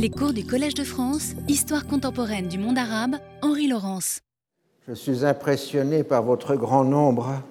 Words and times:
Les 0.00 0.10
cours 0.10 0.32
du 0.32 0.46
Collège 0.46 0.74
de 0.74 0.84
France, 0.84 1.32
Histoire 1.48 1.84
contemporaine 1.84 2.46
du 2.46 2.56
monde 2.56 2.78
arabe, 2.78 3.16
Henri 3.42 3.66
Laurence. 3.66 4.20
Je 4.86 4.94
suis 4.94 5.24
impressionné 5.26 6.04
par 6.04 6.22
votre 6.22 6.54
grand 6.54 6.84
nombre 6.84 7.42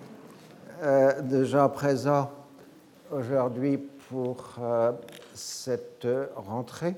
euh, 0.81 1.20
de 1.23 1.44
gens 1.44 1.68
présents 1.68 2.31
aujourd'hui 3.12 3.78
pour 4.10 4.55
euh, 4.62 4.94
cette 5.33 6.07
rentrée. 6.38 6.96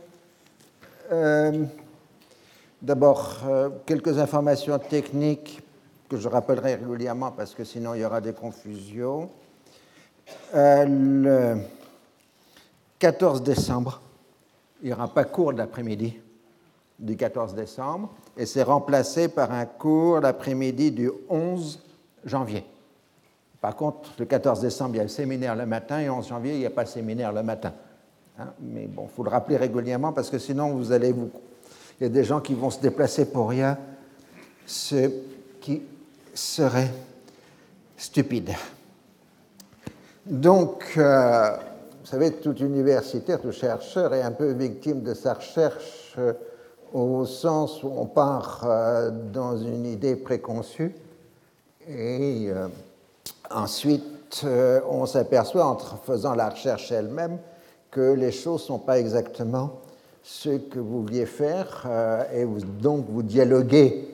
Euh, 1.11 1.65
D'abord, 2.83 3.39
quelques 3.87 4.19
informations 4.19 4.77
techniques 4.77 5.61
que 6.09 6.17
je 6.17 6.29
rappellerai 6.29 6.75
régulièrement 6.75 7.31
parce 7.31 7.55
que 7.55 7.63
sinon 7.63 7.95
il 7.95 8.01
y 8.01 8.05
aura 8.05 8.21
des 8.21 8.33
confusions. 8.33 9.31
Le 10.53 11.57
14 12.99 13.41
décembre, 13.41 13.99
il 14.81 14.87
n'y 14.87 14.93
aura 14.93 15.07
pas 15.07 15.25
cours 15.25 15.51
l'après-midi 15.51 16.19
du 16.97 17.15
14 17.15 17.55
décembre 17.55 18.09
et 18.37 18.45
c'est 18.45 18.63
remplacé 18.63 19.27
par 19.27 19.51
un 19.51 19.65
cours 19.65 20.19
l'après-midi 20.19 20.91
du 20.91 21.11
11 21.29 21.81
janvier. 22.25 22.65
Par 23.61 23.75
contre, 23.75 24.09
le 24.17 24.25
14 24.25 24.61
décembre, 24.61 24.95
il 24.95 24.97
y 24.97 25.01
a 25.01 25.03
le 25.03 25.09
séminaire 25.09 25.55
le 25.55 25.65
matin 25.65 25.99
et 25.99 26.05
le 26.05 26.11
11 26.11 26.27
janvier, 26.27 26.53
il 26.53 26.59
n'y 26.59 26.65
a 26.65 26.69
pas 26.69 26.83
le 26.83 26.87
séminaire 26.87 27.33
le 27.33 27.43
matin. 27.43 27.73
Hein, 28.39 28.53
mais 28.61 28.87
bon, 28.87 29.07
il 29.11 29.15
faut 29.15 29.23
le 29.23 29.29
rappeler 29.29 29.57
régulièrement 29.57 30.13
parce 30.13 30.29
que 30.29 30.39
sinon, 30.39 30.73
vous 30.73 30.91
allez. 30.91 31.13
Il 31.99 32.03
y 32.03 32.05
a 32.05 32.09
des 32.09 32.23
gens 32.23 32.39
qui 32.39 32.53
vont 32.53 32.69
se 32.69 32.79
déplacer 32.79 33.25
pour 33.25 33.49
rien, 33.49 33.77
ce 34.65 35.11
qui 35.59 35.81
serait 36.33 36.91
stupide. 37.97 38.53
Donc, 40.25 40.93
euh, 40.95 41.57
savez, 42.09 42.31
tout 42.31 42.55
universitaire, 42.55 43.39
tout 43.39 43.51
chercheur 43.51 44.15
est 44.15 44.23
un 44.23 44.31
peu 44.31 44.51
victime 44.53 45.03
de 45.03 45.13
sa 45.13 45.35
recherche 45.35 46.15
euh, 46.17 46.33
au 46.91 47.23
sens 47.27 47.83
où 47.83 47.91
on 47.95 48.07
part 48.07 48.65
euh, 48.65 49.11
dans 49.11 49.55
une 49.55 49.85
idée 49.85 50.15
préconçue 50.15 50.95
et 51.87 52.47
euh, 52.49 52.67
ensuite 53.51 54.43
on 54.89 55.05
s'aperçoit 55.05 55.65
en 55.65 55.77
faisant 55.77 56.33
la 56.33 56.49
recherche 56.49 56.91
elle-même 56.91 57.37
que 57.91 58.13
les 58.13 58.31
choses 58.31 58.61
ne 58.61 58.67
sont 58.67 58.79
pas 58.79 58.97
exactement 58.99 59.73
ce 60.23 60.49
que 60.57 60.79
vous 60.79 61.03
vouliez 61.03 61.25
faire 61.25 61.87
et 62.33 62.43
vous, 62.43 62.61
donc 62.61 63.05
vous 63.09 63.23
dialoguez 63.23 64.07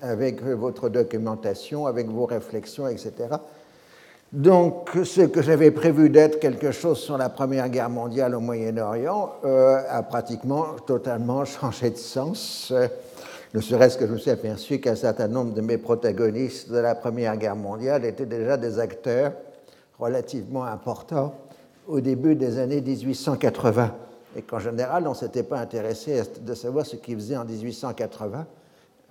avec 0.00 0.42
votre 0.42 0.88
documentation, 0.88 1.86
avec 1.86 2.08
vos 2.08 2.24
réflexions, 2.24 2.88
etc. 2.88 3.12
Donc, 4.32 4.90
ce 5.02 5.22
que 5.22 5.42
j'avais 5.42 5.72
prévu 5.72 6.08
d'être 6.08 6.38
quelque 6.38 6.70
chose 6.70 7.00
sur 7.00 7.18
la 7.18 7.28
Première 7.28 7.68
Guerre 7.68 7.90
mondiale 7.90 8.36
au 8.36 8.40
Moyen-Orient 8.40 9.32
euh, 9.44 9.82
a 9.88 10.04
pratiquement 10.04 10.66
totalement 10.86 11.44
changé 11.44 11.90
de 11.90 11.96
sens. 11.96 12.70
Euh, 12.70 12.86
ne 13.54 13.60
serait-ce 13.60 13.98
que 13.98 14.06
je 14.06 14.12
me 14.12 14.18
suis 14.18 14.30
aperçu 14.30 14.78
qu'un 14.78 14.94
certain 14.94 15.26
nombre 15.26 15.52
de 15.52 15.60
mes 15.60 15.78
protagonistes 15.78 16.70
de 16.70 16.78
la 16.78 16.94
Première 16.94 17.36
Guerre 17.36 17.56
mondiale 17.56 18.04
étaient 18.04 18.24
déjà 18.24 18.56
des 18.56 18.78
acteurs 18.78 19.32
relativement 19.98 20.62
importants 20.62 21.34
au 21.88 22.00
début 22.00 22.36
des 22.36 22.60
années 22.60 22.80
1880. 22.80 23.92
Et 24.36 24.42
qu'en 24.42 24.60
général, 24.60 25.08
on 25.08 25.10
ne 25.10 25.16
s'était 25.16 25.42
pas 25.42 25.58
intéressé 25.58 26.22
de 26.40 26.54
savoir 26.54 26.86
ce 26.86 26.94
qu'ils 26.94 27.16
faisaient 27.16 27.36
en 27.36 27.44
1880, 27.44 28.46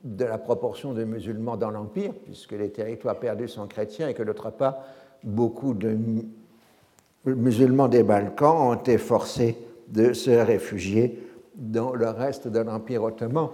de 0.05 0.25
la 0.25 0.39
proportion 0.39 0.93
de 0.93 1.05
musulmans 1.05 1.57
dans 1.57 1.71
l'Empire, 1.71 2.13
puisque 2.25 2.53
les 2.53 2.71
territoires 2.71 3.19
perdus 3.19 3.49
sont 3.49 3.67
chrétiens 3.67 4.09
et 4.09 4.15
que 4.15 4.23
d'autre 4.23 4.51
part, 4.51 4.79
beaucoup 5.23 5.75
de 5.75 5.97
musulmans 7.25 7.89
des 7.89 8.03
Balkans 8.03 8.57
ont 8.57 8.75
été 8.75 8.99
forcés 8.99 9.57
de 9.89 10.13
se 10.13 10.31
réfugier 10.31 11.23
dans 11.55 11.95
le 11.95 12.09
reste 12.09 12.49
de 12.49 12.59
l'Empire 12.59 13.05
ottoman. 13.05 13.49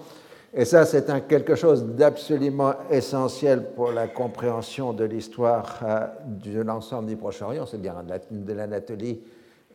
Et 0.54 0.64
ça, 0.64 0.86
c'est 0.86 1.04
quelque 1.28 1.54
chose 1.54 1.84
d'absolument 1.84 2.72
essentiel 2.90 3.66
pour 3.76 3.92
la 3.92 4.08
compréhension 4.08 4.94
de 4.94 5.04
l'histoire 5.04 5.80
euh, 5.82 6.06
de 6.24 6.60
l'ensemble 6.60 7.08
du 7.08 7.16
Proche-Orient, 7.16 7.66
c'est-à-dire 7.66 7.96
de 8.30 8.52
l'Anatolie 8.54 9.20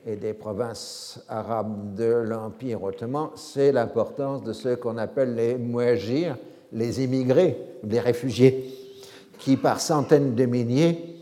et 0.06 0.16
des 0.16 0.34
provinces 0.34 1.24
arabes 1.30 1.96
de 1.96 2.06
l'Empire 2.06 2.84
ottoman, 2.84 3.30
c'est 3.36 3.72
l'importance 3.72 4.44
de 4.44 4.54
ce 4.54 4.76
qu'on 4.76 4.98
appelle 4.98 5.36
les 5.36 5.56
muajirs, 5.56 6.38
les 6.74 7.04
immigrés, 7.04 7.58
les 7.84 8.00
réfugiés, 8.00 8.74
qui 9.40 9.58
par 9.58 9.80
centaines 9.80 10.36
de 10.36 10.46
milliers 10.46 11.14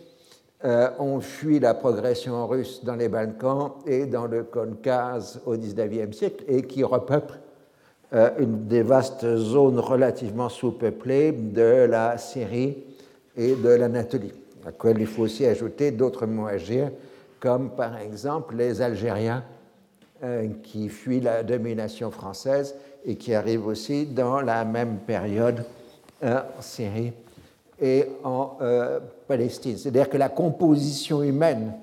euh, 0.63 0.89
ont 0.99 1.19
fui 1.19 1.59
la 1.59 1.73
progression 1.73 2.47
russe 2.47 2.83
dans 2.83 2.95
les 2.95 3.09
Balkans 3.09 3.71
et 3.85 4.05
dans 4.05 4.27
le 4.27 4.43
Caucase 4.43 5.41
au 5.45 5.55
XIXe 5.55 6.15
siècle 6.15 6.43
et 6.47 6.61
qui 6.63 6.83
repeuplent 6.83 7.39
euh, 8.13 8.29
une 8.39 8.67
des 8.67 8.83
vastes 8.83 9.37
zones 9.37 9.79
relativement 9.79 10.49
sous-peuplées 10.49 11.31
de 11.31 11.85
la 11.85 12.17
Syrie 12.17 12.77
et 13.37 13.55
de 13.55 13.69
l'Anatolie, 13.69 14.33
à 14.63 14.67
laquelle 14.67 15.01
il 15.01 15.07
faut 15.07 15.23
aussi 15.23 15.45
ajouter 15.45 15.91
d'autres 15.91 16.25
muajirs 16.25 16.91
comme 17.41 17.71
par 17.71 17.97
exemple 17.97 18.55
les 18.55 18.81
Algériens 18.81 19.43
euh, 20.23 20.47
qui 20.63 20.87
fuient 20.87 21.19
la 21.19 21.43
domination 21.43 22.11
française 22.11 22.75
et 23.03 23.15
qui 23.15 23.33
arrivent 23.33 23.65
aussi 23.65 24.05
dans 24.05 24.39
la 24.39 24.63
même 24.63 24.99
période 24.99 25.65
euh, 26.23 26.39
en 26.57 26.61
Syrie 26.61 27.11
et 27.81 28.05
en 28.23 28.57
euh, 28.61 28.99
Palestine. 29.27 29.75
C'est-à-dire 29.77 30.07
que 30.07 30.17
la 30.17 30.29
composition 30.29 31.23
humaine 31.23 31.73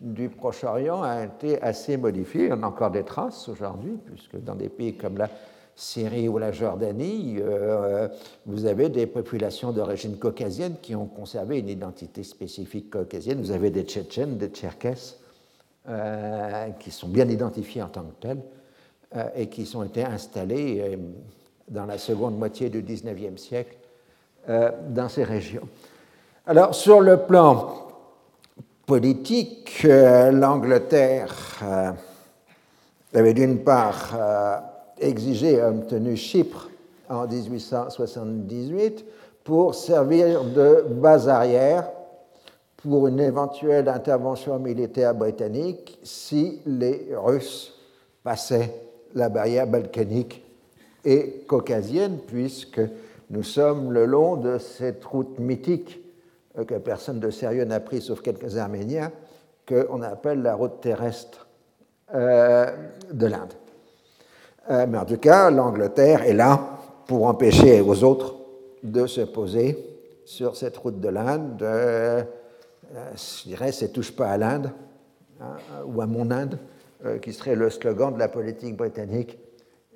du 0.00 0.28
Proche-Orient 0.28 1.02
a 1.02 1.24
été 1.24 1.60
assez 1.60 1.96
modifiée. 1.96 2.50
On 2.52 2.62
a 2.62 2.66
encore 2.68 2.92
des 2.92 3.02
traces 3.02 3.48
aujourd'hui, 3.48 3.98
puisque 4.06 4.42
dans 4.42 4.54
des 4.54 4.68
pays 4.68 4.94
comme 4.94 5.18
la 5.18 5.28
Syrie 5.76 6.28
ou 6.28 6.36
la 6.38 6.52
Jordanie, 6.52 7.36
euh, 7.40 8.08
vous 8.44 8.66
avez 8.66 8.90
des 8.90 9.06
populations 9.06 9.72
d'origine 9.72 10.18
caucasienne 10.18 10.74
qui 10.82 10.94
ont 10.94 11.06
conservé 11.06 11.58
une 11.58 11.68
identité 11.68 12.22
spécifique 12.22 12.90
caucasienne. 12.90 13.40
Vous 13.40 13.50
avez 13.50 13.70
des 13.70 13.84
Tchétchènes, 13.84 14.36
des 14.36 14.48
Tcherkesses, 14.48 15.18
euh, 15.88 16.68
qui 16.78 16.90
sont 16.90 17.08
bien 17.08 17.26
identifiés 17.28 17.82
en 17.82 17.88
tant 17.88 18.02
que 18.02 18.20
tels 18.20 18.42
euh, 19.16 19.24
et 19.34 19.48
qui 19.48 19.70
ont 19.74 19.82
été 19.82 20.04
installés 20.04 20.98
dans 21.68 21.86
la 21.86 21.96
seconde 21.96 22.38
moitié 22.38 22.68
du 22.68 22.82
XIXe 22.82 23.40
siècle 23.40 23.76
dans 24.46 25.08
ces 25.08 25.24
régions. 25.24 25.68
Alors, 26.46 26.74
sur 26.74 27.00
le 27.00 27.18
plan 27.18 27.88
politique, 28.86 29.82
l'Angleterre 29.84 31.60
avait 33.14 33.34
d'une 33.34 33.62
part 33.62 34.69
exigé 35.00 35.54
et 35.54 35.62
obtenu 35.62 36.16
Chypre 36.16 36.70
en 37.08 37.26
1878 37.26 39.04
pour 39.44 39.74
servir 39.74 40.44
de 40.44 40.84
base 40.88 41.28
arrière 41.28 41.90
pour 42.76 43.08
une 43.08 43.20
éventuelle 43.20 43.88
intervention 43.88 44.58
militaire 44.58 45.14
britannique 45.14 45.98
si 46.02 46.60
les 46.66 47.08
Russes 47.14 47.74
passaient 48.22 48.72
la 49.14 49.28
barrière 49.28 49.66
balkanique 49.66 50.44
et 51.04 51.44
caucasienne, 51.46 52.18
puisque 52.26 52.80
nous 53.30 53.42
sommes 53.42 53.92
le 53.92 54.06
long 54.06 54.36
de 54.36 54.58
cette 54.58 55.04
route 55.04 55.38
mythique 55.38 56.00
euh, 56.58 56.64
que 56.64 56.74
personne 56.74 57.20
de 57.20 57.30
sérieux 57.30 57.64
n'a 57.64 57.80
pris 57.80 58.00
sauf 58.00 58.20
quelques 58.20 58.56
Arméniens, 58.56 59.10
qu'on 59.68 60.02
appelle 60.02 60.42
la 60.42 60.54
route 60.54 60.80
terrestre 60.80 61.46
euh, 62.14 62.66
de 63.12 63.26
l'Inde. 63.26 63.54
Euh, 64.70 64.86
mais 64.88 64.96
en 64.98 65.04
tout 65.04 65.16
cas, 65.16 65.50
l'Angleterre 65.50 66.22
est 66.22 66.32
là 66.32 66.78
pour 67.06 67.26
empêcher 67.26 67.80
aux 67.80 68.04
autres 68.04 68.36
de 68.84 69.06
se 69.06 69.22
poser 69.22 69.76
sur 70.24 70.54
cette 70.56 70.76
route 70.76 71.00
de 71.00 71.08
l'Inde. 71.08 71.60
Euh, 71.62 72.22
je 72.94 73.48
dirais, 73.48 73.72
c'est 73.72 73.88
touche 73.88 74.12
pas 74.12 74.28
à 74.28 74.38
l'Inde 74.38 74.70
hein, 75.40 75.56
ou 75.86 76.00
à 76.00 76.06
mon 76.06 76.30
Inde, 76.30 76.56
euh, 77.04 77.18
qui 77.18 77.32
serait 77.32 77.56
le 77.56 77.68
slogan 77.68 78.14
de 78.14 78.20
la 78.20 78.28
politique 78.28 78.76
britannique 78.76 79.36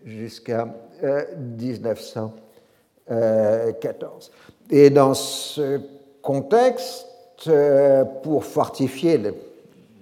jusqu'à 0.04 0.66
1914. 1.38 4.32
Et 4.70 4.90
dans 4.90 5.14
ce 5.14 5.80
contexte, 6.20 7.06
pour 8.22 8.44
fortifier 8.44 9.18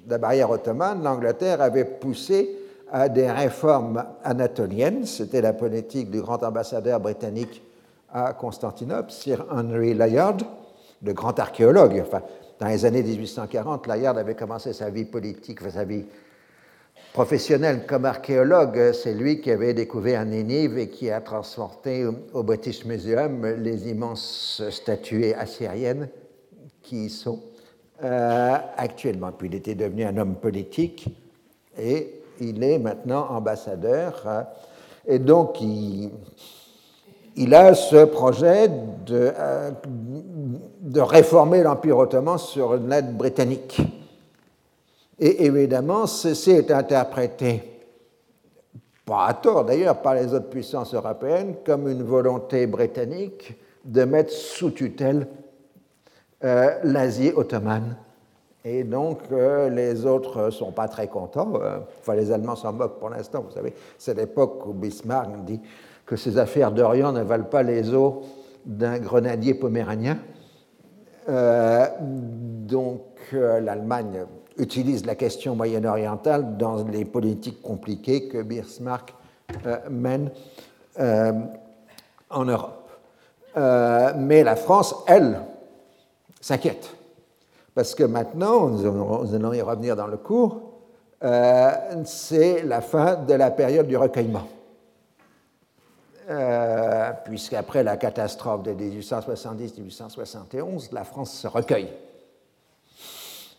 la 0.08 0.18
barrière 0.18 0.50
ottomane, 0.50 1.04
l'Angleterre 1.04 1.60
avait 1.60 1.84
poussé 1.84 2.61
à 2.92 3.08
des 3.08 3.28
réformes 3.30 4.04
anatoliennes. 4.22 5.06
C'était 5.06 5.40
la 5.40 5.54
politique 5.54 6.10
du 6.10 6.20
grand 6.20 6.42
ambassadeur 6.44 7.00
britannique 7.00 7.62
à 8.12 8.34
Constantinople, 8.34 9.10
Sir 9.10 9.46
Henry 9.50 9.94
Layard, 9.94 10.36
le 11.02 11.14
grand 11.14 11.38
archéologue. 11.38 12.02
Enfin, 12.06 12.22
dans 12.60 12.66
les 12.66 12.84
années 12.84 13.02
1840, 13.02 13.86
Layard 13.86 14.18
avait 14.18 14.34
commencé 14.34 14.74
sa 14.74 14.90
vie 14.90 15.06
politique, 15.06 15.60
sa 15.70 15.84
vie 15.84 16.04
professionnelle 17.14 17.86
comme 17.86 18.04
archéologue. 18.04 18.92
C'est 18.92 19.14
lui 19.14 19.40
qui 19.40 19.50
avait 19.50 19.72
découvert 19.72 20.26
Ninive 20.26 20.76
et 20.76 20.90
qui 20.90 21.10
a 21.10 21.22
transporté 21.22 22.06
au 22.34 22.42
British 22.42 22.84
Museum 22.84 23.46
les 23.56 23.88
immenses 23.88 24.62
statues 24.68 25.32
assyriennes 25.32 26.10
qui 26.82 27.06
y 27.06 27.10
sont 27.10 27.40
euh, 28.04 28.56
actuellement. 28.76 29.32
Puis 29.32 29.48
il 29.48 29.54
était 29.54 29.74
devenu 29.74 30.04
un 30.04 30.18
homme 30.18 30.34
politique 30.34 31.08
et 31.78 32.21
il 32.40 32.62
est 32.62 32.78
maintenant 32.78 33.28
ambassadeur. 33.30 34.22
Hein. 34.26 34.46
Et 35.06 35.18
donc, 35.18 35.60
il, 35.60 36.10
a 37.54 37.74
ce 37.74 38.04
projet 38.04 38.68
de, 38.68 39.32
euh, 39.36 39.70
réformer 40.96 41.62
l'Empire 41.62 41.98
ottoman 41.98 42.38
sur 42.38 42.74
une 42.74 42.92
aide 42.92 43.16
britannique. 43.16 43.80
Et 45.18 45.44
évidemment, 45.44 46.06
ceci 46.06 46.52
est 46.52 46.70
interprété, 46.70 47.62
pas 49.04 49.26
à 49.26 49.34
tort 49.34 49.64
d'ailleurs, 49.64 50.00
par 50.00 50.14
les 50.14 50.32
autres 50.32 50.48
puissances 50.48 50.94
européennes, 50.94 51.56
comme 51.64 51.88
une 51.88 52.02
volonté 52.02 52.66
britannique 52.66 53.54
de 53.84 54.04
mettre 54.04 54.32
sous 54.32 54.70
tutelle 54.70 55.26
euh, 56.44 56.78
l'Asie 56.84 57.32
ottomane 57.34 57.96
et 58.64 58.84
donc, 58.84 59.18
euh, 59.32 59.68
les 59.68 60.06
autres 60.06 60.46
ne 60.46 60.50
sont 60.50 60.70
pas 60.70 60.86
très 60.86 61.08
contents. 61.08 61.52
Euh, 61.56 61.78
enfin, 62.00 62.14
les 62.14 62.30
Allemands 62.30 62.54
s'en 62.54 62.72
moquent 62.72 62.98
pour 62.98 63.10
l'instant, 63.10 63.42
vous 63.42 63.50
savez. 63.50 63.74
C'est 63.98 64.14
l'époque 64.14 64.66
où 64.66 64.72
Bismarck 64.72 65.44
dit 65.44 65.60
que 66.06 66.14
ces 66.14 66.38
affaires 66.38 66.70
d'Orient 66.70 67.12
ne 67.12 67.22
valent 67.22 67.44
pas 67.44 67.64
les 67.64 67.92
eaux 67.92 68.22
d'un 68.64 68.98
grenadier 68.98 69.54
poméranien. 69.54 70.18
Euh, 71.28 71.86
donc, 72.00 73.00
l'Allemagne 73.32 74.26
utilise 74.58 75.06
la 75.06 75.16
question 75.16 75.56
moyen-orientale 75.56 76.56
dans 76.56 76.84
les 76.84 77.04
politiques 77.04 77.62
compliquées 77.62 78.28
que 78.28 78.42
Bismarck 78.42 79.14
mène 79.90 80.30
en 80.98 82.44
Europe. 82.44 82.90
mais 83.56 84.44
la 84.44 84.56
France, 84.56 84.94
elle, 85.06 85.40
s'inquiète 86.40 87.01
parce 87.74 87.94
que 87.94 88.04
maintenant, 88.04 88.68
nous 88.68 89.34
allons 89.34 89.52
y 89.52 89.62
revenir 89.62 89.96
dans 89.96 90.06
le 90.06 90.18
cours, 90.18 90.60
euh, 91.24 91.70
c'est 92.04 92.62
la 92.62 92.80
fin 92.80 93.16
de 93.16 93.34
la 93.34 93.50
période 93.50 93.86
du 93.86 93.96
recueillement. 93.96 94.46
Euh, 96.30 97.10
puisqu'après 97.24 97.82
la 97.82 97.96
catastrophe 97.96 98.62
de 98.62 98.72
1870-1871, 98.72 100.92
la 100.92 101.02
France 101.04 101.32
se 101.32 101.48
recueille. 101.48 101.88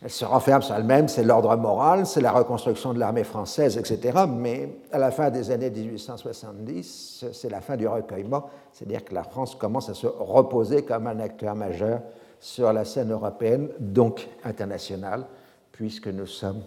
Elle 0.01 0.09
se 0.09 0.25
renferme 0.25 0.61
sur 0.61 0.75
elle-même, 0.75 1.07
c'est 1.07 1.23
l'ordre 1.23 1.55
moral, 1.55 2.05
c'est 2.05 2.19
la 2.19 2.31
reconstruction 2.31 2.93
de 2.93 2.99
l'armée 2.99 3.23
française, 3.23 3.77
etc. 3.77 4.25
Mais 4.27 4.81
à 4.91 4.97
la 4.97 5.11
fin 5.11 5.29
des 5.29 5.49
années 5.49 5.69
1870, 5.69 7.25
c'est 7.31 7.49
la 7.49 7.61
fin 7.61 7.77
du 7.77 7.87
recueillement, 7.87 8.49
c'est-à-dire 8.73 9.05
que 9.05 9.13
la 9.13 9.23
France 9.23 9.55
commence 9.55 9.89
à 9.89 9.93
se 9.93 10.07
reposer 10.07 10.83
comme 10.83 11.07
un 11.07 11.19
acteur 11.19 11.55
majeur 11.55 12.01
sur 12.43 12.73
la 12.73 12.83
scène 12.83 13.09
européenne, 13.13 13.69
donc 13.79 14.27
internationale, 14.43 15.23
puisque 15.71 16.07
nous 16.07 16.27
sommes 16.27 16.61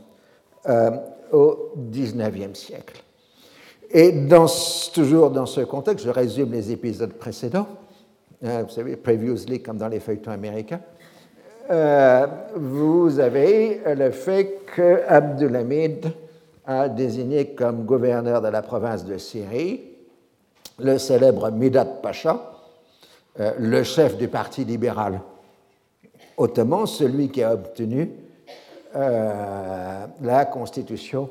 euh, 0.71 0.91
au 1.33 1.73
XIXe 1.77 2.59
siècle. 2.59 3.03
Et 3.91 4.27
toujours 4.95 5.31
dans 5.31 5.45
ce 5.45 5.61
contexte, 5.61 6.07
je 6.07 6.11
résume 6.11 6.51
les 6.51 6.73
épisodes 6.73 7.13
précédents, 7.13 7.69
hein, 8.43 8.63
vous 8.63 8.71
savez, 8.71 8.97
previously 8.97 9.63
comme 9.63 9.77
dans 9.77 9.89
les 9.89 10.01
feuilletons 10.01 10.31
américains, 10.31 10.81
euh, 11.71 12.27
vous 12.55 13.21
avez 13.21 13.83
le 13.95 14.11
fait 14.13 14.63
que 14.75 15.03
Abdulhamid 15.07 16.07
a 16.65 16.89
désigné 16.89 17.49
comme 17.49 17.85
gouverneur 17.85 18.41
de 18.41 18.49
la 18.49 18.63
province 18.63 19.05
de 19.05 19.19
Syrie 19.19 19.83
le 20.79 20.97
célèbre 20.97 21.51
Midat 21.51 21.85
Pacha, 21.85 22.51
euh, 23.41 23.53
le 23.59 23.83
chef 23.83 24.17
du 24.17 24.29
Parti 24.29 24.65
libéral 24.65 25.21
ottoman, 26.37 26.87
celui 26.87 27.29
qui 27.31 27.43
a 27.43 27.53
obtenu 27.55 28.11
euh, 28.95 30.07
la 30.23 30.45
constitution 30.47 31.29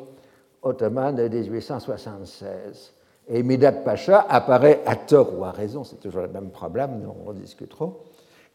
ottomane 0.61 1.15
de 1.15 1.27
1876. 1.27 2.93
Et 3.27 3.41
Midat 3.43 3.71
Pacha 3.71 4.25
apparaît 4.29 4.81
à 4.85 4.95
tort 4.95 5.38
ou 5.38 5.43
à 5.43 5.51
raison, 5.51 5.83
c'est 5.83 6.00
toujours 6.00 6.21
le 6.21 6.27
même 6.27 6.50
problème, 6.50 7.00
nous 7.01 7.29
en 7.29 7.33
discuterons, 7.33 7.95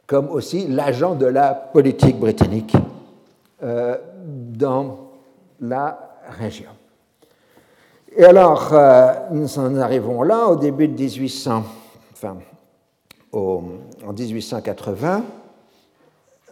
comme 0.06 0.28
aussi 0.28 0.68
l'agent 0.68 1.14
de 1.14 1.26
la 1.26 1.54
politique 1.54 2.18
britannique 2.18 2.76
euh, 3.62 3.96
dans 4.22 5.10
la 5.60 6.16
région. 6.38 6.70
Et 8.16 8.24
alors, 8.24 8.72
euh, 8.72 9.12
nous 9.30 9.58
en 9.58 9.76
arrivons 9.76 10.22
là, 10.22 10.48
au 10.48 10.56
début 10.56 10.88
de 10.88 10.94
1800, 10.94 11.64
enfin, 12.12 12.38
en 13.32 13.62
1880, 14.16 15.22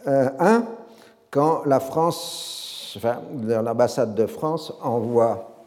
euh, 0.07 0.29
un, 0.39 0.65
quand 1.31 1.63
la 1.65 1.79
France, 1.79 2.93
enfin, 2.97 3.21
l'ambassade 3.33 4.15
de 4.15 4.25
France 4.25 4.73
envoie 4.81 5.65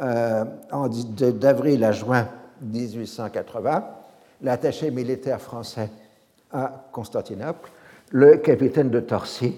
euh, 0.00 0.44
d'avril 1.32 1.84
à 1.84 1.92
juin 1.92 2.28
1880 2.62 3.84
l'attaché 4.42 4.90
militaire 4.90 5.40
français 5.40 5.90
à 6.52 6.86
Constantinople, 6.92 7.70
le 8.10 8.36
capitaine 8.36 8.90
de 8.90 9.00
Torcy, 9.00 9.56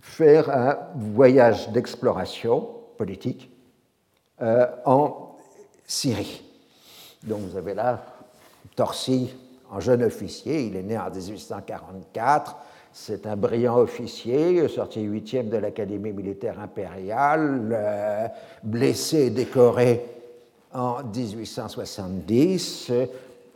faire 0.00 0.50
un 0.50 0.78
voyage 0.94 1.70
d'exploration 1.70 2.68
politique 2.96 3.50
euh, 4.42 4.66
en 4.84 5.36
Syrie. 5.86 6.42
Donc 7.22 7.40
vous 7.40 7.56
avez 7.56 7.74
là 7.74 8.02
Torcy 8.74 9.34
en 9.70 9.80
jeune 9.80 10.02
officier, 10.02 10.66
il 10.66 10.76
est 10.76 10.82
né 10.82 10.96
en 10.96 11.10
1844, 11.10 12.56
c'est 12.98 13.26
un 13.26 13.36
brillant 13.36 13.76
officier, 13.76 14.66
sorti 14.68 15.02
huitième 15.02 15.50
de 15.50 15.58
l'Académie 15.58 16.14
militaire 16.14 16.58
impériale, 16.58 17.68
euh, 17.70 18.26
blessé 18.62 19.26
et 19.26 19.30
décoré 19.30 20.02
en 20.72 21.04
1870 21.04 22.92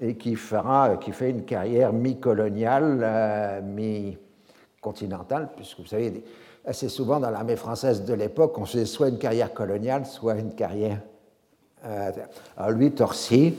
et 0.02 0.16
qui, 0.16 0.37
fera, 0.37 0.99
qui 0.99 1.12
fait 1.12 1.30
une 1.30 1.47
carrière 1.47 1.90
mi-coloniale, 1.94 3.00
euh, 3.02 3.62
mi-continentale, 3.62 5.49
puisque 5.56 5.80
vous 5.80 5.87
savez, 5.87 6.23
assez 6.66 6.90
souvent 6.90 7.18
dans 7.18 7.30
l'armée 7.30 7.56
française 7.56 8.04
de 8.04 8.12
l'époque, 8.12 8.59
on 8.59 8.66
faisait 8.66 8.85
soit 8.85 9.09
une 9.09 9.18
carrière 9.18 9.54
coloniale, 9.54 10.04
soit 10.04 10.35
une 10.35 10.54
carrière. 10.54 11.00
Euh, 11.87 12.12
alors 12.59 12.73
lui, 12.73 12.92
Torcy, 12.92 13.56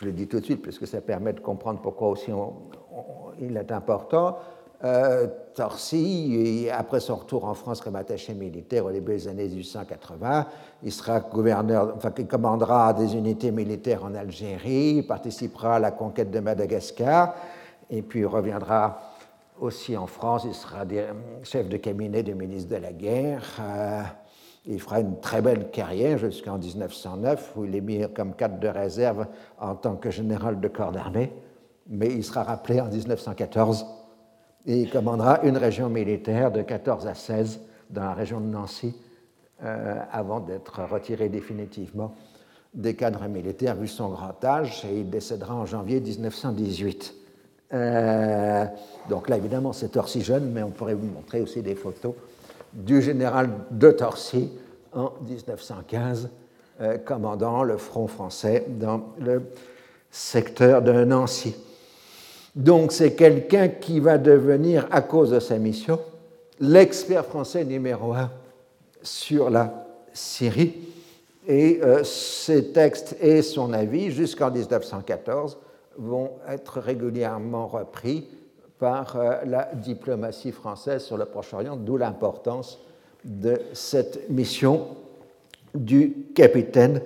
je 0.00 0.04
le 0.04 0.10
dis 0.10 0.26
tout 0.26 0.40
de 0.40 0.44
suite, 0.44 0.62
puisque 0.62 0.88
ça 0.88 1.00
permet 1.00 1.32
de 1.32 1.40
comprendre 1.40 1.80
pourquoi 1.80 2.08
aussi 2.08 2.32
il 3.40 3.56
est 3.56 3.70
important, 3.70 4.36
euh, 4.82 5.26
après 6.72 7.00
son 7.00 7.16
retour 7.16 7.44
en 7.44 7.52
France 7.52 7.82
comme 7.82 7.96
attaché 7.96 8.32
militaire 8.32 8.86
au 8.86 8.90
début 8.90 9.12
des 9.12 9.28
années 9.28 9.48
1880, 9.48 10.46
il 10.82 10.92
sera 10.92 11.20
gouverneur, 11.20 11.92
enfin, 11.96 12.10
il 12.16 12.26
commandera 12.26 12.94
des 12.94 13.14
unités 13.14 13.50
militaires 13.50 14.04
en 14.04 14.14
Algérie, 14.14 14.96
il 14.96 15.06
participera 15.06 15.76
à 15.76 15.78
la 15.78 15.90
conquête 15.90 16.30
de 16.30 16.40
Madagascar, 16.40 17.34
et 17.90 18.00
puis 18.00 18.20
il 18.20 18.26
reviendra 18.26 19.00
aussi 19.60 19.96
en 19.96 20.06
France, 20.06 20.44
il 20.46 20.54
sera 20.54 20.84
chef 21.42 21.68
de 21.68 21.76
cabinet 21.76 22.22
du 22.22 22.34
ministre 22.34 22.70
de 22.70 22.80
la 22.80 22.92
Guerre. 22.92 23.42
Euh, 23.60 24.02
il 24.66 24.80
fera 24.80 25.00
une 25.00 25.20
très 25.20 25.42
belle 25.42 25.70
carrière 25.70 26.16
jusqu'en 26.16 26.56
1909, 26.56 27.52
où 27.56 27.64
il 27.64 27.74
est 27.74 27.80
mis 27.80 28.02
comme 28.14 28.34
cadre 28.34 28.58
de 28.58 28.68
réserve 28.68 29.26
en 29.58 29.74
tant 29.74 29.96
que 29.96 30.10
général 30.10 30.60
de 30.60 30.68
corps 30.68 30.92
d'armée, 30.92 31.32
mais 31.86 32.08
il 32.08 32.24
sera 32.24 32.44
rappelé 32.44 32.80
en 32.80 32.86
1914 32.86 33.84
et 34.66 34.80
il 34.80 34.90
commandera 34.90 35.40
une 35.42 35.56
région 35.56 35.88
militaire 35.88 36.50
de 36.50 36.62
14 36.62 37.06
à 37.06 37.14
16 37.14 37.60
dans 37.90 38.04
la 38.04 38.14
région 38.14 38.40
de 38.40 38.46
Nancy 38.46 38.94
euh, 39.62 39.94
avant 40.12 40.40
d'être 40.40 40.82
retiré 40.90 41.28
définitivement 41.28 42.14
des 42.72 42.94
cadres 42.94 43.26
militaires 43.26 43.74
vu 43.74 43.88
son 43.88 44.10
grand 44.10 44.44
âge 44.44 44.84
et 44.84 45.00
il 45.00 45.10
décédera 45.10 45.54
en 45.54 45.66
janvier 45.66 46.00
1918. 46.00 47.14
Euh, 47.72 48.64
donc 49.08 49.28
là, 49.28 49.36
évidemment, 49.36 49.72
c'est 49.72 49.88
Torcy 49.88 50.22
jeune, 50.22 50.50
mais 50.50 50.62
on 50.62 50.70
pourrait 50.70 50.94
vous 50.94 51.06
montrer 51.06 51.40
aussi 51.40 51.62
des 51.62 51.74
photos 51.74 52.14
du 52.72 53.02
général 53.02 53.50
de 53.70 53.90
Torcy 53.90 54.50
en 54.92 55.12
1915, 55.26 56.30
euh, 56.80 56.98
commandant 56.98 57.62
le 57.62 57.76
front 57.76 58.06
français 58.06 58.66
dans 58.68 59.12
le 59.18 59.42
secteur 60.10 60.82
de 60.82 61.04
Nancy. 61.04 61.56
Donc 62.54 62.92
c'est 62.92 63.14
quelqu'un 63.14 63.68
qui 63.68 64.00
va 64.00 64.18
devenir, 64.18 64.88
à 64.90 65.02
cause 65.02 65.30
de 65.30 65.40
sa 65.40 65.58
mission, 65.58 66.00
l'expert 66.58 67.24
français 67.24 67.64
numéro 67.64 68.12
un 68.12 68.30
sur 69.02 69.50
la 69.50 69.86
Syrie. 70.12 70.74
Et 71.46 71.80
euh, 71.82 72.04
ses 72.04 72.72
textes 72.72 73.16
et 73.20 73.42
son 73.42 73.72
avis, 73.72 74.10
jusqu'en 74.10 74.50
1914, 74.50 75.58
vont 75.96 76.32
être 76.48 76.80
régulièrement 76.80 77.66
repris 77.66 78.28
par 78.78 79.16
euh, 79.16 79.36
la 79.46 79.70
diplomatie 79.74 80.52
française 80.52 81.02
sur 81.02 81.16
le 81.16 81.24
Proche-Orient, 81.24 81.76
d'où 81.76 81.96
l'importance 81.96 82.78
de 83.24 83.60
cette 83.72 84.28
mission 84.30 84.88
du 85.74 86.26
capitaine 86.34 87.02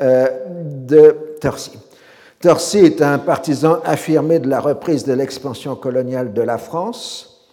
euh, 0.00 0.26
de 0.48 1.36
Torcy. 1.40 1.78
Torcy 2.42 2.78
est 2.78 3.00
un 3.02 3.20
partisan 3.20 3.78
affirmé 3.84 4.40
de 4.40 4.48
la 4.48 4.58
reprise 4.58 5.04
de 5.04 5.12
l'expansion 5.12 5.76
coloniale 5.76 6.32
de 6.32 6.42
la 6.42 6.58
France, 6.58 7.46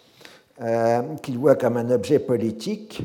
euh, 0.63 1.03
qu'il 1.22 1.38
voit 1.38 1.53
comme 1.53 1.77
un 1.77 1.91
objet 1.91 2.17
politique, 2.17 3.03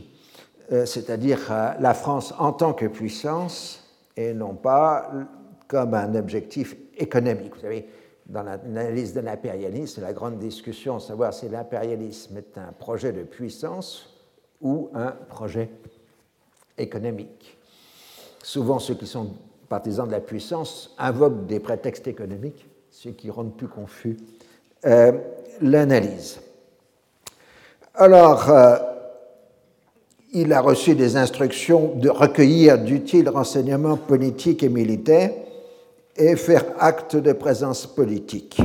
euh, 0.73 0.87
c'est-à-dire 0.87 1.41
euh, 1.51 1.73
la 1.81 1.93
France 1.93 2.33
en 2.39 2.53
tant 2.53 2.73
que 2.73 2.87
puissance 2.87 3.85
et 4.17 4.33
non 4.33 4.55
pas 4.55 5.11
comme 5.69 5.93
un 5.93 6.15
objectif 6.15 6.75
économique. 6.97 7.55
Vous 7.55 7.61
savez, 7.61 7.87
dans 8.25 8.45
l'analyse 8.45 9.13
de 9.13 9.21
l'impérialisme, 9.21 10.01
la 10.01 10.15
grande 10.15 10.39
discussion, 10.39 10.99
savoir 10.99 11.35
si 11.35 11.51
l'impérialisme 11.51 12.39
est 12.39 12.57
un 12.57 12.73
projet 12.73 13.13
de 13.13 13.25
puissance 13.25 14.09
ou 14.63 14.89
un 14.95 15.11
projet 15.11 15.69
économique. 16.79 17.59
Souvent, 18.43 18.79
ceux 18.79 18.95
qui 18.95 19.07
sont 19.07 19.35
partisans 19.75 20.07
de 20.07 20.13
la 20.13 20.21
puissance, 20.21 20.95
invoquent 20.99 21.47
des 21.47 21.59
prétextes 21.59 22.07
économiques, 22.07 22.65
ce 22.93 23.09
qui 23.09 23.29
rend 23.29 23.47
plus 23.47 23.67
confus 23.67 24.17
euh, 24.87 25.11
l'analyse. 25.61 26.39
Alors, 27.97 28.51
euh, 28.51 28.77
il 30.33 30.53
a 30.53 30.61
reçu 30.61 30.95
des 30.95 31.17
instructions 31.17 31.93
de 31.97 32.09
recueillir 32.09 32.79
d'utiles 32.79 33.29
renseignements 33.29 33.97
politiques 33.97 34.63
et 34.63 34.69
militaires 34.69 35.33
et 36.17 36.37
faire 36.37 36.67
acte 36.79 37.17
de 37.17 37.33
présence 37.33 37.85
politique. 37.85 38.61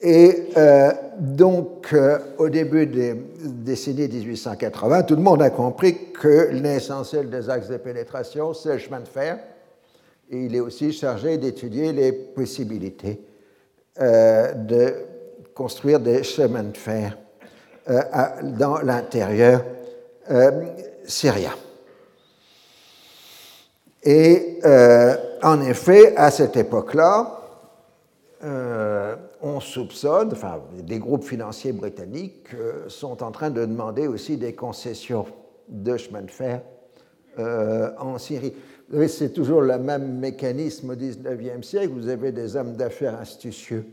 Et 0.00 0.48
euh, 0.56 0.92
donc, 1.18 1.94
au 2.38 2.48
début 2.48 2.86
des 2.86 3.14
décennies 3.14 4.08
1880, 4.08 5.04
tout 5.04 5.16
le 5.16 5.22
monde 5.22 5.42
a 5.42 5.50
compris 5.50 6.12
que 6.12 6.50
l'essentiel 6.52 7.30
des 7.30 7.48
axes 7.48 7.68
de 7.68 7.78
pénétration, 7.78 8.52
c'est 8.52 8.74
le 8.74 8.78
chemin 8.78 9.00
de 9.00 9.08
fer, 9.08 9.38
et 10.30 10.44
il 10.44 10.54
est 10.54 10.60
aussi 10.60 10.92
chargé 10.92 11.38
d'étudier 11.38 11.92
les 11.92 12.12
possibilités 12.12 13.20
euh, 14.00 14.52
de 14.52 14.94
construire 15.54 16.00
des 16.00 16.22
chemins 16.22 16.64
de 16.64 16.76
fer 16.76 17.16
euh, 17.88 18.02
dans 18.42 18.78
l'intérieur 18.82 19.64
euh, 20.30 20.50
syrien. 21.06 21.54
Et 24.02 24.60
en 25.42 25.60
effet, 25.62 26.14
à 26.16 26.30
cette 26.30 26.56
époque-là, 26.56 27.40
on 29.42 29.60
soupçonne, 29.60 30.30
enfin, 30.32 30.62
des 30.82 30.98
groupes 30.98 31.24
financiers 31.24 31.72
britanniques 31.72 32.48
sont 32.88 33.22
en 33.22 33.30
train 33.30 33.50
de 33.50 33.60
demander 33.60 34.06
aussi 34.06 34.36
des 34.36 34.54
concessions 34.54 35.26
de 35.68 35.96
chemin 35.96 36.22
de 36.22 36.30
fer 36.30 36.62
en 37.38 38.18
Syrie 38.18 38.54
c'est 39.08 39.32
toujours 39.32 39.62
le 39.62 39.78
même 39.78 40.18
mécanisme 40.18 40.90
au 40.90 40.96
XIXe 40.96 41.66
siècle. 41.66 41.92
Vous 41.92 42.08
avez 42.08 42.32
des 42.32 42.56
hommes 42.56 42.76
d'affaires 42.76 43.18
astucieux 43.18 43.84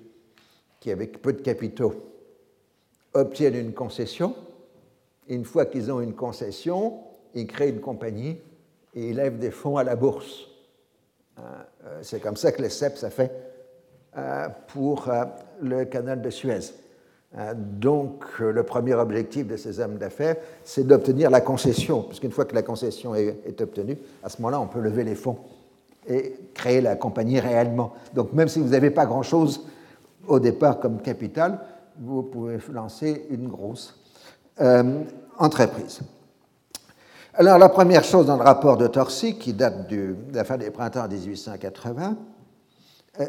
qui, 0.80 0.92
avec 0.92 1.22
peu 1.22 1.34
de 1.34 1.42
capitaux, 1.42 1.94
obtiennent 3.14 3.56
une 3.56 3.74
concession. 3.74 4.36
une 5.30 5.46
fois 5.46 5.66
qu'ils 5.66 5.92
ont 5.92 6.02
une 6.02 6.16
concession, 6.16 7.00
ils 7.34 7.48
créent 7.48 7.70
une 7.70 7.80
compagnie 7.80 8.38
et 8.94 9.10
ils 9.10 9.16
lèvent 9.16 9.40
des 9.40 9.52
fonds 9.52 9.78
à 9.78 9.84
la 9.84 9.96
bourse. 9.96 10.48
Euh, 11.40 11.42
euh, 11.86 12.00
c'est 12.02 12.20
comme 12.20 12.36
ça 12.36 12.52
que 12.52 12.62
le 12.62 12.70
CEPS 12.70 13.04
a 13.04 13.10
fait 13.10 13.32
euh, 13.32 13.53
pour 14.68 15.10
le 15.62 15.86
canal 15.86 16.22
de 16.22 16.30
Suez. 16.30 16.74
Euh, 17.38 17.54
donc, 17.56 18.26
euh, 18.42 18.52
le 18.52 18.64
premier 18.64 18.94
objectif 18.94 19.48
de 19.48 19.58
ces 19.58 19.80
hommes 19.80 19.98
d'affaires, 19.98 20.36
c'est 20.64 20.86
d'obtenir 20.86 21.32
la 21.32 21.42
concession, 21.42 22.04
puisqu'une 22.04 22.32
fois 22.32 22.46
que 22.46 22.54
la 22.54 22.62
concession 22.62 23.16
est, 23.16 23.60
obtenue, 23.60 23.98
à 24.24 24.30
ce 24.30 24.40
moment-là, 24.42 24.60
on 24.62 24.68
peut 24.68 24.80
lever 24.80 25.04
les 25.04 25.16
fonds 25.16 25.38
et 26.08 26.36
créer 26.54 26.80
la 26.80 26.96
compagnie 26.96 27.40
réellement. 27.40 27.94
Donc, 28.14 28.34
même 28.34 28.48
si 28.48 28.60
vous 28.60 28.70
n'avez 28.70 28.92
pas 28.92 29.06
grand-chose 29.08 29.66
au 30.28 30.40
départ 30.40 30.80
comme 30.80 31.02
capital, 31.02 31.60
vous 32.00 32.22
pouvez 32.22 32.60
lancer 32.72 33.26
une 33.32 33.48
grosse 33.48 34.00
euh, 34.62 35.02
entreprise. 35.40 36.02
Alors, 37.34 37.58
la 37.58 37.70
première 37.70 38.04
chose 38.04 38.28
dans 38.28 38.38
le 38.38 38.44
rapport 38.44 38.78
de 38.78 38.86
Torcy, 38.86 39.40
qui 39.40 39.54
date 39.54 39.90
de 39.90 40.16
la 40.34 40.44
fin 40.44 40.58
des 40.58 40.70
printemps 40.70 41.08
1880, 41.08 42.12
euh, 42.12 42.14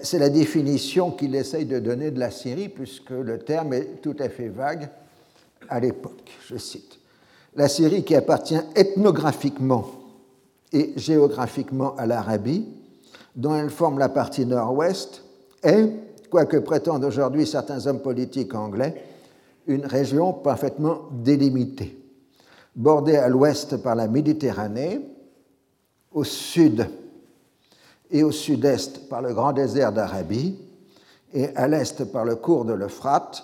c'est 0.03 0.19
la 0.19 0.31
définition 0.31 1.11
qu'il 1.11 1.35
essaye 1.35 1.67
de 1.67 1.79
donner 1.79 2.11
de 2.11 2.19
la 2.19 2.31
Syrie, 2.31 2.69
puisque 2.69 3.11
le 3.11 3.39
terme 3.39 3.75
est 3.75 4.01
tout 4.03 4.17
à 4.19 4.29
fait 4.29 4.49
vague 4.49 4.89
à 5.69 5.81
l'époque. 5.81 6.31
Je 6.49 6.57
cite 6.57 6.99
La 7.55 7.69
Syrie 7.69 8.05
qui 8.05 8.15
appartient 8.15 8.61
ethnographiquement 8.75 9.87
et 10.73 10.93
géographiquement 10.97 11.95
à 11.97 12.07
l'Arabie, 12.07 12.67
dont 13.37 13.55
elle 13.55 13.71
forme 13.71 13.99
la 13.99 14.09
partie 14.09 14.47
nord-ouest, 14.47 15.23
est, 15.63 15.89
quoique 16.31 16.57
prétendent 16.57 17.05
aujourd'hui 17.05 17.47
certains 17.47 17.87
hommes 17.87 18.01
politiques 18.01 18.55
anglais, 18.55 19.05
une 19.67 19.87
région 19.87 20.33
parfaitement 20.33 21.03
délimitée, 21.13 21.97
bordée 22.75 23.17
à 23.17 23.29
l'ouest 23.29 23.77
par 23.77 23.95
la 23.95 24.09
Méditerranée, 24.09 25.01
au 26.13 26.25
sud 26.25 26.87
et 28.15 28.23
au 28.23 28.31
sud-est 28.31 29.09
par 29.09 29.21
le 29.21 29.35
grand 29.35 29.53
désert 29.53 29.93
d'Arabie, 29.93 30.57
et 31.35 31.49
à 31.57 31.67
l'est 31.67 32.05
par 32.05 32.25
le 32.25 32.37
cours 32.37 32.65
de 32.65 32.73
l'Euphrate. 32.73 33.43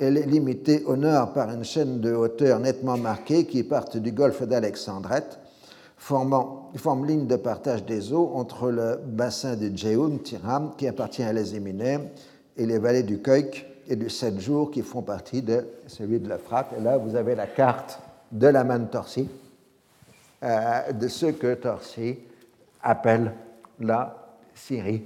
Elle 0.00 0.16
est 0.16 0.26
limitée 0.26 0.82
au 0.86 0.96
nord 0.96 1.32
par 1.32 1.50
une 1.50 1.62
chaîne 1.62 2.00
de 2.00 2.12
hauteur 2.12 2.58
nettement 2.58 2.96
marquée 2.96 3.46
qui 3.46 3.62
part 3.62 3.88
du 3.88 4.10
golfe 4.10 4.42
d'Alexandrette, 4.42 5.38
formant, 5.96 6.72
forme 6.76 7.06
ligne 7.06 7.28
de 7.28 7.36
partage 7.36 7.84
des 7.84 8.12
eaux 8.12 8.32
entre 8.34 8.72
le 8.72 8.98
bassin 9.06 9.54
du 9.54 9.70
Djehoun, 9.74 10.18
Tiram, 10.18 10.72
qui 10.76 10.88
appartient 10.88 11.22
à 11.22 11.32
l'Ezéminé, 11.32 11.98
et 12.56 12.66
les 12.66 12.78
vallées 12.78 13.04
du 13.04 13.22
Keuk 13.22 13.66
et 13.86 13.94
du 13.94 14.10
Sept-Jours 14.10 14.72
qui 14.72 14.82
font 14.82 15.02
partie 15.02 15.42
de 15.42 15.64
celui 15.86 16.18
de 16.18 16.28
l'Euphrate. 16.28 16.72
Et 16.76 16.82
là, 16.82 16.98
vous 16.98 17.14
avez 17.14 17.36
la 17.36 17.46
carte 17.46 18.00
de 18.32 18.48
la 18.48 18.64
manne 18.64 18.88
Torsi, 18.88 19.28
euh, 20.42 20.92
de 20.92 21.06
ce 21.06 21.26
que 21.26 21.54
Torsi 21.54 22.18
appelle 22.82 23.32
la 23.80 24.16
Syrie 24.54 25.04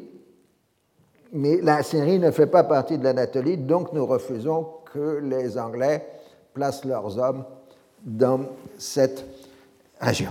mais 1.32 1.60
la 1.60 1.82
Syrie 1.82 2.18
ne 2.18 2.30
fait 2.30 2.46
pas 2.46 2.64
partie 2.64 2.96
de 2.96 3.04
l'Anatolie, 3.04 3.58
donc 3.58 3.92
nous 3.92 4.06
refusons 4.06 4.66
que 4.92 5.20
les 5.22 5.58
Anglais 5.58 6.06
placent 6.54 6.84
leurs 6.84 7.18
hommes 7.18 7.44
dans 8.02 8.40
cette 8.78 9.25
région. 10.00 10.30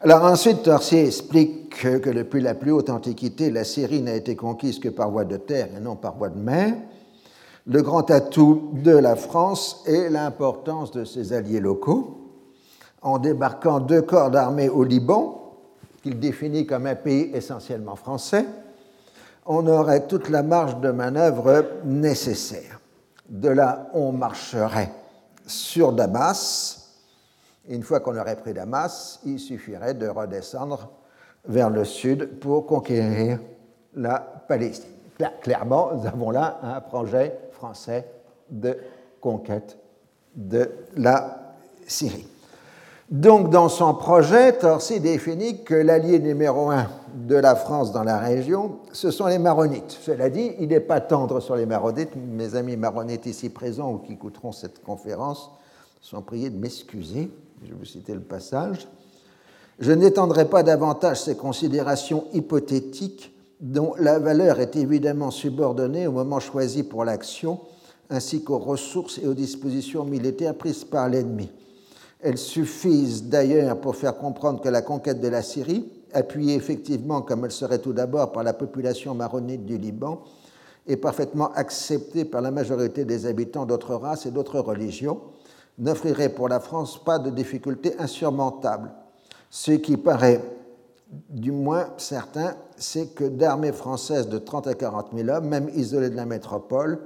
Alors 0.00 0.24
ensuite, 0.24 0.64
Torsier 0.64 1.06
explique 1.06 1.70
que, 1.80 2.10
depuis 2.10 2.40
la 2.40 2.54
plus 2.54 2.72
haute 2.72 2.90
antiquité, 2.90 3.50
la 3.50 3.64
Syrie 3.64 4.02
n'a 4.02 4.14
été 4.14 4.34
conquise 4.36 4.80
que 4.80 4.88
par 4.88 5.10
voie 5.10 5.24
de 5.24 5.36
terre 5.36 5.68
et 5.76 5.80
non 5.80 5.96
par 5.96 6.16
voie 6.16 6.28
de 6.28 6.38
mer. 6.38 6.74
Le 7.66 7.80
grand 7.82 8.10
atout 8.10 8.70
de 8.72 8.90
la 8.90 9.14
France 9.14 9.84
est 9.86 10.10
l'importance 10.10 10.90
de 10.90 11.04
ses 11.04 11.32
alliés 11.32 11.60
locaux. 11.60 12.18
En 13.02 13.18
débarquant 13.18 13.78
deux 13.78 14.02
corps 14.02 14.30
d'armée 14.30 14.68
au 14.68 14.82
Liban, 14.82 15.58
qu'il 16.02 16.18
définit 16.18 16.66
comme 16.66 16.86
un 16.86 16.96
pays 16.96 17.30
essentiellement 17.34 17.94
français, 17.94 18.46
on 19.46 19.66
aurait 19.66 20.06
toute 20.06 20.28
la 20.28 20.42
marge 20.42 20.80
de 20.80 20.90
manœuvre 20.90 21.64
nécessaire. 21.84 22.80
De 23.28 23.48
là, 23.48 23.88
on 23.94 24.12
marcherait 24.12 24.90
sur 25.46 25.92
Damas, 25.92 26.82
une 27.68 27.82
fois 27.82 28.00
qu'on 28.00 28.16
aurait 28.18 28.36
pris 28.36 28.54
Damas, 28.54 29.20
il 29.24 29.38
suffirait 29.38 29.94
de 29.94 30.08
redescendre 30.08 30.90
vers 31.46 31.70
le 31.70 31.84
sud 31.84 32.38
pour 32.40 32.66
conquérir 32.66 33.38
la 33.94 34.18
Palestine. 34.18 34.90
Clairement, 35.40 35.90
nous 35.94 36.06
avons 36.06 36.30
là 36.30 36.58
un 36.62 36.80
projet 36.80 37.38
français 37.62 38.04
de 38.50 38.76
conquête 39.20 39.78
de 40.34 40.68
la 40.96 41.54
Syrie. 41.86 42.26
Donc, 43.08 43.50
dans 43.50 43.68
son 43.68 43.94
projet, 43.94 44.58
Torsi 44.58 44.98
définit 44.98 45.62
que 45.62 45.74
l'allié 45.74 46.18
numéro 46.18 46.70
un 46.70 46.88
de 47.14 47.36
la 47.36 47.54
France 47.54 47.92
dans 47.92 48.02
la 48.02 48.18
région, 48.18 48.80
ce 48.92 49.12
sont 49.12 49.26
les 49.26 49.38
Maronites. 49.38 49.96
Cela 50.02 50.28
dit, 50.28 50.52
il 50.58 50.70
n'est 50.70 50.80
pas 50.80 51.00
tendre 51.00 51.38
sur 51.38 51.54
les 51.54 51.66
Maronites. 51.66 52.16
Mes 52.16 52.56
amis 52.56 52.76
Maronites 52.76 53.26
ici 53.26 53.48
présents 53.48 53.92
ou 53.92 53.98
qui 53.98 54.14
écouteront 54.14 54.50
cette 54.50 54.82
conférence 54.82 55.52
sont 56.00 56.20
priés 56.20 56.50
de 56.50 56.58
m'excuser. 56.58 57.30
Je 57.64 57.74
vous 57.74 57.84
citer 57.84 58.14
le 58.14 58.22
passage. 58.22 58.88
Je 59.78 59.92
n'étendrai 59.92 60.46
pas 60.46 60.64
davantage 60.64 61.20
ces 61.20 61.36
considérations 61.36 62.24
hypothétiques 62.32 63.32
dont 63.62 63.94
la 63.96 64.18
valeur 64.18 64.58
est 64.58 64.74
évidemment 64.74 65.30
subordonnée 65.30 66.08
au 66.08 66.12
moment 66.12 66.40
choisi 66.40 66.82
pour 66.82 67.04
l'action, 67.04 67.60
ainsi 68.10 68.42
qu'aux 68.42 68.58
ressources 68.58 69.18
et 69.18 69.28
aux 69.28 69.34
dispositions 69.34 70.04
militaires 70.04 70.56
prises 70.56 70.84
par 70.84 71.08
l'ennemi. 71.08 71.48
Elles 72.20 72.38
suffisent 72.38 73.24
d'ailleurs 73.24 73.80
pour 73.80 73.94
faire 73.94 74.18
comprendre 74.18 74.60
que 74.60 74.68
la 74.68 74.82
conquête 74.82 75.20
de 75.20 75.28
la 75.28 75.42
Syrie, 75.42 75.88
appuyée 76.12 76.56
effectivement 76.56 77.22
comme 77.22 77.44
elle 77.44 77.52
serait 77.52 77.78
tout 77.78 77.92
d'abord 77.92 78.32
par 78.32 78.42
la 78.42 78.52
population 78.52 79.14
maronite 79.14 79.64
du 79.64 79.78
Liban, 79.78 80.22
est 80.88 80.96
parfaitement 80.96 81.52
acceptée 81.52 82.24
par 82.24 82.42
la 82.42 82.50
majorité 82.50 83.04
des 83.04 83.26
habitants 83.26 83.64
d'autres 83.64 83.94
races 83.94 84.26
et 84.26 84.32
d'autres 84.32 84.58
religions, 84.58 85.20
n'offrirait 85.78 86.30
pour 86.30 86.48
la 86.48 86.58
France 86.58 87.02
pas 87.02 87.20
de 87.20 87.30
difficultés 87.30 87.94
insurmontables. 88.00 88.90
Ce 89.50 89.70
qui 89.72 89.96
paraît 89.96 90.40
du 91.28 91.52
moins 91.52 91.88
certain, 91.98 92.54
c'est 92.82 93.14
que 93.14 93.24
d'armées 93.24 93.72
françaises 93.72 94.28
de 94.28 94.38
30 94.38 94.66
à 94.66 94.74
40 94.74 95.10
000 95.16 95.28
hommes, 95.28 95.46
même 95.46 95.70
isolées 95.74 96.10
de 96.10 96.16
la 96.16 96.26
métropole, 96.26 96.98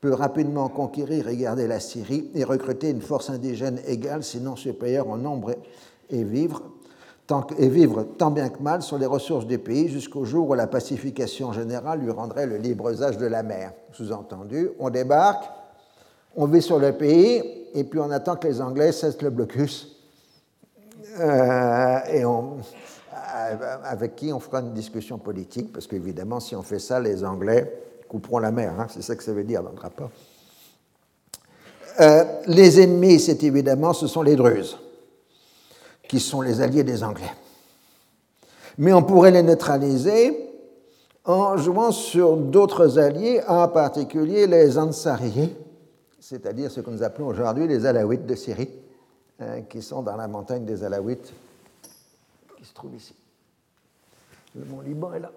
peut 0.00 0.12
rapidement 0.12 0.68
conquérir 0.68 1.28
et 1.28 1.36
garder 1.36 1.68
la 1.68 1.78
Syrie 1.78 2.28
et 2.34 2.42
recruter 2.42 2.90
une 2.90 3.00
force 3.00 3.30
indigène 3.30 3.78
égale, 3.86 4.24
sinon 4.24 4.56
supérieure 4.56 5.08
en 5.08 5.16
nombre, 5.16 5.54
et 6.10 6.24
vivre, 6.24 6.62
tant, 7.28 8.30
bien 8.32 8.48
que 8.48 8.60
mal 8.60 8.82
sur 8.82 8.98
les 8.98 9.06
ressources 9.06 9.46
du 9.46 9.58
pays 9.58 9.88
jusqu'au 9.88 10.24
jour 10.24 10.50
où 10.50 10.54
la 10.54 10.66
pacification 10.66 11.52
générale 11.52 12.00
lui 12.00 12.10
rendrait 12.10 12.46
le 12.46 12.56
libre 12.56 12.90
usage 12.90 13.16
de 13.16 13.26
la 13.26 13.44
mer. 13.44 13.72
Sous-entendu, 13.92 14.70
on 14.80 14.90
débarque, 14.90 15.44
on 16.34 16.46
vit 16.46 16.62
sur 16.62 16.80
le 16.80 16.92
pays, 16.92 17.42
et 17.72 17.84
puis 17.84 18.00
on 18.00 18.10
attend 18.10 18.34
que 18.34 18.48
les 18.48 18.60
Anglais 18.60 18.90
cessent 18.90 19.22
le 19.22 19.30
blocus, 19.30 19.96
euh, 21.20 21.98
et 22.12 22.24
on, 22.24 22.56
avec 23.84 24.16
qui 24.16 24.32
on 24.32 24.40
fera 24.40 24.60
une 24.60 24.72
discussion 24.72 25.18
politique, 25.18 25.72
parce 25.72 25.86
qu'évidemment, 25.86 26.40
si 26.40 26.56
on 26.56 26.62
fait 26.62 26.78
ça, 26.78 27.00
les 27.00 27.24
Anglais 27.24 27.72
couperont 28.08 28.38
la 28.38 28.52
mer, 28.52 28.74
hein, 28.78 28.86
c'est 28.90 29.02
ça 29.02 29.16
que 29.16 29.22
ça 29.22 29.32
veut 29.32 29.44
dire 29.44 29.62
dans 29.62 29.72
le 29.72 29.80
rapport. 29.80 30.10
Euh, 32.00 32.24
les 32.46 32.80
ennemis, 32.80 33.20
c'est 33.20 33.42
évidemment, 33.42 33.92
ce 33.92 34.06
sont 34.06 34.22
les 34.22 34.36
Druzes, 34.36 34.78
qui 36.08 36.20
sont 36.20 36.40
les 36.40 36.60
alliés 36.60 36.84
des 36.84 37.04
Anglais. 37.04 37.32
Mais 38.78 38.92
on 38.92 39.02
pourrait 39.02 39.30
les 39.30 39.42
neutraliser 39.42 40.48
en 41.24 41.56
jouant 41.56 41.92
sur 41.92 42.36
d'autres 42.36 42.98
alliés, 42.98 43.42
en 43.46 43.68
particulier 43.68 44.46
les 44.46 44.78
Ansariés, 44.78 45.54
c'est-à-dire 46.18 46.70
ce 46.70 46.80
que 46.80 46.90
nous 46.90 47.02
appelons 47.02 47.28
aujourd'hui 47.28 47.66
les 47.66 47.84
Alaouites 47.86 48.26
de 48.26 48.34
Syrie, 48.34 48.70
hein, 49.38 49.62
qui 49.68 49.82
sont 49.82 50.02
dans 50.02 50.16
la 50.16 50.28
montagne 50.28 50.64
des 50.64 50.82
Alaouites, 50.82 51.32
qui 52.56 52.64
se 52.64 52.72
trouve 52.72 52.94
ici. 52.94 53.14
Le 54.54 54.64
mont 54.64 54.80
Liban 54.80 55.12
est 55.14 55.20
là. 55.20 55.32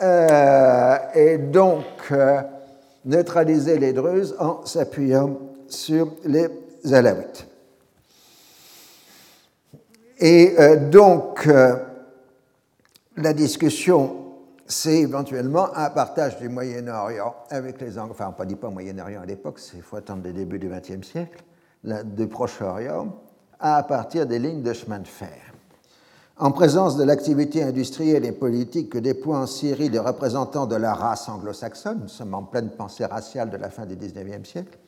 Euh, 0.00 0.96
et 1.14 1.38
donc, 1.38 1.84
euh, 2.12 2.40
neutraliser 3.04 3.78
les 3.78 3.92
Druzes 3.92 4.36
en 4.38 4.64
s'appuyant 4.64 5.38
sur 5.68 6.12
les 6.24 6.48
Alaouites. 6.92 7.46
Et 10.18 10.54
euh, 10.58 10.76
donc, 10.88 11.48
la 13.16 13.32
discussion 13.32 14.28
c'est 14.68 14.98
éventuellement 14.98 15.74
un 15.74 15.88
partage 15.88 16.36
du 16.38 16.50
Moyen-Orient 16.50 17.34
avec 17.48 17.80
les 17.80 17.98
Anglais, 17.98 18.12
enfin, 18.12 18.34
on 18.36 18.42
ne 18.42 18.48
dit 18.48 18.54
pas 18.54 18.68
Moyen-Orient 18.68 19.22
à 19.22 19.26
l'époque, 19.26 19.58
il 19.74 19.82
faut 19.82 19.96
attendre 19.96 20.22
le 20.24 20.32
début 20.32 20.58
du 20.58 20.68
XXe 20.68 21.06
siècle, 21.06 21.42
du 21.82 22.26
Proche-Orient, 22.26 23.16
à 23.58 23.82
partir 23.82 24.26
des 24.26 24.38
lignes 24.38 24.62
de 24.62 24.74
chemin 24.74 24.98
de 24.98 25.08
fer. 25.08 25.47
En 26.40 26.52
présence 26.52 26.96
de 26.96 27.02
l'activité 27.02 27.64
industrielle 27.64 28.24
et 28.24 28.30
politique 28.30 28.90
que 28.90 28.98
déploient 28.98 29.40
en 29.40 29.46
Syrie 29.46 29.88
les 29.88 29.98
représentants 29.98 30.66
de 30.66 30.76
la 30.76 30.94
race 30.94 31.28
anglo-saxonne, 31.28 32.02
nous 32.02 32.08
sommes 32.08 32.32
en 32.32 32.44
pleine 32.44 32.70
pensée 32.70 33.04
raciale 33.04 33.50
de 33.50 33.56
la 33.56 33.70
fin 33.70 33.86
du 33.86 33.96
XIXe 33.96 34.48
siècle, 34.48 34.78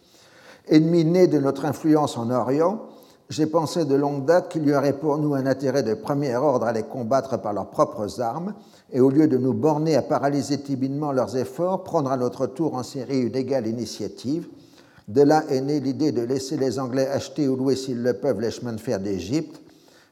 ennemis 0.68 1.04
nés 1.04 1.26
de 1.26 1.40
notre 1.40 1.64
influence 1.64 2.16
en 2.16 2.30
Orient, 2.30 2.82
j'ai 3.30 3.46
pensé 3.46 3.84
de 3.84 3.96
longue 3.96 4.24
date 4.26 4.48
qu'il 4.48 4.64
y 4.64 4.72
aurait 4.72 4.92
pour 4.92 5.18
nous 5.18 5.34
un 5.34 5.44
intérêt 5.44 5.82
de 5.82 5.94
premier 5.94 6.36
ordre 6.36 6.66
à 6.66 6.72
les 6.72 6.84
combattre 6.84 7.36
par 7.40 7.52
leurs 7.52 7.70
propres 7.70 8.20
armes, 8.20 8.54
et 8.92 9.00
au 9.00 9.10
lieu 9.10 9.26
de 9.26 9.36
nous 9.36 9.52
borner 9.52 9.96
à 9.96 10.02
paralyser 10.02 10.62
timidement 10.62 11.10
leurs 11.10 11.36
efforts, 11.36 11.82
prendre 11.82 12.12
à 12.12 12.16
notre 12.16 12.46
tour 12.46 12.74
en 12.74 12.84
Syrie 12.84 13.22
une 13.22 13.34
égale 13.34 13.66
initiative. 13.66 14.46
De 15.08 15.22
là 15.22 15.42
est 15.48 15.62
née 15.62 15.80
l'idée 15.80 16.12
de 16.12 16.22
laisser 16.22 16.56
les 16.56 16.78
Anglais 16.78 17.08
acheter 17.08 17.48
ou 17.48 17.56
louer 17.56 17.74
s'ils 17.74 18.04
le 18.04 18.14
peuvent 18.14 18.40
les 18.40 18.52
chemins 18.52 18.72
de 18.72 18.80
fer 18.80 19.00
d'Égypte 19.00 19.59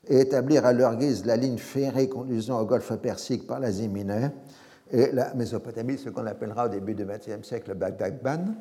et 0.08 0.20
établir 0.20 0.64
à 0.66 0.72
leur 0.72 0.96
guise 0.96 1.24
la 1.24 1.36
ligne 1.36 1.58
ferrée 1.58 2.08
conduisant 2.08 2.60
au 2.60 2.64
golfe 2.64 2.94
Persique 2.96 3.46
par 3.46 3.60
l'Asie 3.60 3.88
mineure 3.88 4.30
et 4.90 5.10
la 5.12 5.34
Mésopotamie, 5.34 5.98
ce 5.98 6.08
qu'on 6.08 6.26
appellera 6.26 6.66
au 6.66 6.68
début 6.68 6.94
du 6.94 7.04
XXe 7.04 7.46
siècle 7.46 7.70
le 7.70 7.74
Bagdad-Ban 7.74 8.54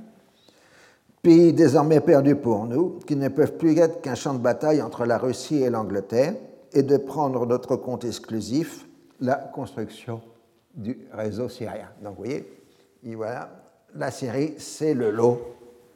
pays 1.27 1.51
désormais 1.51 1.99
perdu 1.99 2.37
pour 2.37 2.65
nous, 2.65 2.99
qui 3.05 3.17
ne 3.17 3.27
peuvent 3.27 3.57
plus 3.57 3.77
être 3.77 4.01
qu'un 4.01 4.15
champ 4.15 4.33
de 4.33 4.39
bataille 4.39 4.81
entre 4.81 5.05
la 5.05 5.17
Russie 5.17 5.61
et 5.61 5.69
l'Angleterre, 5.69 6.35
et 6.71 6.83
de 6.83 6.95
prendre 6.95 7.45
notre 7.45 7.75
compte 7.75 8.05
exclusif 8.05 8.87
la 9.19 9.35
construction 9.35 10.21
du 10.73 10.97
réseau 11.11 11.49
syrien. 11.49 11.89
Donc 12.01 12.15
vous 12.15 12.23
voyez, 12.23 12.47
voilà, 13.15 13.49
la 13.95 14.09
Syrie, 14.09 14.53
c'est 14.57 14.93
le 14.93 15.11
lot 15.11 15.41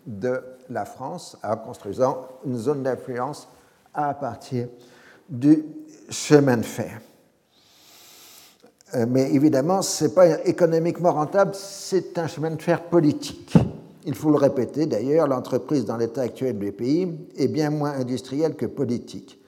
de 0.06 0.42
la 0.70 0.84
France 0.84 1.38
en 1.44 1.56
construisant 1.56 2.28
une 2.46 2.58
zone 2.58 2.84
d'influence 2.84 3.48
à 3.94 4.14
partir 4.14 4.68
du 5.32 5.64
chemin 6.10 6.58
de 6.58 6.66
fer. 6.66 7.02
Euh, 8.94 9.06
mais 9.10 9.34
évidemment, 9.34 9.82
ce 9.82 10.04
n'est 10.04 10.12
pas 10.12 10.46
économiquement 10.46 11.14
rentable, 11.14 11.54
c'est 11.56 12.18
un 12.18 12.28
chemin 12.28 12.52
de 12.52 12.62
fer 12.62 12.84
politique. 12.84 13.54
Il 14.06 14.16
faut 14.16 14.30
le 14.30 14.38
répéter 14.38 14.86
d'ailleurs, 14.86 15.28
l'entreprise 15.28 15.86
dans 15.86 15.96
l'état 15.96 16.22
actuel 16.22 16.60
du 16.60 16.72
pays 16.72 17.18
est 17.38 17.48
bien 17.48 17.70
moins 17.70 17.92
industrielle 17.92 18.56
que 18.56 18.66
politique. 18.66 19.40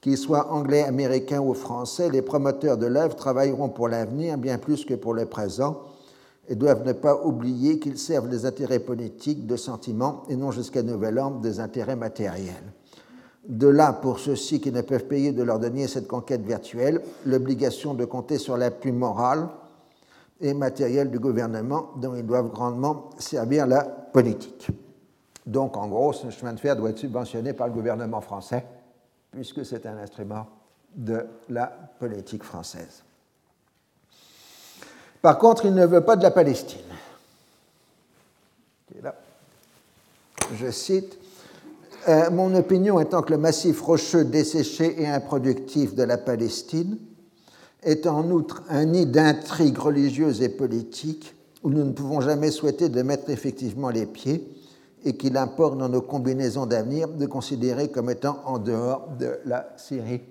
Qu'ils 0.00 0.16
soient 0.16 0.52
anglais, 0.52 0.84
américains 0.84 1.40
ou 1.40 1.52
français, 1.54 2.08
les 2.08 2.22
promoteurs 2.22 2.78
de 2.78 2.86
l'œuvre 2.86 3.16
travailleront 3.16 3.68
pour 3.68 3.88
l'avenir 3.88 4.38
bien 4.38 4.56
plus 4.56 4.84
que 4.84 4.94
pour 4.94 5.12
le 5.12 5.26
présent 5.26 5.82
et 6.48 6.54
doivent 6.54 6.86
ne 6.86 6.92
pas 6.92 7.20
oublier 7.26 7.78
qu'ils 7.78 7.98
servent 7.98 8.28
des 8.28 8.46
intérêts 8.46 8.78
politiques, 8.78 9.46
de 9.46 9.56
sentiments 9.56 10.22
et 10.30 10.36
non 10.36 10.52
jusqu'à 10.52 10.82
nouvel 10.82 11.18
ordre 11.18 11.40
des 11.40 11.60
intérêts 11.60 11.96
matériels. 11.96 12.72
De 13.48 13.66
là, 13.66 13.94
pour 13.94 14.18
ceux-ci 14.18 14.60
qui 14.60 14.70
ne 14.70 14.82
peuvent 14.82 15.06
payer 15.06 15.32
de 15.32 15.42
leur 15.42 15.58
denier 15.58 15.88
cette 15.88 16.06
conquête 16.06 16.42
virtuelle, 16.42 17.00
l'obligation 17.24 17.94
de 17.94 18.04
compter 18.04 18.36
sur 18.36 18.58
l'appui 18.58 18.92
moral 18.92 19.48
et 20.40 20.52
matériel 20.52 21.10
du 21.10 21.18
gouvernement 21.18 21.92
dont 21.96 22.14
ils 22.14 22.26
doivent 22.26 22.50
grandement 22.50 23.08
servir 23.18 23.66
la 23.66 23.84
politique. 23.84 24.68
Donc, 25.46 25.78
en 25.78 25.88
gros, 25.88 26.12
ce 26.12 26.28
chemin 26.28 26.52
de 26.52 26.60
fer 26.60 26.76
doit 26.76 26.90
être 26.90 26.98
subventionné 26.98 27.54
par 27.54 27.68
le 27.68 27.72
gouvernement 27.72 28.20
français, 28.20 28.66
puisque 29.32 29.64
c'est 29.64 29.86
un 29.86 29.96
instrument 29.96 30.46
de 30.94 31.24
la 31.48 31.66
politique 31.98 32.42
française. 32.42 33.02
Par 35.22 35.38
contre, 35.38 35.64
il 35.64 35.74
ne 35.74 35.86
veut 35.86 36.04
pas 36.04 36.16
de 36.16 36.22
la 36.22 36.30
Palestine. 36.30 36.80
Je 40.54 40.70
cite 40.70 41.18
euh, 42.08 42.30
Mon 42.30 42.54
opinion 42.54 42.98
étant 43.00 43.22
que 43.22 43.32
le 43.32 43.38
massif 43.38 43.80
rocheux 43.80 44.24
desséché 44.24 45.00
et 45.02 45.06
improductif 45.06 45.94
de 45.94 46.02
la 46.02 46.18
Palestine 46.18 46.98
est 47.82 48.06
en 48.06 48.30
outre 48.30 48.62
un 48.68 48.86
nid 48.86 49.06
d'intrigues 49.06 49.78
religieuses 49.78 50.42
et 50.42 50.48
politiques 50.48 51.34
où 51.62 51.70
nous 51.70 51.84
ne 51.84 51.92
pouvons 51.92 52.20
jamais 52.20 52.50
souhaiter 52.50 52.88
de 52.88 53.02
mettre 53.02 53.30
effectivement 53.30 53.90
les 53.90 54.06
pieds 54.06 54.48
et 55.04 55.16
qu'il 55.16 55.36
importe 55.36 55.78
dans 55.78 55.88
nos 55.88 56.02
combinaisons 56.02 56.66
d'avenir 56.66 57.08
de 57.08 57.26
considérer 57.26 57.88
comme 57.88 58.10
étant 58.10 58.40
en 58.44 58.58
dehors 58.58 59.08
de 59.18 59.38
la 59.44 59.68
Syrie 59.76 60.22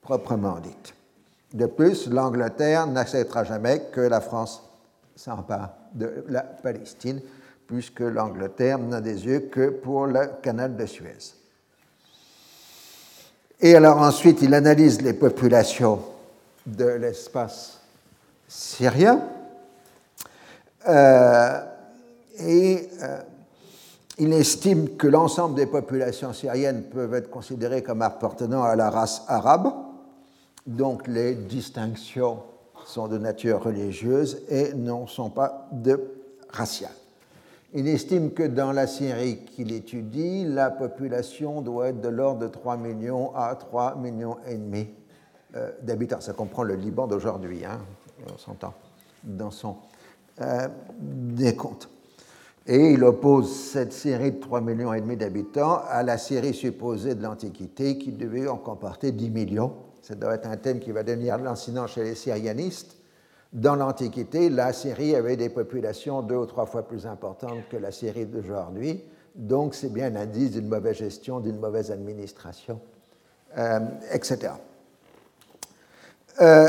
proprement 0.00 0.58
dite. 0.60 0.94
De 1.54 1.66
plus, 1.66 2.08
l'Angleterre 2.08 2.86
n'acceptera 2.86 3.44
jamais 3.44 3.88
que 3.92 4.00
la 4.00 4.20
France 4.20 4.62
s'empare 5.14 5.74
de 5.94 6.24
la 6.28 6.42
Palestine, 6.42 7.20
puisque 7.66 8.00
l'Angleterre 8.00 8.78
n'a 8.78 9.00
des 9.00 9.26
yeux 9.26 9.40
que 9.40 9.70
pour 9.70 10.06
le 10.06 10.20
canal 10.42 10.76
de 10.76 10.86
Suez. 10.86 11.34
Et 13.60 13.74
alors 13.74 13.98
ensuite, 13.98 14.42
il 14.42 14.54
analyse 14.54 15.00
les 15.00 15.14
populations 15.14 16.00
de 16.66 16.84
l'espace 16.84 17.80
syrien 18.48 19.22
euh, 20.88 21.60
et 22.38 22.88
euh, 23.02 23.18
il 24.18 24.32
estime 24.32 24.96
que 24.96 25.06
l'ensemble 25.06 25.54
des 25.54 25.66
populations 25.66 26.32
syriennes 26.32 26.84
peuvent 26.84 27.14
être 27.14 27.30
considérées 27.30 27.82
comme 27.82 28.02
appartenant 28.02 28.62
à 28.62 28.76
la 28.76 28.90
race 28.90 29.22
arabe, 29.26 29.72
donc 30.66 31.06
les 31.06 31.34
distinctions 31.34 32.42
sont 32.86 33.08
de 33.08 33.18
nature 33.18 33.62
religieuse 33.62 34.42
et 34.48 34.72
ne 34.74 35.06
sont 35.06 35.30
pas 35.30 35.68
de 35.72 36.00
raciale. 36.50 36.92
Il 37.78 37.88
estime 37.88 38.30
que 38.30 38.42
dans 38.42 38.72
la 38.72 38.86
Syrie 38.86 39.44
qu'il 39.44 39.70
étudie, 39.70 40.46
la 40.46 40.70
population 40.70 41.60
doit 41.60 41.88
être 41.88 42.00
de 42.00 42.08
l'ordre 42.08 42.40
de 42.40 42.48
3 42.48 42.78
millions 42.78 43.36
à 43.36 43.54
3 43.54 43.96
millions 43.96 44.38
et 44.48 44.54
demi 44.54 44.88
euh, 45.54 45.70
d'habitants. 45.82 46.22
Ça 46.22 46.32
comprend 46.32 46.62
le 46.62 46.74
Liban 46.74 47.06
d'aujourd'hui, 47.06 47.66
hein, 47.66 47.78
on 48.32 48.38
s'entend, 48.38 48.72
dans 49.22 49.50
son 49.50 49.76
euh, 50.40 50.68
décompte. 50.98 51.90
Et 52.66 52.92
il 52.92 53.04
oppose 53.04 53.54
cette 53.54 53.92
série 53.92 54.32
de 54.32 54.40
3 54.40 54.62
millions 54.62 54.94
et 54.94 55.02
demi 55.02 55.18
d'habitants 55.18 55.82
à 55.86 56.02
la 56.02 56.16
Syrie 56.16 56.54
supposée 56.54 57.14
de 57.14 57.22
l'Antiquité 57.22 57.98
qui 57.98 58.10
devait 58.10 58.48
en 58.48 58.56
comporter 58.56 59.12
10 59.12 59.28
millions. 59.28 59.74
Ça 60.00 60.14
doit 60.14 60.34
être 60.34 60.48
un 60.48 60.56
thème 60.56 60.80
qui 60.80 60.92
va 60.92 61.02
devenir 61.02 61.36
lancinant 61.36 61.86
chez 61.86 62.04
les 62.04 62.14
syrianistes. 62.14 62.95
Dans 63.56 63.74
l'Antiquité, 63.74 64.50
la 64.50 64.74
Syrie 64.74 65.16
avait 65.16 65.38
des 65.38 65.48
populations 65.48 66.20
deux 66.20 66.36
ou 66.36 66.44
trois 66.44 66.66
fois 66.66 66.86
plus 66.86 67.06
importantes 67.06 67.66
que 67.70 67.78
la 67.78 67.90
Syrie 67.90 68.26
d'aujourd'hui. 68.26 69.02
Donc 69.34 69.74
c'est 69.74 69.90
bien 69.90 70.10
l'indice 70.10 70.50
d'une 70.50 70.68
mauvaise 70.68 70.98
gestion, 70.98 71.40
d'une 71.40 71.58
mauvaise 71.58 71.90
administration, 71.90 72.78
euh, 73.56 73.80
etc. 74.12 74.52
Euh, 76.42 76.68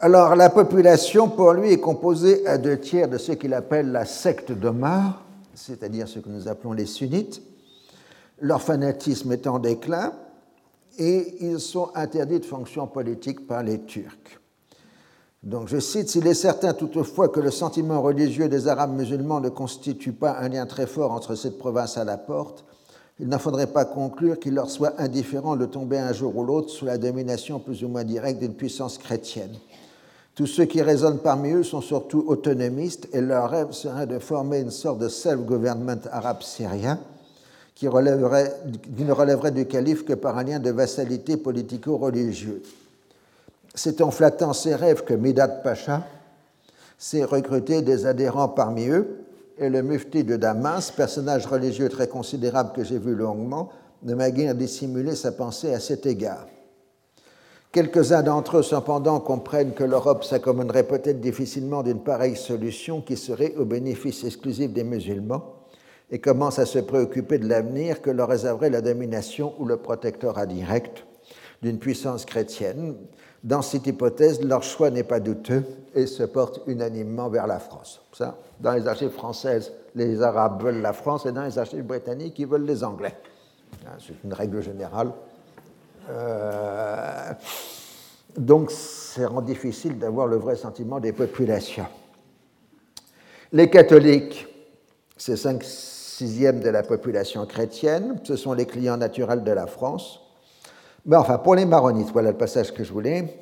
alors 0.00 0.36
la 0.36 0.50
population, 0.50 1.30
pour 1.30 1.54
lui, 1.54 1.72
est 1.72 1.80
composée 1.80 2.46
à 2.46 2.58
deux 2.58 2.78
tiers 2.78 3.08
de 3.08 3.16
ce 3.16 3.32
qu'il 3.32 3.54
appelle 3.54 3.92
la 3.92 4.04
secte 4.04 4.52
d'Omar, 4.52 5.24
c'est-à-dire 5.54 6.08
ce 6.08 6.18
que 6.18 6.28
nous 6.28 6.46
appelons 6.46 6.72
les 6.72 6.84
sunnites. 6.84 7.40
Leur 8.38 8.60
fanatisme 8.60 9.32
est 9.32 9.46
en 9.46 9.60
déclin 9.60 10.12
et 10.98 11.36
ils 11.40 11.58
sont 11.58 11.90
interdits 11.94 12.40
de 12.40 12.44
fonction 12.44 12.86
politique 12.86 13.46
par 13.46 13.62
les 13.62 13.80
Turcs. 13.80 14.39
Donc 15.42 15.68
je 15.68 15.78
cite, 15.78 16.10
S'il 16.10 16.26
est 16.26 16.34
certain 16.34 16.74
toutefois 16.74 17.28
que 17.28 17.40
le 17.40 17.50
sentiment 17.50 18.02
religieux 18.02 18.48
des 18.48 18.68
Arabes 18.68 18.94
musulmans 18.94 19.40
ne 19.40 19.48
constitue 19.48 20.12
pas 20.12 20.36
un 20.38 20.50
lien 20.50 20.66
très 20.66 20.86
fort 20.86 21.12
entre 21.12 21.34
cette 21.34 21.58
province 21.58 21.96
à 21.96 22.04
la 22.04 22.18
porte, 22.18 22.64
il 23.18 23.28
n'en 23.28 23.38
faudrait 23.38 23.66
pas 23.66 23.86
conclure 23.86 24.38
qu'il 24.38 24.54
leur 24.54 24.70
soit 24.70 25.00
indifférent 25.00 25.56
de 25.56 25.66
tomber 25.66 25.98
un 25.98 26.12
jour 26.12 26.36
ou 26.36 26.44
l'autre 26.44 26.70
sous 26.70 26.84
la 26.84 26.98
domination 26.98 27.58
plus 27.58 27.84
ou 27.84 27.88
moins 27.88 28.04
directe 28.04 28.40
d'une 28.40 28.54
puissance 28.54 28.98
chrétienne. 28.98 29.56
Tous 30.34 30.46
ceux 30.46 30.64
qui 30.64 30.80
raisonnent 30.82 31.18
parmi 31.18 31.52
eux 31.52 31.62
sont 31.62 31.80
surtout 31.80 32.24
autonomistes 32.26 33.08
et 33.12 33.20
leur 33.20 33.50
rêve 33.50 33.72
serait 33.72 34.06
de 34.06 34.18
former 34.18 34.60
une 34.60 34.70
sorte 34.70 34.98
de 34.98 35.08
self-government 35.08 36.00
arabe 36.12 36.42
syrien 36.42 36.98
qui, 37.74 37.86
qui 37.86 39.04
ne 39.04 39.12
relèverait 39.12 39.50
du 39.50 39.66
calife 39.66 40.04
que 40.04 40.14
par 40.14 40.36
un 40.38 40.44
lien 40.44 40.58
de 40.58 40.70
vassalité 40.70 41.36
politico-religieux. 41.36 42.62
C'est 43.74 44.00
en 44.00 44.10
flattant 44.10 44.52
ces 44.52 44.74
rêves 44.74 45.04
que 45.04 45.14
Midat 45.14 45.48
Pacha 45.48 46.02
s'est 46.98 47.24
recruté 47.24 47.82
des 47.82 48.06
adhérents 48.06 48.48
parmi 48.48 48.88
eux 48.88 49.24
et 49.58 49.68
le 49.68 49.82
mufti 49.82 50.24
de 50.24 50.36
Damas, 50.36 50.90
personnage 50.90 51.46
religieux 51.46 51.88
très 51.88 52.08
considérable 52.08 52.72
que 52.74 52.82
j'ai 52.82 52.98
vu 52.98 53.14
longuement, 53.14 53.70
ne 54.02 54.14
m'a 54.14 54.30
guère 54.30 54.54
dissimulé 54.54 55.14
sa 55.14 55.32
pensée 55.32 55.74
à 55.74 55.80
cet 55.80 56.06
égard. 56.06 56.46
Quelques-uns 57.70 58.22
d'entre 58.22 58.58
eux, 58.58 58.62
cependant, 58.62 59.20
comprennent 59.20 59.74
que 59.74 59.84
l'Europe 59.84 60.24
s'accommoderait 60.24 60.88
peut-être 60.88 61.20
difficilement 61.20 61.82
d'une 61.82 62.02
pareille 62.02 62.36
solution 62.36 63.00
qui 63.00 63.16
serait 63.16 63.54
au 63.56 63.64
bénéfice 63.64 64.24
exclusif 64.24 64.72
des 64.72 64.82
musulmans 64.82 65.54
et 66.10 66.18
commencent 66.18 66.58
à 66.58 66.66
se 66.66 66.80
préoccuper 66.80 67.38
de 67.38 67.46
l'avenir 67.46 68.02
que 68.02 68.10
leur 68.10 68.28
réserverait 68.28 68.70
la 68.70 68.80
domination 68.80 69.54
ou 69.58 69.66
le 69.66 69.76
protectorat 69.76 70.46
direct 70.46 71.04
d'une 71.62 71.78
puissance 71.78 72.24
chrétienne. 72.24 72.96
Dans 73.42 73.62
cette 73.62 73.86
hypothèse, 73.86 74.42
leur 74.42 74.62
choix 74.62 74.90
n'est 74.90 75.04
pas 75.04 75.20
douteux 75.20 75.64
et 75.94 76.06
se 76.06 76.22
porte 76.22 76.60
unanimement 76.66 77.28
vers 77.28 77.46
la 77.46 77.58
France. 77.58 78.02
Ça, 78.12 78.36
dans 78.60 78.72
les 78.72 78.86
archives 78.86 79.10
françaises, 79.10 79.72
les 79.94 80.22
Arabes 80.22 80.62
veulent 80.62 80.82
la 80.82 80.92
France 80.92 81.26
et 81.26 81.32
dans 81.32 81.44
les 81.44 81.58
archives 81.58 81.84
britanniques, 81.84 82.38
ils 82.38 82.46
veulent 82.46 82.66
les 82.66 82.84
Anglais. 82.84 83.14
Hein, 83.86 83.96
c'est 83.98 84.14
une 84.24 84.34
règle 84.34 84.62
générale. 84.62 85.12
Euh, 86.10 87.32
donc, 88.36 88.70
c'est 88.70 89.24
rend 89.24 89.42
difficile 89.42 89.98
d'avoir 89.98 90.26
le 90.26 90.36
vrai 90.36 90.56
sentiment 90.56 91.00
des 91.00 91.12
populations. 91.12 91.86
Les 93.52 93.68
catholiques, 93.68 94.46
c'est 95.16 95.36
5 95.36 95.62
sixièmes 95.64 96.60
de 96.60 96.68
la 96.68 96.82
population 96.82 97.44
chrétienne, 97.46 98.20
ce 98.24 98.36
sont 98.36 98.52
les 98.52 98.66
clients 98.66 98.96
naturels 98.96 99.42
de 99.42 99.50
la 99.50 99.66
France. 99.66 100.19
Mais 101.06 101.16
enfin, 101.16 101.38
pour 101.38 101.54
les 101.54 101.64
maronites, 101.64 102.10
voilà 102.12 102.30
le 102.30 102.36
passage 102.36 102.72
que 102.72 102.84
je 102.84 102.92
voulais. 102.92 103.38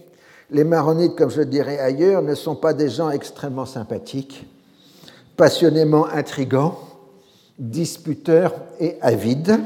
Les 0.50 0.64
maronites, 0.64 1.16
comme 1.16 1.30
je 1.30 1.40
le 1.40 1.46
dirais 1.46 1.78
ailleurs, 1.78 2.22
ne 2.22 2.34
sont 2.34 2.56
pas 2.56 2.72
des 2.72 2.88
gens 2.88 3.10
extrêmement 3.10 3.66
sympathiques 3.66 4.46
passionnément 5.38 6.06
intrigants, 6.06 6.80
disputeurs 7.58 8.54
et 8.80 8.98
avides. 9.00 9.58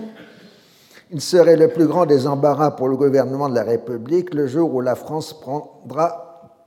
Il 1.11 1.21
serait 1.21 1.57
le 1.57 1.69
plus 1.69 1.87
grand 1.87 2.07
des 2.07 2.27
embarras 2.27 2.73
pour 2.73 2.89
le 2.89 2.97
gouvernement 2.97 3.49
de 3.49 3.55
la 3.55 3.65
République 3.65 4.35
le 4.35 4.47
jour 4.47 4.73
où 4.73 4.81
la 4.83 4.95
France 4.95 5.33
prendra, 5.41 6.61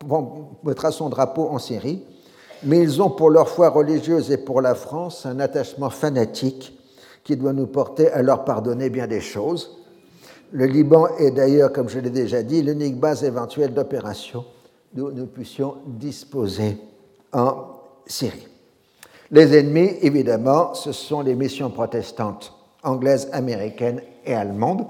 mettra 0.63 0.91
son 0.91 1.09
drapeau 1.09 1.47
en 1.49 1.59
Syrie, 1.59 2.03
mais 2.63 2.79
ils 2.79 3.01
ont 3.01 3.11
pour 3.11 3.29
leur 3.29 3.47
foi 3.47 3.69
religieuse 3.69 4.31
et 4.31 4.38
pour 4.38 4.59
la 4.59 4.73
France 4.73 5.25
un 5.25 5.39
attachement 5.39 5.91
fanatique 5.91 6.77
qui 7.23 7.38
doit 7.38 7.53
nous 7.53 7.67
porter 7.67 8.11
à 8.11 8.23
leur 8.23 8.43
pardonner 8.43 8.89
bien 8.89 9.05
des 9.05 9.21
choses. 9.21 9.84
Le 10.51 10.65
Liban 10.65 11.08
est 11.17 11.31
d'ailleurs, 11.31 11.71
comme 11.73 11.89
je 11.89 11.99
l'ai 11.99 12.10
déjà 12.10 12.43
dit, 12.43 12.62
l'unique 12.62 12.99
base 12.99 13.23
éventuelle 13.23 13.73
d'opération 13.73 14.45
d'où 14.93 15.12
nous 15.12 15.25
puissions 15.25 15.75
disposer 15.86 16.77
en 17.34 17.65
Syrie. 18.05 18.47
Les 19.31 19.58
ennemis, 19.58 19.97
évidemment, 20.01 20.73
ce 20.73 20.91
sont 20.91 21.21
les 21.21 21.36
missions 21.36 21.69
protestantes 21.69 22.53
anglaises, 22.84 23.27
américaines 23.34 24.01
et 24.23 24.34
allemandes, 24.34 24.88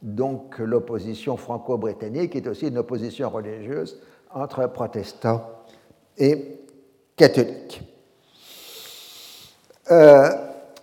donc 0.00 0.58
l'opposition 0.58 1.36
franco-britannique 1.36 2.34
est 2.36 2.46
aussi 2.46 2.68
une 2.68 2.78
opposition 2.78 3.28
religieuse 3.28 4.00
entre 4.32 4.66
protestants 4.68 5.42
et 6.16 6.60
catholiques. 7.16 7.82
Euh, 9.90 10.30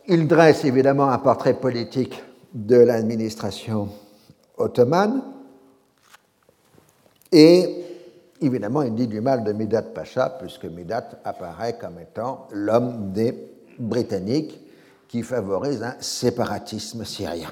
il 0.07 0.27
dresse 0.27 0.65
évidemment 0.65 1.09
un 1.09 1.17
portrait 1.17 1.53
politique 1.53 2.21
de 2.53 2.77
l'administration 2.77 3.89
ottomane 4.59 5.21
et 7.31 7.79
Évidemment, 8.41 8.83
il 8.83 8.95
dit 8.95 9.07
du 9.07 9.19
mal 9.19 9.43
de 9.43 9.51
Midat 9.51 9.81
Pacha, 9.81 10.37
puisque 10.39 10.65
Midat 10.65 11.09
apparaît 11.25 11.77
comme 11.77 11.99
étant 11.99 12.47
l'homme 12.51 13.11
des 13.11 13.35
Britanniques 13.77 14.59
qui 15.09 15.23
favorise 15.23 15.83
un 15.83 15.95
séparatisme 15.99 17.03
syrien. 17.03 17.51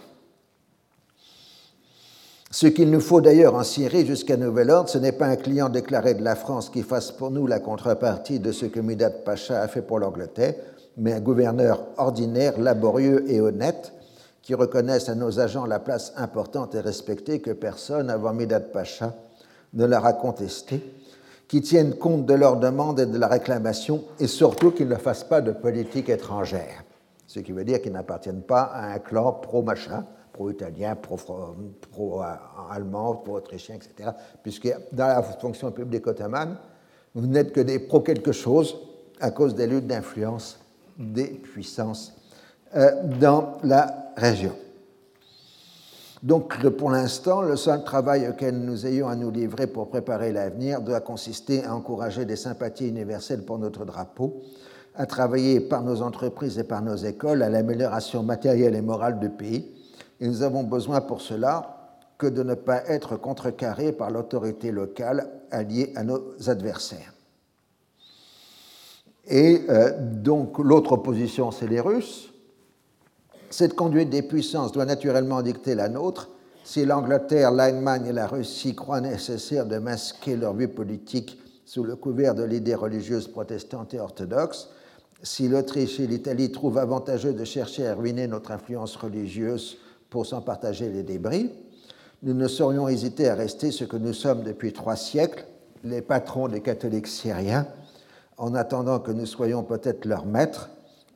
Ce 2.49 2.67
qu'il 2.67 2.89
nous 2.89 3.01
faut 3.01 3.19
d'ailleurs 3.19 3.55
en 3.55 3.63
Syrie 3.63 4.05
jusqu'à 4.05 4.37
nouvel 4.37 4.71
ordre, 4.71 4.89
ce 4.89 4.97
n'est 4.97 5.11
pas 5.11 5.25
un 5.25 5.35
client 5.35 5.67
déclaré 5.67 6.13
de 6.13 6.23
la 6.23 6.37
France 6.37 6.69
qui 6.69 6.83
fasse 6.83 7.11
pour 7.11 7.31
nous 7.31 7.45
la 7.45 7.59
contrepartie 7.59 8.39
de 8.39 8.53
ce 8.53 8.65
que 8.65 8.79
Mudat 8.79 9.09
Pacha 9.09 9.61
a 9.61 9.67
fait 9.67 9.81
pour 9.81 9.99
l'Angleterre, 9.99 10.55
mais 10.95 11.11
un 11.11 11.19
gouverneur 11.19 11.83
ordinaire, 11.97 12.57
laborieux 12.57 13.29
et 13.29 13.41
honnête, 13.41 13.91
qui 14.47 14.55
reconnaisse 14.55 15.09
à 15.09 15.15
nos 15.15 15.41
agents 15.41 15.65
la 15.65 15.77
place 15.77 16.13
importante 16.15 16.73
et 16.73 16.79
respectée 16.79 17.41
que 17.41 17.51
personne 17.51 18.09
avant 18.09 18.31
Mudat 18.33 18.61
Pacha 18.61 19.13
ne 19.73 19.83
leur 19.83 20.05
a 20.05 20.13
contestée, 20.13 20.81
qui 21.49 21.59
tiennent 21.59 21.95
compte 21.95 22.25
de 22.25 22.33
leurs 22.33 22.55
demandes 22.55 23.01
et 23.01 23.05
de 23.05 23.17
la 23.17 23.27
réclamation, 23.27 24.05
et 24.21 24.27
surtout 24.27 24.71
qu'ils 24.71 24.87
ne 24.87 24.95
fassent 24.95 25.25
pas 25.25 25.41
de 25.41 25.51
politique 25.51 26.07
étrangère, 26.07 26.85
ce 27.25 27.41
qui 27.41 27.51
veut 27.51 27.65
dire 27.65 27.81
qu'ils 27.81 27.91
n'appartiennent 27.91 28.41
pas 28.41 28.61
à 28.61 28.93
un 28.93 28.99
clan 28.99 29.33
pro-machin, 29.33 30.05
pro-italien, 30.31 30.95
pro-allemand, 31.91 33.15
pro-autrichien, 33.15 33.75
etc. 33.75 34.11
Puisque 34.43 34.73
dans 34.93 35.07
la 35.07 35.23
fonction 35.23 35.71
publique 35.71 36.07
ottomane, 36.07 36.55
vous 37.15 37.27
n'êtes 37.27 37.51
que 37.51 37.59
des 37.59 37.79
pro-quelque 37.79 38.31
chose 38.31 38.77
à 39.19 39.31
cause 39.31 39.55
des 39.55 39.67
luttes 39.67 39.87
d'influence 39.87 40.57
des 40.97 41.27
puissances 41.27 42.13
euh, 42.77 42.91
dans 43.19 43.57
la 43.63 44.06
région. 44.17 44.53
Donc, 46.23 46.67
pour 46.69 46.89
l'instant, 46.89 47.41
le 47.41 47.55
seul 47.55 47.83
travail 47.83 48.27
auquel 48.27 48.59
nous 48.59 48.87
ayons 48.87 49.07
à 49.07 49.15
nous 49.15 49.29
livrer 49.29 49.67
pour 49.67 49.89
préparer 49.89 50.33
l'avenir 50.33 50.81
doit 50.81 50.99
consister 50.99 51.63
à 51.63 51.75
encourager 51.75 52.25
des 52.25 52.35
sympathies 52.35 52.89
universelles 52.89 53.45
pour 53.45 53.59
notre 53.59 53.85
drapeau, 53.85 54.41
à 54.95 55.05
travailler 55.05 55.59
par 55.59 55.83
nos 55.83 56.01
entreprises 56.01 56.57
et 56.57 56.63
par 56.63 56.81
nos 56.81 56.95
écoles 56.95 57.43
à 57.43 57.49
l'amélioration 57.49 58.23
matérielle 58.23 58.75
et 58.75 58.81
morale 58.81 59.19
du 59.19 59.29
pays, 59.29 59.71
et 60.19 60.27
nous 60.27 60.41
avons 60.41 60.63
besoin 60.63 61.01
pour 61.01 61.21
cela 61.21 61.77
que 62.17 62.25
de 62.25 62.41
ne 62.41 62.55
pas 62.55 62.83
être 62.87 63.15
contrecarrés 63.15 63.91
par 63.91 64.09
l'autorité 64.09 64.71
locale 64.71 65.29
alliée 65.51 65.93
à 65.95 66.03
nos 66.03 66.23
adversaires. 66.47 67.13
Et 69.27 69.61
euh, 69.69 69.91
donc 69.99 70.57
l'autre 70.57 70.93
opposition, 70.93 71.51
c'est 71.51 71.67
les 71.67 71.81
Russes. 71.81 72.33
Cette 73.49 73.75
conduite 73.75 74.09
des 74.09 74.21
puissances 74.21 74.73
doit 74.73 74.85
naturellement 74.85 75.41
dicter 75.41 75.73
la 75.73 75.87
nôtre. 75.87 76.29
Si 76.63 76.85
l'Angleterre, 76.85 77.51
l'Allemagne 77.51 78.07
et 78.07 78.13
la 78.13 78.27
Russie 78.27 78.75
croient 78.75 78.99
nécessaire 78.99 79.65
de 79.65 79.77
masquer 79.77 80.35
leur 80.35 80.53
vue 80.53 80.67
politique 80.67 81.39
sous 81.63 81.83
le 81.83 81.95
couvert 81.95 82.35
de 82.35 82.43
l'idée 82.43 82.75
religieuse 82.75 83.27
protestante 83.27 83.93
et 83.93 83.99
orthodoxe, 83.99 84.69
si 85.23 85.47
l'Autriche 85.47 85.99
et 85.99 86.07
l'Italie 86.07 86.51
trouvent 86.51 86.77
avantageux 86.77 87.33
de 87.33 87.43
chercher 87.45 87.87
à 87.87 87.95
ruiner 87.95 88.27
notre 88.27 88.51
influence 88.51 88.95
religieuse 88.97 89.77
pour 90.09 90.25
s'en 90.25 90.41
partager 90.41 90.89
les 90.89 91.03
débris, 91.03 91.51
nous 92.23 92.33
ne 92.33 92.47
saurions 92.47 92.87
hésiter 92.87 93.29
à 93.29 93.35
rester 93.35 93.71
ce 93.71 93.85
que 93.85 93.97
nous 93.97 94.13
sommes 94.13 94.43
depuis 94.43 94.73
trois 94.73 94.95
siècles, 94.95 95.45
les 95.83 96.01
patrons 96.01 96.47
des 96.47 96.61
catholiques 96.61 97.07
syriens, 97.07 97.67
en 98.37 98.53
attendant 98.55 98.99
que 98.99 99.11
nous 99.11 99.25
soyons 99.25 99.63
peut-être 99.63 100.05
leurs 100.05 100.25
maîtres, 100.25 100.69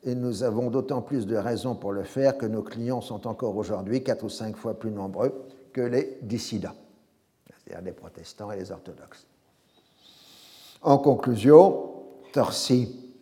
et 0.04 0.14
nous 0.14 0.42
avons 0.42 0.70
d'autant 0.70 1.02
plus 1.02 1.26
de 1.26 1.36
raisons 1.36 1.74
pour 1.74 1.92
le 1.92 2.02
faire 2.02 2.36
que 2.36 2.46
nos 2.46 2.62
clients 2.62 3.00
sont 3.00 3.26
encore 3.26 3.56
aujourd'hui 3.56 4.02
quatre 4.02 4.24
ou 4.24 4.28
cinq 4.28 4.56
fois 4.56 4.78
plus 4.78 4.90
nombreux 4.90 5.46
que 5.72 5.80
les 5.80 6.18
dissidents, 6.22 6.74
c'est-à-dire 7.46 7.84
les 7.84 7.92
protestants 7.92 8.50
et 8.50 8.56
les 8.56 8.72
orthodoxes. 8.72 9.26
En 10.82 10.98
conclusion, 10.98 11.92
Torsi 12.32 13.12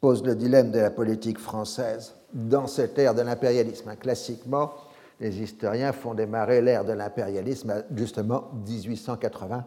pose 0.00 0.24
le 0.24 0.34
dilemme 0.34 0.72
de 0.72 0.80
la 0.80 0.90
politique 0.90 1.38
française 1.38 2.14
dans 2.32 2.66
cette 2.66 2.98
ère 2.98 3.14
de 3.14 3.22
l'impérialisme. 3.22 3.94
Classiquement, 3.96 4.72
les 5.20 5.40
historiens 5.40 5.92
font 5.92 6.14
démarrer 6.14 6.62
l'ère 6.62 6.84
de 6.84 6.92
l'impérialisme 6.92 7.70
à 7.70 7.82
justement 7.94 8.50
1880. 8.66 9.64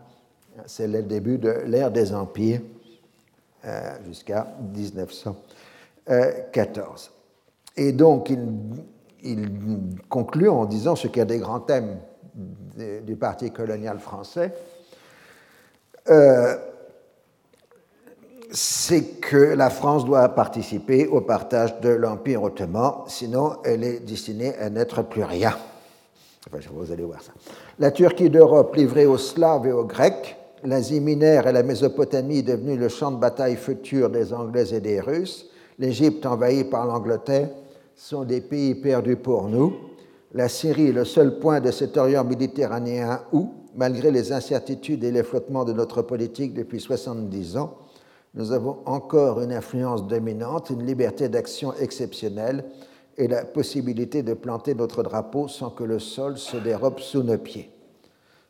C'est 0.65 0.87
le 0.87 1.03
début 1.03 1.37
de 1.37 1.49
l'ère 1.65 1.91
des 1.91 2.13
empires 2.13 2.61
euh, 3.65 3.97
jusqu'à 4.05 4.47
1914. 6.07 7.11
Et 7.77 7.91
donc, 7.91 8.29
il, 8.29 9.49
conclut 10.09 10.49
en 10.49 10.65
disant 10.65 10.95
ce 10.95 11.07
qu'il 11.07 11.19
y 11.19 11.21
a 11.21 11.25
des 11.25 11.39
grands 11.39 11.61
thèmes 11.61 11.97
du 13.03 13.15
Parti 13.15 13.51
colonial 13.51 13.99
français. 13.99 14.53
Euh, 16.09 16.57
c'est 18.51 19.19
que 19.21 19.37
la 19.37 19.69
France 19.69 20.05
doit 20.05 20.27
participer 20.29 21.07
au 21.07 21.21
partage 21.21 21.79
de 21.79 21.89
l'Empire 21.89 22.43
ottoman, 22.43 23.03
sinon 23.07 23.53
elle 23.63 23.83
est 23.83 23.99
destinée 23.99 24.55
à 24.57 24.69
n'être 24.69 25.01
plus 25.03 25.23
rien. 25.23 25.55
Vous 26.51 26.91
allez 26.91 27.03
voir 27.03 27.21
ça. 27.21 27.31
La 27.79 27.91
Turquie 27.91 28.29
d'Europe 28.29 28.75
livrée 28.75 29.05
aux 29.05 29.17
Slaves 29.17 29.65
et 29.65 29.71
aux 29.71 29.85
Grecs, 29.85 30.35
l'Asie 30.63 30.99
mineure 30.99 31.47
et 31.47 31.51
la 31.51 31.63
Mésopotamie 31.63 32.43
devenue 32.43 32.77
le 32.77 32.89
champ 32.89 33.11
de 33.11 33.17
bataille 33.17 33.55
futur 33.55 34.09
des 34.09 34.33
Anglais 34.33 34.73
et 34.73 34.81
des 34.81 34.99
Russes, 34.99 35.49
l'Égypte 35.79 36.25
envahie 36.25 36.63
par 36.63 36.85
l'Angleterre, 36.85 37.49
sont 37.95 38.23
des 38.23 38.41
pays 38.41 38.75
perdus 38.75 39.17
pour 39.17 39.47
nous. 39.47 39.75
La 40.33 40.49
Syrie 40.49 40.87
est 40.87 40.93
le 40.93 41.05
seul 41.05 41.39
point 41.39 41.59
de 41.59 41.71
cet 41.71 41.97
Orient 41.97 42.23
méditerranéen 42.23 43.21
où, 43.31 43.51
malgré 43.75 44.11
les 44.11 44.31
incertitudes 44.31 45.03
et 45.03 45.11
les 45.11 45.23
flottements 45.23 45.65
de 45.65 45.73
notre 45.73 46.01
politique 46.01 46.53
depuis 46.53 46.79
70 46.79 47.57
ans, 47.57 47.77
nous 48.33 48.51
avons 48.51 48.79
encore 48.85 49.41
une 49.41 49.53
influence 49.53 50.07
dominante, 50.07 50.71
une 50.71 50.85
liberté 50.85 51.29
d'action 51.29 51.73
exceptionnelle 51.79 52.65
et 53.15 53.27
la 53.27 53.45
possibilité 53.45 54.23
de 54.23 54.33
planter 54.33 54.73
notre 54.73 55.03
drapeau 55.03 55.47
sans 55.47 55.69
que 55.69 55.83
le 55.83 55.99
sol 55.99 56.39
se 56.39 56.57
dérobe 56.57 56.99
sous 56.99 57.21
nos 57.21 57.37
pieds. 57.37 57.69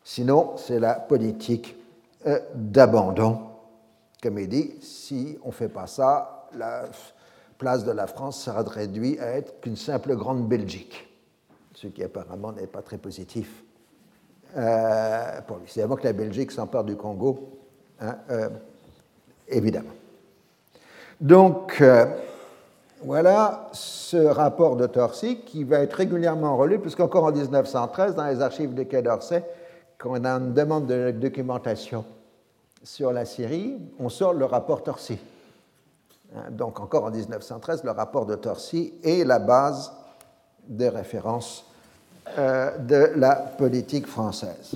Sinon, 0.05 0.53
c'est 0.55 0.79
la 0.79 0.95
politique 0.95 1.75
euh, 2.27 2.39
d'abandon. 2.55 3.39
Comme 4.21 4.39
il 4.39 4.47
dit, 4.47 4.71
si 4.81 5.38
on 5.43 5.49
ne 5.49 5.53
fait 5.53 5.67
pas 5.67 5.88
ça, 5.88 6.42
la 6.57 6.85
place 7.57 7.83
de 7.85 7.91
la 7.91 8.07
France 8.07 8.41
sera 8.41 8.61
réduite 8.63 9.19
à 9.19 9.37
être 9.37 9.61
qu'une 9.61 9.75
simple 9.75 10.15
grande 10.15 10.47
Belgique, 10.47 11.07
ce 11.73 11.87
qui 11.87 12.03
apparemment 12.03 12.51
n'est 12.51 12.67
pas 12.67 12.81
très 12.81 12.97
positif 12.97 13.63
euh, 14.57 15.41
pour 15.47 15.57
lui. 15.57 15.65
C'est 15.67 15.81
avant 15.81 15.95
que 15.95 16.03
la 16.03 16.13
Belgique 16.13 16.51
s'empare 16.51 16.83
du 16.83 16.95
Congo. 16.95 17.59
Hein, 17.99 18.15
euh, 18.29 18.49
évidemment. 19.47 19.93
Donc, 21.19 21.77
euh, 21.81 22.05
voilà 23.01 23.69
ce 23.71 24.17
rapport 24.17 24.75
de 24.75 24.87
Torcy 24.87 25.41
qui 25.41 25.63
va 25.63 25.79
être 25.79 25.93
régulièrement 25.93 26.57
relu, 26.57 26.79
puisqu'encore 26.79 27.25
en 27.25 27.31
1913, 27.31 28.15
dans 28.15 28.25
les 28.25 28.41
archives 28.41 28.73
du 28.73 28.85
Quai 28.85 29.01
d'Orsay, 29.01 29.43
quand 29.97 30.11
on 30.11 30.25
a 30.25 30.31
une 30.31 30.53
demande 30.53 30.87
de 30.87 31.11
documentation 31.11 32.03
sur 32.83 33.13
la 33.13 33.25
Syrie, 33.25 33.77
on 33.99 34.09
sort 34.09 34.33
le 34.33 34.45
rapport 34.45 34.83
Torcy. 34.83 35.17
Hein, 36.35 36.51
donc, 36.51 36.79
encore 36.79 37.05
en 37.05 37.11
1913, 37.11 37.83
le 37.83 37.91
rapport 37.91 38.25
de 38.25 38.35
Torcy 38.35 38.93
est 39.03 39.23
la 39.23 39.39
base 39.39 39.91
de 40.67 40.85
référence 40.85 41.65
euh, 42.37 42.77
de 42.77 43.11
la 43.15 43.35
politique 43.35 44.07
française. 44.07 44.75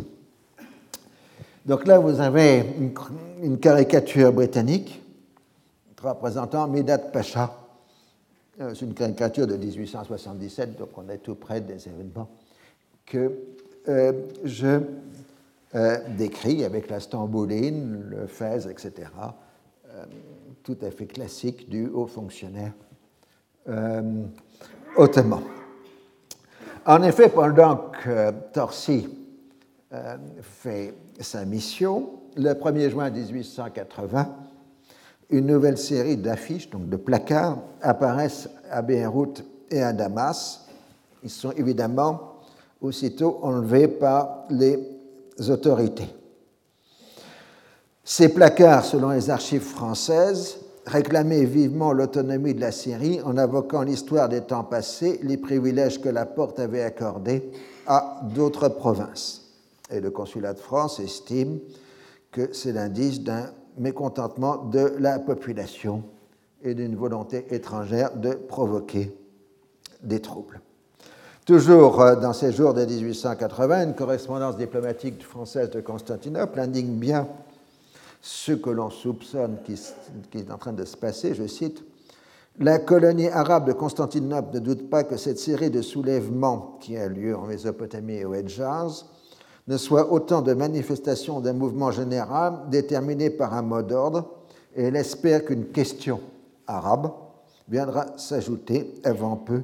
Donc 1.66 1.86
là, 1.86 2.00
vous 2.00 2.20
avez 2.20 2.64
une, 3.42 3.60
caricature 3.60 4.32
britannique 4.32 5.02
représentant 6.02 6.68
Midat 6.68 7.00
Pacha. 7.00 7.52
Euh, 8.62 8.74
c'est 8.76 8.86
une 8.86 8.94
caricature 8.94 9.48
de 9.48 9.56
1877, 9.56 10.78
donc 10.78 10.90
on 10.98 11.10
est 11.10 11.18
tout 11.18 11.36
près 11.36 11.62
des 11.62 11.88
événements 11.88 12.30
que 13.06 13.32
euh, 13.88 14.14
je 14.44 14.82
décris 16.18 16.64
avec 16.64 16.90
la 16.90 17.00
Stambouline, 17.00 18.04
le 18.10 18.26
Fès, 18.26 18.66
etc. 18.66 19.10
tout 20.68 20.78
à 20.86 20.92
fait 20.92 21.06
classique 21.06 21.70
du 21.70 21.88
haut 21.88 22.08
fonctionnaire 22.08 22.74
ottoman. 24.98 25.42
En 26.86 27.02
effet, 27.04 27.30
pendant 27.30 27.90
que 28.04 28.32
Torsi 28.52 29.08
fait 30.42 30.94
sa 31.22 31.46
mission. 31.46 32.10
Le 32.36 32.52
1er 32.52 32.90
juin 32.90 33.10
1880, 33.10 34.36
une 35.30 35.46
nouvelle 35.46 35.78
série 35.78 36.18
d'affiches, 36.18 36.70
donc 36.70 36.90
de 36.90 36.98
placards, 36.98 37.60
apparaissent 37.82 38.50
à 38.70 38.82
Beyrouth 38.82 39.46
et 39.72 39.82
à 39.82 39.94
Damas. 39.94 40.68
Ils 41.24 41.30
sont 41.30 41.52
évidemment 41.52 42.42
aussitôt 42.82 43.40
enlevés 43.42 43.88
par 43.88 44.44
les 44.50 44.78
autorités. 45.50 46.10
Ces 48.10 48.30
placards, 48.30 48.86
selon 48.86 49.10
les 49.10 49.30
archives 49.30 49.60
françaises, 49.60 50.60
réclamaient 50.86 51.44
vivement 51.44 51.92
l'autonomie 51.92 52.54
de 52.54 52.62
la 52.62 52.72
Syrie 52.72 53.20
en 53.22 53.38
invoquant 53.38 53.82
l'histoire 53.82 54.30
des 54.30 54.40
temps 54.40 54.64
passés, 54.64 55.20
les 55.24 55.36
privilèges 55.36 56.00
que 56.00 56.08
la 56.08 56.26
porte 56.26 56.58
avait 56.58 56.84
accordés 56.84 57.52
à 57.86 58.22
d'autres 58.34 58.70
provinces 58.70 59.52
et 59.92 60.00
le 60.00 60.10
consulat 60.10 60.54
de 60.54 60.60
France 60.60 61.02
estime 61.02 61.60
que 62.32 62.54
c'est 62.54 62.72
l'indice 62.72 63.20
d'un 63.24 63.52
mécontentement 63.78 64.56
de 64.56 64.94
la 65.00 65.20
population 65.20 66.02
et 66.64 66.76
d'une 66.76 66.96
volonté 66.96 67.46
étrangère 67.50 68.16
de 68.16 68.36
provoquer 68.36 69.14
des 70.02 70.22
troubles. 70.22 70.62
Toujours 71.46 72.00
euh, 72.02 72.16
dans 72.16 72.32
ces 72.32 72.54
jours 72.54 72.74
de 72.74 72.86
1880, 72.86 73.84
une 73.84 73.96
correspondance 73.96 74.56
diplomatique 74.56 75.22
française 75.24 75.70
de 75.72 75.82
Constantinople 75.82 76.58
indique 76.58 76.90
bien 76.90 77.28
ce 78.22 78.52
que 78.54 78.70
l'on 78.70 78.90
soupçonne 78.90 79.58
qui, 79.64 79.74
est 80.38 80.52
en 80.52 80.58
train 80.58 80.74
de 80.74 80.86
se 80.86 80.98
passer, 80.98 81.34
je 81.34 81.48
cite, 81.48 81.84
La 82.60 82.80
colonie 82.80 83.28
arabe 83.28 83.68
de 83.68 83.74
Constantinople 83.74 84.56
ne 84.56 84.60
doute 84.60 84.90
pas 84.90 85.04
que 85.04 85.18
cette 85.18 85.40
série 85.40 85.70
de 85.70 85.82
soulèvements 85.82 86.78
qui 86.82 86.98
a 86.98 87.08
lieu 87.08 87.36
en 87.36 87.46
Mésopotamie 87.46 88.16
et 88.16 88.26
au 88.26 88.34
Hedjaz 88.34 89.06
ne 89.68 89.78
soit 89.78 90.12
autant 90.12 90.42
de 90.42 90.54
manifestations 90.54 91.40
d'un 91.42 91.54
mouvement 91.54 91.92
général 91.92 92.70
déterminé 92.70 93.30
par 93.30 93.54
un 93.54 93.62
mot 93.62 93.82
d'ordre, 93.82 94.30
et 94.76 94.84
elle 94.84 94.96
espère 94.96 95.44
qu'une 95.44 95.68
question 95.68 96.22
arabe 96.68 97.12
viendra 97.68 98.18
s'ajouter 98.18 98.94
avant 99.04 99.36
peu 99.36 99.62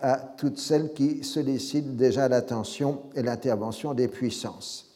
à 0.00 0.16
toutes 0.16 0.58
celles 0.58 0.92
qui 0.92 1.22
sollicitent 1.24 1.96
déjà 1.96 2.28
l'attention 2.28 3.02
et 3.14 3.22
l'intervention 3.22 3.94
des 3.94 4.08
puissances. 4.08 4.91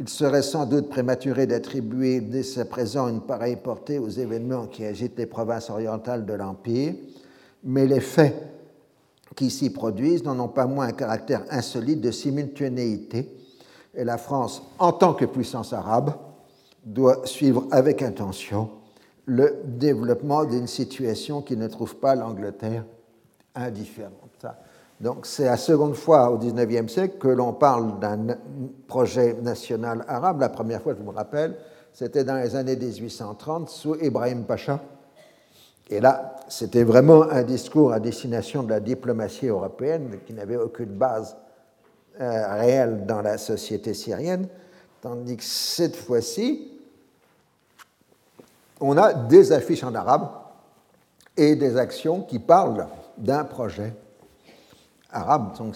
Il 0.00 0.08
serait 0.08 0.42
sans 0.42 0.64
doute 0.64 0.88
prématuré 0.88 1.48
d'attribuer 1.48 2.20
dès 2.20 2.58
à 2.60 2.64
présent 2.64 3.08
une 3.08 3.20
pareille 3.20 3.56
portée 3.56 3.98
aux 3.98 4.08
événements 4.08 4.66
qui 4.66 4.84
agitent 4.84 5.18
les 5.18 5.26
provinces 5.26 5.70
orientales 5.70 6.24
de 6.24 6.34
l'Empire, 6.34 6.94
mais 7.64 7.84
les 7.84 8.00
faits 8.00 8.34
qui 9.34 9.50
s'y 9.50 9.70
produisent 9.70 10.22
n'en 10.22 10.38
ont 10.38 10.48
pas 10.48 10.66
moins 10.66 10.86
un 10.86 10.92
caractère 10.92 11.44
insolite 11.50 12.00
de 12.00 12.12
simultanéité, 12.12 13.28
et 13.94 14.04
la 14.04 14.18
France, 14.18 14.62
en 14.78 14.92
tant 14.92 15.14
que 15.14 15.24
puissance 15.24 15.72
arabe, 15.72 16.12
doit 16.84 17.26
suivre 17.26 17.66
avec 17.72 18.00
intention 18.00 18.70
le 19.26 19.62
développement 19.64 20.44
d'une 20.44 20.68
situation 20.68 21.42
qui 21.42 21.56
ne 21.56 21.66
trouve 21.66 21.96
pas 21.96 22.14
l'Angleterre 22.14 22.84
indifférente. 23.54 24.27
Donc 25.00 25.26
c'est 25.26 25.44
la 25.44 25.56
seconde 25.56 25.94
fois 25.94 26.30
au 26.30 26.38
XIXe 26.38 26.92
siècle 26.92 27.18
que 27.18 27.28
l'on 27.28 27.52
parle 27.52 28.00
d'un 28.00 28.36
projet 28.88 29.34
national 29.34 30.04
arabe. 30.08 30.40
La 30.40 30.48
première 30.48 30.82
fois, 30.82 30.94
je 30.98 31.02
me 31.02 31.10
rappelle, 31.10 31.56
c'était 31.92 32.24
dans 32.24 32.36
les 32.36 32.56
années 32.56 32.76
1830 32.76 33.68
sous 33.68 33.94
Ibrahim 33.96 34.44
Pacha. 34.44 34.80
Et 35.90 36.00
là, 36.00 36.36
c'était 36.48 36.82
vraiment 36.82 37.22
un 37.22 37.44
discours 37.44 37.92
à 37.92 38.00
destination 38.00 38.62
de 38.62 38.70
la 38.70 38.80
diplomatie 38.80 39.46
européenne 39.46 40.18
qui 40.26 40.34
n'avait 40.34 40.56
aucune 40.56 40.92
base 40.92 41.36
euh, 42.20 42.54
réelle 42.56 43.06
dans 43.06 43.22
la 43.22 43.38
société 43.38 43.94
syrienne, 43.94 44.48
tandis 45.00 45.36
que 45.36 45.44
cette 45.44 45.96
fois-ci, 45.96 46.72
on 48.80 48.96
a 48.96 49.14
des 49.14 49.52
affiches 49.52 49.84
en 49.84 49.94
arabe 49.94 50.28
et 51.36 51.54
des 51.54 51.76
actions 51.76 52.22
qui 52.22 52.40
parlent 52.40 52.88
d'un 53.16 53.44
projet 53.44 53.94
arabe. 55.10 55.56
Donc 55.56 55.74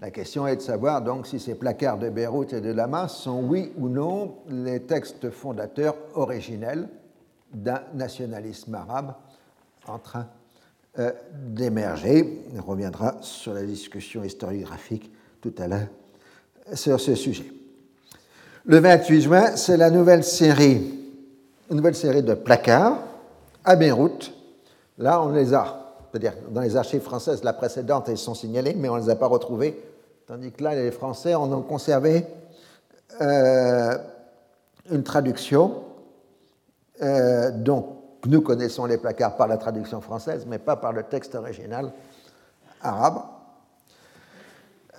La 0.00 0.10
question 0.10 0.46
est 0.46 0.56
de 0.56 0.62
savoir 0.62 1.02
donc 1.02 1.26
si 1.26 1.38
ces 1.38 1.54
placards 1.54 1.98
de 1.98 2.08
Beyrouth 2.08 2.52
et 2.52 2.60
de 2.60 2.72
Damas 2.72 3.08
sont 3.08 3.42
oui 3.42 3.72
ou 3.76 3.88
non 3.88 4.36
les 4.48 4.80
textes 4.80 5.30
fondateurs 5.30 5.96
originels 6.14 6.88
d'un 7.52 7.82
nationalisme 7.94 8.74
arabe 8.74 9.14
en 9.86 9.98
train 9.98 10.26
euh, 10.98 11.12
d'émerger. 11.32 12.42
On 12.56 12.62
reviendra 12.62 13.16
sur 13.20 13.54
la 13.54 13.62
discussion 13.62 14.24
historiographique 14.24 15.10
tout 15.40 15.54
à 15.58 15.68
l'heure 15.68 15.88
sur 16.72 16.98
ce 17.00 17.14
sujet. 17.14 17.52
Le 18.66 18.78
28 18.78 19.20
juin, 19.20 19.56
c'est 19.56 19.76
la 19.76 19.90
nouvelle 19.90 20.24
série, 20.24 20.98
une 21.70 21.76
nouvelle 21.76 21.94
série 21.94 22.22
de 22.22 22.34
placards 22.34 22.98
à 23.62 23.76
Beyrouth. 23.76 24.32
Là, 24.96 25.20
on 25.22 25.30
les 25.30 25.52
a 25.52 25.83
c'est-à-dire 26.14 26.34
dans 26.48 26.60
les 26.60 26.76
archives 26.76 27.00
françaises, 27.00 27.42
la 27.42 27.52
précédente, 27.52 28.08
elles 28.08 28.18
sont 28.18 28.36
signalées, 28.36 28.76
mais 28.78 28.88
on 28.88 28.94
ne 28.94 29.00
les 29.00 29.10
a 29.10 29.16
pas 29.16 29.26
retrouvées, 29.26 29.82
tandis 30.28 30.52
que 30.52 30.62
là, 30.62 30.76
les 30.76 30.92
Français 30.92 31.34
en 31.34 31.52
ont 31.52 31.62
conservé 31.62 32.24
euh, 33.20 33.98
une 34.92 35.02
traduction 35.02 35.82
euh, 37.02 37.50
dont 37.50 37.96
nous 38.26 38.42
connaissons 38.42 38.84
les 38.86 38.96
placards 38.96 39.36
par 39.36 39.48
la 39.48 39.56
traduction 39.56 40.00
française, 40.00 40.46
mais 40.48 40.60
pas 40.60 40.76
par 40.76 40.92
le 40.92 41.02
texte 41.02 41.34
original 41.34 41.90
arabe. 42.80 43.22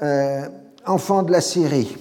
Euh, 0.01 0.49
enfant 0.85 1.23
de 1.23 1.31
la 1.31 1.39
Syrie. 1.39 1.95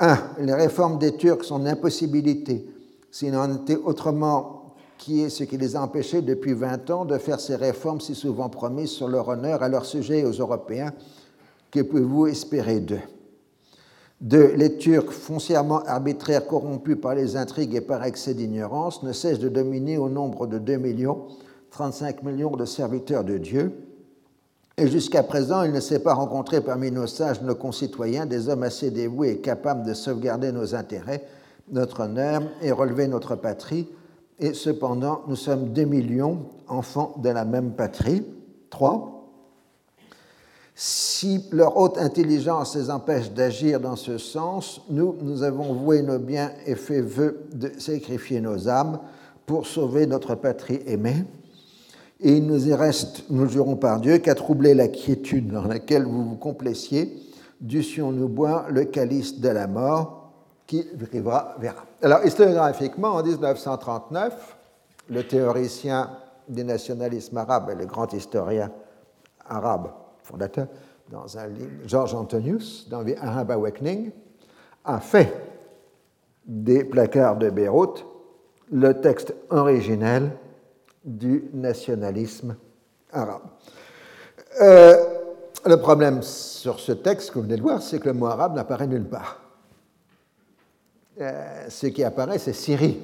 1. 0.00 0.18
Les 0.40 0.54
réformes 0.54 0.98
des 0.98 1.16
Turcs 1.16 1.44
sont 1.44 1.60
une 1.60 1.68
impossibilité. 1.68 2.68
S'il 3.12 3.36
en 3.36 3.62
était 3.62 3.76
autrement, 3.76 4.55
qui 4.98 5.22
est 5.22 5.30
ce 5.30 5.44
qui 5.44 5.56
les 5.56 5.76
a 5.76 5.82
empêchés 5.82 6.22
depuis 6.22 6.52
20 6.52 6.90
ans 6.90 7.04
de 7.04 7.18
faire 7.18 7.40
ces 7.40 7.56
réformes 7.56 8.00
si 8.00 8.14
souvent 8.14 8.48
promises 8.48 8.90
sur 8.90 9.08
leur 9.08 9.28
honneur 9.28 9.62
à 9.62 9.68
leur 9.68 9.84
sujet 9.84 10.20
et 10.20 10.24
aux 10.24 10.32
Européens? 10.32 10.92
Que 11.70 11.80
pouvez-vous 11.80 12.26
espérer 12.26 12.80
d'eux? 12.80 13.00
Deux, 14.20 14.54
les 14.56 14.78
Turcs, 14.78 15.12
foncièrement 15.12 15.82
arbitraires, 15.84 16.46
corrompus 16.46 16.96
par 17.00 17.14
les 17.14 17.36
intrigues 17.36 17.74
et 17.74 17.82
par 17.82 18.02
excès 18.04 18.32
d'ignorance, 18.32 19.02
ne 19.02 19.12
cessent 19.12 19.38
de 19.38 19.50
dominer 19.50 19.98
au 19.98 20.08
nombre 20.08 20.46
de 20.46 20.58
2 20.58 20.76
millions, 20.78 21.26
35 21.70 22.22
millions 22.22 22.56
de 22.56 22.64
serviteurs 22.64 23.24
de 23.24 23.36
Dieu. 23.36 23.72
Et 24.78 24.88
jusqu'à 24.88 25.22
présent, 25.22 25.62
il 25.64 25.72
ne 25.72 25.80
s'est 25.80 25.98
pas 25.98 26.14
rencontré 26.14 26.62
parmi 26.62 26.90
nos 26.90 27.06
sages, 27.06 27.42
nos 27.42 27.54
concitoyens, 27.54 28.24
des 28.24 28.48
hommes 28.48 28.62
assez 28.62 28.90
dévoués 28.90 29.32
et 29.32 29.38
capables 29.38 29.86
de 29.86 29.92
sauvegarder 29.92 30.50
nos 30.50 30.74
intérêts, 30.74 31.26
notre 31.70 32.04
honneur 32.04 32.42
et 32.62 32.72
relever 32.72 33.08
notre 33.08 33.36
patrie 33.36 33.86
et 34.38 34.54
cependant 34.54 35.22
nous 35.28 35.36
sommes 35.36 35.72
des 35.72 35.86
millions 35.86 36.46
enfants 36.68 37.14
de 37.22 37.28
la 37.28 37.44
même 37.44 37.72
patrie. 37.72 38.24
Trois, 38.70 39.16
si 40.78 41.42
leur 41.52 41.78
haute 41.78 41.96
intelligence 41.96 42.76
les 42.76 42.90
empêche 42.90 43.30
d'agir 43.32 43.80
dans 43.80 43.96
ce 43.96 44.18
sens, 44.18 44.82
nous, 44.90 45.14
nous 45.22 45.42
avons 45.42 45.72
voué 45.72 46.02
nos 46.02 46.18
biens 46.18 46.50
et 46.66 46.74
fait 46.74 47.00
vœu 47.00 47.46
de 47.54 47.72
sacrifier 47.78 48.42
nos 48.42 48.68
âmes 48.68 48.98
pour 49.46 49.66
sauver 49.66 50.06
notre 50.06 50.34
patrie 50.34 50.80
aimée. 50.86 51.24
Et 52.20 52.36
il 52.36 52.46
nous 52.46 52.68
y 52.68 52.74
reste, 52.74 53.24
nous 53.30 53.48
jurons 53.48 53.76
par 53.76 54.00
Dieu, 54.00 54.18
qu'à 54.18 54.34
troubler 54.34 54.74
la 54.74 54.88
quiétude 54.88 55.50
dans 55.50 55.64
laquelle 55.64 56.04
vous 56.04 56.24
vous 56.24 56.36
complaissiez, 56.36 57.22
dussions-nous 57.62 58.28
boire 58.28 58.70
le 58.70 58.84
calice 58.84 59.40
de 59.40 59.48
la 59.48 59.66
mort, 59.66 60.32
qui 60.66 60.84
vivra 60.94 61.56
verra. 61.58 61.85
Alors, 62.02 62.24
historiographiquement, 62.24 63.14
en 63.14 63.22
1939, 63.22 64.56
le 65.08 65.26
théoricien 65.26 66.10
du 66.46 66.62
nationalisme 66.62 67.38
arabe 67.38 67.70
et 67.70 67.74
le 67.74 67.86
grand 67.86 68.12
historien 68.12 68.70
arabe 69.48 69.88
fondateur, 70.22 70.66
dans 71.10 71.38
un 71.38 71.46
livre, 71.46 71.70
George 71.86 72.14
Antonius, 72.14 72.88
dans 72.88 73.04
The 73.04 73.16
Arab 73.20 73.50
Awakening, 73.50 74.10
a 74.84 75.00
fait 75.00 75.32
des 76.44 76.84
placards 76.84 77.36
de 77.36 77.48
Beyrouth 77.48 78.04
le 78.70 79.00
texte 79.00 79.34
originel 79.50 80.32
du 81.04 81.48
nationalisme 81.54 82.56
arabe. 83.12 83.42
Euh, 84.60 84.94
le 85.64 85.76
problème 85.76 86.22
sur 86.22 86.80
ce 86.80 86.92
texte, 86.92 87.30
que 87.30 87.34
vous 87.36 87.44
venez 87.44 87.56
de 87.56 87.62
voir, 87.62 87.80
c'est 87.80 88.00
que 88.00 88.08
le 88.08 88.14
mot 88.14 88.26
arabe 88.26 88.54
n'apparaît 88.54 88.86
nulle 88.86 89.08
part. 89.08 89.45
Euh, 91.20 91.68
ce 91.68 91.86
qui 91.86 92.04
apparaît, 92.04 92.38
c'est 92.38 92.52
Syrie, 92.52 92.98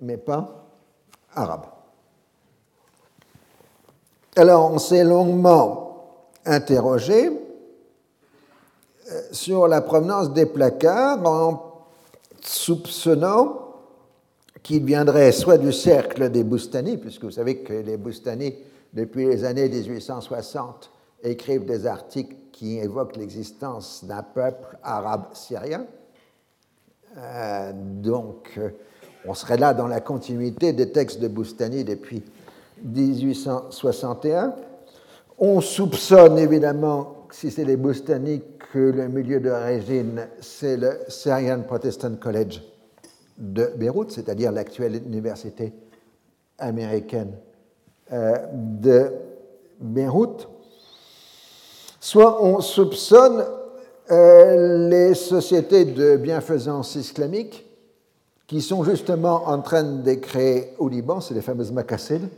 mais 0.00 0.16
pas 0.16 0.66
arabe. 1.32 1.66
Alors, 4.36 4.72
on 4.72 4.78
s'est 4.78 5.04
longuement 5.04 6.24
interrogé 6.44 7.26
euh, 7.26 9.22
sur 9.30 9.68
la 9.68 9.80
provenance 9.80 10.32
des 10.32 10.46
placards 10.46 11.24
en 11.24 11.86
soupçonnant 12.40 13.60
qu'ils 14.64 14.84
viendraient 14.84 15.30
soit 15.30 15.58
du 15.58 15.72
cercle 15.72 16.30
des 16.30 16.42
Boustani, 16.42 16.96
puisque 16.96 17.24
vous 17.24 17.30
savez 17.30 17.58
que 17.58 17.72
les 17.72 17.96
Boustani, 17.96 18.54
depuis 18.92 19.26
les 19.26 19.44
années 19.44 19.68
1860, 19.68 20.90
écrivent 21.22 21.66
des 21.66 21.86
articles 21.86 22.34
qui 22.50 22.78
évoquent 22.78 23.16
l'existence 23.16 24.04
d'un 24.04 24.22
peuple 24.22 24.76
arabe 24.82 25.26
syrien, 25.34 25.86
euh, 27.16 27.72
donc, 27.74 28.52
euh, 28.58 28.70
on 29.26 29.34
serait 29.34 29.56
là 29.56 29.74
dans 29.74 29.86
la 29.86 30.00
continuité 30.00 30.72
des 30.72 30.90
textes 30.90 31.20
de 31.20 31.28
Boustani 31.28 31.84
depuis 31.84 32.22
1861. 32.82 34.54
On 35.38 35.60
soupçonne 35.60 36.38
évidemment, 36.38 37.26
si 37.30 37.50
c'est 37.50 37.64
les 37.64 37.76
Boustani, 37.76 38.42
que 38.72 38.78
le 38.78 39.08
milieu 39.08 39.38
d'origine, 39.38 40.26
c'est 40.40 40.76
le 40.76 40.98
Syrian 41.08 41.60
Protestant 41.62 42.16
College 42.16 42.60
de 43.38 43.70
Beyrouth, 43.76 44.10
c'est-à-dire 44.10 44.50
l'actuelle 44.50 44.96
université 44.96 45.72
américaine 46.58 47.36
euh, 48.12 48.34
de 48.52 49.12
Beyrouth. 49.80 50.48
Soit 52.00 52.44
on 52.44 52.60
soupçonne 52.60 53.44
euh, 54.10 54.88
les 54.88 55.14
sociétés 55.14 55.84
de 55.84 56.16
bienfaisance 56.16 56.94
islamique 56.94 57.64
qui 58.46 58.60
sont 58.60 58.84
justement 58.84 59.48
en 59.48 59.60
train 59.62 59.82
de 59.82 60.14
créer 60.14 60.74
au 60.78 60.88
Liban, 60.88 61.20
c'est 61.20 61.34
les 61.34 61.40
fameuses 61.40 61.72
macassides, 61.72 62.28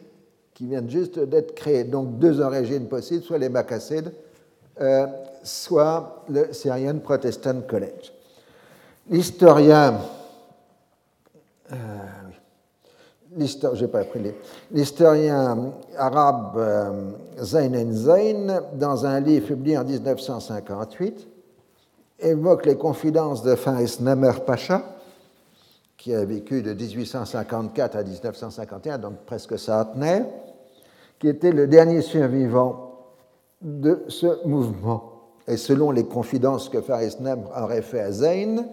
qui 0.56 0.66
viennent 0.66 0.88
juste 0.88 1.18
d'être 1.18 1.54
créés. 1.54 1.84
Donc 1.84 2.18
deux 2.18 2.40
origines 2.40 2.86
possibles, 2.86 3.22
soit 3.22 3.36
les 3.36 3.50
Macassides, 3.50 4.10
euh, 4.80 5.06
soit 5.42 6.24
le 6.30 6.52
Syrian 6.52 6.98
Protestant 6.98 7.60
College. 7.68 8.10
L'historien, 9.10 10.00
euh, 11.72 12.36
arabe 15.98 16.56
euh, 16.56 17.10
Zain 17.42 17.92
Zain, 17.92 18.62
dans 18.72 19.04
un 19.04 19.20
livre 19.20 19.48
publié 19.48 19.76
en 19.76 19.84
1958, 19.84 21.26
évoque 22.20 22.66
les 22.66 22.76
confidences 22.76 23.42
de 23.42 23.54
Faris 23.54 23.98
Namer 24.00 24.44
Pacha, 24.44 24.82
qui 25.96 26.14
a 26.14 26.24
vécu 26.24 26.62
de 26.62 26.72
1854 26.72 27.96
à 27.96 28.02
1951, 28.02 28.98
donc 28.98 29.14
presque 29.26 29.58
centenaire, 29.58 30.26
qui 31.18 31.28
était 31.28 31.52
le 31.52 31.66
dernier 31.66 32.02
survivant 32.02 33.06
de 33.60 34.04
ce 34.08 34.46
mouvement. 34.46 35.12
Et 35.48 35.56
selon 35.56 35.90
les 35.90 36.04
confidences 36.04 36.68
que 36.68 36.80
Faris 36.80 37.16
Namer 37.20 37.48
aurait 37.56 37.82
fait 37.82 38.00
à 38.00 38.12
Zayn, 38.12 38.66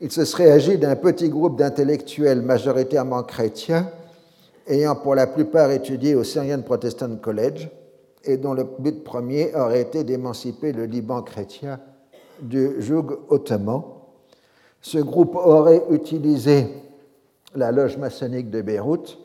il 0.00 0.12
se 0.12 0.24
serait 0.24 0.50
agi 0.50 0.78
d'un 0.78 0.96
petit 0.96 1.28
groupe 1.28 1.58
d'intellectuels 1.58 2.42
majoritairement 2.42 3.22
chrétiens, 3.22 3.90
ayant 4.66 4.96
pour 4.96 5.14
la 5.14 5.26
plupart 5.26 5.70
étudié 5.70 6.14
au 6.14 6.24
Syrian 6.24 6.62
Protestant 6.62 7.16
College, 7.16 7.68
et 8.24 8.36
dont 8.36 8.54
le 8.54 8.64
but 8.78 9.02
premier 9.02 9.54
aurait 9.54 9.80
été 9.80 10.04
d'émanciper 10.04 10.72
le 10.72 10.84
Liban 10.84 11.22
chrétien 11.22 11.80
du 12.40 12.80
joug 12.80 13.18
ottoman. 13.28 13.82
Ce 14.80 14.98
groupe 14.98 15.34
aurait 15.34 15.82
utilisé 15.90 16.68
la 17.54 17.72
loge 17.72 17.96
maçonnique 17.96 18.50
de 18.50 18.62
Beyrouth 18.62 19.18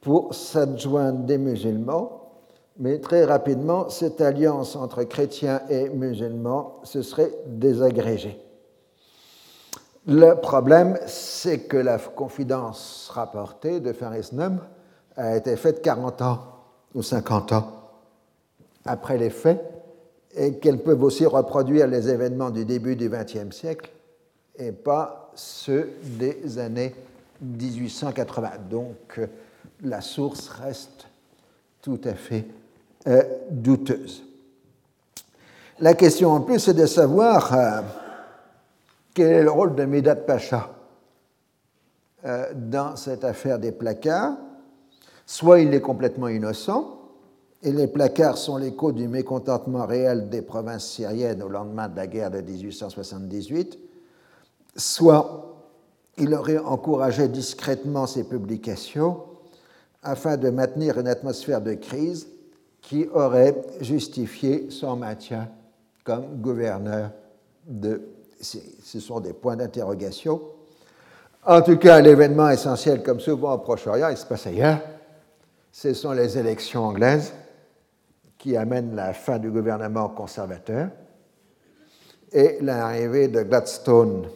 pour 0.00 0.34
s'adjoindre 0.34 1.24
des 1.24 1.38
musulmans, 1.38 2.32
mais 2.78 2.98
très 2.98 3.24
rapidement, 3.24 3.88
cette 3.88 4.20
alliance 4.20 4.76
entre 4.76 5.02
chrétiens 5.04 5.60
et 5.68 5.88
musulmans 5.88 6.74
se 6.84 7.02
serait 7.02 7.32
désagrégée. 7.46 8.40
Le 10.06 10.34
problème, 10.34 10.98
c'est 11.06 11.60
que 11.60 11.76
la 11.76 11.98
confidence 11.98 13.10
rapportée 13.12 13.80
de 13.80 13.92
Faris 13.92 14.30
Num 14.32 14.58
a 15.16 15.36
été 15.36 15.56
faite 15.56 15.82
40 15.82 16.22
ans 16.22 16.38
ou 16.94 17.02
50 17.02 17.52
ans 17.52 17.66
après 18.86 19.18
les 19.18 19.30
faits 19.30 19.77
et 20.38 20.54
qu'elles 20.54 20.78
peuvent 20.78 21.02
aussi 21.02 21.26
reproduire 21.26 21.88
les 21.88 22.08
événements 22.08 22.50
du 22.50 22.64
début 22.64 22.94
du 22.94 23.08
XXe 23.08 23.54
siècle 23.54 23.90
et 24.56 24.70
pas 24.70 25.32
ceux 25.34 25.90
des 26.02 26.58
années 26.58 26.94
1880. 27.42 28.50
Donc 28.70 29.20
la 29.82 30.00
source 30.00 30.48
reste 30.48 31.08
tout 31.82 32.00
à 32.04 32.14
fait 32.14 32.46
euh, 33.08 33.22
douteuse. 33.50 34.24
La 35.80 35.94
question 35.94 36.30
en 36.30 36.40
plus, 36.40 36.60
c'est 36.60 36.74
de 36.74 36.86
savoir 36.86 37.54
euh, 37.54 37.80
quel 39.14 39.32
est 39.32 39.42
le 39.42 39.50
rôle 39.50 39.74
de 39.74 39.84
Midat 39.84 40.16
Pacha 40.16 40.70
euh, 42.24 42.52
dans 42.54 42.94
cette 42.94 43.24
affaire 43.24 43.58
des 43.58 43.72
placards. 43.72 44.36
Soit 45.26 45.60
il 45.60 45.74
est 45.74 45.80
complètement 45.80 46.28
innocent, 46.28 46.97
et 47.62 47.72
les 47.72 47.88
placards 47.88 48.38
sont 48.38 48.56
l'écho 48.56 48.92
du 48.92 49.08
mécontentement 49.08 49.84
réel 49.84 50.28
des 50.28 50.42
provinces 50.42 50.86
syriennes 50.86 51.42
au 51.42 51.48
lendemain 51.48 51.88
de 51.88 51.96
la 51.96 52.06
guerre 52.06 52.30
de 52.30 52.40
1878, 52.40 53.78
soit 54.76 55.56
il 56.18 56.34
aurait 56.34 56.58
encouragé 56.58 57.28
discrètement 57.28 58.06
ces 58.06 58.24
publications 58.24 59.22
afin 60.02 60.36
de 60.36 60.50
maintenir 60.50 60.98
une 60.98 61.08
atmosphère 61.08 61.60
de 61.60 61.74
crise 61.74 62.28
qui 62.80 63.08
aurait 63.12 63.56
justifié 63.80 64.70
son 64.70 64.96
maintien 64.96 65.48
comme 66.04 66.40
gouverneur 66.40 67.10
de. 67.66 68.00
Ce 68.40 69.00
sont 69.00 69.18
des 69.18 69.32
points 69.32 69.56
d'interrogation. 69.56 70.40
En 71.44 71.60
tout 71.60 71.76
cas, 71.76 72.00
l'événement 72.00 72.50
essentiel, 72.50 73.02
comme 73.02 73.18
souvent 73.18 73.54
au 73.54 73.58
Proche-Orient, 73.58 74.10
il 74.10 74.16
se 74.16 74.24
passe 74.24 74.46
ailleurs. 74.46 74.80
Ce 75.72 75.92
sont 75.92 76.12
les 76.12 76.38
élections 76.38 76.84
anglaises 76.84 77.32
qui 78.38 78.56
amène 78.56 78.94
la 78.94 79.12
fin 79.12 79.38
du 79.38 79.50
gouvernement 79.50 80.08
conservateur 80.08 80.88
et 82.32 82.58
l'arrivée 82.60 83.28
de 83.28 83.42
Gladstone 83.42 84.28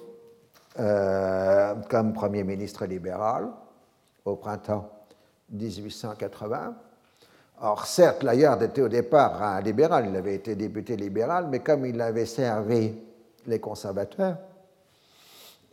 euh, 0.78 1.74
comme 1.88 2.12
Premier 2.12 2.42
ministre 2.42 2.84
libéral 2.84 3.48
au 4.24 4.36
printemps 4.36 4.90
1880. 5.50 6.74
Or, 7.60 7.86
certes, 7.86 8.24
Layard 8.24 8.62
était 8.62 8.82
au 8.82 8.88
départ 8.88 9.40
un 9.40 9.60
libéral, 9.60 10.06
il 10.08 10.16
avait 10.16 10.34
été 10.34 10.56
député 10.56 10.96
libéral, 10.96 11.46
mais 11.48 11.60
comme 11.60 11.86
il 11.86 12.00
avait 12.00 12.26
servi 12.26 12.94
les 13.46 13.60
conservateurs 13.60 14.36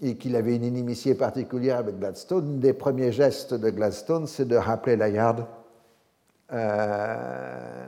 et 0.01 0.15
qu'il 0.15 0.35
avait 0.35 0.55
une 0.55 0.63
inimitié 0.63 1.15
particulière 1.15 1.79
avec 1.79 1.97
Gladstone, 1.97 2.59
des 2.59 2.73
premiers 2.73 3.11
gestes 3.11 3.53
de 3.53 3.69
Gladstone, 3.69 4.27
c'est 4.27 4.45
de 4.45 4.55
rappeler 4.55 4.95
Layard 4.95 5.47
euh, 6.53 7.87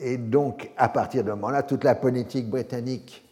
et 0.00 0.16
donc, 0.16 0.70
à 0.76 0.88
partir 0.88 1.22
de 1.22 1.28
ce 1.28 1.34
moment-là, 1.34 1.62
toute 1.62 1.84
la 1.84 1.94
politique 1.94 2.48
britannique 2.48 3.24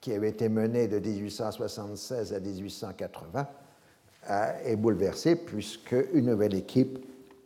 qui 0.00 0.12
avait 0.12 0.30
été 0.30 0.48
menée 0.48 0.88
de 0.88 0.98
1876 0.98 2.32
à 2.32 2.40
1880 2.40 3.46
est 4.64 4.76
bouleversée, 4.76 5.36
puisque 5.36 5.96
une 6.12 6.26
nouvelle 6.26 6.54
équipe 6.54 6.98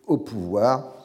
au 0.06 0.18
pouvoir 0.18 1.02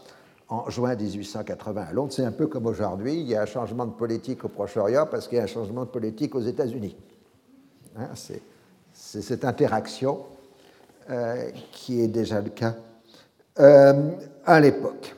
en 0.49 0.69
juin 0.69 0.95
1880 0.95 1.87
à 1.89 1.93
Londres. 1.93 2.13
C'est 2.13 2.23
un 2.23 2.31
peu 2.31 2.47
comme 2.47 2.65
aujourd'hui, 2.65 3.19
il 3.19 3.27
y 3.27 3.35
a 3.35 3.41
un 3.41 3.45
changement 3.45 3.85
de 3.85 3.91
politique 3.91 4.43
au 4.45 4.47
Proche-Orient 4.47 5.07
parce 5.09 5.27
qu'il 5.27 5.37
y 5.37 5.41
a 5.41 5.43
un 5.43 5.47
changement 5.47 5.81
de 5.81 5.89
politique 5.89 6.35
aux 6.35 6.41
États-Unis. 6.41 6.95
Hein, 7.97 8.09
c'est 8.13 8.41
cette 9.21 9.45
interaction 9.45 10.25
euh, 11.09 11.49
qui 11.71 12.01
est 12.01 12.07
déjà 12.07 12.41
le 12.41 12.49
cas 12.49 12.75
euh, 13.59 14.11
à 14.45 14.59
l'époque. 14.59 15.16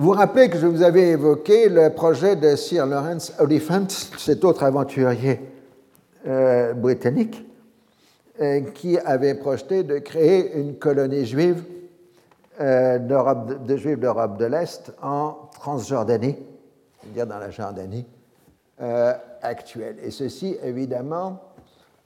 Vous 0.00 0.12
rappelez 0.12 0.48
que 0.48 0.58
je 0.58 0.66
vous 0.68 0.82
avais 0.82 1.08
évoqué 1.08 1.68
le 1.68 1.90
projet 1.90 2.36
de 2.36 2.54
Sir 2.54 2.86
Lawrence 2.86 3.32
Oliphant, 3.40 3.88
cet 4.16 4.44
autre 4.44 4.62
aventurier 4.62 5.40
euh, 6.24 6.72
britannique, 6.72 7.44
euh, 8.40 8.60
qui 8.60 8.96
avait 8.96 9.34
projeté 9.34 9.82
de 9.82 9.98
créer 9.98 10.56
une 10.56 10.76
colonie 10.76 11.26
juive 11.26 11.64
de 12.60 13.76
juifs 13.76 13.98
d'Europe 13.98 14.38
de 14.38 14.44
l'Est 14.44 14.92
en 15.02 15.48
Transjordanie, 15.54 16.36
c'est-à-dire 17.00 17.26
dans 17.26 17.38
la 17.38 17.50
Jordanie 17.50 18.06
actuelle. 19.42 19.96
Et 20.04 20.12
ceci, 20.12 20.56
évidemment, 20.62 21.40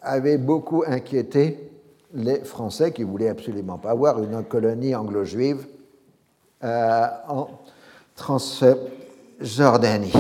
avait 0.01 0.39
beaucoup 0.39 0.83
inquiété 0.87 1.71
les 2.15 2.41
Français 2.41 2.91
qui 2.93 3.03
voulaient 3.03 3.29
absolument 3.29 3.77
pas 3.77 3.91
avoir 3.91 4.23
une 4.23 4.43
colonie 4.45 4.95
anglo-juive 4.95 5.67
euh, 6.65 7.07
en 7.29 7.49
Transjordanie. 8.17 10.13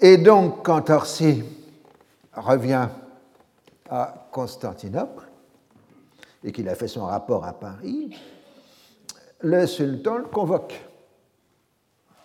Et 0.00 0.16
donc, 0.18 0.64
quand 0.64 0.90
Orsi 0.90 1.44
revient 2.34 2.88
à 3.88 4.28
Constantinople 4.32 5.28
et 6.42 6.50
qu'il 6.50 6.68
a 6.68 6.74
fait 6.74 6.88
son 6.88 7.04
rapport 7.04 7.44
à 7.44 7.52
Paris, 7.52 8.16
le 9.40 9.66
sultan 9.66 10.18
le 10.18 10.24
convoque. 10.24 10.80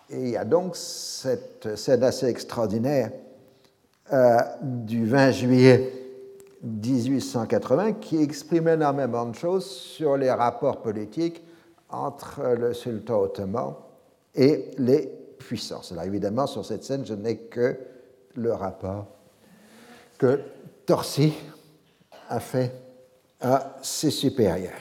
Et 0.10 0.22
il 0.22 0.30
y 0.30 0.38
a 0.38 0.46
donc 0.46 0.76
cette 0.76 1.76
scène 1.76 2.04
assez 2.04 2.28
extraordinaire 2.28 3.12
euh, 4.14 4.38
du 4.62 5.06
20 5.06 5.32
juillet 5.32 5.94
1880 6.64 7.94
qui 7.94 8.22
exprime 8.22 8.70
énormément 8.70 9.26
de 9.26 9.36
choses 9.36 9.70
sur 9.70 10.18
les 10.18 10.32
rapports 10.32 10.82
politiques 10.82 11.44
entre 11.90 12.42
le 12.58 12.74
sultan 12.74 13.20
ottoman 13.22 13.76
et 14.38 14.72
les 14.78 15.12
puissances. 15.40 15.92
Alors 15.92 16.06
évidemment, 16.06 16.48
sur 16.48 16.64
cette 16.64 16.84
scène, 16.84 17.06
je 17.06 17.14
n'ai 17.14 17.38
que 17.38 17.78
le 18.36 18.54
rapport 18.54 19.08
que 20.18 20.40
Torsi 20.86 21.34
a 22.30 22.40
fait 22.40 22.72
à 23.42 23.78
ses 23.82 24.12
supérieurs. 24.12 24.74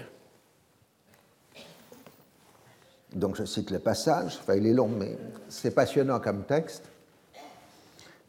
Donc 3.15 3.37
je 3.37 3.45
cite 3.45 3.71
le 3.71 3.79
passage, 3.79 4.39
il 4.55 4.67
est 4.67 4.73
long, 4.73 4.89
mais 4.89 5.17
c'est 5.49 5.71
passionnant 5.71 6.21
comme 6.21 6.45
texte. 6.45 6.85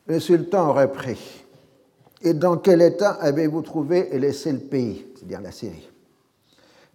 Le 0.06 0.20
sultan 0.22 0.74
reprit 0.74 1.44
et 2.22 2.34
dans 2.34 2.58
quel 2.58 2.82
état 2.82 3.12
avez-vous 3.12 3.62
trouvé 3.62 4.16
et 4.16 4.20
laissé 4.20 4.52
le 4.52 4.60
pays? 4.60 5.06
C'est-à-dire 5.16 5.42
la 5.42 5.52
Syrie. 5.52 5.90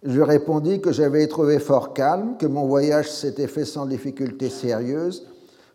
Je 0.03 0.19
répondis 0.19 0.81
que 0.81 0.91
j'avais 0.91 1.27
trouvé 1.27 1.59
fort 1.59 1.93
calme, 1.93 2.35
que 2.37 2.45
mon 2.45 2.65
voyage 2.65 3.09
s'était 3.09 3.47
fait 3.47 3.63
sans 3.63 3.85
difficulté 3.85 4.49
sérieuse, 4.49 5.25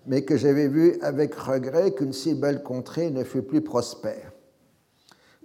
mais 0.07 0.22
que 0.22 0.37
j'avais 0.37 0.68
vu 0.68 0.99
avec 1.01 1.35
regret 1.35 1.93
qu'une 1.93 2.12
si 2.12 2.35
belle 2.35 2.62
contrée 2.62 3.11
ne 3.11 3.24
fut 3.24 3.43
plus 3.43 3.62
prospère. 3.62 4.33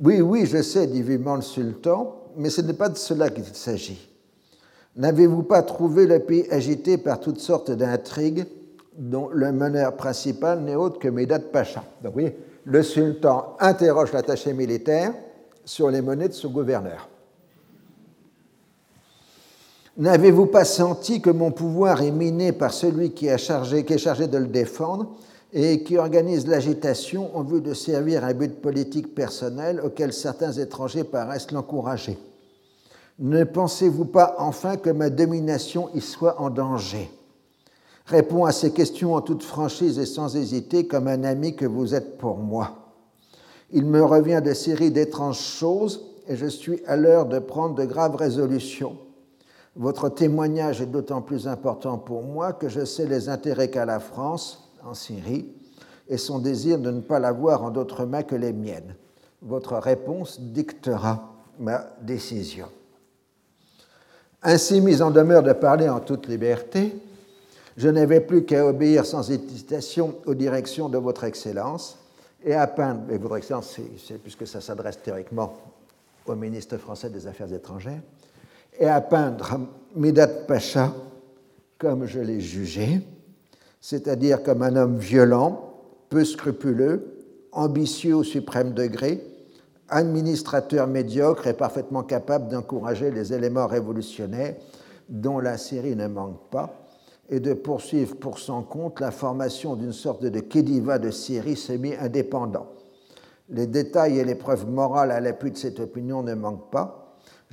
Oui, 0.01 0.19
oui, 0.19 0.45
je 0.45 0.61
sais, 0.61 0.87
dit 0.87 1.01
vivement 1.01 1.35
le 1.35 1.41
sultan, 1.41 2.23
mais 2.35 2.49
ce 2.49 2.61
n'est 2.61 2.73
pas 2.73 2.89
de 2.89 2.97
cela 2.97 3.29
qu'il 3.29 3.45
s'agit. 3.45 4.09
N'avez-vous 4.97 5.43
pas 5.43 5.63
trouvé 5.63 6.05
le 6.05 6.19
pays 6.19 6.45
agité 6.51 6.97
par 6.97 7.19
toutes 7.19 7.39
sortes 7.39 7.71
d'intrigues 7.71 8.45
dont 8.97 9.29
le 9.29 9.51
meneur 9.51 9.95
principal 9.95 10.61
n'est 10.61 10.75
autre 10.75 10.99
que 10.99 11.07
Medad 11.07 11.51
Pacha? 11.51 11.83
Donc, 12.03 12.13
voyez, 12.13 12.37
le 12.65 12.83
sultan 12.83 13.55
interroge 13.59 14.11
l'attaché 14.11 14.53
militaire 14.53 15.13
sur 15.63 15.89
les 15.89 16.01
monnaies 16.01 16.27
de 16.27 16.33
son 16.33 16.49
gouverneur. 16.49 17.09
N'avez-vous 19.95 20.47
pas 20.47 20.65
senti 20.65 21.21
que 21.21 21.29
mon 21.29 21.51
pouvoir 21.51 22.01
est 22.01 22.11
miné 22.11 22.51
par 22.51 22.73
celui 22.73 23.11
qui, 23.11 23.27
est 23.27 23.37
chargé 23.37 23.83
de 23.83 24.37
le 24.37 24.47
défendre 24.47 25.11
et 25.53 25.83
qui 25.83 25.97
organise 25.97 26.47
l'agitation 26.47 27.35
en 27.37 27.43
vue 27.43 27.61
de 27.61 27.75
servir 27.75 28.25
un 28.25 28.33
but 28.33 28.59
politique 28.59 29.13
personnel 29.13 29.79
auquel 29.85 30.11
certains 30.11 30.51
étrangers 30.53 31.03
paraissent 31.03 31.51
l'encourager? 31.51 32.17
Ne 33.19 33.43
pensez-vous 33.43 34.05
pas 34.05 34.35
enfin 34.39 34.77
que 34.77 34.89
ma 34.89 35.11
domination 35.11 35.89
y 35.93 36.01
soit 36.01 36.41
en 36.41 36.49
danger? 36.49 37.11
Réponds 38.07 38.45
à 38.45 38.51
ces 38.51 38.71
questions 38.71 39.13
en 39.13 39.21
toute 39.21 39.43
franchise 39.43 39.99
et 39.99 40.07
sans 40.07 40.35
hésiter 40.35 40.87
comme 40.87 41.07
un 41.07 41.23
ami 41.23 41.55
que 41.55 41.67
vous 41.67 41.93
êtes 41.93 42.17
pour 42.17 42.37
moi. 42.37 42.71
Il 43.71 43.85
me 43.85 44.03
revient 44.03 44.41
de 44.43 44.55
séries 44.55 44.91
d'étranges 44.91 45.39
choses 45.39 46.03
et 46.27 46.35
je 46.35 46.47
suis 46.47 46.81
à 46.87 46.95
l'heure 46.95 47.27
de 47.27 47.37
prendre 47.37 47.75
de 47.75 47.85
graves 47.85 48.15
résolutions. 48.15 48.97
Votre 49.75 50.09
témoignage 50.09 50.81
est 50.81 50.87
d'autant 50.87 51.21
plus 51.21 51.47
important 51.47 51.97
pour 51.97 52.21
moi 52.21 52.53
que 52.53 52.69
je 52.69 52.85
sais 52.85 53.07
les 53.07 53.29
intérêts 53.29 53.69
qu'a 53.69 53.85
la 53.85 53.99
France 53.99 54.69
en 54.83 54.93
Syrie 54.93 55.47
et 56.07 56.17
son 56.17 56.39
désir 56.39 56.77
de 56.77 56.91
ne 56.91 57.01
pas 57.01 57.19
l'avoir 57.19 57.63
en 57.63 57.71
d'autres 57.71 58.05
mains 58.05 58.23
que 58.23 58.35
les 58.35 58.53
miennes. 58.53 58.95
Votre 59.41 59.75
réponse 59.77 60.39
dictera 60.39 61.33
ma 61.59 61.87
décision. 62.01 62.67
Ainsi 64.43 64.81
mis 64.81 65.01
en 65.01 65.09
demeure 65.09 65.41
de 65.43 65.53
parler 65.53 65.89
en 65.89 65.99
toute 65.99 66.27
liberté, 66.27 66.95
je 67.75 67.89
n'avais 67.89 68.19
plus 68.19 68.45
qu'à 68.45 68.67
obéir 68.67 69.05
sans 69.05 69.31
hésitation 69.31 70.15
aux 70.25 70.35
directions 70.35 70.89
de 70.89 70.97
votre 70.97 71.23
Excellence 71.23 71.97
et 72.43 72.53
à 72.53 72.67
peindre, 72.67 73.11
et 73.11 73.17
votre 73.17 73.37
Excellence, 73.37 73.79
puisque 74.21 74.45
ça 74.45 74.61
s'adresse 74.61 75.01
théoriquement 75.01 75.53
au 76.27 76.35
ministre 76.35 76.77
français 76.77 77.09
des 77.09 77.25
Affaires 77.25 77.51
étrangères, 77.51 78.01
et 78.79 78.87
à 78.87 79.01
peindre 79.01 79.59
Midat 79.95 80.27
Pacha 80.27 80.93
comme 81.77 82.05
je 82.05 82.19
l'ai 82.21 82.39
jugé, 82.39 83.01
c'est-à-dire 83.81 84.41
comme 84.41 84.61
un 84.61 84.75
homme 84.77 84.97
violent, 84.97 85.73
peu 86.09 86.23
scrupuleux, 86.23 87.25
ambitieux 87.51 88.15
au 88.15 88.23
suprême 88.23 88.73
degré, 88.73 89.21
administrateur 89.89 90.87
médiocre 90.87 91.47
et 91.47 91.53
parfaitement 91.53 92.03
capable 92.03 92.47
d'encourager 92.47 93.11
les 93.11 93.33
éléments 93.33 93.67
révolutionnaires 93.67 94.55
dont 95.09 95.39
la 95.39 95.57
Syrie 95.57 95.95
ne 95.95 96.07
manque 96.07 96.49
pas, 96.49 96.87
et 97.29 97.39
de 97.39 97.53
poursuivre 97.53 98.15
pour 98.15 98.39
son 98.39 98.63
compte 98.63 98.99
la 98.99 99.11
formation 99.11 99.75
d'une 99.75 99.93
sorte 99.93 100.23
de 100.23 100.39
Kédiva 100.39 100.99
de 100.99 101.09
Syrie 101.09 101.55
semi-indépendant. 101.55 102.67
Les 103.49 103.67
détails 103.67 104.19
et 104.19 104.25
les 104.25 104.35
preuves 104.35 104.69
morales 104.69 105.11
à 105.11 105.19
l'appui 105.19 105.51
de 105.51 105.57
cette 105.57 105.79
opinion 105.79 106.23
ne 106.23 106.33
manquent 106.33 106.71
pas. 106.71 107.02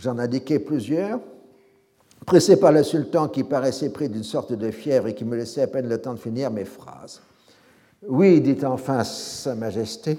J'en 0.01 0.19
indiquai 0.19 0.59
plusieurs. 0.59 1.21
Pressé 2.25 2.57
par 2.57 2.73
le 2.73 2.83
sultan 2.83 3.29
qui 3.29 3.45
paraissait 3.45 3.91
pris 3.91 4.09
d'une 4.09 4.25
sorte 4.25 4.53
de 4.53 4.71
fièvre 4.71 5.09
et 5.09 5.15
qui 5.15 5.25
me 5.25 5.37
laissait 5.37 5.63
à 5.63 5.67
peine 5.67 5.89
le 5.89 5.99
temps 5.99 6.15
de 6.15 6.19
finir 6.19 6.51
mes 6.51 6.65
phrases. 6.65 7.21
Oui, 8.09 8.41
dit 8.41 8.57
enfin 8.65 9.05
Sa 9.05 9.55
Majesté, 9.55 10.19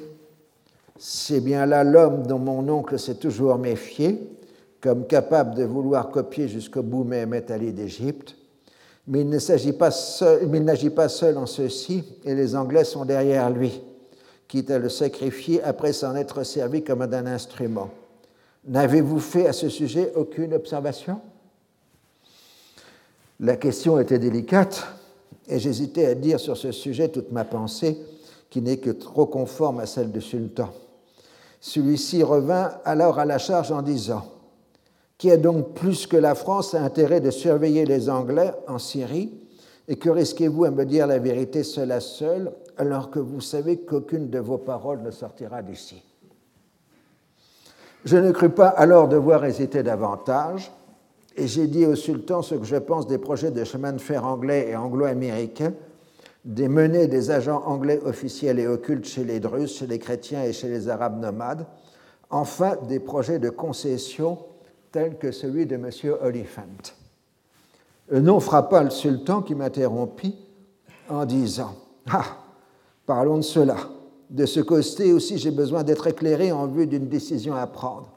c'est 0.97 1.39
bien 1.39 1.65
là 1.65 1.83
l'homme 1.83 2.27
dont 2.27 2.37
mon 2.37 2.67
oncle 2.69 2.99
s'est 2.99 3.15
toujours 3.15 3.57
méfié, 3.57 4.19
comme 4.81 5.07
capable 5.07 5.55
de 5.55 5.63
vouloir 5.63 6.09
copier 6.09 6.47
jusqu'au 6.47 6.83
bout 6.83 7.03
Mehmet 7.03 7.51
Ali 7.51 7.71
d'Égypte, 7.71 8.35
mais 9.07 9.21
il 9.21 9.29
ne 9.29 9.39
s'agit 9.39 9.73
pas 9.73 9.89
n'agit 10.43 10.91
pas 10.91 11.09
seul 11.09 11.37
en 11.37 11.47
ceci, 11.47 12.03
et 12.23 12.35
les 12.35 12.55
Anglais 12.55 12.83
sont 12.83 13.05
derrière 13.05 13.49
lui, 13.49 13.81
quitte 14.47 14.69
à 14.69 14.77
le 14.77 14.89
sacrifier 14.89 15.63
après 15.63 15.93
s'en 15.93 16.15
être 16.15 16.43
servi 16.43 16.83
comme 16.83 17.07
d'un 17.07 17.25
instrument. 17.25 17.89
N'avez-vous 18.65 19.19
fait 19.19 19.47
à 19.47 19.53
ce 19.53 19.69
sujet 19.69 20.11
aucune 20.15 20.53
observation? 20.53 21.21
La 23.39 23.55
question 23.55 23.99
était 23.99 24.19
délicate, 24.19 24.85
et 25.47 25.59
j'hésitais 25.59 26.05
à 26.05 26.15
dire 26.15 26.39
sur 26.39 26.55
ce 26.55 26.71
sujet 26.71 27.09
toute 27.09 27.31
ma 27.31 27.43
pensée, 27.43 27.97
qui 28.49 28.61
n'est 28.61 28.77
que 28.77 28.91
trop 28.91 29.25
conforme 29.25 29.79
à 29.79 29.85
celle 29.85 30.11
du 30.11 30.21
sultan. 30.21 30.69
Celui-ci 31.59 32.21
revint 32.23 32.71
alors 32.85 33.17
à 33.17 33.25
la 33.25 33.37
charge 33.37 33.71
en 33.71 33.81
disant 33.81 34.25
qui 35.17 35.29
a 35.29 35.37
donc 35.37 35.75
plus 35.75 36.07
que 36.07 36.17
la 36.17 36.33
France 36.33 36.73
intérêt 36.73 37.21
de 37.21 37.29
surveiller 37.29 37.85
les 37.85 38.09
Anglais 38.09 38.51
en 38.67 38.79
Syrie 38.79 39.31
Et 39.87 39.97
que 39.97 40.09
risquez-vous 40.09 40.65
à 40.65 40.71
me 40.71 40.85
dire 40.85 41.05
la 41.05 41.19
vérité 41.19 41.63
seule 41.63 41.91
à 41.91 41.99
seule, 41.99 42.51
alors 42.77 43.11
que 43.11 43.19
vous 43.19 43.41
savez 43.41 43.81
qu'aucune 43.81 44.29
de 44.29 44.39
vos 44.39 44.57
paroles 44.57 45.01
ne 45.01 45.11
sortira 45.11 45.61
d'ici? 45.61 46.01
Je 48.03 48.17
ne 48.17 48.31
crus 48.31 48.51
pas 48.53 48.67
alors 48.67 49.07
devoir 49.07 49.45
hésiter 49.45 49.83
davantage, 49.83 50.71
et 51.37 51.47
j'ai 51.47 51.67
dit 51.67 51.85
au 51.85 51.95
sultan 51.95 52.41
ce 52.41 52.55
que 52.55 52.65
je 52.65 52.75
pense 52.75 53.07
des 53.07 53.17
projets 53.17 53.51
de 53.51 53.63
chemin 53.63 53.93
de 53.93 54.01
fer 54.01 54.25
anglais 54.25 54.69
et 54.69 54.75
anglo-américains, 54.75 55.73
des 56.43 56.67
menées 56.67 57.07
des 57.07 57.29
agents 57.29 57.61
anglais 57.65 57.99
officiels 58.03 58.59
et 58.59 58.67
occultes 58.67 59.05
chez 59.05 59.23
les 59.23 59.39
Druzes, 59.39 59.75
chez 59.75 59.87
les 59.87 59.99
chrétiens 59.99 60.43
et 60.43 60.53
chez 60.53 60.67
les 60.67 60.89
arabes 60.89 61.19
nomades, 61.19 61.67
enfin 62.31 62.77
des 62.87 62.99
projets 62.99 63.37
de 63.37 63.49
concession 63.49 64.39
tel 64.91 65.17
que 65.17 65.31
celui 65.31 65.65
de 65.67 65.75
M. 65.75 65.89
Oliphant. 66.21 66.95
Le 68.09 68.19
nom 68.19 68.39
frappa 68.39 68.83
le 68.83 68.89
sultan 68.89 69.41
qui 69.41 69.55
m'interrompit 69.55 70.35
en 71.07 71.25
disant 71.25 71.75
Ah, 72.09 72.25
parlons 73.05 73.37
de 73.37 73.43
cela. 73.43 73.77
De 74.31 74.45
ce 74.45 74.61
côté 74.61 75.11
aussi, 75.11 75.37
j'ai 75.37 75.51
besoin 75.51 75.83
d'être 75.83 76.07
éclairé 76.07 76.53
en 76.53 76.65
vue 76.65 76.87
d'une 76.87 77.09
décision 77.09 77.53
à 77.53 77.67
prendre. 77.67 78.09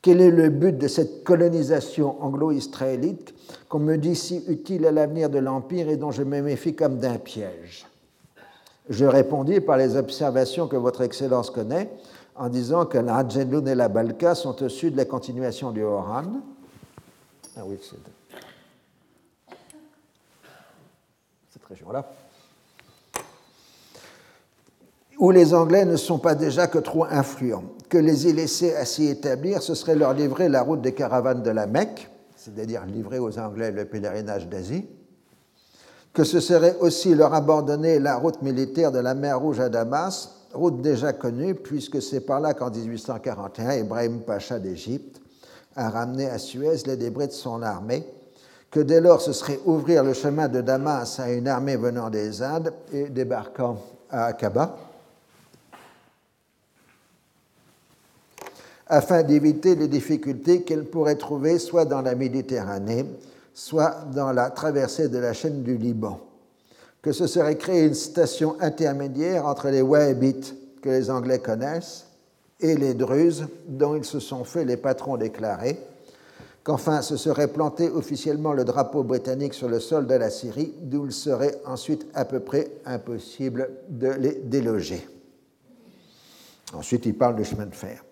Quel 0.00 0.20
est 0.20 0.30
le 0.30 0.48
but 0.48 0.78
de 0.78 0.86
cette 0.86 1.24
colonisation 1.24 2.22
anglo-israélite 2.22 3.34
qu'on 3.68 3.80
me 3.80 3.96
dit 3.96 4.14
si 4.14 4.44
utile 4.46 4.86
à 4.86 4.92
l'avenir 4.92 5.28
de 5.28 5.40
l'Empire 5.40 5.88
et 5.88 5.96
dont 5.96 6.12
je 6.12 6.22
me 6.22 6.40
méfie 6.40 6.76
comme 6.76 6.98
d'un 6.98 7.18
piège? 7.18 7.84
Je 8.88 9.04
répondis 9.04 9.60
par 9.60 9.76
les 9.76 9.96
observations 9.96 10.68
que 10.68 10.76
Votre 10.76 11.00
Excellence 11.00 11.50
connaît 11.50 11.90
en 12.36 12.48
disant 12.48 12.86
que 12.86 12.98
la 12.98 13.26
et 13.26 13.74
la 13.74 13.88
Balka 13.88 14.36
sont 14.36 14.62
au 14.62 14.68
sud 14.68 14.92
de 14.92 14.98
la 14.98 15.04
continuation 15.04 15.72
du 15.72 15.82
Oran. 15.82 16.22
Ah 17.56 17.62
oui, 17.66 17.76
c'est 17.82 17.96
cette 21.50 21.64
région-là. 21.64 22.08
Où 25.20 25.30
les 25.30 25.52
Anglais 25.52 25.84
ne 25.84 25.96
sont 25.96 26.18
pas 26.18 26.34
déjà 26.34 26.66
que 26.66 26.78
trop 26.78 27.04
influents. 27.04 27.64
Que 27.90 27.98
les 27.98 28.26
y 28.26 28.32
laisser 28.32 28.74
à 28.74 28.86
s'y 28.86 29.06
établir, 29.06 29.62
ce 29.62 29.74
serait 29.74 29.94
leur 29.94 30.14
livrer 30.14 30.48
la 30.48 30.62
route 30.62 30.80
des 30.80 30.94
caravanes 30.94 31.42
de 31.42 31.50
la 31.50 31.66
Mecque, 31.66 32.10
c'est-à-dire 32.36 32.86
livrer 32.86 33.18
aux 33.18 33.38
Anglais 33.38 33.70
le 33.70 33.84
pèlerinage 33.84 34.48
d'Asie. 34.48 34.86
Que 36.14 36.24
ce 36.24 36.40
serait 36.40 36.74
aussi 36.80 37.14
leur 37.14 37.34
abandonner 37.34 37.98
la 37.98 38.16
route 38.16 38.40
militaire 38.40 38.92
de 38.92 38.98
la 38.98 39.14
mer 39.14 39.38
Rouge 39.38 39.60
à 39.60 39.68
Damas, 39.68 40.30
route 40.54 40.80
déjà 40.80 41.12
connue, 41.12 41.54
puisque 41.54 42.00
c'est 42.00 42.20
par 42.20 42.40
là 42.40 42.54
qu'en 42.54 42.70
1841, 42.70 43.74
Ibrahim 43.74 44.20
Pacha 44.22 44.58
d'Égypte 44.58 45.20
a 45.76 45.90
ramené 45.90 46.30
à 46.30 46.38
Suez 46.38 46.78
les 46.86 46.96
débris 46.96 47.28
de 47.28 47.32
son 47.32 47.60
armée, 47.60 48.06
que 48.70 48.80
dès 48.80 49.02
lors 49.02 49.20
ce 49.20 49.34
serait 49.34 49.60
ouvrir 49.66 50.02
le 50.02 50.14
chemin 50.14 50.48
de 50.48 50.62
Damas 50.62 51.20
à 51.20 51.30
une 51.30 51.46
armée 51.46 51.76
venant 51.76 52.08
des 52.08 52.42
Indes 52.42 52.72
et 52.90 53.10
débarquant 53.10 53.76
à 54.08 54.24
Aqaba, 54.26 54.76
afin 58.90 59.22
d'éviter 59.22 59.74
les 59.74 59.88
difficultés 59.88 60.62
qu'elle 60.62 60.84
pourrait 60.84 61.16
trouver 61.16 61.58
soit 61.58 61.86
dans 61.86 62.02
la 62.02 62.14
Méditerranée, 62.14 63.06
soit 63.54 64.04
dans 64.14 64.32
la 64.32 64.50
traversée 64.50 65.08
de 65.08 65.18
la 65.18 65.32
chaîne 65.32 65.62
du 65.62 65.78
Liban 65.78 66.20
que 67.02 67.12
ce 67.12 67.26
serait 67.26 67.56
créer 67.56 67.86
une 67.86 67.94
station 67.94 68.56
intermédiaire 68.60 69.46
entre 69.46 69.68
les 69.68 69.82
Wahhabites 69.82 70.54
que 70.82 70.88
les 70.88 71.10
Anglais 71.10 71.38
connaissent 71.38 72.06
et 72.60 72.74
les 72.74 72.94
Druzes 72.94 73.46
dont 73.68 73.96
ils 73.96 74.04
se 74.04 74.20
sont 74.20 74.44
fait 74.44 74.64
les 74.64 74.76
patrons 74.76 75.16
déclarés, 75.16 75.78
qu'enfin 76.62 77.00
ce 77.00 77.16
serait 77.16 77.48
planter 77.48 77.88
officiellement 77.88 78.52
le 78.52 78.64
drapeau 78.64 79.02
britannique 79.02 79.54
sur 79.54 79.68
le 79.68 79.80
sol 79.80 80.06
de 80.06 80.14
la 80.14 80.28
Syrie, 80.28 80.74
d'où 80.82 81.06
il 81.06 81.12
serait 81.12 81.54
ensuite 81.64 82.06
à 82.12 82.26
peu 82.26 82.40
près 82.40 82.70
impossible 82.84 83.70
de 83.88 84.08
les 84.08 84.34
déloger. 84.34 85.06
Ensuite, 86.74 87.06
il 87.06 87.16
parle 87.16 87.36
du 87.36 87.44
chemin 87.44 87.66
de 87.66 87.74
fer. 87.74 88.04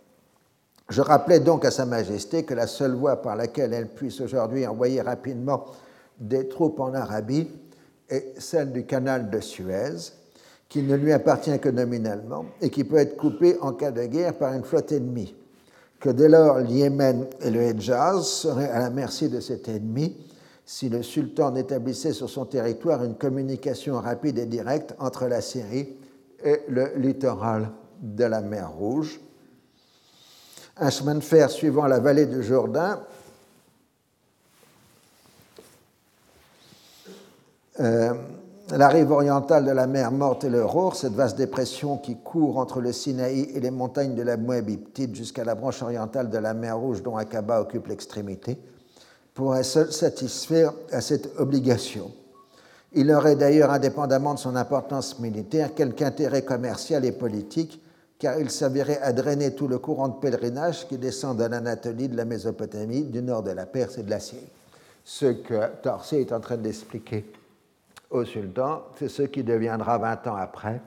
Je 0.89 1.03
rappelais 1.03 1.41
donc 1.41 1.65
à 1.67 1.71
Sa 1.71 1.85
Majesté 1.85 2.45
que 2.45 2.55
la 2.55 2.67
seule 2.67 2.95
voie 2.95 3.21
par 3.21 3.37
laquelle 3.37 3.75
elle 3.75 3.89
puisse 3.89 4.21
aujourd'hui 4.21 4.67
envoyer 4.67 5.03
rapidement 5.03 5.67
des 6.19 6.49
troupes 6.49 6.81
en 6.81 6.95
Arabie 6.95 7.49
est 8.09 8.33
celle 8.39 8.73
du 8.73 8.87
canal 8.87 9.29
de 9.29 9.39
Suez, 9.41 10.13
qui 10.67 10.83
ne 10.83 10.97
lui 10.97 11.13
appartient 11.13 11.59
que 11.59 11.69
nominalement 11.69 12.47
et 12.63 12.71
qui 12.71 12.85
peut 12.85 12.97
être 12.97 13.17
coupé 13.17 13.59
en 13.61 13.73
cas 13.73 13.91
de 13.91 14.05
guerre 14.07 14.39
par 14.39 14.55
une 14.55 14.65
flotte 14.65 14.93
ennemie. 14.93 15.35
que 16.01 16.11
dès 16.11 16.29
lors 16.29 16.59
le 16.59 16.67
Yémen 16.67 17.27
et 17.41 17.51
le 17.51 17.61
Hejaz 17.61 18.23
seraient 18.23 18.71
à 18.71 18.79
la 18.79 18.91
merci 18.91 19.29
de 19.29 19.41
cet 19.41 19.69
ennemi 19.69 20.17
si 20.65 20.89
le 20.89 21.03
sultan 21.03 21.51
n'établissait 21.51 22.13
sur 22.13 22.31
son 22.31 22.45
territoire 22.45 23.03
une 23.03 23.17
communication 23.17 23.99
rapide 24.01 24.39
et 24.39 24.47
directe 24.47 24.95
entre 24.99 25.27
la 25.27 25.41
Syrie 25.41 25.97
et 26.45 26.61
le 26.69 26.93
littoral 26.97 27.71
de 28.01 28.25
la 28.25 28.43
mer 28.43 28.71
Rouge. 28.71 29.21
Un 30.81 30.91
chemin 30.91 31.17
de 31.17 31.21
fer 31.21 31.51
suivant 31.51 31.87
la 31.87 31.99
vallée 31.99 32.27
du 32.27 32.43
Jourdain 32.43 33.01
euh, 37.81 38.15
la 38.71 38.89
rive 38.89 39.11
orientale 39.11 39.65
de 39.65 39.71
la 39.73 39.87
mer 39.87 40.13
Morte 40.13 40.45
et 40.45 40.51
le 40.51 40.65
Rour, 40.65 40.95
cette 40.95 41.15
vaste 41.15 41.37
dépression 41.37 41.97
qui 41.97 42.17
court 42.17 42.59
entre 42.59 42.81
le 42.81 42.93
Sinaï 42.93 43.51
et 43.55 43.61
les 43.61 43.71
montagnes 43.71 44.15
de 44.15 44.23
la 44.23 44.37
Moabitide 44.37 45.17
jusqu'à 45.17 45.45
la 45.45 45.55
branche 45.55 45.83
orientale 45.83 46.29
de 46.29 46.39
la 46.39 46.55
mer 46.55 46.79
Rouge 46.79 47.03
dont 47.03 47.17
Aqaba 47.17 47.61
occupe 47.61 47.89
l'extrémité, 47.89 48.59
pourrait 49.35 49.65
seul 49.65 49.91
satisfaire 49.91 50.73
à 50.93 51.01
cette 51.01 51.31
obligation. 51.39 52.13
Il 52.93 53.11
aurait 53.11 53.37
d'ailleurs, 53.37 53.71
indépendamment 53.71 54.35
de 54.35 54.39
son 54.39 54.55
importance 54.55 55.19
militaire, 55.19 55.75
quelque 55.75 56.03
intérêt 56.03 56.43
commercial 56.43 57.05
et 57.05 57.13
politique, 57.13 57.83
car 58.19 58.39
il 58.41 58.51
servirait 58.51 59.01
à 59.01 59.13
drainer 59.13 59.55
tout 59.55 59.69
le 59.69 59.79
courant 59.79 60.09
de 60.09 60.19
pèlerinage 60.19 60.89
qui 60.89 60.99
descend 60.99 61.39
de 61.39 61.45
l'Anatolie, 61.45 62.09
de 62.09 62.17
la 62.17 62.25
Mésopotamie, 62.25 63.05
du 63.05 63.23
nord 63.23 63.43
de 63.43 63.53
la 63.53 63.67
Perse 63.67 63.99
et 63.99 64.03
de 64.03 64.11
la 64.11 64.19
Syrie. 64.21 64.43
Ce 65.05 65.27
que 65.27 65.69
Torsi 65.83 66.17
est 66.17 66.33
en 66.33 66.41
train 66.41 66.57
d'expliquer 66.57 67.25
au 68.11 68.25
sultan, 68.25 68.83
c'est 68.99 69.09
ce 69.09 69.23
qui 69.23 69.45
deviendra 69.45 69.99
20 69.99 70.27
ans 70.27 70.37
après, 70.37 70.81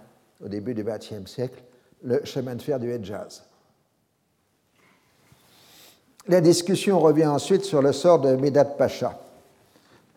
au 0.43 0.47
début 0.47 0.73
du 0.73 0.83
XXe 0.83 1.25
siècle, 1.25 1.63
le 2.03 2.23
chemin 2.25 2.55
de 2.55 2.61
fer 2.61 2.79
du 2.79 2.91
Hedjaz. 2.91 3.43
La 6.27 6.41
discussion 6.41 6.99
revient 6.99 7.27
ensuite 7.27 7.63
sur 7.63 7.81
le 7.81 7.93
sort 7.93 8.19
de 8.19 8.35
Midat 8.35 8.65
Pacha. 8.65 9.19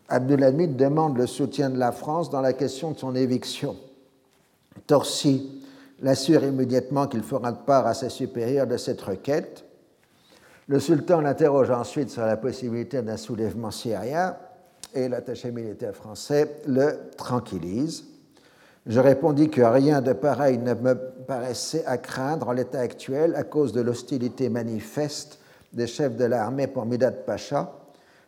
Abdulhamid 0.09 0.77
demande 0.77 1.17
le 1.17 1.27
soutien 1.27 1.71
de 1.71 1.79
la 1.79 1.93
France 1.93 2.29
dans 2.29 2.41
la 2.41 2.53
question 2.53 2.91
de 2.91 2.99
son 2.99 3.15
éviction. 3.15 3.77
Torsi 4.87 5.64
l'assure 6.01 6.45
immédiatement 6.45 7.07
qu'il 7.07 7.23
fera 7.23 7.53
part 7.53 7.87
à 7.87 7.95
ses 7.95 8.11
supérieurs 8.11 8.67
de 8.67 8.77
cette 8.77 9.01
requête. 9.01 9.65
Le 10.67 10.81
sultan 10.81 11.21
l'interroge 11.21 11.71
ensuite 11.71 12.11
sur 12.11 12.25
la 12.25 12.37
possibilité 12.37 13.03
d'un 13.03 13.17
soulèvement 13.17 13.71
syrien 13.71 14.37
et 14.95 15.09
l'attaché 15.09 15.51
militaire 15.51 15.95
français 15.95 16.63
le 16.67 17.11
tranquillise. 17.17 18.05
Je 18.87 19.01
répondis 19.01 19.49
que 19.49 19.63
rien 19.63 20.03
de 20.03 20.13
pareil 20.13 20.59
ne 20.59 20.75
me 20.75 20.95
paraissait 21.27 21.85
à 21.87 21.97
craindre 21.97 22.49
en 22.49 22.53
l'état 22.53 22.81
actuel 22.81 23.35
à 23.35 23.43
cause 23.43 23.73
de 23.73 23.81
l'hostilité 23.81 24.49
manifeste 24.49 25.39
des 25.73 25.87
chefs 25.87 26.17
de 26.17 26.25
l'armée 26.25 26.67
pour 26.67 26.85
Midat 26.85 27.13
Pacha. 27.13 27.73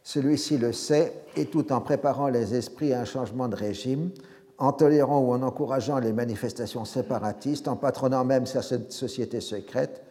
Celui-ci 0.03 0.57
le 0.57 0.73
sait 0.73 1.13
et 1.37 1.47
tout 1.47 1.73
en 1.73 1.81
préparant 1.81 2.29
les 2.29 2.55
esprits 2.55 2.93
à 2.93 3.01
un 3.01 3.05
changement 3.05 3.49
de 3.49 3.57
régime, 3.57 4.11
en 4.59 4.73
tolérant 4.73 5.21
ou 5.21 5.33
en 5.33 5.43
encourageant 5.43 5.99
les 5.99 6.13
manifestations 6.13 6.85
séparatistes, 6.85 7.69
en 7.69 7.77
patronnant 7.77 8.25
même 8.25 8.47
cette 8.47 8.93
société 8.93 9.41
secrète, 9.41 10.03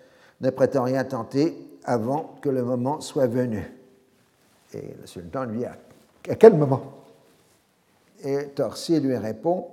ne 0.41 0.49
prétend 0.49 0.83
rien 0.83 1.03
tenter 1.03 1.55
avant 1.83 2.35
que 2.41 2.49
le 2.49 2.63
moment 2.63 3.01
soit 3.01 3.27
venu. 3.27 3.71
Et 4.73 4.95
le 4.99 5.07
sultan 5.07 5.45
lui 5.45 5.65
a 5.65 5.75
à 6.29 6.35
quel 6.35 6.55
moment? 6.55 6.81
Et 8.23 8.47
Torsi 8.55 8.99
lui 8.99 9.15
répond 9.15 9.67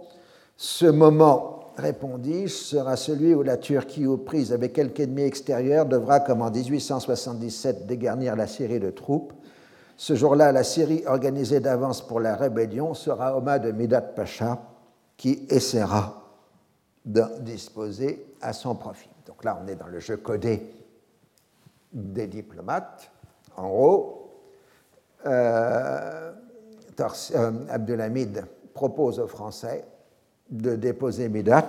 Ce 0.57 0.87
moment, 0.87 1.73
répondis-je, 1.77 2.53
sera 2.53 2.97
celui 2.97 3.35
où 3.35 3.43
la 3.43 3.57
Turquie, 3.57 4.07
aux 4.07 4.19
prises 4.19 4.53
avec 4.53 4.75
quelque 4.75 5.01
ennemi 5.01 5.23
extérieur, 5.23 5.87
devra, 5.87 6.21
comme 6.21 6.43
en 6.43 6.51
1877, 6.51 7.87
dégarnir 7.87 8.37
la 8.37 8.47
Syrie 8.47 8.81
de 8.81 8.91
troupes. 8.91 9.33
Ce 10.03 10.17
jour-là, 10.17 10.51
la 10.51 10.65
Syrie, 10.65 11.05
organisée 11.07 11.61
d'avance 11.61 12.05
pour 12.05 12.19
la 12.19 12.35
rébellion, 12.35 12.93
sera 12.93 13.37
aux 13.37 13.41
mains 13.41 13.61
de 13.61 13.71
Midat 13.71 14.01
Pacha, 14.01 14.61
qui 15.17 15.47
essaiera 15.49 16.29
de 17.05 17.23
disposer 17.39 18.35
à 18.41 18.53
son 18.53 18.75
profit. 18.75 19.09
Donc 19.29 19.45
là, 19.45 19.63
on 19.63 19.69
est 19.69 19.77
dans 19.77 19.87
le 19.87 20.01
jeu 20.01 20.17
codé 20.17 20.75
des 21.93 22.27
diplomates. 22.27 23.13
En 23.57 23.69
gros, 23.69 24.41
euh, 25.27 26.33
euh, 26.99 27.53
Abdelhamid 27.71 28.45
propose 28.75 29.21
aux 29.21 29.29
Français 29.29 29.85
de 30.51 30.75
déposer 30.75 31.29
Midat, 31.29 31.69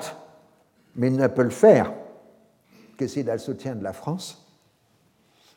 mais 0.95 1.09
il 1.09 1.17
ne 1.17 1.27
peut 1.27 1.43
le 1.43 1.51
faire 1.51 1.93
que 2.97 3.05
s'il 3.05 3.29
a 3.29 3.33
le 3.33 3.39
soutien 3.39 3.75
de 3.75 3.83
la 3.83 3.93
France, 3.93 4.42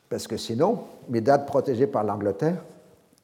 parce 0.09 0.27
que 0.27 0.37
sinon, 0.37 0.79
Midat, 1.09 1.39
protégé 1.39 1.87
par 1.87 2.03
l'Angleterre, 2.03 2.63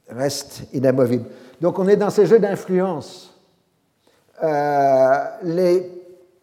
reste 0.10 0.64
inamovible. 0.74 1.26
Donc 1.62 1.80
on 1.80 1.88
est 1.88 1.96
dans 1.96 2.10
ces 2.10 2.26
jeux 2.26 2.40
d'influence. 2.40 3.40
Euh, 4.44 5.24
les 5.44 5.90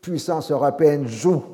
puissances 0.01 0.51
européennes 0.51 1.07
jouent 1.07 1.45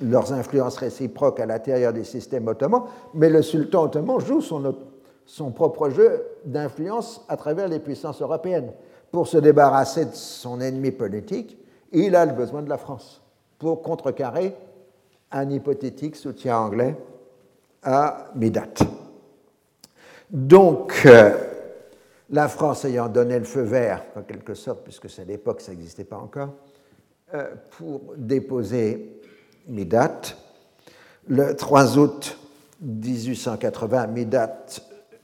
leurs 0.00 0.32
influences 0.32 0.76
réciproques 0.76 1.40
à 1.40 1.46
l'intérieur 1.46 1.92
du 1.92 2.04
système 2.04 2.46
ottoman, 2.46 2.82
mais 3.14 3.28
le 3.28 3.42
sultan 3.42 3.84
ottoman 3.84 4.20
joue 4.20 4.40
son 4.40 5.50
propre 5.50 5.90
jeu 5.90 6.24
d'influence 6.44 7.24
à 7.28 7.36
travers 7.36 7.68
les 7.68 7.80
puissances 7.80 8.22
européennes. 8.22 8.72
Pour 9.10 9.26
se 9.26 9.38
débarrasser 9.38 10.04
de 10.04 10.14
son 10.14 10.60
ennemi 10.60 10.92
politique, 10.92 11.58
il 11.92 12.14
a 12.14 12.24
le 12.24 12.32
besoin 12.32 12.62
de 12.62 12.68
la 12.68 12.78
France 12.78 13.22
pour 13.58 13.82
contrecarrer 13.82 14.54
un 15.32 15.50
hypothétique 15.50 16.16
soutien 16.16 16.58
anglais 16.58 16.96
à 17.88 18.30
Midat. 18.34 18.74
Donc, 20.30 21.02
euh, 21.06 21.32
la 22.28 22.48
France 22.48 22.84
ayant 22.84 23.08
donné 23.08 23.38
le 23.38 23.46
feu 23.46 23.62
vert, 23.62 24.04
en 24.14 24.22
quelque 24.22 24.52
sorte, 24.52 24.84
puisque 24.84 25.08
c'est 25.08 25.24
l'époque, 25.24 25.62
ça 25.62 25.72
n'existait 25.72 26.04
pas 26.04 26.18
encore, 26.18 26.50
euh, 27.32 27.54
pour 27.70 28.12
déposer 28.16 29.22
Midat, 29.68 30.20
le 31.28 31.56
3 31.56 31.98
août 31.98 32.38
1880, 32.82 34.06
Midat 34.08 34.66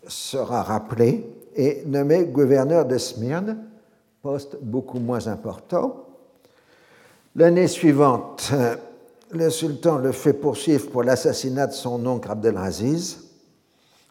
sera 0.07 0.63
rappelé 0.63 1.27
et 1.55 1.83
nommé 1.85 2.25
gouverneur 2.25 2.87
de 2.87 2.97
Smyrne, 2.97 3.59
poste 4.23 4.57
beaucoup 4.63 5.01
moins 5.01 5.27
important. 5.27 6.07
L'année 7.37 7.69
suivante, 7.69 8.53
le 9.37 9.51
sultan 9.51 9.99
le 9.99 10.13
fait 10.13 10.33
poursuivre 10.33 10.91
pour 10.91 11.03
l'assassinat 11.03 11.67
de 11.69 11.73
son 11.73 12.05
oncle 12.07 12.31
Abdelaziz. 12.31 13.25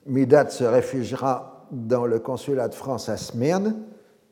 Midat 0.06 0.50
se 0.50 0.64
réfugiera 0.64 1.68
dans 1.72 2.06
le 2.06 2.20
consulat 2.20 2.68
de 2.68 2.76
France 2.76 3.10
à 3.10 3.18
Smyrne, 3.18 3.76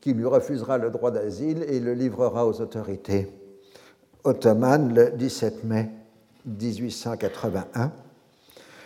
qui 0.00 0.12
lui 0.12 0.26
refusera 0.26 0.78
le 0.78 0.90
droit 0.90 1.10
d'asile 1.10 1.64
et 1.68 1.80
le 1.80 1.94
livrera 1.94 2.46
aux 2.46 2.60
autorités 2.60 3.28
ottomanes 4.24 4.94
le 4.94 5.10
17 5.10 5.64
mai 5.64 5.90
1881 6.46 7.92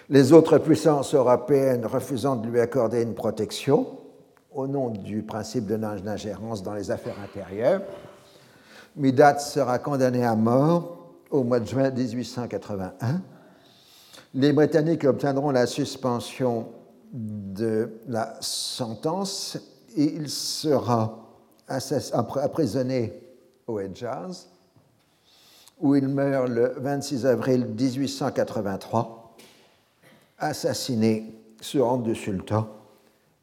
les 0.09 0.33
autres 0.33 0.59
puissances 0.59 1.15
européennes 1.15 1.85
refusant 1.85 2.37
de 2.37 2.49
lui 2.49 2.61
accorder 2.61 3.03
une 3.03 3.15
protection 3.15 3.99
au 4.55 4.67
nom 4.67 4.91
du 4.91 5.23
principe 5.23 5.67
de 5.67 5.77
non-ingérence 5.77 6.63
dans 6.63 6.75
les 6.75 6.91
affaires 6.91 7.17
intérieures. 7.23 7.83
Midat 8.97 9.39
sera 9.39 9.79
condamné 9.79 10.25
à 10.25 10.37
mort 10.37 10.96
au 11.37 11.45
mois 11.45 11.61
de 11.61 11.67
juin 11.67 11.91
1881. 11.91 13.23
Les 14.35 14.53
Britanniques 14.53 15.05
obtiendront 15.05 15.51
la 15.51 15.67
suspension 15.67 16.69
de 17.13 17.91
la 18.09 18.37
sentence 18.41 19.59
et 19.97 20.05
il 20.05 20.29
sera 20.29 21.23
emprisonné 22.13 23.13
au 23.67 23.81
Hedjaz, 23.81 24.49
où 25.81 25.95
il 25.95 26.09
meurt 26.09 26.49
le 26.49 26.75
26 26.79 27.27
avril 27.27 27.67
1883 27.67 29.37
assassiné 30.39 31.35
sur 31.61 31.87
ordre 31.87 32.05
du 32.05 32.15
sultan, 32.15 32.69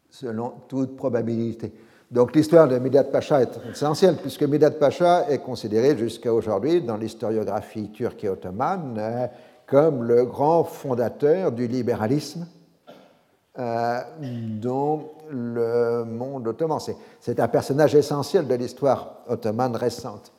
selon 0.10 0.54
toute 0.68 0.96
probabilité. 0.96 1.74
Donc 2.14 2.36
l'histoire 2.36 2.68
de 2.68 2.78
Midat 2.78 3.06
Pacha 3.06 3.42
est 3.42 3.60
essentielle, 3.72 4.18
puisque 4.18 4.44
Midat 4.44 4.70
Pacha 4.70 5.26
est 5.32 5.40
considéré 5.40 5.98
jusqu'à 5.98 6.32
aujourd'hui 6.32 6.80
dans 6.80 6.96
l'historiographie 6.96 7.90
turque 7.90 8.24
et 8.24 8.30
ottomane 8.30 8.98
euh, 9.00 9.28
comme 9.66 10.04
le 10.04 10.24
grand 10.24 10.64
fondateur 10.64 11.52
du 11.52 11.66
libéralisme 11.66 12.46
euh, 13.58 14.00
dans 14.62 15.06
le 15.32 16.04
monde 16.04 16.48
ottoman. 16.50 16.78
C'est 17.20 17.40
un 17.40 17.48
personnage 17.48 17.96
essentiel 17.96 18.48
de 18.48 18.54
l'histoire 18.54 19.24
ottomane 19.28 19.76
récente, 19.76 20.32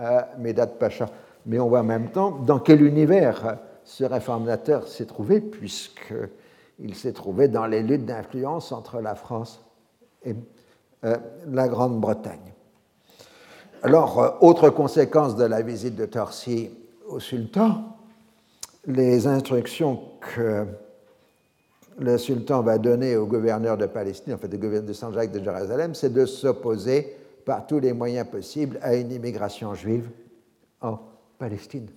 euh, 0.00 0.20
Midat 0.36 0.66
Pacha. 0.66 1.08
Mais 1.46 1.58
on 1.58 1.68
voit 1.70 1.80
en 1.80 1.84
même 1.84 2.10
temps 2.10 2.32
dans 2.32 2.58
quel 2.58 2.82
univers 2.82 3.56
ce 3.84 4.04
réformateur 4.04 4.86
s'est 4.86 5.06
trouvé, 5.06 5.40
puisqu'il 5.40 6.94
s'est 6.94 7.14
trouvé 7.14 7.48
dans 7.48 7.64
les 7.64 7.82
luttes 7.82 8.04
d'influence 8.04 8.70
entre 8.70 9.00
la 9.00 9.14
France 9.14 9.64
et 10.24 10.36
la 11.02 11.68
Grande-Bretagne. 11.68 12.52
Alors, 13.82 14.22
euh, 14.22 14.30
autre 14.40 14.70
conséquence 14.70 15.34
de 15.34 15.44
la 15.44 15.62
visite 15.62 15.96
de 15.96 16.06
Torcy 16.06 16.70
au 17.08 17.18
sultan, 17.18 17.96
les 18.86 19.26
instructions 19.26 20.00
que 20.20 20.64
le 21.98 22.16
sultan 22.16 22.62
va 22.62 22.78
donner 22.78 23.16
au 23.16 23.26
gouverneur 23.26 23.76
de 23.76 23.86
Palestine, 23.86 24.34
en 24.34 24.38
fait, 24.38 24.54
au 24.54 24.56
gouverneur 24.56 24.84
de 24.84 24.92
Saint-Jacques 24.92 25.32
de 25.32 25.42
Jérusalem, 25.42 25.94
c'est 25.94 26.12
de 26.12 26.24
s'opposer 26.26 27.16
par 27.44 27.66
tous 27.66 27.80
les 27.80 27.92
moyens 27.92 28.28
possibles 28.28 28.78
à 28.82 28.94
une 28.94 29.10
immigration 29.10 29.74
juive 29.74 30.08
en 30.80 30.98
Palestine. 31.38 31.88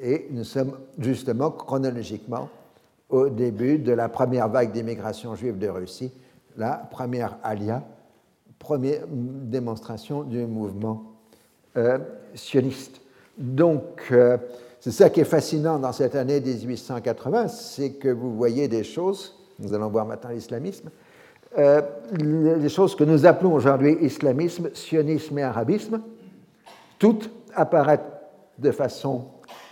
Et 0.00 0.28
nous 0.30 0.44
sommes 0.44 0.78
justement 0.98 1.50
chronologiquement 1.50 2.48
au 3.10 3.28
début 3.28 3.78
de 3.78 3.92
la 3.92 4.08
première 4.08 4.48
vague 4.48 4.72
d'immigration 4.72 5.34
juive 5.34 5.58
de 5.58 5.68
Russie, 5.68 6.12
la 6.56 6.88
première 6.90 7.36
alia, 7.42 7.82
première 8.58 9.02
démonstration 9.08 10.22
du 10.22 10.46
mouvement 10.46 11.04
euh, 11.76 11.98
sioniste. 12.34 13.02
Donc, 13.36 14.06
euh, 14.10 14.38
c'est 14.80 14.90
ça 14.90 15.10
qui 15.10 15.20
est 15.20 15.24
fascinant 15.24 15.78
dans 15.78 15.92
cette 15.92 16.16
année 16.16 16.40
1880, 16.40 17.48
c'est 17.48 17.92
que 17.92 18.08
vous 18.08 18.34
voyez 18.34 18.68
des 18.68 18.84
choses, 18.84 19.36
nous 19.58 19.74
allons 19.74 19.88
voir 19.88 20.06
maintenant 20.06 20.30
l'islamisme, 20.30 20.88
euh, 21.56 21.80
les 22.12 22.68
choses 22.68 22.94
que 22.94 23.04
nous 23.04 23.24
appelons 23.26 23.54
aujourd'hui 23.54 23.96
islamisme, 24.00 24.70
sionisme 24.74 25.38
et 25.38 25.42
arabisme, 25.42 26.00
toutes 26.98 27.30
apparaissent 27.54 28.00
de 28.58 28.70
façon 28.70 29.24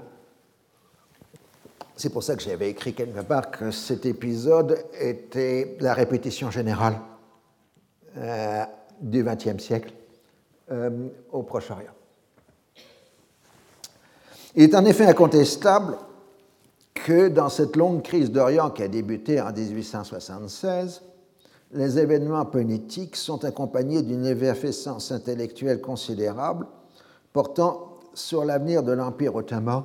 C'est 1.98 2.10
pour 2.10 2.22
ça 2.22 2.36
que 2.36 2.42
j'avais 2.42 2.68
écrit 2.68 2.92
quelque 2.92 3.22
part 3.22 3.50
que 3.50 3.70
cet 3.70 4.04
épisode 4.04 4.84
était 5.00 5.78
la 5.80 5.94
répétition 5.94 6.50
générale 6.50 7.00
euh, 8.18 8.64
du 9.00 9.24
XXe 9.24 9.62
siècle 9.62 9.94
euh, 10.70 11.08
au 11.32 11.42
Proche-Orient. 11.42 11.94
Il 14.54 14.64
est 14.64 14.74
en 14.74 14.84
effet 14.84 15.06
incontestable 15.06 15.96
que 16.92 17.28
dans 17.28 17.48
cette 17.48 17.76
longue 17.76 18.02
crise 18.02 18.30
d'Orient 18.30 18.70
qui 18.70 18.82
a 18.82 18.88
débuté 18.88 19.40
en 19.40 19.50
1876, 19.50 21.00
les 21.72 21.98
événements 21.98 22.44
politiques 22.44 23.16
sont 23.16 23.42
accompagnés 23.46 24.02
d'une 24.02 24.26
effervescence 24.26 25.12
intellectuelle 25.12 25.80
considérable 25.80 26.66
portant 27.32 27.98
sur 28.12 28.44
l'avenir 28.44 28.82
de 28.82 28.92
l'Empire 28.92 29.34
ottoman 29.34 29.84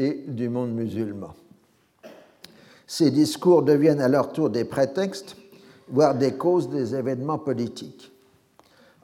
et 0.00 0.24
du 0.26 0.48
monde 0.48 0.72
musulman. 0.72 1.34
Ces 2.86 3.10
discours 3.10 3.62
deviennent 3.62 4.00
à 4.00 4.08
leur 4.08 4.32
tour 4.32 4.48
des 4.48 4.64
prétextes, 4.64 5.36
voire 5.88 6.14
des 6.14 6.32
causes 6.32 6.70
des 6.70 6.94
événements 6.94 7.38
politiques. 7.38 8.10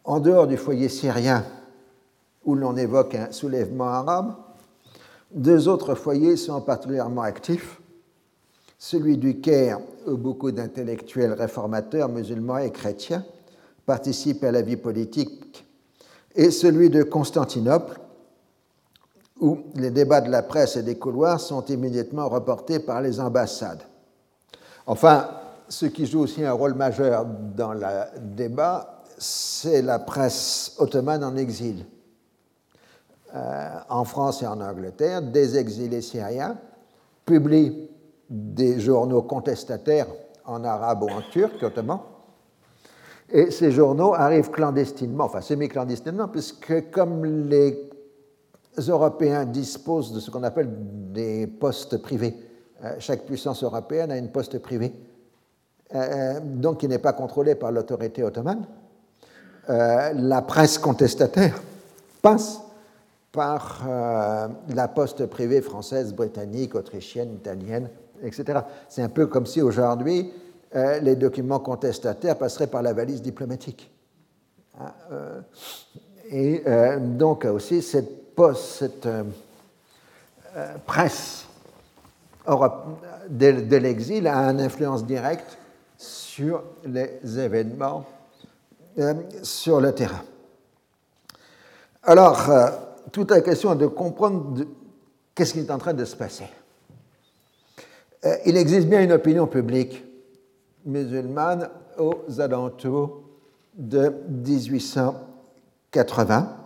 En 0.04 0.20
dehors 0.20 0.46
du 0.46 0.56
foyer 0.56 0.88
syrien, 0.88 1.44
où 2.46 2.54
l'on 2.54 2.78
évoque 2.78 3.14
un 3.14 3.30
soulèvement 3.30 3.88
arabe, 3.88 4.36
deux 5.34 5.68
autres 5.68 5.94
foyers 5.94 6.36
sont 6.36 6.62
particulièrement 6.62 7.22
actifs, 7.22 7.78
celui 8.78 9.18
du 9.18 9.40
Caire, 9.40 9.80
où 10.06 10.16
beaucoup 10.16 10.50
d'intellectuels 10.50 11.34
réformateurs 11.34 12.08
musulmans 12.08 12.58
et 12.58 12.72
chrétiens 12.72 13.24
participent 13.84 14.44
à 14.44 14.52
la 14.52 14.62
vie 14.62 14.76
politique, 14.78 15.66
et 16.34 16.50
celui 16.50 16.88
de 16.88 17.02
Constantinople, 17.02 18.00
où 19.40 19.58
les 19.74 19.90
débats 19.90 20.20
de 20.20 20.30
la 20.30 20.42
presse 20.42 20.76
et 20.76 20.82
des 20.82 20.96
couloirs 20.96 21.40
sont 21.40 21.64
immédiatement 21.66 22.28
reportés 22.28 22.78
par 22.78 23.00
les 23.00 23.20
ambassades. 23.20 23.82
Enfin, 24.86 25.28
ce 25.68 25.86
qui 25.86 26.06
joue 26.06 26.20
aussi 26.20 26.44
un 26.44 26.52
rôle 26.52 26.74
majeur 26.74 27.26
dans 27.26 27.72
le 27.72 27.80
débat, 28.20 29.02
c'est 29.18 29.82
la 29.82 29.98
presse 29.98 30.74
ottomane 30.78 31.24
en 31.24 31.36
exil. 31.36 31.84
Euh, 33.34 33.68
en 33.88 34.04
France 34.04 34.42
et 34.42 34.46
en 34.46 34.60
Angleterre, 34.60 35.20
des 35.20 35.58
exilés 35.58 36.00
syriens 36.00 36.56
publient 37.24 37.90
des 38.30 38.80
journaux 38.80 39.22
contestataires 39.22 40.06
en 40.44 40.64
arabe 40.64 41.02
ou 41.02 41.08
en 41.08 41.22
turc, 41.32 41.62
ottoman. 41.62 42.00
Et 43.30 43.50
ces 43.50 43.72
journaux 43.72 44.14
arrivent 44.14 44.50
clandestinement, 44.50 45.24
enfin 45.24 45.40
semi-clandestinement, 45.40 46.28
puisque 46.28 46.90
comme 46.92 47.24
les 47.48 47.90
Européens 48.78 49.44
disposent 49.44 50.12
de 50.12 50.20
ce 50.20 50.30
qu'on 50.30 50.42
appelle 50.42 50.68
des 51.12 51.46
postes 51.46 51.98
privés, 51.98 52.36
euh, 52.84 52.94
chaque 52.98 53.24
puissance 53.24 53.62
européenne 53.62 54.10
a 54.10 54.16
une 54.16 54.28
poste 54.28 54.58
privée, 54.58 54.92
euh, 55.94 56.40
donc 56.42 56.80
qui 56.80 56.88
n'est 56.88 56.98
pas 56.98 57.12
contrôlé 57.12 57.54
par 57.54 57.72
l'autorité 57.72 58.22
ottomane, 58.22 58.66
la 59.68 60.42
presse 60.42 60.78
contestataire 60.78 61.60
passe 62.22 62.60
par 63.36 63.84
euh, 63.86 64.48
la 64.74 64.88
poste 64.88 65.26
privée 65.26 65.60
française, 65.60 66.14
britannique, 66.14 66.74
autrichienne, 66.74 67.34
italienne, 67.34 67.90
etc. 68.22 68.60
C'est 68.88 69.02
un 69.02 69.10
peu 69.10 69.26
comme 69.26 69.44
si 69.44 69.60
aujourd'hui 69.60 70.32
euh, 70.74 70.98
les 71.00 71.16
documents 71.16 71.60
contestataires 71.60 72.38
passeraient 72.38 72.66
par 72.66 72.80
la 72.80 72.94
valise 72.94 73.20
diplomatique. 73.20 73.92
Ah, 74.80 74.94
euh, 75.12 75.40
et 76.30 76.64
donc 76.98 77.44
aussi 77.44 77.82
cette, 77.82 78.10
cette 78.54 79.08
presse 80.86 81.46
de, 83.28 83.76
l'exil 83.76 84.26
a 84.26 84.50
une 84.50 84.60
influence 84.60 85.04
directe 85.04 85.58
sur 85.96 86.62
les 86.84 87.20
événements 87.38 88.04
sur 89.42 89.80
le 89.80 89.94
terrain. 89.94 90.22
Alors, 92.02 92.50
toute 93.12 93.30
la 93.30 93.40
question 93.40 93.72
est 93.72 93.76
de 93.76 93.86
comprendre 93.86 94.64
qu'est-ce 95.34 95.52
qui 95.52 95.60
est 95.60 95.70
en 95.70 95.78
train 95.78 95.94
de 95.94 96.04
se 96.04 96.16
passer. 96.16 96.46
Euh, 98.24 98.36
il 98.46 98.56
existe 98.56 98.88
bien 98.88 99.02
une 99.02 99.12
opinion 99.12 99.46
publique 99.46 100.02
musulmane 100.84 101.70
aux 101.98 102.40
alentours 102.40 103.22
de 103.74 104.12
1880. 104.28 106.65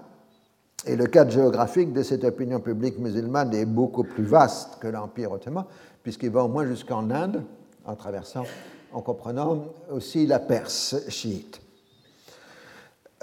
Et 0.87 0.97
le 0.97 1.07
cadre 1.07 1.31
géographique 1.31 1.93
de 1.93 2.03
cette 2.03 2.25
opinion 2.25 2.61
publique 2.61 2.99
musulmane 2.99 3.53
est 3.55 3.67
beaucoup 3.67 4.05
plus 4.05 4.25
vaste 4.25 4.79
que 4.81 4.89
l'Empire 4.89 5.33
ottoman, 5.33 5.65
puisqu'il 6.03 6.31
va 6.31 6.45
au 6.45 6.49
moins 6.49 6.67
jusqu'en 6.67 7.11
Inde, 7.11 7.43
en 7.85 7.95
traversant, 7.97 8.45
en 8.93 9.03
comprenant 9.03 9.65
aussi 9.91 10.27
la 10.27 10.39
Perse 10.39 10.97
chiite. 11.09 11.61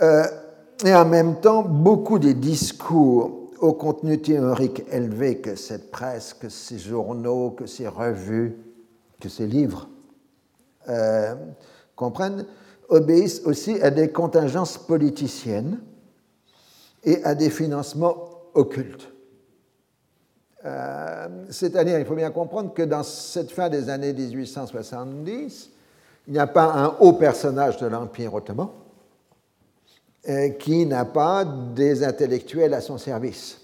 Euh, 0.02 0.24
et 0.86 0.94
en 0.94 1.06
même 1.06 1.40
temps, 1.40 1.64
beaucoup 1.64 2.20
des 2.20 2.36
discours 2.36 3.50
au 3.60 3.74
contenu 3.74 4.22
théorique 4.22 4.84
élevé 4.92 5.40
que 5.40 5.56
cette 5.56 5.90
presse, 5.90 6.36
que 6.36 6.50
ces 6.50 6.78
journaux, 6.78 7.52
que 7.52 7.66
ces 7.66 7.88
revues, 7.88 8.56
que 9.20 9.30
ces 9.30 9.48
livres 9.48 9.90
euh, 10.90 11.34
comprennent, 11.96 12.46
obéissent 12.90 13.42
aussi 13.46 13.82
à 13.82 13.90
des 13.90 14.12
contingences 14.12 14.78
politiciennes 14.78 15.80
et 17.04 17.24
à 17.24 17.36
des 17.36 17.50
financements 17.50 18.30
occultes. 18.54 19.12
Euh, 20.66 21.28
C'est-à-dire, 21.50 22.00
il 22.00 22.06
faut 22.06 22.16
bien 22.16 22.32
comprendre 22.32 22.74
que 22.74 22.84
dans 22.84 23.04
cette 23.04 23.52
fin 23.52 23.70
des 23.70 23.90
années 23.90 24.14
1870, 24.14 25.70
il 26.28 26.34
n'y 26.34 26.40
a 26.40 26.48
pas 26.48 26.74
un 26.74 26.96
haut 27.00 27.14
personnage 27.14 27.78
de 27.78 27.88
l'Empire 27.88 28.34
ottoman, 28.34 28.70
euh, 30.28 30.50
qui 30.50 30.86
n'a 30.86 31.06
pas 31.06 31.46
des 31.46 32.04
intellectuels 32.04 32.74
à 32.74 32.82
son 32.82 32.98
service. 32.98 33.62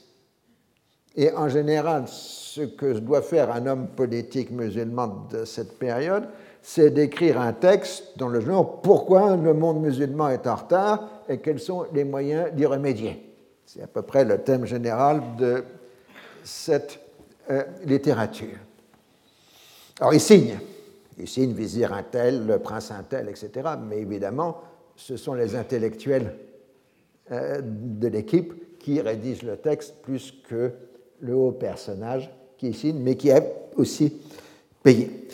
Et 1.15 1.31
en 1.31 1.49
général, 1.49 2.05
ce 2.07 2.61
que 2.61 2.99
doit 2.99 3.21
faire 3.21 3.51
un 3.51 3.67
homme 3.67 3.87
politique 3.89 4.49
musulman 4.49 5.27
de 5.29 5.45
cette 5.45 5.77
période, 5.77 6.27
c'est 6.63 6.91
d'écrire 6.91 7.39
un 7.39 7.51
texte 7.51 8.17
dans 8.17 8.29
le 8.29 8.39
genre 8.39 8.81
Pourquoi 8.81 9.35
le 9.35 9.53
monde 9.53 9.81
musulman 9.81 10.29
est 10.29 10.47
en 10.47 10.55
retard 10.55 11.09
et 11.27 11.39
quels 11.39 11.59
sont 11.59 11.85
les 11.93 12.05
moyens 12.05 12.53
d'y 12.53 12.65
remédier? 12.65 13.35
C'est 13.65 13.83
à 13.83 13.87
peu 13.87 14.01
près 14.01 14.23
le 14.23 14.39
thème 14.39 14.65
général 14.65 15.21
de 15.37 15.63
cette 16.43 16.99
euh, 17.51 17.63
littérature. 17.85 18.57
Alors 19.99 20.13
il 20.13 20.21
signe, 20.21 20.57
il 21.17 21.27
signe 21.27 21.51
vizir 21.51 21.93
un 21.93 22.03
tel, 22.03 22.47
le 22.47 22.59
prince 22.59 22.91
un 22.91 23.03
tel, 23.03 23.27
etc. 23.27 23.51
Mais 23.85 23.99
évidemment, 23.99 24.61
ce 24.95 25.17
sont 25.17 25.33
les 25.33 25.55
intellectuels 25.55 26.33
euh, 27.31 27.59
de 27.61 28.07
l'équipe 28.07 28.79
qui 28.79 29.01
rédige 29.01 29.43
le 29.43 29.57
texte 29.57 29.95
plus 30.01 30.33
que 30.47 30.71
le 31.19 31.35
haut 31.35 31.51
personnage 31.51 32.31
qui 32.57 32.73
signe, 32.73 32.99
mais 32.99 33.17
qui 33.17 33.29
est 33.29 33.53
aussi 33.75 34.21
payé. 34.81 35.27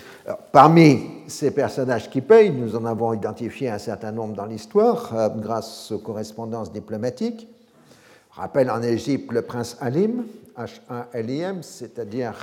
Parmi 0.51 0.99
ces 1.27 1.51
personnages 1.51 2.09
qui 2.09 2.21
payent, 2.21 2.51
nous 2.51 2.75
en 2.75 2.85
avons 2.85 3.13
identifié 3.13 3.69
un 3.69 3.77
certain 3.77 4.11
nombre 4.11 4.35
dans 4.35 4.45
l'histoire 4.45 5.15
euh, 5.15 5.29
grâce 5.29 5.91
aux 5.91 5.99
correspondances 5.99 6.71
diplomatiques. 6.71 7.47
rappelle 8.31 8.69
en 8.69 8.81
Égypte 8.81 9.31
le 9.31 9.41
prince 9.41 9.77
Halim, 9.79 10.25
H1LIM, 10.57 11.61
c'est-à-dire 11.61 12.35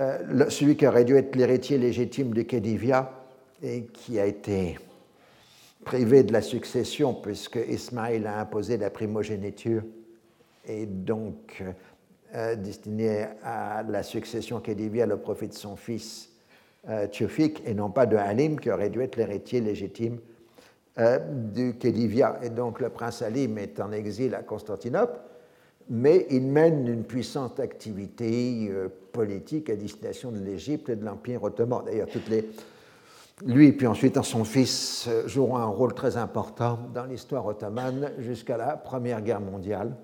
euh, 0.00 0.48
celui 0.48 0.76
qui 0.76 0.86
aurait 0.86 1.04
dû 1.04 1.16
être 1.16 1.36
l'héritier 1.36 1.78
légitime 1.78 2.32
de 2.32 2.42
Khedivia 2.42 3.10
et 3.62 3.84
qui 3.84 4.18
a 4.18 4.26
été 4.26 4.78
privé 5.84 6.22
de 6.22 6.32
la 6.32 6.42
succession 6.42 7.14
puisque 7.14 7.58
Ismaël 7.68 8.26
a 8.26 8.40
imposé 8.40 8.76
la 8.76 8.90
primogéniture 8.90 9.82
et 10.66 10.86
donc 10.86 11.62
euh, 12.34 12.56
destiné 12.56 13.26
à 13.42 13.82
la 13.82 14.02
succession 14.02 14.60
khediviale 14.60 15.12
au 15.12 15.18
profit 15.18 15.48
de 15.48 15.54
son 15.54 15.76
fils 15.76 16.31
euh, 16.88 17.06
et 17.64 17.74
non 17.74 17.90
pas 17.90 18.06
de 18.06 18.16
Halim 18.16 18.58
qui 18.58 18.70
aurait 18.70 18.90
dû 18.90 19.00
être 19.02 19.16
l'héritier 19.16 19.60
légitime 19.60 20.18
euh, 20.98 21.18
du 21.54 21.78
Khedivia. 21.78 22.38
Et 22.42 22.50
donc 22.50 22.78
le 22.78 22.90
prince 22.90 23.22
Halim 23.22 23.56
est 23.56 23.80
en 23.80 23.92
exil 23.92 24.34
à 24.34 24.42
Constantinople, 24.42 25.18
mais 25.88 26.26
il 26.28 26.42
mène 26.42 26.86
une 26.86 27.04
puissante 27.04 27.60
activité 27.60 28.68
euh, 28.68 28.88
politique 29.10 29.70
à 29.70 29.76
destination 29.76 30.30
de 30.30 30.40
l'Égypte 30.40 30.90
et 30.90 30.96
de 30.96 31.02
l'Empire 31.02 31.42
ottoman. 31.44 31.82
D'ailleurs, 31.86 32.08
lui 33.46 33.68
et 33.68 33.72
puis 33.72 33.86
ensuite 33.86 34.20
son 34.22 34.44
fils 34.44 35.06
euh, 35.08 35.26
joueront 35.26 35.56
un 35.56 35.64
rôle 35.64 35.94
très 35.94 36.18
important 36.18 36.78
dans 36.92 37.06
l'histoire 37.06 37.46
ottomane 37.46 38.10
jusqu'à 38.18 38.58
la 38.58 38.76
Première 38.76 39.22
Guerre 39.22 39.40
mondiale, 39.40 39.96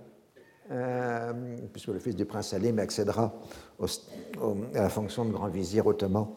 puisque 1.73 1.89
le 1.89 1.99
fils 1.99 2.17
du 2.17 2.25
prince 2.25 2.49
Salim 2.49 2.79
accédera 2.79 3.35
à 3.79 4.83
la 4.83 4.89
fonction 4.89 5.27
de 5.27 5.33
grand 5.33 5.49
vizir 5.49 5.87
ottoman 5.87 6.29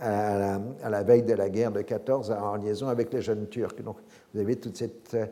à 0.00 0.88
la, 0.88 1.02
veille 1.02 1.22
de 1.22 1.34
la 1.34 1.48
guerre 1.48 1.72
de 1.72 1.82
14 1.82 2.30
en 2.30 2.56
liaison 2.56 2.88
avec 2.88 3.12
les 3.12 3.22
jeunes 3.22 3.46
Turcs. 3.48 3.82
Donc 3.82 3.96
vous 4.32 4.40
avez 4.40 4.56
toute 4.56 4.76
cette 4.76 5.14
euh, 5.14 5.26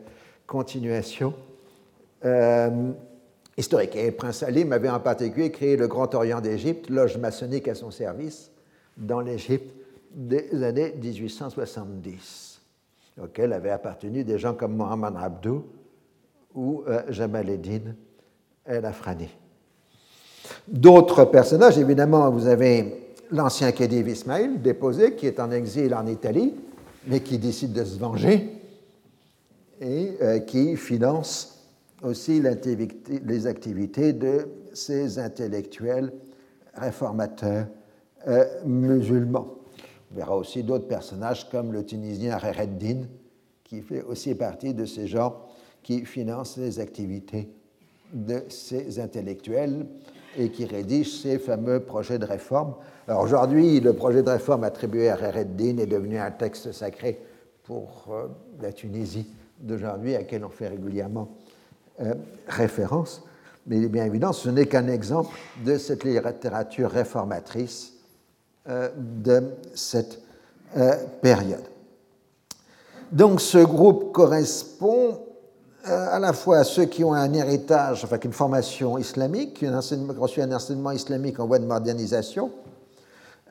continuation 0.45 1.33
historique. 3.57 3.95
Et 3.95 4.11
prince 4.11 4.37
Salim 4.39 4.71
avait 4.71 4.89
en 4.89 4.99
particulier 4.99 5.51
créé 5.51 5.77
le 5.77 5.87
Grand 5.87 6.13
Orient 6.15 6.41
d'Égypte, 6.41 6.89
loge 6.89 7.17
maçonnique 7.17 7.67
à 7.67 7.75
son 7.75 7.91
service 7.91 8.51
dans 8.97 9.21
l'Égypte 9.21 9.75
des 10.13 10.63
années 10.63 10.93
1870, 11.01 12.61
auxquelles 13.21 13.53
avaient 13.53 13.69
appartenu 13.69 14.23
des 14.23 14.37
gens 14.37 14.53
comme 14.53 14.75
Mohamed 14.75 15.13
Abdou 15.19 15.65
ou 16.55 16.83
euh, 16.87 17.03
Jamal 17.09 17.49
Eddin 17.49 17.93
El 18.65 18.85
Afrani. 18.85 19.29
D'autres 20.67 21.25
personnages, 21.25 21.77
évidemment, 21.77 22.29
vous 22.31 22.47
avez 22.47 23.06
l'ancien 23.31 23.71
Khedive 23.71 24.09
Ismail, 24.09 24.59
déposé, 24.59 25.15
qui 25.15 25.27
est 25.27 25.39
en 25.39 25.51
exil 25.51 25.93
en 25.93 26.05
Italie, 26.07 26.53
mais 27.07 27.21
qui 27.21 27.37
décide 27.37 27.73
de 27.73 27.83
se 27.83 27.97
venger 27.97 28.49
et 29.79 30.13
euh, 30.21 30.39
qui 30.39 30.75
finance 30.75 31.65
aussi 32.03 32.41
les 32.41 33.47
activités 33.47 34.13
de 34.13 34.47
ces 34.73 35.19
intellectuels 35.19 36.11
réformateurs 36.73 37.67
euh, 38.27 38.45
musulmans. 38.65 39.55
On 40.11 40.15
verra 40.15 40.37
aussi 40.37 40.63
d'autres 40.63 40.87
personnages 40.87 41.49
comme 41.49 41.71
le 41.71 41.85
Tunisien 41.85 42.37
Rereddin, 42.37 43.03
qui 43.63 43.81
fait 43.81 44.03
aussi 44.03 44.35
partie 44.35 44.73
de 44.73 44.85
ces 44.85 45.07
gens 45.07 45.41
qui 45.83 46.05
financent 46.05 46.57
les 46.57 46.79
activités 46.79 47.49
de 48.13 48.43
ces 48.49 48.99
intellectuels 48.99 49.85
et 50.37 50.49
qui 50.49 50.65
rédigent 50.65 51.21
ces 51.21 51.39
fameux 51.39 51.81
projets 51.81 52.19
de 52.19 52.25
réforme. 52.25 52.75
Aujourd'hui, 53.09 53.79
le 53.79 53.93
projet 53.93 54.21
de 54.21 54.29
réforme 54.29 54.65
attribué 54.65 55.09
à 55.09 55.15
Rereddin 55.15 55.77
est 55.77 55.85
devenu 55.85 56.19
un 56.19 56.29
texte 56.29 56.73
sacré 56.73 57.17
pour 57.63 58.07
euh, 58.11 58.27
la 58.61 58.73
Tunisie 58.73 59.25
d'aujourd'hui, 59.61 60.13
à 60.13 60.19
laquelle 60.19 60.43
on 60.43 60.49
fait 60.49 60.67
régulièrement 60.67 61.29
euh, 62.01 62.13
référence. 62.47 63.23
Mais 63.65 63.77
il 63.77 63.85
est 63.85 63.89
bien 63.89 64.03
évident, 64.03 64.33
ce 64.33 64.49
n'est 64.49 64.65
qu'un 64.65 64.87
exemple 64.87 65.37
de 65.65 65.77
cette 65.77 66.03
littérature 66.03 66.91
réformatrice 66.91 67.93
euh, 68.67 68.89
de 68.97 69.53
cette 69.73 70.21
période. 71.21 71.63
Donc 73.13 73.39
ce 73.39 73.59
groupe 73.59 74.11
correspond 74.11 75.21
à 75.85 76.19
la 76.19 76.33
fois 76.33 76.57
à 76.57 76.63
ceux 76.65 76.85
qui 76.85 77.05
ont 77.05 77.13
un 77.13 77.31
héritage, 77.31 78.03
enfin 78.03 78.17
une 78.21 78.33
formation 78.33 78.97
islamique, 78.97 79.53
qui 79.53 79.65
ont 79.65 79.79
reçu 80.19 80.41
un 80.41 80.51
enseignement 80.51 80.91
islamique 80.91 81.39
en 81.39 81.47
voie 81.47 81.59
de 81.59 81.65
modernisation 81.65 82.51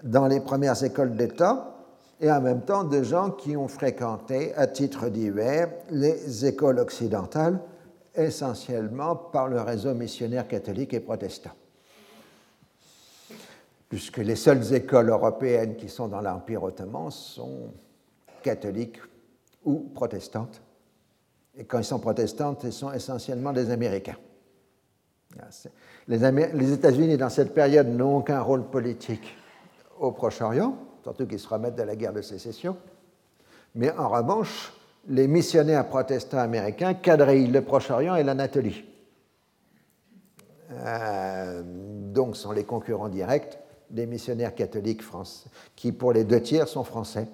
dans 0.06 0.26
les 0.26 0.40
premières 0.40 0.82
écoles 0.82 1.14
d'État, 1.14 1.72
et 2.20 2.30
en 2.30 2.40
même 2.40 2.62
temps 2.62 2.84
de 2.84 3.02
gens 3.02 3.30
qui 3.30 3.56
ont 3.56 3.68
fréquenté 3.68 4.54
à 4.54 4.66
titre 4.66 5.08
divers 5.08 5.68
les 5.90 6.46
écoles 6.46 6.78
occidentales, 6.78 7.60
essentiellement 8.14 9.14
par 9.14 9.48
le 9.48 9.60
réseau 9.60 9.92
missionnaire 9.92 10.48
catholique 10.48 10.94
et 10.94 11.00
protestant 11.00 11.52
puisque 13.88 14.18
les 14.18 14.36
seules 14.36 14.74
écoles 14.74 15.10
européennes 15.10 15.76
qui 15.76 15.88
sont 15.88 16.08
dans 16.08 16.20
l'Empire 16.20 16.62
ottoman 16.62 17.10
sont 17.10 17.72
catholiques 18.42 18.98
ou 19.64 19.90
protestantes. 19.94 20.60
Et 21.56 21.64
quand 21.64 21.78
ils 21.78 21.84
sont 21.84 21.98
protestantes, 21.98 22.64
ils 22.64 22.72
sont 22.72 22.92
essentiellement 22.92 23.52
des 23.52 23.70
Américains. 23.70 24.16
Ah, 25.38 25.48
les, 26.08 26.72
États-Unis, 26.72 27.16
dans 27.16 27.28
cette 27.28 27.54
période, 27.54 27.88
n'ont 27.88 28.18
aucun 28.18 28.40
rôle 28.40 28.64
politique 28.64 29.36
au 30.00 30.12
Proche-Orient, 30.12 30.76
surtout 31.02 31.26
qu'ils 31.26 31.38
se 31.38 31.48
remettent 31.48 31.76
de 31.76 31.82
la 31.82 31.96
guerre 31.96 32.12
de 32.12 32.22
sécession. 32.22 32.76
Mais 33.74 33.90
en 33.92 34.08
revanche, 34.08 34.72
les 35.08 35.28
missionnaires 35.28 35.88
protestants 35.88 36.38
américains 36.38 36.94
quadrillent 36.94 37.48
le 37.48 37.62
Proche-Orient 37.62 38.16
et 38.16 38.24
l'Anatolie. 38.24 38.84
Euh, 40.72 41.62
donc, 41.64 42.36
sont 42.36 42.52
les 42.52 42.64
concurrents 42.64 43.08
directs 43.08 43.58
des 43.90 44.06
missionnaires 44.06 44.54
catholiques 44.54 45.02
français, 45.02 45.48
qui 45.76 45.92
pour 45.92 46.12
les 46.12 46.24
deux 46.24 46.42
tiers 46.42 46.66
sont 46.66 46.82
français, 46.82 47.28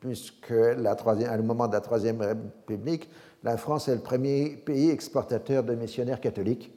puisque 0.00 0.50
la 0.50 0.92
à 0.92 1.36
le 1.36 1.42
moment 1.42 1.68
de 1.68 1.74
la 1.74 1.80
Troisième 1.80 2.20
République, 2.22 3.10
la 3.42 3.56
France 3.56 3.88
est 3.88 3.94
le 3.94 4.00
premier 4.00 4.50
pays 4.50 4.90
exportateur 4.90 5.62
de 5.62 5.74
missionnaires 5.74 6.20
catholiques, 6.20 6.72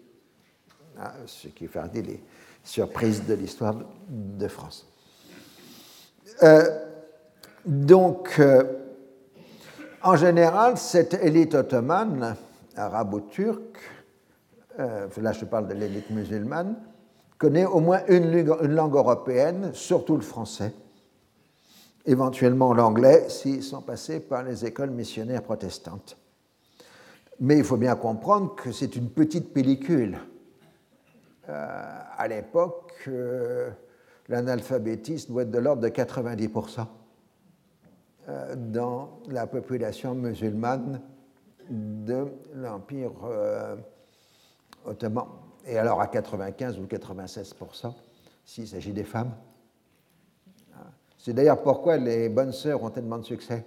ah, 0.99 1.14
ce 1.26 1.47
qui 1.47 1.68
fait 1.68 1.88
des 1.89 2.22
surprises 2.64 3.26
de 3.26 3.34
l'histoire 3.34 3.76
de 4.10 4.47
France. 4.47 4.91
Euh, 6.44 6.82
donc, 7.66 8.40
euh, 8.40 8.64
en 10.04 10.16
général, 10.16 10.78
cette 10.78 11.14
élite 11.14 11.54
ottomane, 11.54 12.36
arabo-turque, 12.76 13.78
euh, 14.80 15.08
là 15.18 15.32
je 15.32 15.46
parle 15.46 15.68
de 15.68 15.74
l'élite 15.74 16.10
musulmane, 16.10 16.76
connaît 17.38 17.66
au 17.66 17.80
moins 17.80 18.02
une 18.08 18.44
langue, 18.74 18.96
européenne, 18.96 19.72
surtout 19.74 20.16
le 20.16 20.22
français, 20.22 20.74
éventuellement 22.06 22.74
l'anglais 22.74 23.30
s'ils 23.30 23.64
sont 23.64 23.82
passés 23.82 24.20
par 24.20 24.44
les 24.44 24.66
écoles 24.66 24.90
missionnaires 24.90 25.44
protestantes. 25.44 26.18
Mais 27.40 27.58
il 27.58 27.64
faut 27.64 27.78
bien 27.78 27.96
comprendre 27.96 28.56
que 28.56 28.72
c'est 28.72 28.96
une 28.96 29.10
petite 29.10 29.54
pellicule. 29.54 30.18
Euh, 31.50 32.00
à 32.18 32.28
l'époque, 32.28 33.10
l'analphabétisme 34.32 35.34
doit 35.34 35.44
être 35.44 35.52
de 35.52 35.60
l'ordre 35.60 35.82
de 35.82 35.90
90% 35.90 36.86
euh, 38.28 38.56
dans 38.56 39.20
la 39.30 39.46
population 39.46 40.16
musulmane 40.16 41.02
de 41.70 42.28
l'Empire 42.56 43.12
ottoman 44.86 45.28
et 45.66 45.78
alors 45.78 46.02
à 46.02 46.08
95 46.08 46.80
ou 46.80 46.84
96% 46.86 47.94
s'il 48.44 48.68
s'agit 48.68 48.92
des 48.92 49.04
femmes. 49.04 49.32
C'est 51.18 51.34
d'ailleurs 51.34 51.62
pourquoi 51.62 51.98
les 51.98 52.30
bonnes 52.30 52.52
sœurs 52.52 52.82
ont 52.84 52.90
tellement 52.90 53.20
de 53.20 53.24
succès 53.24 53.64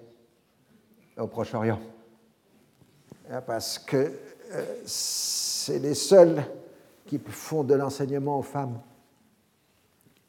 au 1.17 1.29
Proche-Orient. 1.29 1.79
Parce 3.47 3.79
que 3.79 4.13
euh, 4.53 4.65
c'est 4.85 5.79
les 5.79 5.95
seuls 5.95 6.43
qui 7.07 7.19
font 7.19 7.65
de 7.65 7.75
l'enseignement 7.75 8.39
aux 8.39 8.43
femmes. 8.43 8.81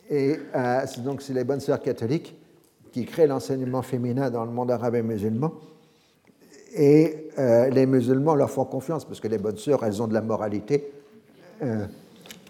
Et 0.10 0.38
euh, 0.56 0.86
donc 0.99 1.22
c'est 1.22 1.34
les 1.34 1.43
bonnes 1.43 1.60
sœurs 1.60 1.82
catholiques 1.82 2.36
qui 2.91 3.06
créent 3.06 3.28
l'enseignement 3.28 3.82
féminin 3.82 4.30
dans 4.30 4.45
le 4.45 4.51
monde 4.51 4.72
arabe 4.72 4.95
et 4.95 5.01
musulman. 5.01 5.51
Et 6.76 7.30
euh, 7.39 7.70
les 7.70 7.86
musulmans 7.86 8.36
leur 8.36 8.49
font 8.49 8.66
confiance 8.66 9.06
parce 9.06 9.20
que 9.20 9.28
les 9.28 9.38
bonnes 9.38 9.58
sœurs, 9.58 9.84
elles 9.84 10.01
ont 10.01 10.08
de 10.08 10.14
la 10.14 10.22
moralité 10.22 10.91
euh, 11.64 11.86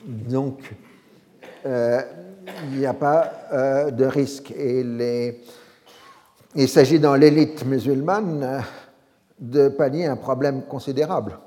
donc, 0.07 0.71
il 1.65 2.77
n'y 2.77 2.85
a 2.85 2.93
pas 2.93 3.91
de 3.91 4.05
risque. 4.05 4.51
Et 4.51 5.41
il 6.55 6.69
s'agit 6.69 6.99
dans 6.99 7.15
l'élite 7.15 7.65
musulmane 7.65 8.63
de 9.39 9.67
pallier 9.69 10.05
un 10.05 10.15
problème 10.15 10.63
considérable 10.63 11.39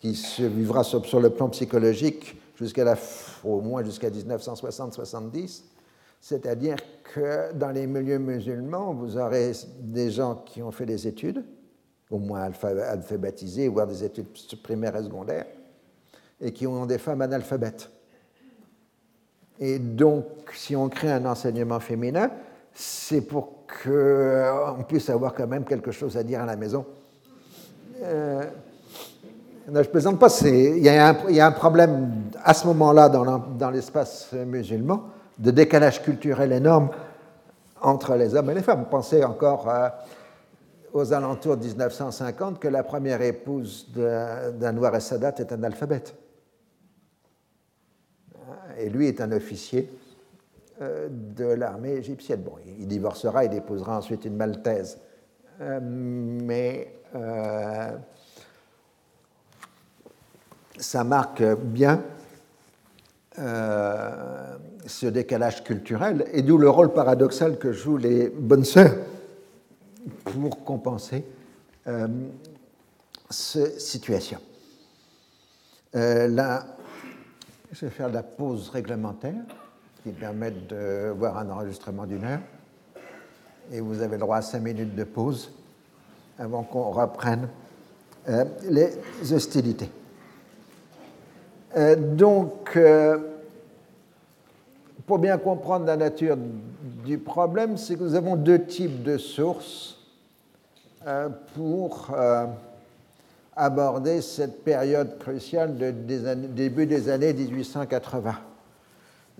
qui 0.00 0.14
se 0.14 0.42
vivra 0.42 0.84
sur, 0.84 1.18
le 1.18 1.30
plan 1.30 1.48
psychologique 1.48 2.36
jusqu'à 2.56 2.84
la, 2.84 2.96
au 3.42 3.60
moins 3.60 3.82
jusqu'à 3.84 4.10
1960-70. 4.10 5.62
C'est-à-dire 6.20 6.76
que 7.12 7.52
dans 7.52 7.70
les 7.70 7.86
milieux 7.86 8.18
musulmans, 8.18 8.94
vous 8.94 9.18
aurez 9.18 9.52
des 9.80 10.10
gens 10.10 10.36
qui 10.46 10.62
ont 10.62 10.70
fait 10.70 10.86
des 10.86 11.06
études, 11.06 11.44
au 12.10 12.18
moins 12.18 12.50
alphabétisés, 12.88 13.68
voire 13.68 13.86
des 13.86 14.04
études 14.04 14.28
primaires 14.62 14.96
et 14.96 15.02
secondaires, 15.02 15.46
et 16.40 16.52
qui 16.52 16.66
ont 16.66 16.86
des 16.86 16.98
femmes 16.98 17.20
analphabètes. 17.20 17.90
Et 19.60 19.78
donc, 19.78 20.24
si 20.54 20.74
on 20.74 20.88
crée 20.88 21.12
un 21.12 21.24
enseignement 21.26 21.80
féminin, 21.80 22.30
c'est 22.72 23.20
pour 23.20 23.66
qu'on 23.66 24.82
puisse 24.88 25.08
avoir 25.10 25.34
quand 25.34 25.46
même 25.46 25.64
quelque 25.64 25.92
chose 25.92 26.16
à 26.16 26.22
dire 26.22 26.40
à 26.40 26.46
la 26.46 26.56
maison. 26.56 26.84
Euh, 28.02 28.44
non, 29.68 29.82
je 29.82 29.88
ne 29.88 29.92
plaisante 29.92 30.18
pas, 30.18 30.28
il 30.42 30.78
y, 30.78 30.88
a 30.88 31.46
un 31.46 31.52
problème 31.52 32.30
à 32.42 32.54
ce 32.54 32.66
moment-là 32.66 33.08
dans 33.08 33.70
l'espace 33.70 34.32
musulman 34.32 35.04
de 35.38 35.50
décalage 35.50 36.02
culturel 36.02 36.52
énorme 36.52 36.90
entre 37.80 38.14
les 38.14 38.34
hommes 38.34 38.50
et 38.50 38.54
les 38.54 38.62
femmes. 38.62 38.86
Pensez 38.90 39.24
encore 39.24 39.68
aux 40.92 41.12
alentours 41.12 41.56
de 41.56 41.64
1950 41.64 42.58
que 42.60 42.68
la 42.68 42.82
première 42.82 43.20
épouse 43.20 43.88
d'Anwar 43.94 44.94
el-Sadat 44.94 45.34
est 45.38 45.52
un 45.52 45.62
alphabète. 45.64 46.14
Et 48.78 48.88
lui 48.88 49.08
est 49.08 49.20
un 49.20 49.32
officier 49.32 49.90
euh, 50.82 51.08
de 51.10 51.44
l'armée 51.44 51.92
égyptienne. 51.92 52.42
Bon, 52.42 52.54
il 52.66 52.86
divorcera, 52.88 53.44
il 53.44 53.54
épousera 53.54 53.98
ensuite 53.98 54.24
une 54.24 54.36
Maltaise. 54.36 54.98
Euh, 55.60 55.78
mais 55.82 57.00
euh, 57.14 57.90
ça 60.78 61.04
marque 61.04 61.42
bien 61.42 62.02
ce 63.36 65.06
décalage 65.06 65.64
culturel, 65.64 66.24
et 66.32 66.42
d'où 66.42 66.56
le 66.56 66.70
rôle 66.70 66.92
paradoxal 66.92 67.58
que 67.58 67.72
jouent 67.72 67.96
les 67.96 68.28
bonnes 68.28 68.64
sœurs 68.64 68.94
pour 70.24 70.62
compenser 70.64 71.24
cette 73.30 73.80
situation. 73.80 74.38
là, 75.92 76.64
je 77.72 77.86
vais 77.86 77.90
faire 77.90 78.08
la 78.08 78.22
pause 78.22 78.68
réglementaire 78.68 79.34
qui 80.04 80.10
permet 80.10 80.52
de 80.52 81.10
voir 81.16 81.38
un 81.38 81.50
enregistrement 81.50 82.06
d'une 82.06 82.24
heure. 82.24 82.40
Et 83.72 83.80
vous 83.80 84.02
avez 84.02 84.12
le 84.12 84.20
droit 84.20 84.36
à 84.36 84.42
cinq 84.42 84.60
minutes 84.60 84.94
de 84.94 85.04
pause 85.04 85.50
avant 86.38 86.62
qu'on 86.62 86.90
reprenne 86.90 87.48
euh, 88.28 88.44
les 88.68 88.92
hostilités. 89.32 89.90
Euh, 91.76 91.96
donc, 91.96 92.76
euh, 92.76 93.18
pour 95.06 95.18
bien 95.18 95.38
comprendre 95.38 95.86
la 95.86 95.96
nature 95.96 96.36
du 97.04 97.18
problème, 97.18 97.76
c'est 97.76 97.96
que 97.96 98.02
nous 98.02 98.14
avons 98.14 98.36
deux 98.36 98.64
types 98.64 99.02
de 99.02 99.18
sources 99.18 99.98
pour 101.54 102.10
aborder 103.56 104.22
cette 104.22 104.64
période 104.64 105.18
cruciale 105.18 105.76
de 105.76 105.90
début 105.90 106.86
des 106.86 107.08
années 107.08 107.32
1880. 107.32 108.34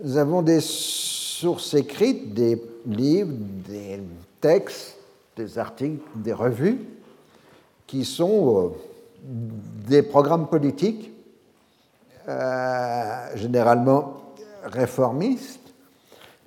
Nous 0.03 0.17
avons 0.17 0.43
des 0.43 0.61
sources 0.61 1.75
écrites, 1.75 2.35
des 2.35 2.61
livres, 2.87 3.33
des 3.69 4.01
textes, 4.41 4.97
des 5.37 5.59
articles, 5.59 6.03
des 6.17 6.33
revues, 6.33 6.79
qui 7.87 8.05
sont 8.05 8.59
euh, 8.59 8.69
des 9.89 10.03
programmes 10.03 10.49
politiques, 10.49 11.13
euh, 12.29 13.37
généralement 13.37 14.15
réformistes, 14.65 15.75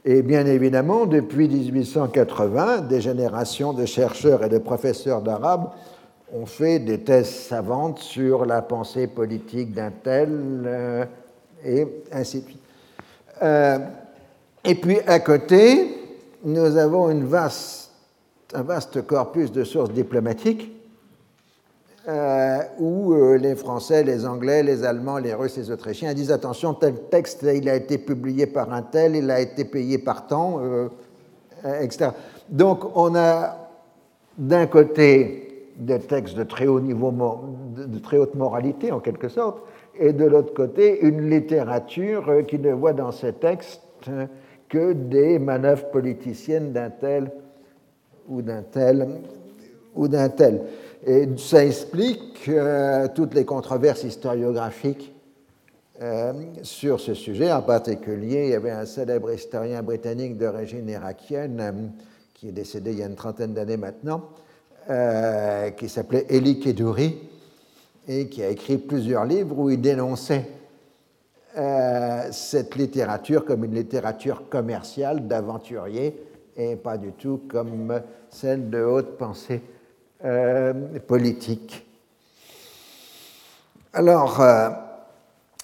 et 0.06 0.22
bien 0.22 0.46
évidemment, 0.46 1.06
depuis 1.06 1.50
1880, 1.50 2.80
des 2.82 3.02
générations 3.02 3.74
de 3.74 3.86
chercheurs 3.86 4.44
et 4.44 4.50
de 4.50 4.58
professeurs 4.58 5.22
d'arabe 5.22 5.70
ont 6.34 6.46
fait 6.46 6.80
des 6.80 7.02
thèses 7.02 7.30
savantes 7.30 8.00
sur 8.00 8.46
la 8.46 8.62
pensée 8.62 9.08
politique 9.08 9.74
d'un 9.74 9.92
tel, 9.92 10.64
euh, 10.66 11.06
et 11.66 11.86
ainsi 12.12 12.40
de 12.40 12.46
suite. 12.46 12.62
Euh, 13.44 13.80
et 14.64 14.76
puis 14.76 15.00
à 15.08 15.20
côté, 15.20 15.98
nous 16.44 16.78
avons 16.78 17.10
une 17.10 17.26
vaste, 17.26 17.92
un 18.54 18.64
vaste 18.64 19.06
corpus 19.06 19.52
de 19.52 19.64
sources 19.64 19.92
diplomatiques 19.92 20.72
euh, 22.08 22.60
où 22.80 23.14
les 23.36 23.56
Français, 23.56 24.04
les 24.04 24.26
Anglais, 24.26 24.64
les 24.64 24.84
Allemands, 24.84 25.18
les 25.18 25.34
Russes, 25.34 25.58
les 25.58 25.72
Autrichiens 25.72 26.14
disent 26.14 26.32
attention, 26.32 26.74
tel 26.74 26.96
texte, 27.10 27.44
il 27.44 27.68
a 27.70 27.76
été 27.76 27.98
publié 27.98 28.46
par 28.46 28.72
un 28.74 28.82
tel, 28.82 29.16
il 29.16 29.30
a 29.30 29.40
été 29.42 29.66
payé 29.66 29.98
par 29.98 30.28
tant, 30.28 30.62
etc. 31.82 32.12
Donc 32.50 32.86
on 32.96 33.16
a 33.16 33.58
d'un 34.38 34.68
côté 34.68 35.48
des 35.78 36.00
textes 36.00 36.36
de 36.36 36.44
très 36.44 36.68
haut 36.68 36.80
niveau, 36.80 37.14
de 37.76 38.00
très 38.00 38.18
haute 38.18 38.36
moralité 38.36 38.92
en 38.92 39.00
quelque 39.00 39.30
sorte, 39.30 39.60
et 40.00 40.14
de 40.14 40.26
l'autre 40.26 40.54
côté 40.54 41.00
une 41.02 41.30
littérature 41.30 42.30
euh, 42.30 42.42
qui 42.44 42.60
ne 42.60 42.72
voit 42.72 42.94
dans 42.94 43.12
ces 43.12 43.34
textes 43.34 43.82
euh, 44.10 44.26
que 44.70 44.94
des 44.94 45.40
manœuvres 45.40 45.90
politiciennes 45.90 46.72
d'un 46.72 46.90
tel 46.90 47.32
ou 48.28 48.42
d'un 48.42 48.62
tel 48.62 49.08
ou 49.96 50.08
d'un 50.08 50.30
tel. 50.30 50.62
Et 51.06 51.28
ça 51.38 51.64
explique 51.64 52.50
euh, 52.50 53.08
toutes 53.14 53.34
les 53.34 53.46
controverses 53.46 54.04
historiographiques 54.04 55.14
sur 56.62 57.00
ce 57.00 57.16
sujet. 57.16 57.52
En 57.52 57.64
particulier, 57.64 58.44
il 58.46 58.50
y 58.52 58.54
avait 58.54 58.70
un 58.70 58.86
célèbre 58.86 59.32
historien 59.32 59.82
britannique 59.82 60.38
d'origine 60.38 60.88
irakienne 60.88 61.92
qui 62.38 62.50
est 62.50 62.52
décédé 62.52 62.92
il 62.92 63.00
y 63.00 63.04
a 63.04 63.08
une 63.08 63.16
trentaine 63.16 63.54
d'années 63.54 63.78
maintenant, 63.78 64.30
euh, 64.92 65.72
qui 65.72 65.90
s'appelait 65.90 66.28
Elie 66.30 66.60
Kedouri 66.60 67.18
et 68.08 68.30
qui 68.30 68.44
a 68.44 68.50
écrit 68.50 68.78
plusieurs 68.78 69.26
livres 69.26 69.58
où 69.58 69.72
il 69.72 69.82
dénonçait 69.82 70.48
euh, 71.58 72.28
cette 72.32 72.76
littérature 72.76 73.44
comme 73.44 73.66
une 73.66 73.74
littérature 73.74 74.48
commerciale 74.50 75.28
d'aventuriers 75.28 76.16
et 76.56 76.76
pas 76.76 76.98
du 76.98 77.12
tout 77.12 77.42
comme 77.50 78.02
celle 78.30 78.70
de 78.70 78.84
haute 78.84 79.18
pensée 79.18 79.62
euh, 80.24 80.74
politique. 81.08 81.86
Alors, 83.94 84.42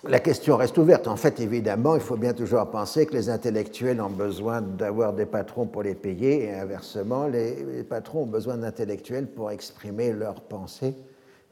la 0.06 0.20
question 0.20 0.58
reste 0.58 0.78
ouverte. 0.78 1.08
En 1.08 1.16
fait, 1.16 1.39
évidemment, 1.39 1.95
il 1.95 2.01
faut 2.01 2.18
bien 2.18 2.34
toujours 2.34 2.66
penser 2.68 3.06
que 3.06 3.14
les 3.14 3.30
intellectuels 3.30 4.01
ont 4.01 4.10
besoin 4.10 4.62
d'avoir 4.62 5.14
des 5.14 5.26
patrons 5.26 5.66
pour 5.66 5.84
les 5.84 5.95
payer 5.95 6.43
et 6.43 6.54
inversement, 6.54 7.28
les, 7.28 7.84
patrons 7.88 8.24
ont 8.24 8.28
besoin 8.28 8.58
d'intellectuels 8.58 9.28
pour 9.28 9.51
exprimer 9.51 10.12
leurs 10.12 10.41
pensées 10.41 10.93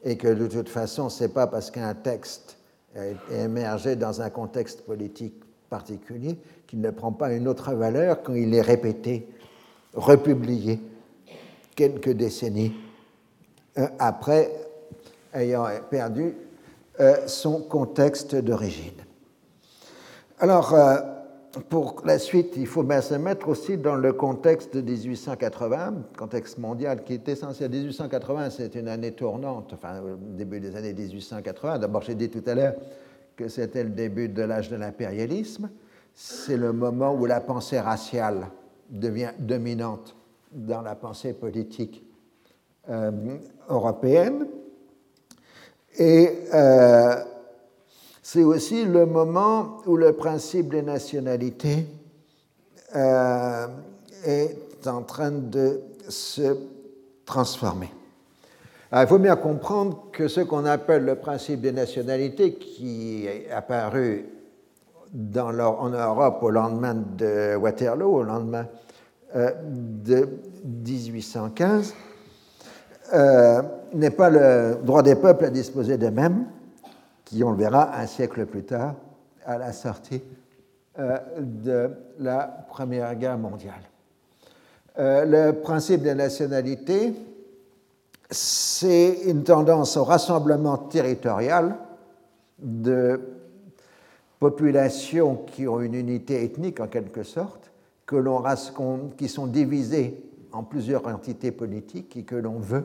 et 0.04 0.18
que 0.18 0.28
de 0.28 0.46
toute 0.46 0.68
façon, 0.68 1.08
ce 1.08 1.24
n'est 1.24 1.30
pas 1.30 1.46
parce 1.46 1.70
qu'un 1.70 1.94
texte 1.94 2.58
est 2.94 3.16
émergé 3.44 3.96
dans 3.96 4.20
un 4.20 4.28
contexte 4.28 4.82
politique 4.82 5.42
particulier 5.70 6.36
qu'il 6.66 6.82
ne 6.82 6.90
prend 6.90 7.12
pas 7.12 7.32
une 7.32 7.48
autre 7.48 7.72
valeur 7.72 8.22
quand 8.22 8.34
il 8.34 8.54
est 8.54 8.60
répété, 8.60 9.26
republié 9.94 10.78
quelques 11.74 12.10
décennies 12.10 12.74
euh, 12.74 12.81
après 13.98 14.50
ayant 15.34 15.66
perdu 15.90 16.34
euh, 17.00 17.26
son 17.26 17.62
contexte 17.62 18.34
d'origine. 18.34 18.92
Alors, 20.38 20.74
euh, 20.74 20.96
pour 21.68 22.02
la 22.04 22.18
suite, 22.18 22.54
il 22.56 22.66
faut 22.66 22.82
bien 22.82 23.00
se 23.00 23.14
mettre 23.14 23.48
aussi 23.48 23.78
dans 23.78 23.96
le 23.96 24.12
contexte 24.12 24.76
de 24.76 24.80
1880, 24.82 25.94
contexte 26.18 26.58
mondial 26.58 27.02
qui 27.04 27.14
est 27.14 27.28
essentiel. 27.28 27.70
1880, 27.70 28.50
c'est 28.50 28.74
une 28.74 28.88
année 28.88 29.12
tournante, 29.12 29.72
enfin, 29.72 30.02
début 30.18 30.60
des 30.60 30.76
années 30.76 30.92
1880. 30.92 31.78
D'abord, 31.78 32.02
j'ai 32.02 32.14
dit 32.14 32.28
tout 32.28 32.42
à 32.46 32.54
l'heure 32.54 32.74
que 33.36 33.48
c'était 33.48 33.84
le 33.84 33.90
début 33.90 34.28
de 34.28 34.42
l'âge 34.42 34.68
de 34.68 34.76
l'impérialisme. 34.76 35.70
C'est 36.14 36.58
le 36.58 36.72
moment 36.72 37.14
où 37.14 37.24
la 37.24 37.40
pensée 37.40 37.80
raciale 37.80 38.48
devient 38.90 39.30
dominante 39.38 40.14
dans 40.52 40.82
la 40.82 40.94
pensée 40.94 41.32
politique 41.32 42.04
euh, 42.04 42.11
européenne. 43.68 44.46
Et 45.98 46.30
euh, 46.54 47.14
c'est 48.22 48.42
aussi 48.42 48.84
le 48.84 49.04
moment 49.04 49.78
où 49.86 49.96
le 49.96 50.12
principe 50.14 50.70
des 50.70 50.82
nationalités 50.82 51.86
euh, 52.96 53.66
est 54.24 54.86
en 54.86 55.02
train 55.02 55.30
de 55.30 55.80
se 56.08 56.56
transformer. 57.26 57.90
il 58.92 59.06
faut 59.06 59.18
bien 59.18 59.36
comprendre 59.36 60.06
que 60.12 60.28
ce 60.28 60.40
qu'on 60.40 60.64
appelle 60.64 61.04
le 61.04 61.16
principe 61.16 61.60
des 61.60 61.72
nationalités, 61.72 62.54
qui 62.54 63.26
est 63.26 63.50
apparu 63.50 64.26
en 65.36 65.88
Europe 65.90 66.42
au 66.42 66.50
lendemain 66.50 66.94
de 66.94 67.54
Waterloo, 67.56 68.16
au 68.16 68.22
lendemain 68.22 68.66
euh, 69.36 69.50
de 69.64 70.28
1815, 70.64 71.94
euh, 73.12 73.62
n'est 73.92 74.10
pas 74.10 74.30
le 74.30 74.78
droit 74.82 75.02
des 75.02 75.16
peuples 75.16 75.44
à 75.44 75.50
disposer 75.50 75.98
d'eux-mêmes, 75.98 76.46
qui, 77.24 77.44
on 77.44 77.50
le 77.50 77.56
verra, 77.56 77.98
un 77.98 78.06
siècle 78.06 78.46
plus 78.46 78.64
tard, 78.64 78.94
à 79.44 79.58
la 79.58 79.72
sortie 79.72 80.22
euh, 80.98 81.18
de 81.38 81.90
la 82.18 82.66
Première 82.68 83.14
Guerre 83.16 83.38
mondiale. 83.38 83.82
Euh, 84.98 85.24
le 85.24 85.60
principe 85.60 86.02
de 86.02 86.10
nationalité, 86.10 87.14
c'est 88.30 89.20
une 89.26 89.44
tendance 89.44 89.96
au 89.96 90.04
rassemblement 90.04 90.76
territorial 90.76 91.76
de 92.58 93.20
populations 94.38 95.36
qui 95.36 95.68
ont 95.68 95.80
une 95.80 95.94
unité 95.94 96.44
ethnique 96.44 96.80
en 96.80 96.88
quelque 96.88 97.22
sorte 97.22 97.70
que 98.06 98.16
qui 99.16 99.28
sont 99.28 99.46
divisées 99.46 100.31
en 100.52 100.62
plusieurs 100.62 101.06
entités 101.06 101.52
politiques 101.52 102.16
et 102.16 102.22
que 102.22 102.36
l'on 102.36 102.58
veut 102.58 102.84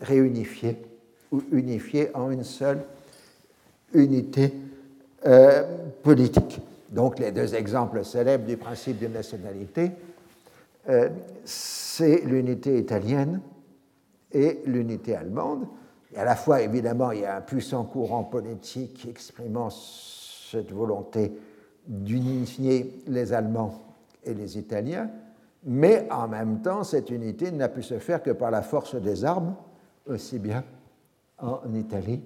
réunifier 0.00 0.78
ou 1.30 1.42
unifier 1.52 2.14
en 2.14 2.30
une 2.30 2.44
seule 2.44 2.84
unité 3.94 4.52
euh, 5.26 5.62
politique. 6.02 6.60
Donc 6.90 7.18
les 7.18 7.32
deux 7.32 7.54
exemples 7.54 8.04
célèbres 8.04 8.44
du 8.44 8.56
principe 8.56 8.98
de 8.98 9.06
nationalité, 9.06 9.92
euh, 10.88 11.08
c'est 11.44 12.22
l'unité 12.24 12.78
italienne 12.78 13.40
et 14.32 14.60
l'unité 14.66 15.14
allemande. 15.14 15.66
Et 16.14 16.18
à 16.18 16.24
la 16.24 16.36
fois, 16.36 16.60
évidemment, 16.60 17.12
il 17.12 17.20
y 17.20 17.24
a 17.24 17.36
un 17.36 17.40
puissant 17.40 17.84
courant 17.84 18.24
politique 18.24 19.06
exprimant 19.08 19.70
cette 19.70 20.70
volonté 20.70 21.32
d'unifier 21.86 23.02
les 23.06 23.32
Allemands 23.32 23.80
et 24.24 24.34
les 24.34 24.58
Italiens, 24.58 25.10
mais 25.64 26.08
en 26.10 26.28
même 26.28 26.60
temps, 26.60 26.82
cette 26.82 27.10
unité 27.10 27.50
n'a 27.52 27.68
pu 27.68 27.82
se 27.82 27.98
faire 27.98 28.22
que 28.22 28.30
par 28.30 28.50
la 28.50 28.62
force 28.62 28.94
des 28.96 29.24
armes, 29.24 29.54
aussi 30.08 30.38
bien 30.38 30.64
en 31.38 31.60
Italie 31.74 32.20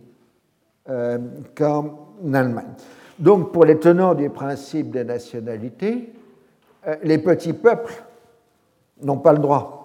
euh, 0.89 1.19
qu'en 1.55 2.15
Allemagne. 2.33 2.75
Donc, 3.19 3.53
pour 3.53 3.65
les 3.65 3.79
tenants 3.79 4.15
du 4.15 4.31
principe 4.31 4.91
des 4.91 5.05
nationalités, 5.05 6.13
euh, 6.87 6.97
les 7.03 7.19
petits 7.19 7.53
peuples 7.53 8.03
n'ont 9.03 9.19
pas 9.19 9.33
le 9.33 9.39
droit 9.39 9.77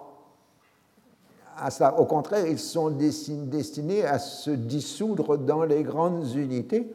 à 1.58 1.70
ça. 1.70 1.98
Au 1.98 2.06
contraire, 2.06 2.46
ils 2.48 2.60
sont 2.60 2.90
destinés 2.90 4.04
à 4.04 4.20
se 4.20 4.52
dissoudre 4.52 5.38
dans 5.38 5.64
les 5.64 5.84
grandes 5.84 6.34
unités, 6.36 6.92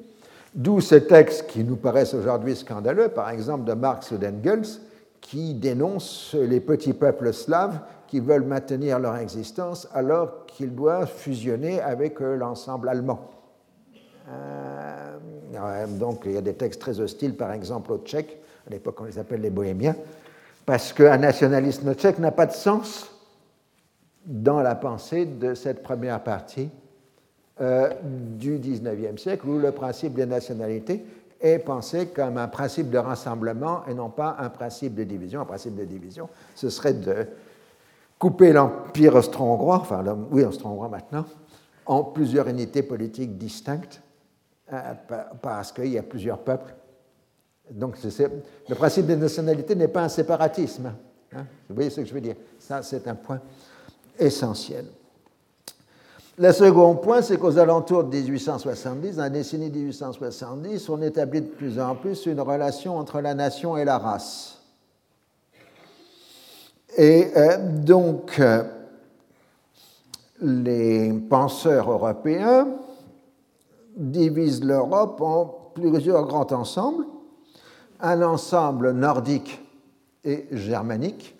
d'où 0.55 0.81
ces 0.81 1.07
textes 1.07 1.47
qui 1.47 1.63
nous 1.65 1.77
paraissent 1.77 2.15
aujourd'hui 2.15 2.57
scandaleux, 2.57 3.09
par 3.09 3.31
exemple 3.31 3.65
de 3.65 3.75
Marx 3.75 4.11
ou 4.11 4.17
d'Engels, 4.17 4.65
qui 5.21 5.55
dénoncent 5.55 6.35
les 6.35 6.61
petits 6.61 6.93
peuples 6.93 7.33
slaves 7.33 7.81
qui 8.07 8.21
veulent 8.21 8.45
maintenir 8.45 8.99
leur 8.99 9.17
existence 9.17 9.89
alors 9.93 10.47
qu'ils 10.47 10.75
doivent 10.75 11.11
fusionner 11.11 11.81
avec 11.81 12.21
euh, 12.21 12.37
l'ensemble 12.37 12.89
allemand. 12.89 13.31
Euh, 14.29 15.17
donc 15.99 16.23
il 16.27 16.33
y 16.33 16.37
a 16.37 16.43
des 16.43 16.55
textes 16.55 16.81
très 16.81 17.01
hostiles, 17.01 17.35
par 17.35 17.53
exemple 17.53 17.93
aux 17.93 17.99
Tchèques, 17.99 18.39
à 18.67 18.71
l'époque 18.71 19.01
on 19.01 19.05
les 19.05 19.19
appelle 19.19 19.41
les 19.41 19.51
Bohémiens, 19.51 19.97
parce 20.65 20.93
qu'un 20.93 21.19
nationalisme 21.19 21.95
tchèque 21.95 22.19
n'a 22.19 22.33
pas 22.33 22.47
de 22.47 22.53
sens 22.53 23.11
dans 24.27 24.61
la 24.61 24.75
pensée 24.75 25.25
de 25.25 25.55
cette 25.55 25.83
première 25.83 26.23
partie 26.23 26.69
euh, 27.61 27.91
du 28.03 28.59
XIXe 28.59 29.21
siècle, 29.21 29.49
où 29.49 29.59
le 29.59 29.71
principe 29.73 30.15
des 30.15 30.27
nationalités 30.27 31.05
est 31.55 31.59
pensé 31.59 32.09
comme 32.09 32.39
un 32.39 32.49
principe 32.49 32.91
de 32.91 32.99
rassemblement 32.99 33.85
et 33.87 33.95
non 33.95 34.11
pas 34.11 34.37
un 34.39 34.51
principe 34.51 34.95
de 34.95 35.05
division. 35.05 35.41
Un 35.41 35.47
principe 35.47 35.75
de 35.75 35.85
division, 35.85 36.29
ce 36.55 36.71
serait 36.71 36.95
de 36.95 37.27
couper 38.19 38.53
l'Empire 38.53 39.15
austro-hongrois, 39.15 39.77
enfin 39.77 40.05
oui, 40.31 40.45
austro-hongrois 40.45 40.89
maintenant, 40.89 41.25
en 41.85 42.05
plusieurs 42.05 42.49
unités 42.49 42.83
politiques 42.83 43.37
distinctes, 43.37 44.01
euh, 44.73 44.95
parce 45.43 45.73
qu'il 45.73 45.89
y 45.89 45.99
a 45.99 46.03
plusieurs 46.03 46.39
peuples. 46.39 46.75
Donc 47.71 47.97
le 48.03 48.75
principe 48.75 49.07
des 49.07 49.17
nationalités 49.17 49.75
n'est 49.75 49.89
pas 49.89 50.05
un 50.05 50.09
séparatisme. 50.09 50.93
Hein. 51.33 51.47
Vous 51.69 51.75
voyez 51.75 51.91
ce 51.91 52.01
que 52.01 52.07
je 52.07 52.15
veux 52.15 52.21
dire? 52.21 52.37
Ça, 52.59 52.83
c'est 52.83 53.07
un 53.09 53.15
point 53.15 53.41
essentiel. 54.19 54.87
Le 56.39 56.53
second 56.53 56.97
point, 56.97 57.23
c'est 57.23 57.39
qu'aux 57.39 57.59
alentours 57.59 58.05
de 58.05 58.15
1870, 58.15 59.17
dans 59.17 59.23
la 59.23 59.31
décennie 59.31 59.71
1870, 59.71 60.87
on 60.91 61.01
établit 61.01 61.41
de 61.41 61.47
plus 61.47 61.81
en 61.81 61.95
plus 61.95 62.27
une 62.27 62.41
relation 62.41 62.99
entre 62.99 63.23
la 63.23 63.33
nation 63.33 63.79
et 63.79 63.87
la 63.87 63.97
race. 63.97 64.61
Et 66.99 67.29
euh, 67.35 67.57
donc, 67.59 68.39
euh, 68.39 68.65
les 70.43 71.11
penseurs 71.11 71.91
européens 71.91 72.69
divisent 73.97 74.63
l'Europe 74.63 75.23
en 75.23 75.47
plusieurs 75.73 76.27
grands 76.27 76.53
ensembles. 76.53 77.07
Un 77.99 78.21
ensemble 78.21 78.91
nordique 78.91 79.59
et 80.23 80.49
germanique, 80.53 81.35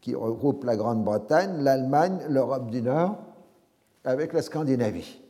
qui 0.00 0.16
regroupe 0.16 0.64
la 0.64 0.74
Grande-Bretagne, 0.74 1.62
l'Allemagne, 1.62 2.18
l'Europe 2.28 2.68
du 2.70 2.82
Nord 2.82 3.23
avec 4.04 4.32
la 4.32 4.42
Scandinavie. 4.42 5.20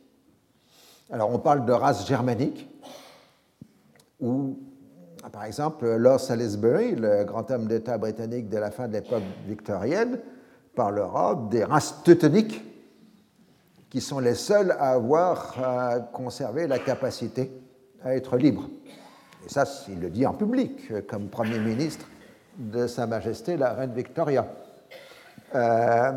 Alors 1.11 1.31
on 1.33 1.39
parle 1.39 1.65
de 1.65 1.73
race 1.73 2.07
germanique, 2.07 2.69
où, 4.21 4.59
par 5.33 5.45
exemple, 5.45 5.87
Lord 5.97 6.21
Salisbury, 6.21 6.95
le 6.95 7.25
grand 7.25 7.51
homme 7.51 7.67
d'État 7.67 7.99
britannique 7.99 8.49
de 8.49 8.59
la 8.59 8.71
fin 8.71 8.89
de 8.89 8.95
l'époque 8.95 9.23
victorienne, 9.47 10.19
parlera 10.75 11.47
des 11.51 11.65
races 11.65 12.03
teutoniques, 12.03 12.63
qui 13.91 14.01
sont 14.01 14.19
les 14.19 14.35
seules 14.35 14.73
à 14.73 14.91
avoir 14.91 16.11
conservé 16.13 16.67
la 16.67 16.81
capacité 16.81 17.53
à 18.03 18.17
être 18.17 18.37
libres. 18.37 18.69
Et 19.47 19.49
ça, 19.49 19.65
il 19.89 20.01
le 20.01 20.11
dit 20.11 20.27
en 20.27 20.35
public, 20.35 21.07
comme 21.07 21.29
Premier 21.29 21.61
ministre 21.61 22.07
de 22.57 22.87
Sa 22.87 23.07
Majesté 23.07 23.57
la 23.57 23.73
Reine 23.73 23.93
Victoria. 23.93 24.49
Euh, 25.55 26.13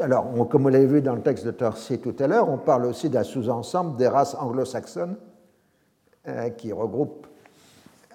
alors, 0.00 0.48
comme 0.48 0.62
vous 0.62 0.68
l'avez 0.68 0.86
vu 0.86 1.00
dans 1.00 1.14
le 1.14 1.22
texte 1.22 1.46
de 1.46 1.52
Torcy 1.52 1.98
tout 1.98 2.14
à 2.18 2.26
l'heure, 2.26 2.48
on 2.48 2.58
parle 2.58 2.86
aussi 2.86 3.08
d'un 3.08 3.22
sous-ensemble 3.22 3.96
des 3.96 4.08
races 4.08 4.34
anglo-saxonnes 4.34 5.16
euh, 6.26 6.50
qui 6.50 6.72
regroupent 6.72 7.26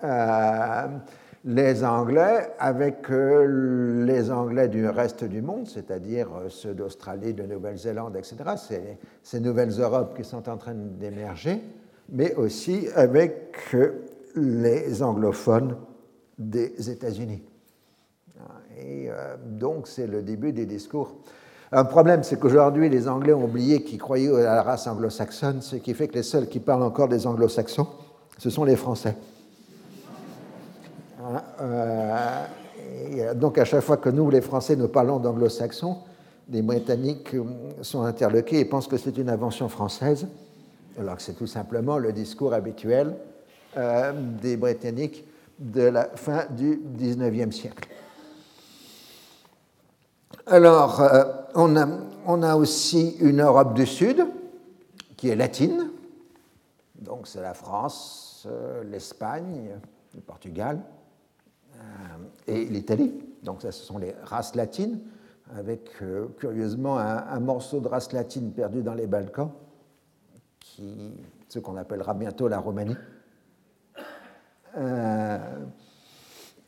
euh, 0.04 0.88
les 1.46 1.86
Anglais 1.86 2.50
avec 2.60 3.08
les 3.10 4.32
Anglais 4.32 4.68
du 4.68 4.88
reste 4.88 5.24
du 5.24 5.41
monde, 5.41 5.68
c'est-à-dire 5.68 6.28
ceux 6.50 6.74
d'Australie, 6.74 7.34
de 7.34 7.44
Nouvelle-Zélande, 7.44 8.16
etc. 8.18 8.38
C'est 8.58 8.98
ces 9.24 9.39
nouvelles 9.39 9.80
Europes 9.80 10.16
qui 10.16 10.24
sont 10.24 10.50
en 10.50 10.58
train 10.58 10.74
d'émerger, 10.74 11.62
mais 12.10 12.34
aussi 12.36 12.88
avec 12.96 13.76
les 14.36 15.04
anglophones 15.04 15.76
des 16.38 16.89
États-Unis. 16.89 17.44
Et 18.84 19.10
euh, 19.10 19.36
donc, 19.46 19.88
c'est 19.88 20.08
le 20.08 20.22
début 20.22 20.52
des 20.52 20.66
discours. 20.66 21.16
Un 21.72 21.86
problème, 21.86 22.24
c'est 22.24 22.40
qu'aujourd'hui, 22.40 22.90
les 22.90 23.08
Anglais 23.08 23.34
ont 23.34 23.46
oublié 23.46 23.84
qu'ils 23.84 23.98
croyaient 23.98 24.30
à 24.46 24.56
la 24.56 24.64
race 24.64 24.88
anglo-saxonne, 24.88 25.62
ce 25.62 25.78
qui 25.78 25.94
fait 25.94 26.08
que 26.08 26.16
les 26.16 26.24
seuls 26.24 26.48
qui 26.48 26.60
parlent 26.60 26.84
encore 26.84 27.08
des 27.08 27.26
anglo-saxons, 27.26 27.88
ce 28.38 28.50
sont 28.50 28.64
les 28.64 28.76
Français. 28.76 29.16
Hein, 31.24 31.42
euh, 31.62 33.34
donc, 33.36 33.58
à 33.58 33.66
chaque 33.66 33.82
fois 33.82 33.98
que 33.98 34.10
nous, 34.10 34.30
les 34.30 34.42
Français, 34.42 34.76
nous 34.76 34.90
parlons 34.90 35.20
d'anglo-saxons, 35.20 35.98
les 36.50 36.62
Britanniques 36.62 37.34
euh, 37.34 37.44
sont 37.82 38.04
interloqués 38.04 38.60
et 38.60 38.66
pensent 38.66 38.88
que 38.88 38.98
c'est 38.98 39.18
une 39.18 39.30
invention 39.30 39.70
française, 39.70 40.28
alors 41.00 41.16
que 41.16 41.22
c'est 41.22 41.34
tout 41.34 41.48
simplement 41.48 41.98
le 41.98 42.12
discours 42.12 42.54
habituel 42.54 43.16
des 44.40 44.56
Britanniques 44.56 45.26
de 45.57 45.82
la 45.82 46.10
fin 46.16 46.45
du 46.56 46.80
XIXe 46.95 47.56
siècle. 47.56 47.90
Alors, 50.54 51.02
euh, 51.02 51.24
on, 51.56 52.44
a, 52.44 52.56
aussi 52.56 53.16
une 53.20 53.42
Europe 53.42 53.74
du 53.74 53.88
Sud 53.88 54.24
qui 55.18 55.30
est 55.30 55.36
latine, 55.36 55.90
donc 56.94 57.26
c'est 57.26 57.42
la 57.42 57.56
France, 57.56 58.46
euh, 58.48 58.84
l'Espagne, 58.84 59.72
le 60.14 60.22
Portugal 60.22 60.80
euh, 61.76 61.80
et 62.46 62.66
l'Italie. 62.66 63.20
Donc, 63.42 63.64
ce 63.64 63.72
sont 63.72 63.98
les 63.98 64.14
races 64.26 64.54
latines, 64.54 65.00
avec 65.58 65.90
curieusement 66.38 67.00
un, 67.00 67.40
morceau 67.40 67.80
de 67.80 67.88
race 67.88 68.14
latine 68.14 68.52
perdu 68.52 68.84
dans 68.84 68.94
les 68.94 69.08
Balkans, 69.08 69.50
qui, 70.60 71.14
ce 71.50 71.58
qu'on 71.58 71.78
appellera 71.78 72.14
bientôt 72.14 72.48
la 72.48 72.60
Roumanie. 72.60 72.98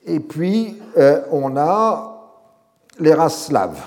et 0.08 0.20
puis, 0.22 0.82
on 1.30 1.56
a 1.56 2.15
les 3.00 3.14
races 3.14 3.48
slaves. 3.48 3.82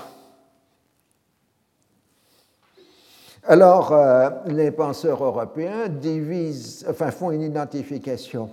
Alors, 3.43 3.91
euh, 3.91 4.29
les 4.45 4.71
penseurs 4.71 5.23
européens 5.23 5.87
divisent, 5.87 6.85
enfin, 6.87 7.09
font 7.09 7.31
une 7.31 7.41
identification 7.41 8.49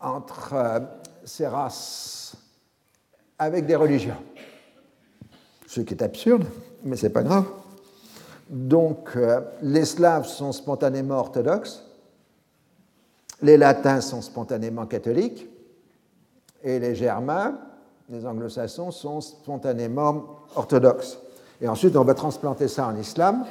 entre 0.00 0.54
euh, 0.54 0.80
ces 1.24 1.46
races 1.46 2.34
avec 3.38 3.66
des 3.66 3.76
religions. 3.76 4.16
Ce 5.66 5.82
qui 5.82 5.94
est 5.94 6.02
absurde, 6.02 6.46
mais 6.82 6.96
ce 6.96 7.06
n'est 7.06 7.12
pas 7.12 7.22
grave. 7.22 7.44
Donc, 8.48 9.10
euh, 9.14 9.40
les 9.62 9.84
Slaves 9.84 10.26
sont 10.26 10.50
spontanément 10.50 11.18
orthodoxes, 11.18 11.86
les 13.42 13.56
Latins 13.56 14.00
sont 14.00 14.20
spontanément 14.20 14.86
catholiques, 14.86 15.46
et 16.62 16.80
les 16.80 16.96
Germains 16.96 17.58
les 18.10 18.26
anglo-saxons 18.26 18.90
sont 18.90 19.20
spontanément 19.20 20.24
orthodoxes. 20.56 21.18
Et 21.60 21.68
ensuite, 21.68 21.96
on 21.96 22.04
va 22.04 22.14
transplanter 22.14 22.66
ça 22.66 22.88
en 22.88 22.96
islam 22.96 23.44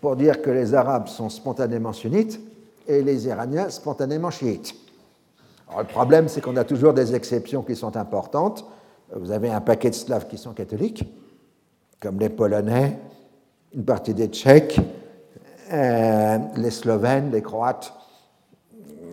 pour 0.00 0.16
dire 0.16 0.40
que 0.40 0.50
les 0.50 0.74
Arabes 0.74 1.08
sont 1.08 1.28
spontanément 1.28 1.92
sunnites 1.92 2.40
et 2.86 3.02
les 3.02 3.26
Iraniens 3.26 3.68
spontanément 3.68 4.30
chiites. 4.30 4.74
Le 5.76 5.84
problème, 5.84 6.28
c'est 6.28 6.40
qu'on 6.40 6.56
a 6.56 6.64
toujours 6.64 6.94
des 6.94 7.14
exceptions 7.14 7.62
qui 7.62 7.76
sont 7.76 7.96
importantes. 7.96 8.64
Vous 9.14 9.30
avez 9.30 9.50
un 9.50 9.60
paquet 9.60 9.90
de 9.90 9.94
Slaves 9.94 10.26
qui 10.26 10.38
sont 10.38 10.52
catholiques, 10.52 11.04
comme 12.00 12.18
les 12.18 12.30
Polonais, 12.30 12.98
une 13.74 13.84
partie 13.84 14.14
des 14.14 14.28
Tchèques, 14.28 14.80
euh, 15.70 16.38
les 16.56 16.70
Slovènes, 16.70 17.30
les 17.30 17.42
Croates, 17.42 17.92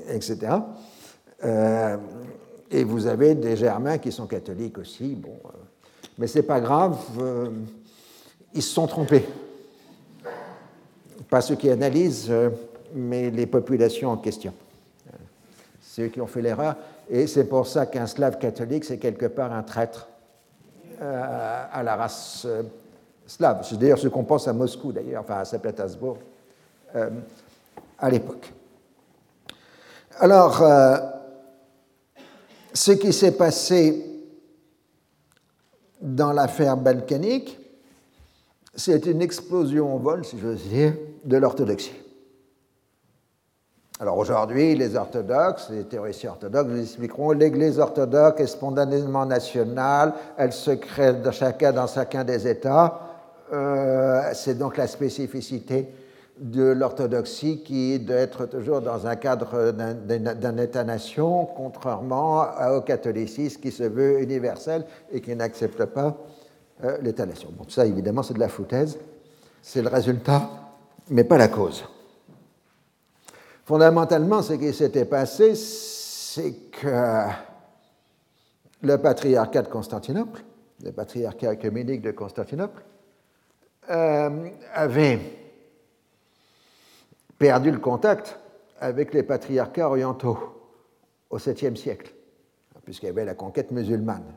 etc. 0.07 0.38
et 2.80 2.84
vous 2.84 3.07
avez 3.07 3.35
des 3.35 3.56
Germains 3.56 3.97
qui 3.97 4.11
sont 4.11 4.27
catholiques 4.27 4.77
aussi. 4.77 5.15
Bon, 5.15 5.38
euh, 5.45 5.49
mais 6.18 6.27
ce 6.27 6.39
n'est 6.39 6.45
pas 6.45 6.60
grave, 6.60 6.97
ils 8.53 8.64
se 8.64 8.73
sont 8.73 8.88
trompés. 8.88 9.26
Pas 11.30 11.41
ceux 11.41 11.56
qui 11.56 11.69
analysent, 11.69 12.31
mais 12.93 13.30
les 13.30 13.45
populations 13.45 14.11
en 14.11 14.18
question. 14.18 14.53
C'est 15.81 16.03
eux 16.03 16.07
qui 16.07 16.22
ont 16.22 16.27
fait 16.27 16.41
l'erreur. 16.41 16.76
Et 17.10 17.27
c'est 17.27 17.45
pour 17.45 17.68
ça 17.68 17.85
qu'un 17.85 18.07
slave 18.07 18.38
catholique, 18.38 18.85
c'est 18.85 18.97
quelque 18.97 19.26
part 19.26 19.52
un 19.52 19.64
traître 19.64 20.07
à 21.02 21.84
la 21.84 21.95
race 21.97 22.47
slave. 23.27 23.65
C'est 23.68 23.77
d'ailleurs 23.77 23.99
ce 23.99 24.07
qu'on 24.07 24.23
pense 24.23 24.47
à 24.47 24.53
Moscou, 24.53 24.91
d'ailleurs, 24.91 25.22
enfin 25.22 25.39
à 25.39 25.45
Saint-Pétersbourg, 25.45 26.18
euh, 26.95 27.10
à 27.99 28.10
l'époque. 28.10 28.52
Alors, 30.19 30.61
euh, 30.61 30.97
ce 32.76 32.91
qui 32.91 33.14
s'est 33.14 33.31
passé 33.31 34.06
dans 36.02 36.34
l'affaire 36.34 36.76
balkanique, 36.76 37.57
c'est 38.76 39.06
une 39.06 39.22
explosion 39.22 39.95
au 39.95 39.99
vol, 39.99 40.26
si 40.26 40.38
j'ose 40.38 40.61
dire, 40.64 40.93
de 41.23 41.38
l'orthodoxie. 41.38 41.93
Alors 44.02 44.18
aujourd'hui, 44.18 44.76
les 44.76 44.97
orthodoxes, 44.97 45.69
les 45.69 45.85
théoriciens 45.85 46.31
orthodoxes 46.31 46.68
vous 46.68 46.81
expliqueront 46.81 47.31
l'Église 47.31 47.80
orthodoxe 47.80 48.41
est 48.41 48.47
spontanément 48.47 49.26
nationale, 49.26 50.14
elle 50.38 50.52
se 50.52 50.72
crée 50.72 51.14
dans 51.14 51.31
chacun, 51.31 51.72
dans 51.72 51.88
chacun 51.88 52.26
des 52.26 52.45
États, 52.45 52.99
euh, 53.53 54.22
c'est 54.34 54.57
donc 54.57 54.76
la 54.76 54.88
spécificité 54.88 55.88
de 56.37 56.63
l'orthodoxie 56.63 57.63
qui 57.63 57.93
est 57.93 57.99
d'être 57.99 58.45
toujours 58.45 58.81
dans 58.81 59.07
un 59.07 59.15
cadre 59.15 59.71
d'un 59.71 60.57
État-nation, 60.57 61.45
contrairement 61.45 62.45
au 62.75 62.81
catholicisme 62.81 63.61
qui 63.61 63.71
se 63.71 63.83
veut 63.83 64.21
universel 64.21 64.85
et 65.11 65.21
qui 65.21 65.35
n'accepte 65.35 65.85
pas 65.85 66.17
euh, 66.83 66.97
l'État-nation. 67.01 67.49
Bon, 67.57 67.65
ça, 67.69 67.85
évidemment, 67.85 68.21
c'est 68.21 68.33
de 68.33 68.39
la 68.39 68.49
foutaise. 68.49 68.97
C'est 69.61 69.81
le 69.81 69.87
résultat, 69.87 70.49
mais 71.09 71.23
pas 71.23 71.37
la 71.37 71.47
cause. 71.47 71.85
Fondamentalement, 73.63 74.41
ce 74.41 74.53
qui 74.53 74.73
s'était 74.73 75.05
passé, 75.05 75.55
c'est 75.55 76.53
que 76.69 77.27
le 78.81 78.97
patriarcat 78.97 79.63
de 79.63 79.69
Constantinople, 79.69 80.43
le 80.83 80.91
patriarcat 80.91 81.51
œcuménique 81.51 82.01
de 82.01 82.11
Constantinople, 82.11 82.83
euh, 83.89 84.49
avait 84.73 85.19
perdu 87.37 87.71
le 87.71 87.79
contact 87.79 88.39
avec 88.79 89.13
les 89.13 89.23
patriarcats 89.23 89.87
orientaux 89.87 90.37
au 91.29 91.37
7e 91.37 91.75
siècle, 91.75 92.13
puisqu'il 92.83 93.07
y 93.07 93.09
avait 93.09 93.25
la 93.25 93.35
conquête 93.35 93.71
musulmane. 93.71 94.33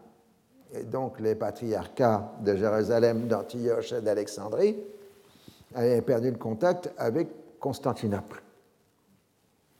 Et 0.74 0.84
donc 0.84 1.20
les 1.20 1.34
patriarcats 1.34 2.32
de 2.44 2.56
Jérusalem, 2.56 3.26
d'Antioche 3.26 3.92
et 3.92 4.00
d'Alexandrie 4.00 4.76
avaient 5.74 6.02
perdu 6.02 6.30
le 6.30 6.36
contact 6.36 6.90
avec 6.96 7.28
Constantinople. 7.58 8.42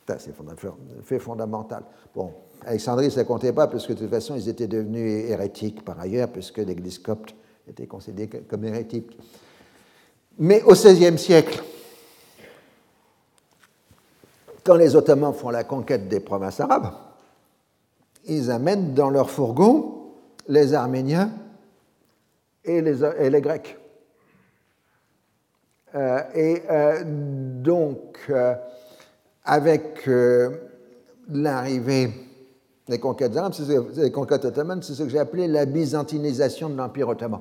C'est 0.06 0.30
un 0.30 1.02
fait 1.02 1.18
fondamental. 1.18 1.82
Bon, 2.14 2.32
Alexandrie, 2.64 3.10
ça 3.10 3.20
ne 3.20 3.26
comptait 3.26 3.52
pas, 3.52 3.66
parce 3.66 3.86
que 3.86 3.92
de 3.92 3.98
toute 3.98 4.10
façon, 4.10 4.36
ils 4.36 4.48
étaient 4.48 4.66
devenus 4.66 5.28
hérétiques 5.28 5.84
par 5.84 6.00
ailleurs, 6.00 6.28
puisque 6.28 6.58
l'Église 6.58 6.98
copte 6.98 7.34
était 7.68 7.86
considérée 7.86 8.40
comme 8.48 8.64
hérétique. 8.64 9.18
Mais 10.38 10.62
au 10.62 10.72
XVIe 10.72 11.18
siècle, 11.18 11.62
quand 14.68 14.76
les 14.76 14.94
Ottomans 14.94 15.32
font 15.32 15.48
la 15.48 15.64
conquête 15.64 16.08
des 16.08 16.20
provinces 16.20 16.60
arabes, 16.60 16.90
ils 18.26 18.50
amènent 18.50 18.92
dans 18.92 19.08
leur 19.08 19.30
fourgon 19.30 20.12
les 20.46 20.74
Arméniens 20.74 21.30
et 22.64 22.82
les, 22.82 23.40
Grecs. 23.40 23.78
Euh, 25.94 26.20
et 26.34 26.62
euh, 26.68 27.02
donc, 27.02 28.18
euh, 28.28 28.54
avec 29.42 30.06
l'arrivée 31.30 32.10
des 32.86 33.00
conquêtes 33.00 33.38
arabes, 33.38 33.54
des 33.94 34.12
conquêtes 34.12 34.44
ottomanes, 34.44 34.82
c'est 34.82 34.92
ce 34.92 35.02
que 35.02 35.08
j'ai 35.08 35.18
appelé 35.18 35.48
la 35.48 35.64
byzantinisation 35.64 36.68
de 36.68 36.76
l'Empire 36.76 37.08
ottoman. 37.08 37.40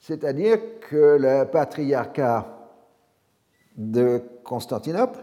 C'est-à-dire 0.00 0.58
que 0.90 1.18
le 1.20 1.44
patriarcat 1.44 2.48
de 3.76 4.20
Constantinople 4.42 5.20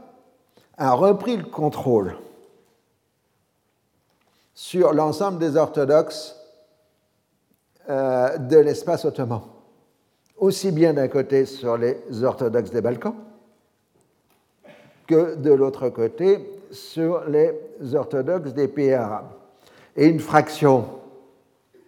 a 0.79 0.93
repris 0.93 1.35
le 1.35 1.43
contrôle 1.43 2.15
sur 4.53 4.93
l'ensemble 4.93 5.37
des 5.37 5.57
orthodoxes 5.57 6.35
euh, 7.89 8.37
de 8.37 8.57
l'espace 8.57 9.03
ottoman, 9.03 9.41
aussi 10.37 10.71
bien 10.71 10.93
d'un 10.93 11.09
côté 11.09 11.45
sur 11.45 11.77
les 11.77 12.23
orthodoxes 12.23 12.71
des 12.71 12.81
Balkans 12.81 13.15
que 15.05 15.35
de 15.35 15.51
l'autre 15.51 15.89
côté 15.89 16.61
sur 16.71 17.25
les 17.25 17.51
orthodoxes 17.93 18.53
des 18.53 18.67
pays 18.67 18.93
arabes. 18.93 19.31
Et 19.97 20.07
une 20.07 20.19
fraction 20.19 20.85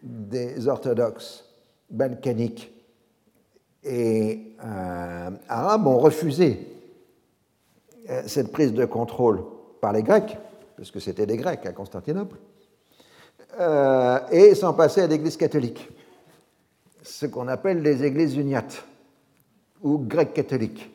des 0.01 0.67
orthodoxes 0.67 1.45
balkaniques 1.89 2.73
et 3.83 4.55
euh, 4.63 5.29
arabes 5.47 5.87
ont 5.87 5.99
refusé 5.99 6.70
cette 8.25 8.51
prise 8.51 8.73
de 8.73 8.85
contrôle 8.85 9.43
par 9.79 9.93
les 9.93 10.03
Grecs, 10.03 10.37
parce 10.77 10.91
que 10.91 10.99
c'était 10.99 11.25
des 11.25 11.37
Grecs 11.37 11.65
à 11.65 11.71
Constantinople, 11.71 12.37
euh, 13.59 14.19
et 14.31 14.55
sont 14.55 14.73
passés 14.73 15.01
à 15.01 15.07
l'Église 15.07 15.35
catholique, 15.35 15.89
ce 17.03 17.25
qu'on 17.25 17.47
appelle 17.47 17.81
les 17.81 18.03
églises 18.03 18.37
uniates 18.37 18.85
ou 19.81 19.97
grecs 19.97 20.33
catholiques. 20.33 20.89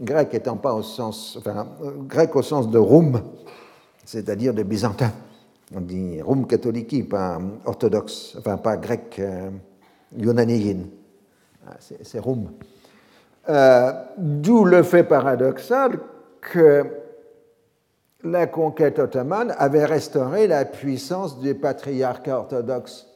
Grec 0.00 0.34
étant 0.34 0.56
pas 0.56 0.74
au 0.74 0.82
sens, 0.82 1.36
enfin, 1.38 1.66
grec 2.06 2.34
au 2.36 2.42
sens 2.42 2.68
de 2.70 2.78
Roum, 2.78 3.20
c'est-à-dire 4.04 4.52
de 4.52 4.62
byzantin. 4.62 5.12
On 5.74 5.80
dit 5.80 6.20
Roum 6.20 6.46
catholique, 6.46 7.08
pas 7.08 7.40
orthodoxe, 7.64 8.34
enfin 8.38 8.56
pas 8.56 8.76
grec 8.76 9.16
euh, 9.18 9.50
ah, 11.66 11.76
c'est 11.78 12.18
Roum. 12.18 12.50
Euh, 13.48 13.92
d'où 14.18 14.64
le 14.64 14.82
fait 14.82 15.02
paradoxal 15.02 15.98
que 16.42 16.84
la 18.22 18.46
conquête 18.46 18.98
ottomane 18.98 19.54
avait 19.56 19.86
restauré 19.86 20.46
la 20.46 20.66
puissance 20.66 21.40
du 21.40 21.54
patriarcat 21.54 22.36
orthodoxe 22.36 23.06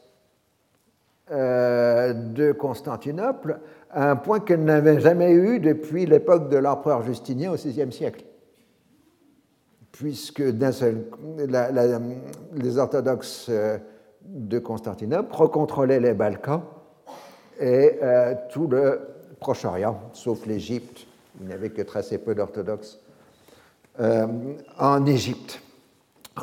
euh, 1.31 2.15
de 2.15 2.53
Constantinople 2.53 3.61
à 3.91 4.11
un 4.11 4.17
point 4.17 4.41
qu'elle 4.41 4.65
n'avait 4.65 4.99
jamais 4.99 5.33
eu 5.33 5.61
depuis 5.61 6.07
l'époque 6.07 6.49
de 6.49 6.57
l'empereur 6.57 7.03
Justinien 7.03 7.53
au 7.53 7.57
VIe 7.57 7.93
siècle. 7.93 8.25
Puisque 9.93 10.43
les 12.55 12.79
orthodoxes 12.79 13.47
euh, 13.51 13.77
de 14.25 14.59
Constantinople 14.59 15.35
recontrôlaient 15.35 16.01
les 16.01 16.15
Balkans 16.15 16.63
et 17.61 18.01
tout 18.51 18.67
le 18.67 19.14
Proche-Orient, 19.45 20.01
sauf 20.15 20.47
l'Égypte. 20.47 21.07
Il 21.39 21.49
n'y 21.49 21.53
avait 21.53 21.69
que 21.69 21.83
très 21.83 22.03
peu 22.17 22.35
d'orthodoxes 22.35 22.99
euh, 24.01 24.27
en 24.79 25.05
Égypte. 25.05 25.61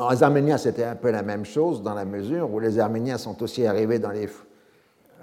les 0.08 0.22
Arméniens, 0.22 0.56
c'était 0.56 0.84
un 0.84 0.94
peu 0.94 1.10
la 1.10 1.24
même 1.24 1.44
chose 1.44 1.82
dans 1.82 1.94
la 1.94 2.04
mesure 2.04 2.48
où 2.52 2.60
les 2.60 2.78
Arméniens 2.78 3.18
sont 3.18 3.42
aussi 3.42 3.66
arrivés 3.66 3.98
dans 3.98 4.12
les, 4.12 4.28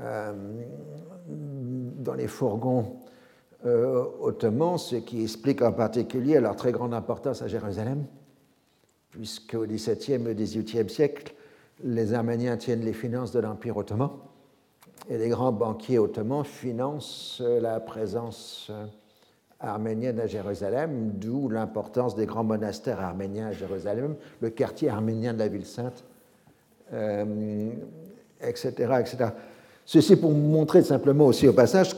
euh, 0.01 0.34
dans 1.30 2.15
les 2.15 2.27
fourgons 2.27 2.97
ottomans, 3.64 4.77
ce 4.77 4.97
qui 4.97 5.23
explique 5.23 5.61
en 5.61 5.72
particulier 5.72 6.39
leur 6.41 6.57
très 6.57 6.73
grande 6.73 6.93
importance 6.93 7.41
à 7.41 7.47
Jérusalem, 7.47 8.06
puisqu'au 9.11 9.65
XVIIe 9.65 10.27
et 10.27 10.35
XVIIIe 10.35 10.89
siècle, 10.89 11.34
les 11.84 12.14
Arméniens 12.14 12.57
tiennent 12.57 12.84
les 12.84 12.93
finances 12.93 13.31
de 13.31 13.39
l'Empire 13.39 13.77
ottoman 13.77 14.11
et 15.10 15.18
les 15.18 15.30
grands 15.30 15.52
banquiers 15.52 15.98
ottomans 15.98 16.44
financent 16.44 17.41
la 17.41 17.80
présence 17.80 18.68
euh, 18.69 18.86
arménienne 19.60 20.19
à 20.19 20.27
Jérusalem, 20.27 21.14
d'où 21.15 21.49
l'importance 21.49 22.15
des 22.15 22.27
grands 22.27 22.44
monastères 22.44 23.02
arméniens 23.02 23.48
à 23.48 23.52
Jérusalem, 23.52 24.15
le 24.40 24.52
quartier 24.52 24.90
arménien 24.90 25.34
de 25.34 25.40
la 25.40 25.48
ville 25.48 25.65
sainte, 25.65 26.03
etc., 26.91 26.94
euh, 26.94 27.72
etc. 28.99 29.31
Ceci 29.84 30.15
pour 30.15 30.31
montrer 30.31 30.84
simplement 30.84 31.26
aussi 31.26 31.48
au 31.48 31.53
passage 31.53 31.95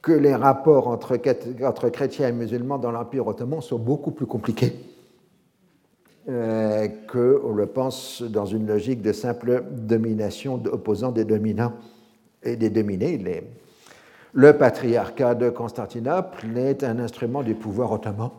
que 0.00 0.12
les 0.12 0.34
rapports 0.34 0.86
entre, 0.86 1.88
chrétiens 1.88 2.28
et 2.28 2.32
musulmans 2.32 2.78
dans 2.78 2.92
l'Empire 2.92 3.26
ottoman 3.26 3.60
sont 3.60 3.78
beaucoup 3.78 4.12
plus 4.12 4.26
compliqués 4.26 4.74
euh, 6.28 6.86
qu'on 7.10 7.52
le 7.52 7.66
pense 7.66 8.22
dans 8.22 8.46
une 8.46 8.66
logique 8.66 9.02
de 9.02 9.12
simple 9.12 9.64
domination 9.72 10.62
opposant 10.70 11.10
des 11.10 11.24
dominants 11.24 11.72
et 12.44 12.56
des 12.56 12.70
dominés. 12.70 13.42
Le 14.32 14.56
patriarcat 14.56 15.34
de 15.34 15.50
Constantinople 15.50 16.56
est 16.56 16.82
un 16.82 16.98
instrument 16.98 17.42
du 17.42 17.54
pouvoir 17.54 17.92
ottoman, 17.92 18.30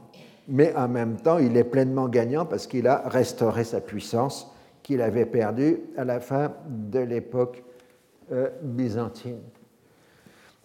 mais 0.47 0.75
en 0.75 0.87
même 0.87 1.15
temps, 1.17 1.37
il 1.37 1.55
est 1.57 1.63
pleinement 1.63 2.07
gagnant 2.07 2.45
parce 2.45 2.67
qu'il 2.67 2.87
a 2.87 3.07
restauré 3.07 3.63
sa 3.63 3.81
puissance 3.81 4.51
qu'il 4.83 5.01
avait 5.01 5.25
perdue 5.25 5.79
à 5.97 6.03
la 6.03 6.19
fin 6.19 6.53
de 6.67 6.99
l'époque 6.99 7.63
euh, 8.31 8.49
byzantine. 8.61 9.39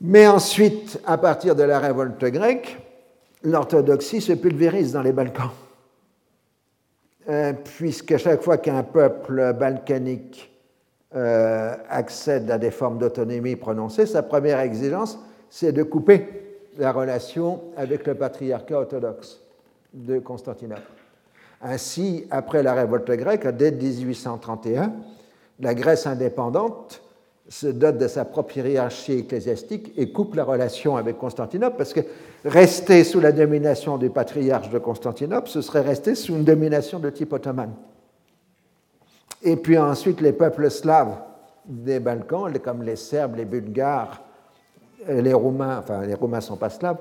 Mais 0.01 0.27
ensuite, 0.27 1.01
à 1.07 1.19
partir 1.19 1.55
de 1.55 1.63
la 1.63 1.79
révolte 1.79 2.25
grecque, 2.25 2.79
l'orthodoxie 3.43 4.21
se 4.21 4.33
pulvérise 4.33 4.93
dans 4.93 5.03
les 5.03 5.13
Balkans. 5.13 5.51
Euh, 7.29 7.53
puisque 7.53 8.17
chaque 8.17 8.43
fois 8.43 8.59
qu'un 8.59 8.83
peuple 8.83 9.53
balkanique 9.53 10.50
euh, 11.15 11.75
accède 11.89 12.51
à 12.51 12.59
des 12.59 12.71
formes 12.71 12.99
d'autonomie 12.99 13.57
prononcées, 13.57 14.07
sa 14.07 14.23
première 14.23 14.61
exigence, 14.61 15.19
c'est 15.49 15.73
de 15.73 15.83
couper 15.83 16.29
la 16.79 16.93
relation 16.93 17.63
avec 17.77 18.07
le 18.07 18.15
patriarcat 18.15 18.79
orthodoxe 18.79 19.41
de 19.93 20.19
Constantinople. 20.21 20.83
Ainsi, 21.63 22.27
après 22.31 22.63
la 22.63 22.75
révolte 22.75 23.11
grecque, 23.11 23.47
dès 23.49 23.73
1831, 23.73 24.93
la 25.59 25.75
Grèce 25.75 26.07
indépendante 26.07 27.03
se 27.49 27.67
dote 27.67 27.99
de 27.99 28.07
sa 28.07 28.25
propre 28.25 28.57
hiérarchie 28.57 29.19
ecclésiastique 29.19 29.93
et 29.97 30.13
coupe 30.13 30.37
la 30.37 30.45
relation 30.45 30.97
avec 30.97 31.19
Constantinople, 31.19 31.77
parce 31.77 31.93
que 31.93 32.01
rester 32.45 33.03
sous 33.03 33.21
la 33.21 33.33
domination 33.33 33.99
du 33.99 34.09
patriarche 34.09 34.71
de 34.71 34.79
Constantinople, 34.79 35.49
ce 35.49 35.61
serait 35.61 35.81
rester 35.81 36.15
sous 36.15 36.35
une 36.35 36.45
domination 36.45 37.01
de 37.01 37.11
type 37.11 37.33
ottoman. 37.33 37.73
Et 39.43 39.57
puis 39.57 39.79
ensuite, 39.79 40.21
les 40.21 40.33
peuples 40.33 40.71
slaves 40.71 41.17
des 41.65 42.01
Balkans, 42.01 42.53
comme 42.59 42.83
les 42.83 42.97
Serbes, 42.97 43.37
les 43.37 43.45
Bulgares, 43.45 44.23
les 45.09 45.33
Roumains, 45.33 45.79
enfin 45.79 46.05
les 46.05 46.15
Roumains 46.15 46.39
ne 46.39 46.43
sont 46.43 46.57
pas 46.57 46.71
slaves, 46.71 46.99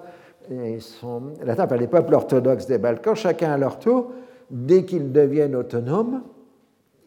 ils 0.50 0.82
sont 0.82 1.34
enfin, 1.48 1.76
les 1.76 1.88
peuples 1.88 2.14
orthodoxes 2.14 2.66
des 2.66 2.78
Balkans, 2.78 3.16
chacun 3.16 3.52
à 3.52 3.58
leur 3.58 3.80
tour, 3.80 4.12
dès 4.50 4.86
qu'ils 4.86 5.12
deviennent 5.12 5.56
autonomes, 5.56 6.22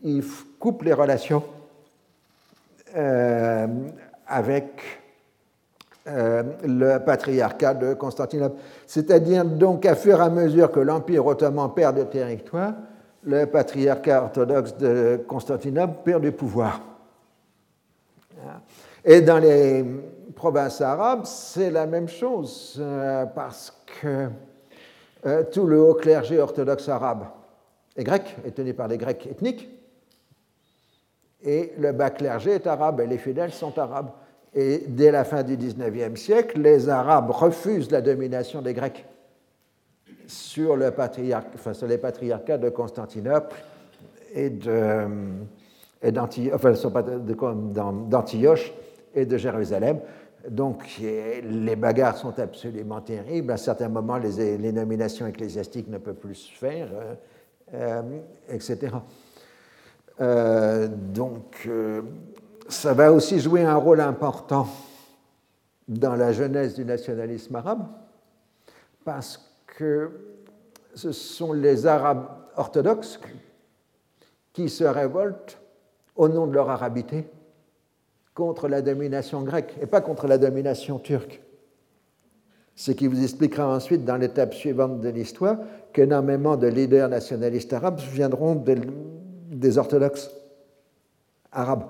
ils 0.03 0.25
coupent 0.59 0.83
les 0.83 0.93
relations 0.93 1.43
euh, 2.97 3.67
avec 4.27 4.83
euh, 6.09 6.43
le 6.65 6.99
patriarcat 6.99 7.75
de 7.75 7.95
Constantinople. 7.95 8.57
C'est-à-dire 8.87 9.45
donc 9.45 9.87
à 9.87 9.95
fur 9.95 10.19
et 10.19 10.23
à 10.23 10.31
mesure 10.31 10.71
que 10.71 10.81
l'Empire 10.81 11.25
ottoman 11.27 11.73
perd 11.75 11.97
de 11.97 12.05
territoire, 12.05 12.75
le 13.25 13.47
patriarcat 13.47 14.23
orthodoxe 14.23 14.77
de 14.77 15.25
Constantinople 15.27 15.99
perd 16.05 16.23
du 16.23 16.33
pouvoir. 16.33 16.81
Et 19.05 19.21
dans 19.21 19.39
les 19.39 19.85
provinces 20.35 20.81
arabes, 20.81 21.25
c'est 21.25 21.71
la 21.71 21.87
même 21.87 22.09
chose, 22.09 22.77
euh, 22.81 23.27
parce 23.27 23.77
que 24.01 24.29
tout 25.53 25.67
le 25.67 25.81
haut 25.81 25.95
clergé 25.95 26.41
orthodoxe 26.41 26.89
arabe 26.89 27.27
est 27.97 28.05
grec, 28.05 28.37
est 28.45 28.53
tenu 28.53 28.75
par 28.75 28.89
les 28.89 28.99
Grecs 28.99 29.27
ethniques, 29.27 29.69
et 31.45 31.73
le 31.79 31.93
bas 31.93 32.11
clergé 32.11 32.53
est 32.53 32.67
arabe 32.67 33.01
et 33.01 33.07
les 33.07 33.19
fidèles 33.19 33.53
sont 33.53 33.77
arabes. 33.79 34.11
Et 34.55 34.85
dès 34.87 35.11
la 35.11 35.25
fin 35.25 35.43
du 35.43 35.57
XIXe 35.57 36.21
siècle, 36.21 36.61
les 36.61 36.89
Arabes 36.89 37.31
refusent 37.31 37.91
la 37.91 38.03
domination 38.03 38.61
des 38.61 38.75
Grecs 38.75 39.07
sur, 40.27 40.77
les 40.77 40.91
patriarcats 40.91 42.59
de 42.59 42.69
Constantinople 42.71 43.57
et 44.35 44.51
d'Antioche 48.11 48.73
et 49.15 49.27
de 49.27 49.37
Jérusalem. 49.37 50.01
Donc 50.49 50.99
les 50.99 51.77
bagarres 51.77 52.17
sont 52.17 52.39
absolument 52.39 53.01
terribles. 53.01 53.53
À 53.53 53.57
certains 53.57 53.89
moments, 53.89 54.19
les, 54.19 54.73
nominations 54.73 55.27
ecclésiastiques 55.27 55.89
ne 55.89 55.99
peuvent 55.99 56.15
plus 56.15 56.35
se 56.35 56.53
faire, 56.53 56.89
euh, 56.93 57.15
euh, 57.75 58.03
etc. 58.49 58.93
Euh, 60.21 60.89
donc, 60.89 61.65
euh, 61.67 62.03
ça 62.69 62.95
va 62.95 63.13
aussi 63.13 63.41
jouer 63.41 63.65
un 63.65 63.77
rôle 63.77 64.01
important 64.01 64.69
dans 65.89 66.15
la 66.15 66.33
jeunesse 66.33 66.75
du 66.75 66.85
nationalisme 66.85 67.57
arabe, 67.57 67.87
parce 69.05 69.52
ce 70.95 71.13
sont 71.13 71.53
les 71.53 71.87
Arabes 71.87 72.27
orthodoxes 72.57 73.21
qui 74.53 74.69
se 74.69 74.85
révoltent 74.85 75.59
au 76.17 76.29
nom 76.29 76.47
de 76.47 76.55
leur 76.55 76.71
arabité 76.71 77.25
contre 78.35 78.69
la 78.69 78.83
domination 78.83 79.43
grecque 79.43 79.75
et 79.81 79.87
pas 79.87 80.01
contre 80.01 80.27
la 80.27 80.39
domination 80.39 80.99
turque. 80.99 81.43
Ce 82.75 82.93
qui 82.93 83.07
vous 83.07 83.23
expliquera 83.23 83.67
ensuite 83.67 84.05
dans 84.05 84.17
l'étape 84.17 84.55
suivante 84.55 85.01
de 85.01 85.09
l'histoire 85.09 85.59
qu'énormément 85.93 86.57
de 86.57 86.67
leaders 86.67 87.09
nationalistes 87.09 87.73
arabes 87.73 88.01
viendront 88.01 88.55
de, 88.55 88.77
des 89.51 89.79
orthodoxes 89.79 90.31
arabes. 91.53 91.85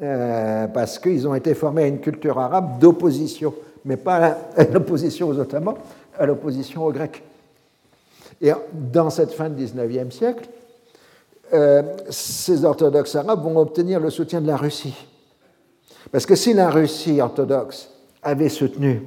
Euh, 0.00 0.66
parce 0.68 0.98
qu'ils 0.98 1.28
ont 1.28 1.34
été 1.34 1.54
formés 1.54 1.84
à 1.84 1.86
une 1.86 2.00
culture 2.00 2.38
arabe 2.38 2.78
d'opposition, 2.78 3.54
mais 3.84 3.96
pas 3.96 4.38
à 4.56 4.64
l'opposition 4.64 5.28
aux 5.28 5.38
Ottomans, 5.38 5.76
à 6.18 6.26
l'opposition 6.26 6.84
aux 6.84 6.92
Grecs. 6.92 7.22
Et 8.40 8.52
dans 8.72 9.10
cette 9.10 9.32
fin 9.32 9.48
du 9.48 9.64
XIXe 9.64 10.14
siècle, 10.14 10.48
euh, 11.52 11.82
ces 12.10 12.64
orthodoxes 12.64 13.14
arabes 13.14 13.42
vont 13.42 13.58
obtenir 13.58 14.00
le 14.00 14.10
soutien 14.10 14.40
de 14.40 14.46
la 14.46 14.56
Russie. 14.56 15.06
Parce 16.10 16.26
que 16.26 16.34
si 16.34 16.54
la 16.54 16.70
Russie 16.70 17.20
orthodoxe 17.20 17.90
avait 18.22 18.48
soutenu, 18.48 19.02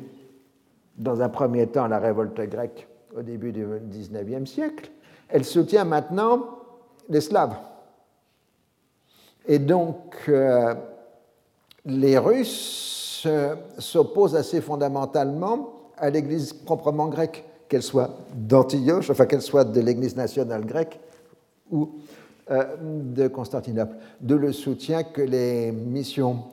dans 0.98 1.22
un 1.22 1.30
premier 1.30 1.68
temps, 1.68 1.88
la 1.88 1.99
révolte 1.99 2.40
grecque 2.49 2.88
au 3.18 3.22
début 3.22 3.52
du 3.52 3.65
XIXe 3.90 4.49
siècle, 4.49 4.90
elle 5.27 5.44
soutient 5.44 5.84
maintenant 5.84 6.45
les 7.10 7.22
Slaves. 7.22 7.56
Et 9.48 9.60
donc, 9.60 10.15
euh, 10.30 10.73
les 11.86 12.18
Russes 12.18 13.23
euh, 13.26 13.56
s'opposent 13.77 14.36
assez 14.36 14.61
fondamentalement 14.61 15.85
à 15.98 16.10
l'Église 16.10 16.54
proprement 16.54 17.08
grecque, 17.08 17.44
qu'elle 17.68 17.84
soit 17.84 18.18
d'Antioche, 18.34 19.10
enfin 19.10 19.26
qu'elle 19.26 19.42
soit 19.42 19.64
de 19.64 19.82
l'Église 19.82 20.16
nationale 20.16 20.66
grecque 20.66 21.00
ou 21.72 21.90
euh, 22.52 22.64
de 22.82 23.28
Constantinople. 23.28 23.96
De 24.22 24.36
le 24.36 24.54
soutien 24.54 25.04
que 25.04 25.22
les 25.22 25.72
missions 25.72 26.44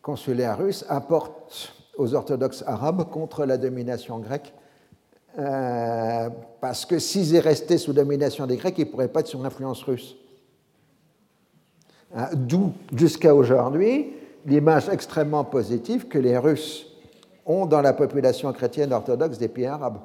consulaires 0.00 0.58
russes 0.58 0.84
apportent 0.88 1.74
aux 1.98 2.14
orthodoxes 2.14 2.64
arabes 2.66 3.08
contre 3.10 3.44
la 3.44 3.58
domination 3.58 4.18
grecque 4.18 4.54
euh, 5.38 6.28
parce 6.60 6.84
que 6.84 6.98
s'ils 6.98 7.38
restés 7.38 7.78
sous 7.78 7.92
domination 7.92 8.46
des 8.46 8.56
Grecs, 8.56 8.74
ils 8.78 8.86
ne 8.86 8.90
pourraient 8.90 9.08
pas 9.08 9.20
être 9.20 9.28
sous 9.28 9.42
influence 9.44 9.82
russe. 9.82 10.16
Hein, 12.14 12.28
d'où, 12.34 12.72
jusqu'à 12.94 13.34
aujourd'hui, 13.34 14.12
l'image 14.46 14.88
extrêmement 14.90 15.44
positive 15.44 16.08
que 16.08 16.18
les 16.18 16.36
Russes 16.36 16.86
ont 17.46 17.66
dans 17.66 17.80
la 17.80 17.92
population 17.92 18.52
chrétienne 18.52 18.92
orthodoxe 18.92 19.38
des 19.38 19.48
pays 19.48 19.66
arabes, 19.66 19.98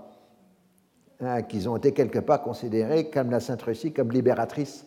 hein, 1.22 1.42
qu'ils 1.44 1.70
ont 1.70 1.78
été 1.78 1.92
quelque 1.94 2.20
part 2.20 2.42
considérés 2.42 3.10
comme 3.10 3.32
la 3.32 3.40
Sainte 3.40 3.62
Russie, 3.62 3.94
comme 3.94 4.12
libératrice 4.12 4.86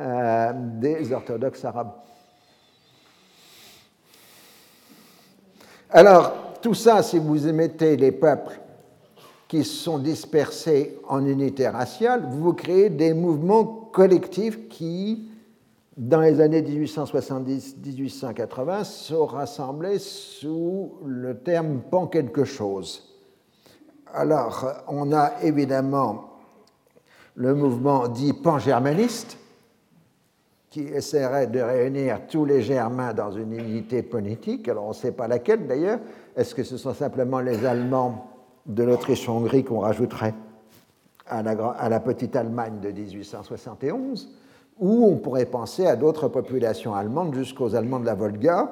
euh, 0.00 0.52
des 0.54 1.12
orthodoxes 1.12 1.64
arabes. 1.64 1.92
Alors, 5.90 6.58
tout 6.60 6.74
ça, 6.74 7.02
si 7.02 7.18
vous 7.18 7.52
mettez 7.52 7.96
les 7.96 8.12
peuples 8.12 8.60
qui 9.48 9.64
sont 9.64 9.98
dispersés 9.98 10.98
en 11.08 11.24
unités 11.24 11.68
raciales, 11.68 12.28
vous 12.30 12.52
créez 12.52 12.90
des 12.90 13.14
mouvements 13.14 13.64
collectifs 13.64 14.68
qui, 14.68 15.30
dans 15.98 16.20
les 16.20 16.40
années 16.40 16.62
1870-1880, 16.62 18.84
sont 18.84 19.26
rassemblés 19.26 19.98
sous 19.98 20.92
le 21.04 21.36
terme 21.38 21.80
pan 21.90 22.06
quelque 22.06 22.44
chose. 22.44 23.16
Alors, 24.14 24.84
on 24.86 25.12
a 25.12 25.32
évidemment 25.42 26.30
le 27.34 27.54
mouvement 27.54 28.08
dit 28.08 28.32
pan-germaniste, 28.32 29.36
qui 30.70 30.82
essaierait 30.82 31.48
de 31.48 31.60
réunir 31.60 32.26
tous 32.28 32.44
les 32.44 32.62
Germains 32.62 33.12
dans 33.12 33.32
une 33.32 33.52
unité 33.52 34.02
politique. 34.02 34.68
Alors, 34.68 34.84
on 34.84 34.90
ne 34.90 34.94
sait 34.94 35.12
pas 35.12 35.26
laquelle 35.26 35.66
d'ailleurs. 35.66 35.98
Est-ce 36.36 36.54
que 36.54 36.62
ce 36.62 36.76
sont 36.76 36.94
simplement 36.94 37.40
les 37.40 37.66
Allemands 37.66 38.30
de 38.66 38.84
l'Autriche-Hongrie 38.84 39.64
qu'on 39.64 39.80
rajouterait 39.80 40.34
à 41.26 41.88
la, 41.88 42.00
petite 42.00 42.36
Allemagne 42.36 42.80
de 42.80 42.90
1871, 42.90 44.37
ou 44.80 45.06
on 45.06 45.16
pourrait 45.16 45.46
penser 45.46 45.86
à 45.86 45.96
d'autres 45.96 46.28
populations 46.28 46.94
allemandes 46.94 47.34
jusqu'aux 47.34 47.74
Allemands 47.74 48.00
de 48.00 48.06
la 48.06 48.14
Volga, 48.14 48.70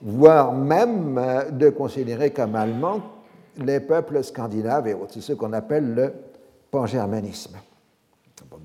voire 0.00 0.52
même 0.52 1.18
euh, 1.18 1.50
de 1.50 1.70
considérer 1.70 2.30
comme 2.30 2.54
allemands 2.54 3.00
les 3.58 3.80
peuples 3.80 4.22
scandinaves 4.22 4.86
et 4.86 4.94
autres, 4.94 5.14
c'est 5.14 5.20
ce 5.20 5.32
qu'on 5.32 5.52
appelle 5.52 5.94
le 5.94 6.12
pangermanisme. 6.70 7.56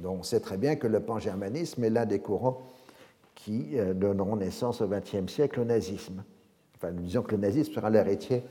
dont 0.01 0.17
on 0.19 0.23
sait 0.23 0.39
très 0.39 0.57
bien 0.57 0.75
que 0.75 0.87
le 0.87 0.99
pan-germanisme 0.99 1.83
est 1.83 1.89
l'un 1.89 2.05
des 2.05 2.19
courants 2.19 2.61
qui 3.35 3.77
euh, 3.77 3.93
donneront 3.93 4.35
naissance 4.35 4.81
au 4.81 4.87
XXe 4.87 5.31
siècle 5.31 5.59
au 5.61 5.65
nazisme. 5.65 6.23
Enfin, 6.75 6.91
nous 6.91 7.03
disons 7.03 7.21
que 7.21 7.31
le 7.31 7.41
nazisme 7.41 7.73
sera 7.73 7.89
l'héritier 7.89 8.43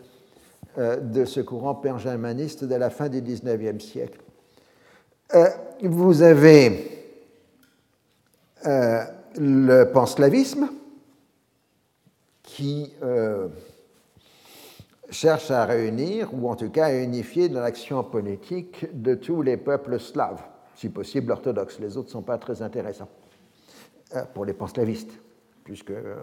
euh, 0.78 0.97
de 0.97 1.24
ce 1.24 1.40
courant 1.40 1.74
pan-germaniste 1.74 2.65
de 2.65 2.74
la 2.74 2.90
fin 2.90 3.09
du 3.09 3.20
XIXe 3.20 3.85
siècle. 3.85 4.20
Vous 5.82 6.23
avez 6.23 6.98
le 9.36 9.85
panslavisme 9.85 10.69
qui 12.43 12.93
cherche 15.11 15.51
à 15.51 15.65
réunir, 15.65 16.32
ou 16.35 16.49
en 16.49 16.57
tout 16.57 16.70
cas 16.70 16.86
à 16.86 16.95
unifier 16.95 17.49
dans 17.49 17.61
l'action 17.61 18.03
politique 18.05 18.86
de 18.93 19.15
tous 19.15 19.43
les 19.43 19.57
peuples 19.57 19.99
slaves, 19.99 20.43
si 20.74 20.89
possible 20.89 21.32
orthodoxes. 21.32 21.78
Les 21.81 21.97
autres 21.97 22.09
ne 22.09 22.12
sont 22.12 22.23
pas 22.23 22.39
très 22.39 22.62
intéressants 22.62 23.09
euh, 24.15 24.23
pour 24.35 24.45
les 24.45 24.53
panslavistes, 24.53 25.12
puisque 25.65 25.90
euh, 25.90 26.16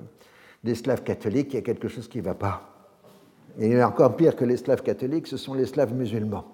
des 0.63 0.75
slaves 0.75 1.03
catholiques, 1.03 1.53
il 1.53 1.55
y 1.55 1.59
a 1.59 1.61
quelque 1.61 1.87
chose 1.87 2.07
qui 2.07 2.19
ne 2.19 2.23
va 2.23 2.35
pas. 2.35 2.71
Et 3.57 3.81
encore 3.83 4.15
pire 4.15 4.35
que 4.35 4.45
les 4.45 4.57
slaves 4.57 4.83
catholiques, 4.83 5.27
ce 5.27 5.37
sont 5.37 5.53
les 5.53 5.65
slaves 5.65 5.93
musulmans, 5.93 6.45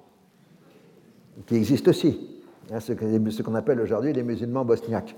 qui 1.48 1.56
existent 1.56 1.90
aussi, 1.90 2.42
hein, 2.72 2.80
ce 2.80 3.42
qu'on 3.42 3.56
appelle 3.56 3.82
aujourd'hui 3.82 4.14
les 4.14 4.24
musulmans 4.24 4.64
bosniaques, 4.64 5.16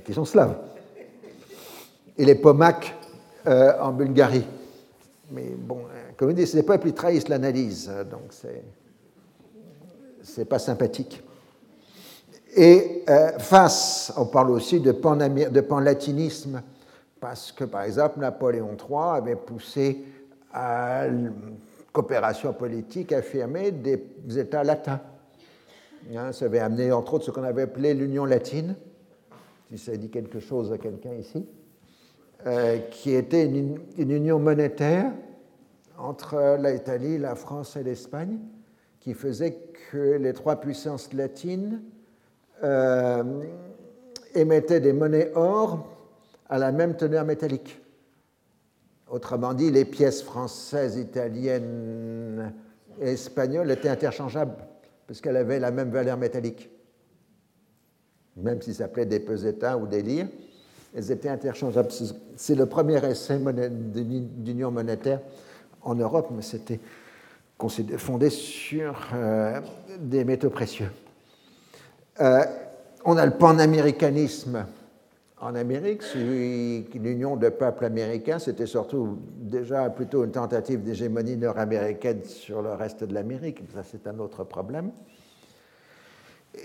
euh, 0.00 0.04
qui 0.04 0.14
sont 0.14 0.24
slaves. 0.24 0.56
Et 2.18 2.24
les 2.24 2.34
pomaks 2.34 2.94
en 3.46 3.92
Bulgarie 3.92 4.44
mais 5.30 5.54
bon, 5.56 5.84
euh, 5.84 6.10
comme 6.16 6.30
on 6.30 6.32
dit, 6.32 6.46
ces 6.46 6.62
peuples, 6.62 6.88
ils 6.88 6.94
trahissent 6.94 7.28
l'analyse, 7.28 7.88
hein, 7.88 8.04
donc 8.04 8.30
c'est, 8.30 8.64
c'est 10.22 10.44
pas 10.44 10.58
sympathique. 10.58 11.22
Et 12.56 13.04
euh, 13.08 13.38
face, 13.38 14.12
on 14.16 14.26
parle 14.26 14.50
aussi 14.50 14.80
de, 14.80 14.90
pan 14.90 15.16
de 15.16 15.60
panlatinisme, 15.60 16.62
parce 17.20 17.52
que 17.52 17.64
par 17.64 17.82
exemple, 17.82 18.18
Napoléon 18.18 18.76
III 18.76 19.18
avait 19.18 19.36
poussé 19.36 20.04
à 20.52 21.06
la 21.06 21.30
coopération 21.92 22.52
politique 22.52 23.12
affirmée 23.12 23.70
des 23.70 24.02
États 24.36 24.64
latins. 24.64 25.00
Hein, 26.16 26.32
ça 26.32 26.46
avait 26.46 26.58
amené 26.58 26.90
entre 26.90 27.14
autres 27.14 27.26
ce 27.26 27.30
qu'on 27.30 27.44
avait 27.44 27.62
appelé 27.62 27.94
l'Union 27.94 28.24
latine, 28.24 28.74
si 29.70 29.78
ça 29.78 29.96
dit 29.96 30.10
quelque 30.10 30.40
chose 30.40 30.72
à 30.72 30.78
quelqu'un 30.78 31.14
ici. 31.14 31.46
Euh, 32.46 32.78
qui 32.90 33.12
était 33.12 33.44
une, 33.44 33.78
union 33.98 34.38
monétaire 34.38 35.12
entre 35.98 36.56
l'Italie, 36.58 37.18
la 37.18 37.34
France 37.34 37.76
et 37.76 37.82
l'Espagne, 37.82 38.38
qui 38.98 39.12
faisait 39.12 39.58
que 39.90 40.16
les 40.16 40.32
trois 40.32 40.56
puissances 40.56 41.12
latines 41.12 41.82
euh, 42.64 43.42
émettaient 44.34 44.80
des 44.80 44.94
monnaies 44.94 45.30
or 45.34 45.86
à 46.48 46.58
la 46.58 46.72
même 46.72 46.96
teneur 46.96 47.26
métallique. 47.26 47.78
Autrement 49.10 49.52
dit, 49.52 49.70
les 49.70 49.84
pièces 49.84 50.22
françaises, 50.22 50.96
italiennes 50.96 52.54
et 53.00 53.10
espagnoles 53.10 53.70
étaient 53.70 53.88
interchangeables, 53.88 54.56
parce 55.06 55.20
qu'elles 55.20 55.36
avaient 55.36 55.60
la 55.60 55.70
même 55.70 55.90
valeur 55.90 56.16
métallique. 56.16 56.70
Même 58.42 58.60
s'ils 58.62 58.74
s'appelaient 58.74 59.06
des 59.06 59.20
pesetas 59.20 59.76
ou 59.76 59.86
des 59.86 60.02
lires, 60.02 60.28
elles 60.94 61.10
étaient 61.10 61.28
interchangeables. 61.28 61.90
C'est 62.36 62.54
le 62.54 62.66
premier 62.66 63.04
essai 63.04 63.38
d'union 63.38 64.70
monétaire 64.70 65.20
en 65.82 65.94
Europe, 65.94 66.28
mais 66.34 66.42
c'était 66.42 66.80
fondé 67.96 68.30
sur 68.30 68.94
euh, 69.14 69.60
des 69.98 70.24
métaux 70.24 70.50
précieux. 70.50 70.90
Euh, 72.20 72.44
on 73.04 73.16
a 73.16 73.24
le 73.24 73.32
panaméricanisme 73.32 74.66
en 75.40 75.54
Amérique, 75.54 76.02
l'union 76.14 77.36
de 77.36 77.48
peuples 77.48 77.86
américains, 77.86 78.38
c'était 78.38 78.66
surtout 78.66 79.18
déjà 79.38 79.88
plutôt 79.88 80.24
une 80.24 80.32
tentative 80.32 80.82
d'hégémonie 80.82 81.38
nord-américaine 81.38 82.24
sur 82.24 82.60
le 82.60 82.72
reste 82.72 83.04
de 83.04 83.14
l'Amérique, 83.14 83.62
ça 83.74 83.82
c'est 83.82 84.06
un 84.06 84.18
autre 84.18 84.44
problème. 84.44 84.90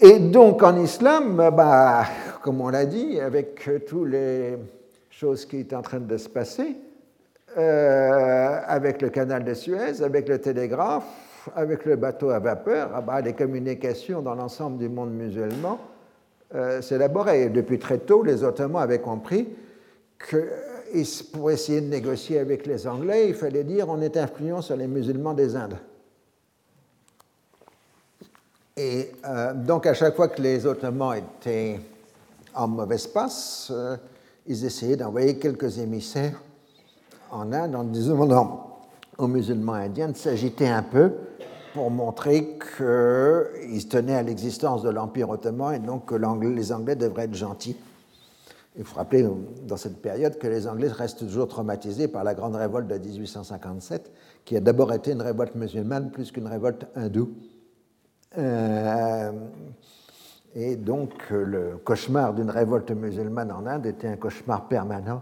Et 0.02 0.20
donc 0.20 0.64
en 0.64 0.82
islam, 0.82 1.36
bah, 1.56 2.06
comme 2.41 2.62
on 2.62 2.70
l'a 2.70 2.86
dit, 2.86 3.20
avec 3.20 3.70
toutes 3.88 4.10
les 4.10 4.57
choses 5.10 5.45
qui 5.45 5.66
sont 5.70 5.76
en 5.78 5.82
train 5.82 5.99
de 5.99 6.18
se 6.18 6.28
passer, 6.28 6.76
euh, 7.57 8.60
avec 8.68 9.02
le 9.02 9.10
canal 9.10 9.44
de 9.44 9.53
Suez, 9.53 10.02
avec 10.03 10.28
le 10.28 10.40
télégraphe, 10.40 11.49
avec 11.56 11.86
le 11.86 11.95
bateau 11.95 12.32
à 12.32 12.40
vapeur, 12.40 12.90
ah 12.94 13.02
bah, 13.02 13.22
les 13.22 13.34
communications 13.34 14.22
dans 14.22 14.36
l'ensemble 14.36 14.78
du 14.78 14.90
monde 14.90 15.14
musulman 15.14 15.80
euh, 16.53 16.82
s'élaboraient. 16.82 17.49
Depuis 17.49 17.80
très 17.80 17.99
tôt, 17.99 18.24
les 18.24 18.44
Ottomans 18.44 18.82
avaient 18.82 18.99
compris 18.99 19.48
que 20.18 20.49
pour 21.34 21.52
essayer 21.52 21.82
de 21.82 21.88
négocier 21.88 22.40
avec 22.40 22.66
les 22.66 22.88
Anglais, 22.88 23.28
il 23.30 23.34
fallait 23.34 23.64
dire 23.64 23.88
on 23.90 24.02
est 24.02 24.18
influent 24.18 24.62
sur 24.62 24.76
les 24.76 24.88
musulmans 24.88 25.34
des 25.34 25.56
Indes. 25.56 25.78
Et 28.77 29.11
euh, 29.26 29.53
donc, 29.53 29.85
à 29.85 29.93
chaque 29.93 30.15
fois 30.15 30.27
que 30.27 30.41
les 30.41 30.65
Ottomans 30.65 31.18
étaient 31.18 31.80
en 32.53 32.68
mauvaise 32.68 33.07
passe, 33.07 33.69
euh, 33.72 33.95
ils 34.47 34.65
essayaient 34.65 34.97
d'envoyer 34.97 35.38
quelques 35.38 35.80
émissaires 35.80 36.41
en 37.31 37.53
Inde 37.53 37.76
en 37.76 37.84
disant 37.85 38.81
aux 39.18 39.27
musulmans 39.27 39.73
indiens 39.73 40.10
de 40.10 40.18
s'agiter 40.18 40.68
un 40.68 40.84
peu 40.84 41.11
pour 41.73 41.89
montrer 41.89 42.57
qu'ils 42.77 43.88
tenaient 43.88 44.15
à 44.15 44.23
l'existence 44.23 44.84
de 44.84 44.89
l'Empire 44.89 45.30
ottoman 45.30 45.73
et 45.73 45.80
donc 45.80 46.06
que 46.06 46.15
les 46.15 46.72
Anglais 46.73 46.95
devraient 46.95 47.26
être 47.26 47.34
gentils. 47.34 47.77
Il 48.77 48.84
faut 48.84 48.97
rappeler 48.97 49.26
dans 49.68 49.77
cette 49.77 50.02
période 50.02 50.38
que 50.38 50.47
les 50.47 50.68
Anglais 50.68 50.89
restent 50.89 51.19
toujours 51.19 51.47
traumatisés 51.47 52.10
par 52.10 52.26
la 52.26 52.34
grande 52.34 52.57
révolte 52.57 52.88
de 52.88 52.97
1857, 52.97 54.11
qui 54.43 54.57
a 54.57 54.60
d'abord 54.60 54.91
été 54.91 55.11
une 55.11 55.22
révolte 55.22 55.56
musulmane 55.56 56.11
plus 56.11 56.31
qu'une 56.31 56.47
révolte 56.47 56.85
hindoue. 56.93 57.30
Euh, 58.38 59.32
et 60.56 60.76
donc 60.76 61.30
le 61.30 61.78
cauchemar 61.84 62.34
d'une 62.34 62.49
révolte 62.49 62.91
musulmane 62.91 63.52
en 63.52 63.66
Inde 63.66 63.86
était 63.86 64.07
un 64.07 64.16
cauchemar 64.18 64.68
permanent 64.68 65.22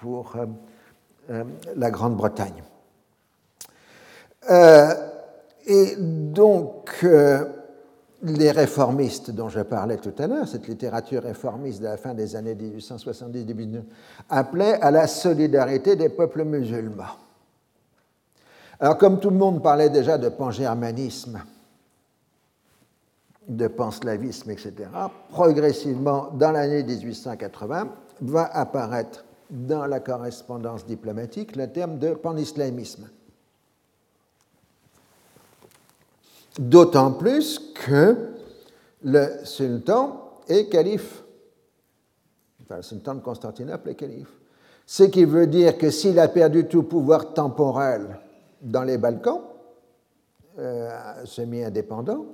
pour 0.00 0.34
euh, 0.36 0.46
euh, 1.30 1.44
la 1.76 1.90
Grande-Bretagne. 1.90 2.62
et 5.66 5.96
donc 5.98 7.04
les 8.22 8.50
réformistes 8.50 9.30
dont 9.30 9.48
je 9.48 9.60
parlais 9.60 9.98
tout 9.98 10.14
à 10.18 10.26
l'heure, 10.26 10.48
cette 10.48 10.66
littérature 10.66 11.22
réformiste 11.22 11.80
de 11.80 11.86
la 11.86 11.96
fin 11.96 12.14
des 12.14 12.36
années 12.36 12.54
1870-1900, 12.54 13.82
appelait 14.28 14.80
à 14.80 14.90
la 14.90 15.06
solidarité 15.06 15.96
des 15.96 16.08
peuples 16.08 16.44
musulmans. 16.44 17.16
Alors 18.78 18.98
comme 18.98 19.20
tout 19.20 19.30
le 19.30 19.36
monde 19.36 19.62
parlait 19.62 19.90
déjà 19.90 20.18
de 20.18 20.30
pan-germanisme, 20.30 21.40
de 23.48 23.66
panslavisme, 23.68 24.50
etc., 24.50 24.72
progressivement, 25.30 26.30
dans 26.34 26.52
l'année 26.52 26.82
1880, 26.82 27.88
va 28.20 28.44
apparaître 28.44 29.24
dans 29.50 29.86
la 29.86 30.00
correspondance 30.00 30.86
diplomatique 30.86 31.56
le 31.56 31.66
terme 31.70 31.98
de 31.98 32.14
panislamisme. 32.14 33.08
D'autant 36.58 37.12
plus 37.12 37.58
que 37.74 38.16
le 39.02 39.44
sultan 39.44 40.34
est 40.48 40.68
calife. 40.68 41.22
Enfin, 42.62 42.76
le 42.76 42.82
sultan 42.82 43.14
de 43.14 43.20
Constantinople 43.20 43.90
est 43.90 43.94
calife. 43.94 44.32
Ce 44.86 45.04
qui 45.04 45.24
veut 45.24 45.46
dire 45.46 45.78
que 45.78 45.90
s'il 45.90 46.18
a 46.18 46.28
perdu 46.28 46.66
tout 46.66 46.82
pouvoir 46.82 47.32
temporel 47.32 48.18
dans 48.60 48.82
les 48.82 48.98
Balkans, 48.98 49.40
euh, 50.58 50.90
semi-indépendants, 51.24 52.26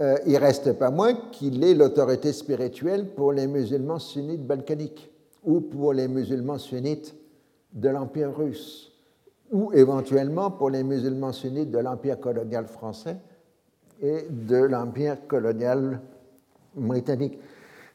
euh, 0.00 0.16
il 0.26 0.36
reste 0.38 0.72
pas 0.72 0.90
moins 0.90 1.14
qu'il 1.30 1.62
est 1.62 1.74
l'autorité 1.74 2.32
spirituelle 2.32 3.06
pour 3.14 3.32
les 3.32 3.46
musulmans 3.46 4.00
sunnites 4.00 4.44
balkaniques 4.44 5.10
ou 5.44 5.60
pour 5.60 5.92
les 5.92 6.08
musulmans 6.08 6.58
sunnites 6.58 7.14
de 7.72 7.88
l'Empire 7.88 8.36
russe 8.36 8.92
ou 9.52 9.72
éventuellement 9.72 10.50
pour 10.50 10.70
les 10.70 10.82
musulmans 10.82 11.32
sunnites 11.32 11.70
de 11.70 11.78
l'Empire 11.78 12.18
colonial 12.18 12.66
français 12.66 13.16
et 14.02 14.26
de 14.28 14.56
l'Empire 14.56 15.28
colonial 15.28 16.00
britannique. 16.74 17.38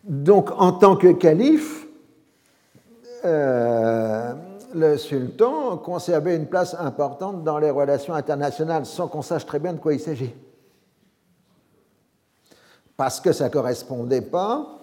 Donc 0.05 0.51
en 0.57 0.71
tant 0.71 0.95
que 0.95 1.11
calife, 1.11 1.85
euh, 3.25 4.33
le 4.73 4.95
sultan 4.95 5.75
conservait 5.77 6.37
une 6.37 6.45
place 6.45 6.77
importante 6.79 7.43
dans 7.43 7.59
les 7.59 7.71
relations 7.71 8.13
internationales 8.13 8.85
sans 8.85 9.09
qu'on 9.09 9.21
sache 9.21 9.45
très 9.45 9.59
bien 9.59 9.73
de 9.73 9.79
quoi 9.79 9.93
il 9.93 9.99
s'agit 9.99 10.33
parce 12.99 13.21
que 13.21 13.31
ça 13.31 13.45
ne 13.45 13.49
correspondait 13.49 14.19
pas 14.19 14.77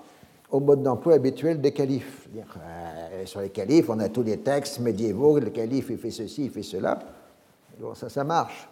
au 0.50 0.58
mode 0.58 0.82
d'emploi 0.82 1.12
habituel 1.12 1.60
des 1.60 1.72
califes. 1.72 2.26
Euh, 2.34 3.26
sur 3.26 3.42
les 3.42 3.50
califes, 3.50 3.90
on 3.90 4.00
a 4.00 4.08
tous 4.08 4.22
les 4.22 4.38
textes 4.38 4.78
médiévaux, 4.80 5.38
le 5.38 5.50
calife 5.50 5.88
il 5.90 5.98
fait 5.98 6.10
ceci, 6.10 6.46
il 6.46 6.50
fait 6.50 6.62
cela. 6.62 6.98
Bon, 7.78 7.94
ça, 7.94 8.08
ça 8.08 8.24
marche. 8.24 8.70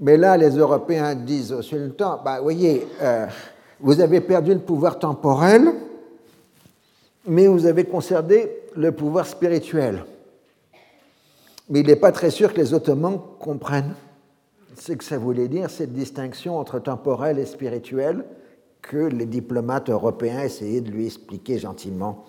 Mais 0.00 0.16
là, 0.16 0.38
les 0.38 0.56
Européens 0.56 1.14
disent 1.14 1.52
au 1.52 1.60
sultan, 1.60 2.18
bah, 2.24 2.40
voyez, 2.40 2.88
euh, 3.02 3.26
vous 3.78 4.00
avez 4.00 4.22
perdu 4.22 4.54
le 4.54 4.60
pouvoir 4.60 4.98
temporel, 4.98 5.68
mais 7.26 7.46
vous 7.46 7.66
avez 7.66 7.84
conservé 7.84 8.62
le 8.74 8.92
pouvoir 8.92 9.26
spirituel. 9.26 10.06
Mais 11.68 11.80
il 11.80 11.86
n'est 11.88 11.96
pas 11.96 12.10
très 12.10 12.30
sûr 12.30 12.54
que 12.54 12.58
les 12.58 12.72
Ottomans 12.72 13.20
comprennent 13.38 13.94
ce 14.78 14.92
que 14.92 15.04
ça 15.04 15.18
voulait 15.18 15.48
dire, 15.48 15.70
cette 15.70 15.92
distinction 15.92 16.58
entre 16.58 16.78
temporel 16.78 17.38
et 17.38 17.46
spirituel 17.46 18.24
que 18.80 18.96
les 18.96 19.26
diplomates 19.26 19.90
européens 19.90 20.40
essayaient 20.40 20.80
de 20.80 20.90
lui 20.90 21.06
expliquer 21.06 21.58
gentiment, 21.58 22.24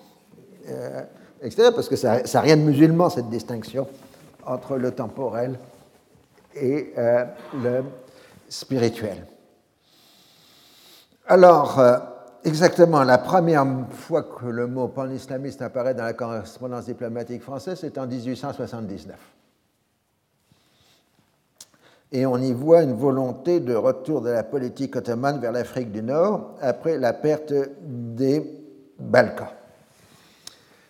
euh, 0.70 1.02
etc. 1.42 1.70
Parce 1.74 1.90
que 1.90 1.96
ça 1.96 2.22
n'a 2.22 2.42
rien 2.42 2.58
de 2.58 2.62
musulman, 2.62 3.10
cette 3.10 3.30
distinction 3.30 3.88
entre 4.46 4.78
le 4.78 4.92
temporel 4.92 5.58
et 6.56 6.94
euh, 6.98 7.26
le 7.56 7.84
spirituel. 8.50 9.26
Alors, 11.26 11.80
euh, 11.80 11.98
exactement, 12.44 13.04
la 13.04 13.18
première 13.18 13.66
fois 13.90 14.24
que 14.24 14.46
le 14.46 14.68
mot 14.68 14.90
pan-islamiste 14.90 15.62
apparaît 15.62 15.96
dans 15.96 16.04
la 16.04 16.14
correspondance 16.14 16.86
diplomatique 16.86 17.42
française, 17.42 17.80
c'est 17.82 17.98
en 17.98 18.06
1879. 18.06 19.16
Et 22.14 22.26
on 22.26 22.38
y 22.38 22.54
voit 22.54 22.84
une 22.84 22.94
volonté 22.94 23.60
de 23.60 23.74
retour 23.74 24.22
de 24.22 24.30
la 24.30 24.44
politique 24.44 24.96
ottomane 24.96 25.40
vers 25.42 25.52
l'Afrique 25.52 25.92
du 25.92 26.04
Nord 26.04 26.52
après 26.62 26.98
la 26.98 27.12
perte 27.12 27.54
des 27.82 28.44
Balkans. 29.00 29.48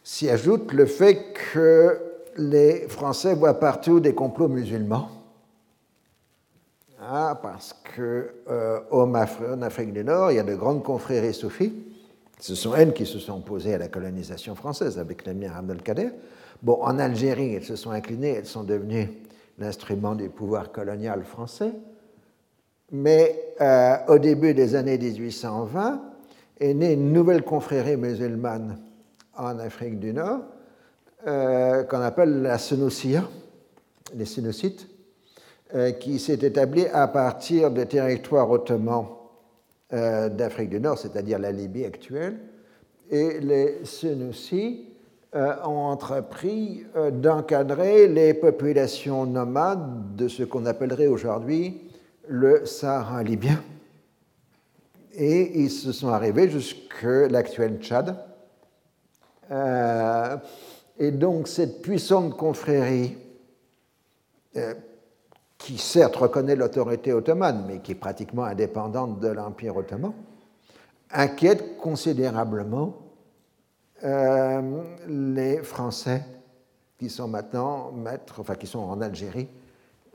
S'y 0.04 0.30
ajoute 0.30 0.74
le 0.74 0.86
fait 0.86 1.34
que 1.54 1.98
les 2.36 2.88
Français 2.90 3.34
voient 3.34 3.60
partout 3.60 4.02
des 4.02 4.14
complots 4.14 4.50
musulmans 4.50 5.10
ah, 7.06 7.38
parce 7.42 7.76
que 7.96 8.34
euh, 8.50 8.80
en 8.92 9.14
Afrique 9.14 9.92
du 9.92 10.06
Nord, 10.06 10.32
il 10.32 10.36
y 10.36 10.40
a 10.40 10.44
de 10.44 10.56
grandes 10.56 10.84
confréries 10.84 11.34
soufis. 11.34 11.74
Ce 12.40 12.56
sont 12.56 12.76
elles 12.76 12.94
qui 12.94 13.06
se 13.06 13.20
sont 13.20 13.38
opposées 13.38 13.74
à 13.74 13.78
la 13.78 13.90
colonisation 13.90 14.56
française 14.56 14.98
avec 14.98 15.26
l'émir 15.26 15.56
Abdelkader. 15.56 16.12
Bon, 16.62 16.82
en 16.82 17.00
Algérie, 17.00 17.56
elles 17.56 17.66
se 17.66 17.76
sont 17.76 17.92
inclinées, 17.92 18.36
elles 18.38 18.46
sont 18.46 18.64
devenues 18.64 19.10
l'instrument 19.58 20.16
du 20.16 20.30
pouvoir 20.30 20.72
colonial 20.72 21.24
français. 21.24 21.72
Mais 22.92 23.54
euh, 23.62 23.96
au 24.08 24.20
début 24.20 24.54
des 24.54 24.76
années 24.76 24.98
1820, 24.98 26.02
est 26.60 26.74
née 26.74 26.94
une 26.94 27.12
nouvelle 27.12 27.44
confrérie 27.44 27.98
musulmane 27.98 28.80
en 29.36 29.58
Afrique 29.60 30.00
du 30.00 30.14
Nord, 30.14 30.42
euh, 31.28 31.84
qu'on 31.84 32.02
appelle 32.02 32.42
la 32.42 32.58
Senoussia, 32.58 33.24
les 34.16 34.26
Sénocites, 34.26 34.88
euh, 35.74 35.92
qui 35.92 36.20
s'est 36.20 36.34
établi 36.34 36.86
à 36.88 37.08
partir 37.08 37.72
des 37.72 37.86
territoires 37.86 38.50
ottomans 38.50 39.08
d'Afrique 39.92 40.70
du 40.70 40.80
Nord, 40.80 40.98
c'est-à-dire 40.98 41.38
la 41.38 41.52
Libye 41.52 41.86
actuelle, 41.86 42.40
et 43.10 43.40
les 43.40 43.76
euh, 44.04 44.26
ont 45.36 45.86
entrepris 45.86 46.86
d'encadrer 47.12 48.08
les 48.08 48.34
populations 48.34 49.26
nomades 49.26 50.16
de 50.16 50.28
ce 50.28 50.44
qu'on 50.44 50.66
appellerait 50.66 51.08
aujourd'hui 51.08 51.90
le 52.28 52.66
Sahara 52.66 53.24
libyen. 53.24 53.62
Et 55.16 55.60
ils 55.62 55.72
se 55.72 55.92
sont 55.92 56.10
arrivés 56.10 56.50
jusque 56.50 57.04
l'actuel 57.04 57.80
Tchad. 57.80 58.16
et 61.00 61.12
donc 61.12 61.48
cette 61.48 61.82
puissante 61.82 62.36
confrérie 62.38 63.18
qui 65.64 65.78
certes 65.78 66.18
reconnaît 66.18 66.56
l'autorité 66.56 67.14
ottomane, 67.14 67.64
mais 67.68 67.80
qui 67.80 67.94
est 67.94 67.96
pratiquement 67.96 68.44
indépendante 68.44 69.20
de 69.22 69.30
l'Empire 69.30 69.78
ottoman, 69.78 70.12
inquiète 71.10 71.78
considérablement 71.78 72.98
euh, 74.04 74.62
les 75.08 75.58
Français 75.58 76.24
qui 76.98 77.10
sont 77.10 77.28
maintenant 77.28 77.92
maîtres, 77.92 78.36
enfin 78.40 78.56
qui 78.56 78.68
sont 78.68 78.80
en 78.80 79.02
Algérie, 79.02 79.48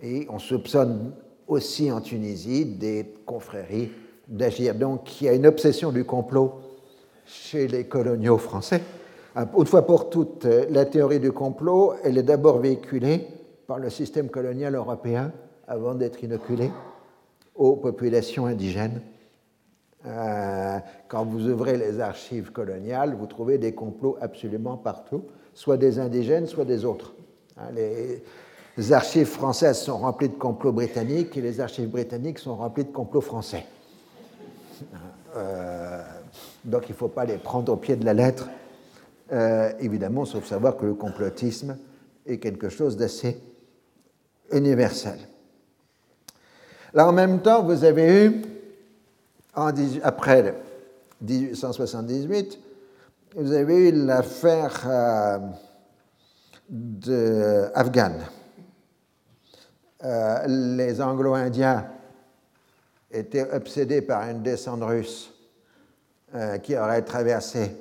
et 0.02 0.26
on 0.30 0.38
soupçonne 0.38 1.12
aussi 1.46 1.90
en 1.90 2.00
Tunisie 2.00 2.64
des 2.64 3.14
confréries 3.26 3.90
d'agir. 4.26 4.74
Donc 4.74 5.20
il 5.20 5.24
y 5.24 5.28
a 5.28 5.34
une 5.34 5.46
obsession 5.46 5.90
du 5.92 6.04
complot 6.04 6.60
chez 7.24 7.68
les 7.68 7.84
coloniaux 7.84 8.38
français. 8.38 8.80
Une 9.36 9.66
fois 9.66 9.86
pour 9.86 10.10
toutes, 10.10 10.44
la 10.44 10.84
théorie 10.84 11.20
du 11.20 11.32
complot, 11.32 11.94
elle 12.02 12.18
est 12.18 12.22
d'abord 12.22 12.58
véhiculée 12.58 13.26
par 13.66 13.78
le 13.78 13.90
système 13.90 14.28
colonial 14.28 14.74
européen 14.74 15.32
avant 15.66 15.94
d'être 15.94 16.24
inoculé 16.24 16.70
aux 17.54 17.76
populations 17.76 18.46
indigènes. 18.46 19.00
Euh, 20.06 20.78
quand 21.08 21.24
vous 21.24 21.48
ouvrez 21.48 21.76
les 21.76 22.00
archives 22.00 22.52
coloniales, 22.52 23.14
vous 23.14 23.26
trouvez 23.26 23.58
des 23.58 23.74
complots 23.74 24.16
absolument 24.20 24.76
partout, 24.76 25.24
soit 25.54 25.76
des 25.76 25.98
indigènes, 25.98 26.46
soit 26.46 26.64
des 26.64 26.84
autres. 26.84 27.14
Hein, 27.56 27.70
les 27.72 28.92
archives 28.92 29.26
françaises 29.26 29.78
sont 29.78 29.98
remplies 29.98 30.28
de 30.28 30.36
complots 30.36 30.72
britanniques 30.72 31.36
et 31.36 31.40
les 31.40 31.60
archives 31.60 31.88
britanniques 31.88 32.38
sont 32.38 32.54
remplies 32.54 32.84
de 32.84 32.92
complots 32.92 33.20
français. 33.20 33.66
Euh, 35.36 36.02
donc 36.64 36.84
il 36.88 36.92
ne 36.92 36.96
faut 36.96 37.08
pas 37.08 37.24
les 37.24 37.36
prendre 37.36 37.72
au 37.72 37.76
pied 37.76 37.96
de 37.96 38.04
la 38.04 38.14
lettre, 38.14 38.48
euh, 39.32 39.72
évidemment, 39.80 40.24
sauf 40.24 40.46
savoir 40.46 40.76
que 40.76 40.86
le 40.86 40.94
complotisme 40.94 41.76
est 42.26 42.38
quelque 42.38 42.68
chose 42.68 42.96
d'assez 42.96 43.40
universel. 44.52 45.18
Là, 46.94 47.06
en 47.06 47.12
même 47.12 47.40
temps, 47.40 47.62
vous 47.62 47.84
avez 47.84 48.24
eu, 48.24 48.42
après 49.54 50.54
1878, 51.20 52.58
vous 53.36 53.52
avez 53.52 53.88
eu 53.88 53.92
l'affaire 53.92 54.82
euh, 54.86 55.38
afghane. 57.74 58.24
Euh, 60.04 60.46
les 60.46 61.00
Anglo-Indiens 61.00 61.88
étaient 63.10 63.50
obsédés 63.52 64.02
par 64.02 64.28
une 64.28 64.42
descente 64.42 64.82
russe 64.82 65.34
euh, 66.34 66.58
qui 66.58 66.76
aurait 66.76 67.02
traversé 67.02 67.76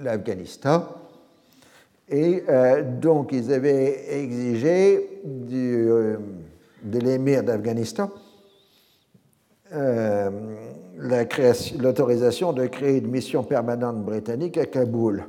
l'Afghanistan 0.00 0.84
et 2.08 2.44
euh, 2.48 2.82
donc, 2.82 3.32
ils 3.32 3.52
avaient 3.52 4.20
exigé 4.20 5.22
de 5.24 6.18
l'émir 6.98 7.42
d'Afghanistan 7.42 8.10
euh, 9.74 10.30
l'autorisation 10.96 12.52
de 12.52 12.66
créer 12.66 12.98
une 12.98 13.08
mission 13.08 13.42
permanente 13.42 14.04
britannique 14.04 14.56
à 14.58 14.66
Kaboul. 14.66 15.24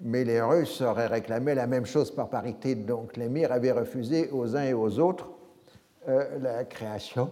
Mais 0.00 0.24
les 0.24 0.40
Russes 0.40 0.80
auraient 0.80 1.06
réclamé 1.06 1.54
la 1.54 1.66
même 1.66 1.86
chose 1.86 2.10
par 2.10 2.28
parité, 2.28 2.74
donc 2.74 3.16
l'émir 3.16 3.52
avait 3.52 3.72
refusé 3.72 4.28
aux 4.32 4.56
uns 4.56 4.64
et 4.64 4.74
aux 4.74 4.98
autres 4.98 5.28
la 6.06 6.64
création. 6.64 7.30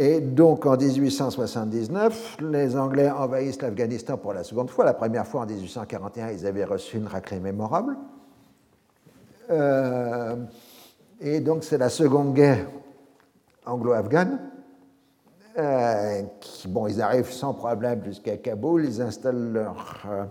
Et 0.00 0.20
donc 0.20 0.64
en 0.64 0.76
1879, 0.76 2.36
les 2.40 2.76
Anglais 2.76 3.10
envahissent 3.10 3.60
l'Afghanistan 3.60 4.16
pour 4.16 4.32
la 4.32 4.44
seconde 4.44 4.70
fois. 4.70 4.84
La 4.84 4.94
première 4.94 5.26
fois 5.26 5.40
en 5.40 5.46
1841, 5.46 6.30
ils 6.30 6.46
avaient 6.46 6.64
reçu 6.64 6.98
une 6.98 7.08
raclée 7.08 7.40
mémorable. 7.40 7.96
Euh, 9.50 10.36
et 11.20 11.40
donc 11.40 11.64
c'est 11.64 11.78
la 11.78 11.88
seconde 11.88 12.32
guerre 12.32 12.68
anglo-afghane. 13.66 14.38
Euh, 15.58 16.22
bon, 16.66 16.86
ils 16.86 17.02
arrivent 17.02 17.32
sans 17.32 17.52
problème 17.52 18.04
jusqu'à 18.04 18.36
Kaboul, 18.36 18.84
ils 18.84 19.02
installent 19.02 19.52
leur 19.52 20.04
euh, 20.08 20.24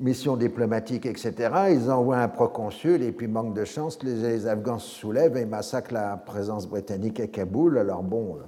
mission 0.00 0.36
diplomatique, 0.36 1.06
etc. 1.06 1.34
Ils 1.70 1.88
envoient 1.90 2.18
un 2.18 2.28
proconsul 2.28 3.02
et 3.02 3.12
puis, 3.12 3.28
manque 3.28 3.54
de 3.54 3.64
chance, 3.64 4.02
les, 4.02 4.48
Afghans 4.48 4.80
se 4.80 4.90
soulèvent 4.90 5.36
et 5.36 5.44
massacrent 5.44 5.94
la 5.94 6.16
présence 6.16 6.66
britannique 6.66 7.20
à 7.20 7.28
Kaboul. 7.28 7.78
Alors 7.78 8.02
bon, 8.02 8.38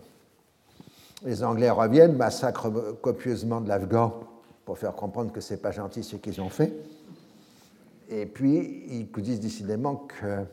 les 1.24 1.44
Anglais 1.44 1.70
reviennent, 1.70 2.16
massacrent 2.16 2.72
copieusement 3.00 3.60
de 3.60 3.68
l'Afghan 3.68 4.12
pour 4.64 4.76
faire 4.76 4.94
comprendre 4.94 5.32
que 5.32 5.40
c'est 5.40 5.62
pas 5.62 5.70
gentil 5.70 6.02
ce 6.02 6.16
qu'ils 6.16 6.40
ont 6.40 6.50
fait. 6.50 6.72
Et 8.10 8.26
puis, 8.26 8.84
ils 8.88 9.22
disent 9.22 9.40
décidément 9.40 9.94
que 9.94 10.44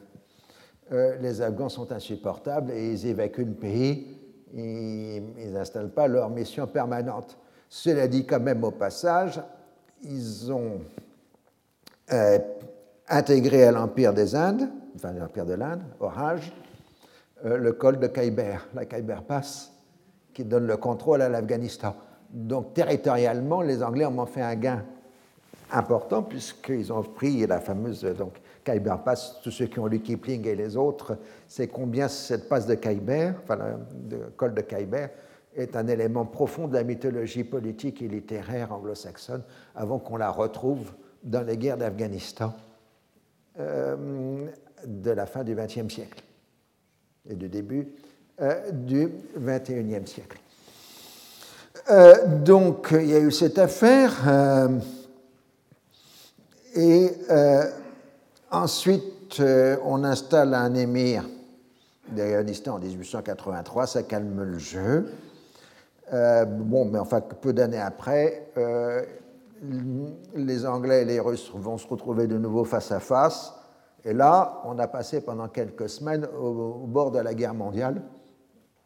euh, 0.91 1.15
les 1.21 1.41
Afghans 1.41 1.69
sont 1.69 1.91
insupportables 1.91 2.71
et 2.71 2.91
ils 2.91 3.07
évacuent 3.07 3.45
le 3.45 3.53
pays. 3.53 4.17
ils 4.53 5.51
n'installent 5.51 5.89
pas 5.89 6.07
leur 6.07 6.29
mission 6.29 6.67
permanente. 6.67 7.37
Cela 7.69 8.07
dit 8.07 8.25
quand 8.25 8.39
même 8.39 8.63
au 8.63 8.71
passage, 8.71 9.41
ils 10.03 10.51
ont 10.51 10.79
euh, 12.13 12.39
intégré 13.09 13.63
à 13.63 13.71
l'Empire 13.71 14.13
des 14.13 14.35
Indes, 14.35 14.69
enfin 14.95 15.11
l'Empire 15.13 15.45
de 15.45 15.53
l'Inde, 15.53 15.81
au 15.99 16.07
Raj, 16.07 16.53
euh, 17.45 17.57
le 17.57 17.73
col 17.73 17.99
de 17.99 18.07
Khyber, 18.07 18.67
la 18.73 18.85
Khyber 18.85 19.23
Pass, 19.23 19.71
qui 20.33 20.43
donne 20.43 20.67
le 20.67 20.77
contrôle 20.77 21.21
à 21.21 21.29
l'Afghanistan. 21.29 21.95
Donc 22.29 22.73
territorialement, 22.73 23.61
les 23.61 23.81
Anglais 23.81 24.05
ont 24.05 24.25
fait 24.25 24.41
un 24.41 24.55
gain 24.55 24.83
important 25.71 26.21
puisqu'ils 26.21 26.93
ont 26.93 27.01
pris 27.01 27.45
la 27.47 27.59
fameuse 27.59 28.03
donc, 28.17 28.33
Khyber 28.65 28.97
Pass, 29.03 29.39
tous 29.43 29.51
ceux 29.51 29.67
qui 29.67 29.79
ont 29.79 29.85
lu 29.85 29.99
Kipling 29.99 30.45
et 30.47 30.55
les 30.55 30.75
autres, 30.75 31.17
c'est 31.47 31.67
combien 31.67 32.07
cette 32.07 32.49
passe 32.49 32.65
de 32.65 32.75
Khyber, 32.75 33.33
enfin 33.43 33.57
le 34.09 34.31
col 34.35 34.53
de 34.53 34.61
Khyber, 34.61 35.09
est 35.55 35.75
un 35.75 35.87
élément 35.87 36.25
profond 36.25 36.67
de 36.67 36.73
la 36.73 36.83
mythologie 36.83 37.43
politique 37.43 38.01
et 38.01 38.07
littéraire 38.07 38.73
anglo-saxonne 38.73 39.43
avant 39.75 39.99
qu'on 39.99 40.17
la 40.17 40.29
retrouve 40.29 40.91
dans 41.23 41.43
les 41.43 41.57
guerres 41.57 41.77
d'Afghanistan 41.77 42.53
euh, 43.59 44.47
de 44.85 45.11
la 45.11 45.25
fin 45.25 45.43
du 45.43 45.55
XXe 45.55 45.93
siècle 45.93 46.23
et 47.29 47.35
du 47.35 47.47
début 47.47 47.87
euh, 48.41 48.71
du 48.71 49.09
XXIe 49.37 50.05
siècle. 50.05 50.39
Euh, 51.89 52.39
donc, 52.43 52.89
il 52.91 53.07
y 53.07 53.15
a 53.15 53.19
eu 53.19 53.31
cette 53.31 53.59
affaire. 53.59 54.11
et 56.75 57.11
ensuite, 58.55 59.41
on 59.83 60.03
installe 60.03 60.53
un 60.53 60.73
émir 60.73 61.23
d'Afghanistan 62.09 62.75
en 62.75 62.79
1883. 62.79 63.87
Ça 63.87 64.03
calme 64.03 64.43
le 64.43 64.57
jeu. 64.57 65.11
bon, 66.11 66.85
mais 66.85 66.99
enfin, 66.99 67.21
peu 67.21 67.53
d'années 67.53 67.81
après, 67.81 68.51
les 70.35 70.65
Anglais 70.65 71.01
et 71.01 71.05
les 71.05 71.19
Russes 71.19 71.51
vont 71.53 71.77
se 71.77 71.87
retrouver 71.87 72.27
de 72.27 72.37
nouveau 72.37 72.63
face 72.63 72.91
à 72.91 72.99
face. 72.99 73.53
Et 74.03 74.13
là, 74.13 74.61
on 74.65 74.77
a 74.77 74.87
passé 74.87 75.21
pendant 75.21 75.47
quelques 75.47 75.89
semaines 75.89 76.27
au, 76.39 76.85
bord 76.85 77.11
de 77.11 77.19
la 77.19 77.33
guerre 77.33 77.55
mondiale 77.55 78.03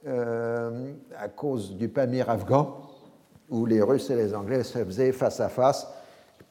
euh, 0.07 0.93
à 1.17 1.27
cause 1.27 1.75
du 1.75 1.89
Pamir 1.89 2.29
afghan, 2.29 2.77
où 3.49 3.65
les 3.65 3.81
Russes 3.81 4.09
et 4.09 4.15
les 4.15 4.33
Anglais 4.33 4.63
se 4.63 4.79
faisaient 4.79 5.11
face 5.11 5.41
à 5.41 5.49
face. 5.49 5.87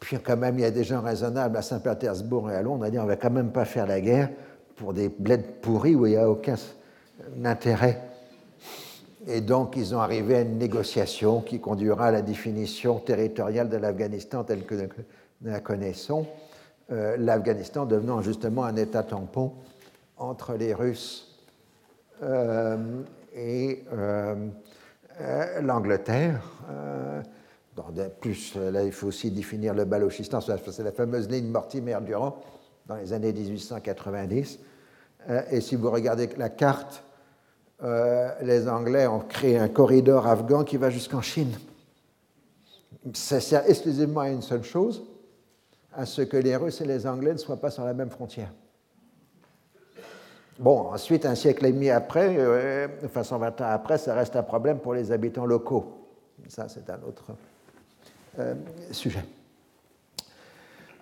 Puis 0.00 0.16
quand 0.18 0.36
même, 0.36 0.58
il 0.58 0.62
y 0.62 0.64
a 0.64 0.70
des 0.70 0.84
gens 0.84 1.00
raisonnables 1.00 1.56
à 1.56 1.62
Saint-Pétersbourg 1.62 2.50
et 2.50 2.54
à 2.54 2.62
Londres. 2.62 2.80
On 2.80 2.86
a 2.86 2.90
dit 2.90 2.98
on 2.98 3.02
ne 3.02 3.08
va 3.08 3.16
quand 3.16 3.30
même 3.30 3.50
pas 3.50 3.64
faire 3.64 3.86
la 3.86 4.00
guerre 4.00 4.30
pour 4.76 4.92
des 4.92 5.08
bleds 5.08 5.38
pourris 5.60 5.94
où 5.94 6.06
il 6.06 6.10
n'y 6.10 6.16
a 6.16 6.30
aucun 6.30 6.54
intérêt 7.44 8.08
et 9.30 9.42
donc, 9.42 9.76
ils 9.76 9.94
ont 9.94 10.00
arrivé 10.00 10.36
à 10.36 10.40
une 10.40 10.56
négociation 10.56 11.42
qui 11.42 11.60
conduira 11.60 12.06
à 12.06 12.10
la 12.10 12.22
définition 12.22 12.98
territoriale 12.98 13.68
de 13.68 13.76
l'Afghanistan 13.76 14.42
telle 14.42 14.64
que 14.64 14.74
nous 14.74 15.50
la 15.50 15.60
connaissons, 15.60 16.26
euh, 16.90 17.14
l'Afghanistan 17.18 17.84
devenant 17.84 18.22
justement 18.22 18.64
un 18.64 18.76
État 18.76 19.02
tampon 19.02 19.52
entre 20.16 20.54
les 20.54 20.72
Russes 20.72 21.38
euh, 22.22 23.02
et 23.36 23.84
euh, 23.92 24.34
l'Angleterre. 25.60 26.40
Plus, 28.20 28.55
là, 28.56 28.84
il 28.84 28.92
faut 28.92 29.09
aussi 29.09 29.30
définir 29.30 29.74
le 29.74 29.84
Balochistan, 29.84 30.40
c'est 30.40 30.82
la 30.82 30.92
fameuse 30.92 31.28
ligne 31.28 31.48
Mortimer-Durand 31.48 32.36
dans 32.86 32.96
les 32.96 33.12
années 33.12 33.32
1890. 33.32 34.59
et 35.50 35.60
si 35.60 35.76
vous 35.76 35.90
regardez 35.90 36.28
la 36.36 36.48
carte 36.48 37.05
euh, 37.82 38.30
les 38.42 38.68
Anglais 38.68 39.06
ont 39.06 39.20
créé 39.20 39.56
un 39.56 39.68
corridor 39.68 40.26
afghan 40.26 40.64
qui 40.64 40.76
va 40.76 40.90
jusqu'en 40.90 41.22
Chine. 41.22 41.56
Ça 43.14 43.40
sert 43.40 43.68
exclusivement 43.68 44.22
à 44.22 44.30
une 44.30 44.42
seule 44.42 44.64
chose, 44.64 45.05
à 45.94 46.05
ce 46.05 46.22
que 46.22 46.36
les 46.36 46.56
Russes 46.56 46.80
et 46.80 46.86
les 46.86 47.06
Anglais 47.06 47.32
ne 47.32 47.38
soient 47.38 47.60
pas 47.60 47.70
sur 47.70 47.84
la 47.84 47.94
même 47.94 48.10
frontière. 48.10 48.52
Bon, 50.59 50.90
ensuite, 50.92 51.24
un 51.24 51.36
siècle 51.36 51.66
et 51.66 51.72
demi 51.72 51.88
après, 51.88 52.34
euh, 52.36 52.88
enfin 53.05 53.22
120 53.22 53.60
ans 53.60 53.68
après, 53.68 53.96
ça 53.96 54.12
reste 54.12 54.34
un 54.34 54.42
problème 54.42 54.80
pour 54.80 54.92
les 54.92 55.12
habitants 55.12 55.46
locaux. 55.46 56.09
Ça, 56.48 56.68
c'est 56.68 56.90
un 56.90 57.00
autre 57.06 57.26
euh, 57.30 57.34
sujet. 58.93 59.24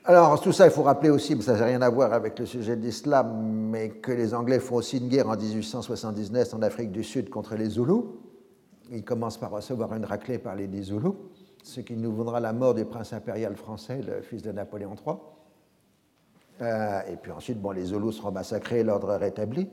Alors, 0.09 0.41
tout 0.41 0.53
ça, 0.53 0.67
il 0.67 0.71
faut 0.71 0.85
rappeler 0.85 1.11
aussi, 1.11 1.35
mais 1.35 1.43
ça 1.43 1.57
n'a 1.57 1.65
rien 1.65 1.83
à 1.83 1.91
voir 1.91 2.13
avec 2.13 2.39
le 2.39 2.47
sujet 2.47 2.77
de 2.77 2.83
l'islam, 2.83 3.43
mais 3.71 3.89
que 3.89 4.13
les 4.13 4.35
Anglais 4.35 4.61
font 4.61 4.77
aussi 4.77 4.99
une 4.99 5.09
guerre 5.09 5.29
en 5.29 5.37
1879 5.37 6.55
en 6.55 6.63
Afrique 6.63 6.93
du 6.93 7.03
Sud 7.03 7.29
contre 7.29 7.57
les 7.57 7.71
Zoulous. 7.71 8.21
Ils 8.93 9.03
commencent 9.03 9.37
par 9.37 9.51
recevoir 9.51 9.93
une 9.95 10.05
raclée 10.05 10.39
par 10.39 10.55
les 10.55 10.69
Zoulous, 10.81 11.17
ce 11.65 11.81
qui 11.81 11.97
nous 11.97 12.13
vaudra 12.13 12.39
la 12.39 12.53
mort 12.53 12.73
du 12.73 12.85
prince 12.85 13.13
impérial 13.13 13.57
français, 13.57 14.01
le 14.07 14.23
fils 14.23 14.43
de 14.43 14.53
Napoléon 14.53 14.95
III. 14.95 15.17
Euh, 16.63 17.01
et 17.11 17.17
puis 17.17 17.33
ensuite, 17.33 17.61
bon, 17.61 17.73
les 17.73 17.87
Zoulous 17.87 18.13
seront 18.13 18.31
massacrés, 18.31 18.85
l'ordre 18.85 19.13
rétabli. 19.17 19.69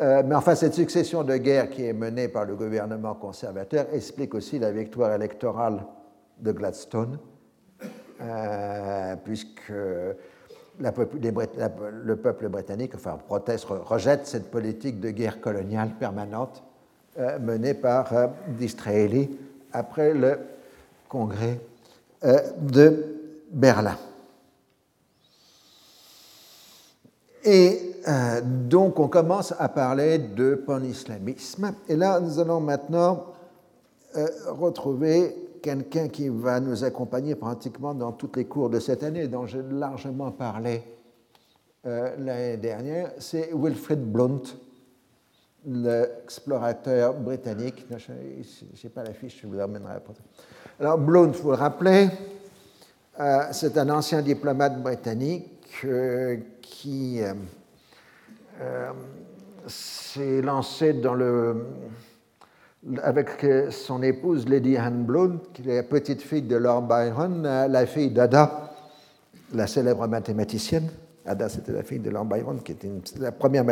Euh, 0.00 0.24
mais 0.26 0.34
enfin, 0.34 0.56
cette 0.56 0.74
succession 0.74 1.22
de 1.22 1.36
guerres 1.36 1.70
qui 1.70 1.84
est 1.84 1.92
menée 1.92 2.26
par 2.26 2.44
le 2.44 2.56
gouvernement 2.56 3.14
conservateur 3.14 3.86
explique 3.92 4.34
aussi 4.34 4.58
la 4.58 4.72
victoire 4.72 5.12
électorale 5.12 5.84
de 6.40 6.52
Gladstone 6.52 7.18
euh, 8.20 9.14
puisque 9.24 9.72
le 10.80 12.14
peuple 12.16 12.48
britannique, 12.48 12.92
enfin, 12.96 13.16
proteste, 13.26 13.66
rejette 13.68 14.26
cette 14.26 14.50
politique 14.50 14.98
de 14.98 15.10
guerre 15.10 15.40
coloniale 15.40 15.90
permanente 16.00 16.64
euh, 17.18 17.38
menée 17.38 17.74
par 17.74 18.12
euh, 18.12 18.26
Disraeli 18.58 19.38
après 19.72 20.14
le 20.14 20.38
congrès 21.08 21.60
de 22.60 23.16
Berlin. 23.52 23.96
Et 27.44 27.92
donc, 28.42 28.98
on 28.98 29.06
commence 29.06 29.54
à 29.56 29.68
parler 29.68 30.18
de 30.18 30.56
pan-islamisme. 30.56 31.74
Et 31.88 31.94
là, 31.94 32.18
nous 32.18 32.40
allons 32.40 32.60
maintenant 32.60 33.26
retrouver 34.48 35.47
quelqu'un 35.60 36.08
qui 36.08 36.28
va 36.28 36.60
nous 36.60 36.84
accompagner 36.84 37.34
pratiquement 37.34 37.94
dans 37.94 38.12
toutes 38.12 38.36
les 38.36 38.46
cours 38.46 38.70
de 38.70 38.80
cette 38.80 39.02
année, 39.02 39.28
dont 39.28 39.46
j'ai 39.46 39.62
largement 39.70 40.30
parlé 40.30 40.82
euh, 41.86 42.14
l'année 42.18 42.56
dernière, 42.56 43.12
c'est 43.18 43.50
Wilfrid 43.54 44.00
Blunt, 44.00 44.42
l'explorateur 45.64 47.14
britannique. 47.14 47.86
Je 47.96 48.12
n'ai 48.12 48.90
pas 48.90 49.04
la 49.04 49.12
fiche, 49.12 49.40
je 49.42 49.46
vous 49.46 49.54
l'emmènerai 49.54 49.94
après. 49.94 50.14
Alors, 50.80 50.98
Blunt, 50.98 51.30
vous 51.30 51.50
le 51.50 51.56
rappelez, 51.56 52.08
euh, 53.20 53.42
c'est 53.52 53.78
un 53.78 53.88
ancien 53.90 54.22
diplomate 54.22 54.82
britannique 54.82 55.84
euh, 55.84 56.38
qui 56.60 57.20
s'est 59.68 60.42
lancé 60.42 60.94
dans 60.94 61.14
le 61.14 61.64
avec 63.02 63.44
son 63.70 64.02
épouse 64.02 64.48
Lady 64.48 64.76
Anne 64.76 65.04
Blount, 65.04 65.40
qui 65.52 65.68
est 65.68 65.76
la 65.76 65.82
petite 65.82 66.22
fille 66.22 66.42
de 66.42 66.56
Lord 66.56 66.82
Byron, 66.82 67.42
la 67.42 67.86
fille 67.86 68.10
d'Ada, 68.10 68.72
la 69.54 69.66
célèbre 69.66 70.06
mathématicienne. 70.06 70.88
Ada, 71.26 71.48
c'était 71.48 71.72
la 71.72 71.82
fille 71.82 71.98
de 71.98 72.10
Lord 72.10 72.24
Byron, 72.24 72.62
qui 72.62 72.72
était 72.72 72.90
la 73.18 73.32
première 73.32 73.64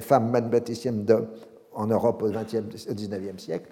femme 0.00 0.30
mathématicienne 0.30 1.06
en 1.72 1.86
Europe 1.86 2.22
au, 2.22 2.30
20e, 2.30 2.70
19e 2.92 3.38
siècle. 3.38 3.70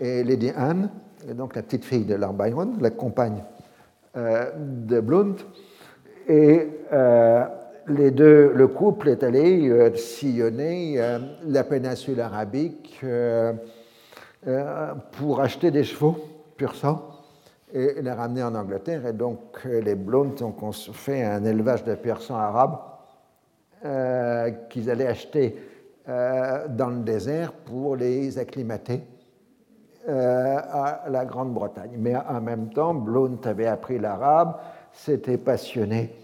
Et 0.00 0.24
Lady 0.24 0.50
Anne, 0.56 0.90
donc 1.34 1.54
la 1.54 1.62
petite 1.62 1.84
fille 1.84 2.04
de 2.04 2.14
Lord 2.14 2.34
Byron, 2.34 2.78
la 2.80 2.90
compagne 2.90 3.42
euh, 4.16 4.50
de 4.56 5.00
Blount. 5.00 5.36
Et 6.28 6.68
euh, 6.92 7.44
les 7.88 8.10
deux, 8.10 8.52
le 8.54 8.66
couple 8.66 9.08
est 9.08 9.22
allé 9.22 9.68
euh, 9.68 9.94
sillonner 9.94 11.00
la 11.46 11.62
péninsule 11.62 12.20
arabique 12.20 12.98
euh, 13.04 13.52
pour 15.12 15.40
acheter 15.40 15.70
des 15.70 15.84
chevaux 15.84 16.16
pur 16.56 16.74
sang 16.74 17.02
et 17.72 18.00
les 18.00 18.12
ramener 18.12 18.42
en 18.42 18.54
Angleterre. 18.54 19.06
Et 19.06 19.12
donc 19.12 19.64
les 19.64 19.94
Blondes 19.94 20.40
ont 20.42 20.72
fait 20.72 21.24
un 21.24 21.44
élevage 21.44 21.84
de 21.84 21.94
persans 21.94 22.36
arabes 22.36 22.78
euh, 23.84 24.50
qu'ils 24.70 24.90
allaient 24.90 25.06
acheter 25.06 25.56
euh, 26.08 26.66
dans 26.68 26.88
le 26.88 27.00
désert 27.00 27.52
pour 27.52 27.96
les 27.96 28.38
acclimater 28.38 29.02
à 30.08 31.06
la 31.08 31.24
Grande-Bretagne. 31.24 31.96
Mais 31.98 32.14
en 32.14 32.40
même 32.40 32.72
temps, 32.72 32.94
Blount 32.94 33.40
avait 33.44 33.66
appris 33.66 33.98
l'arabe, 33.98 34.54
s'était 34.92 35.36
passionné 35.36 36.14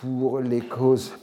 pour 0.00 0.40
les 0.40 0.60
causes 0.60 1.18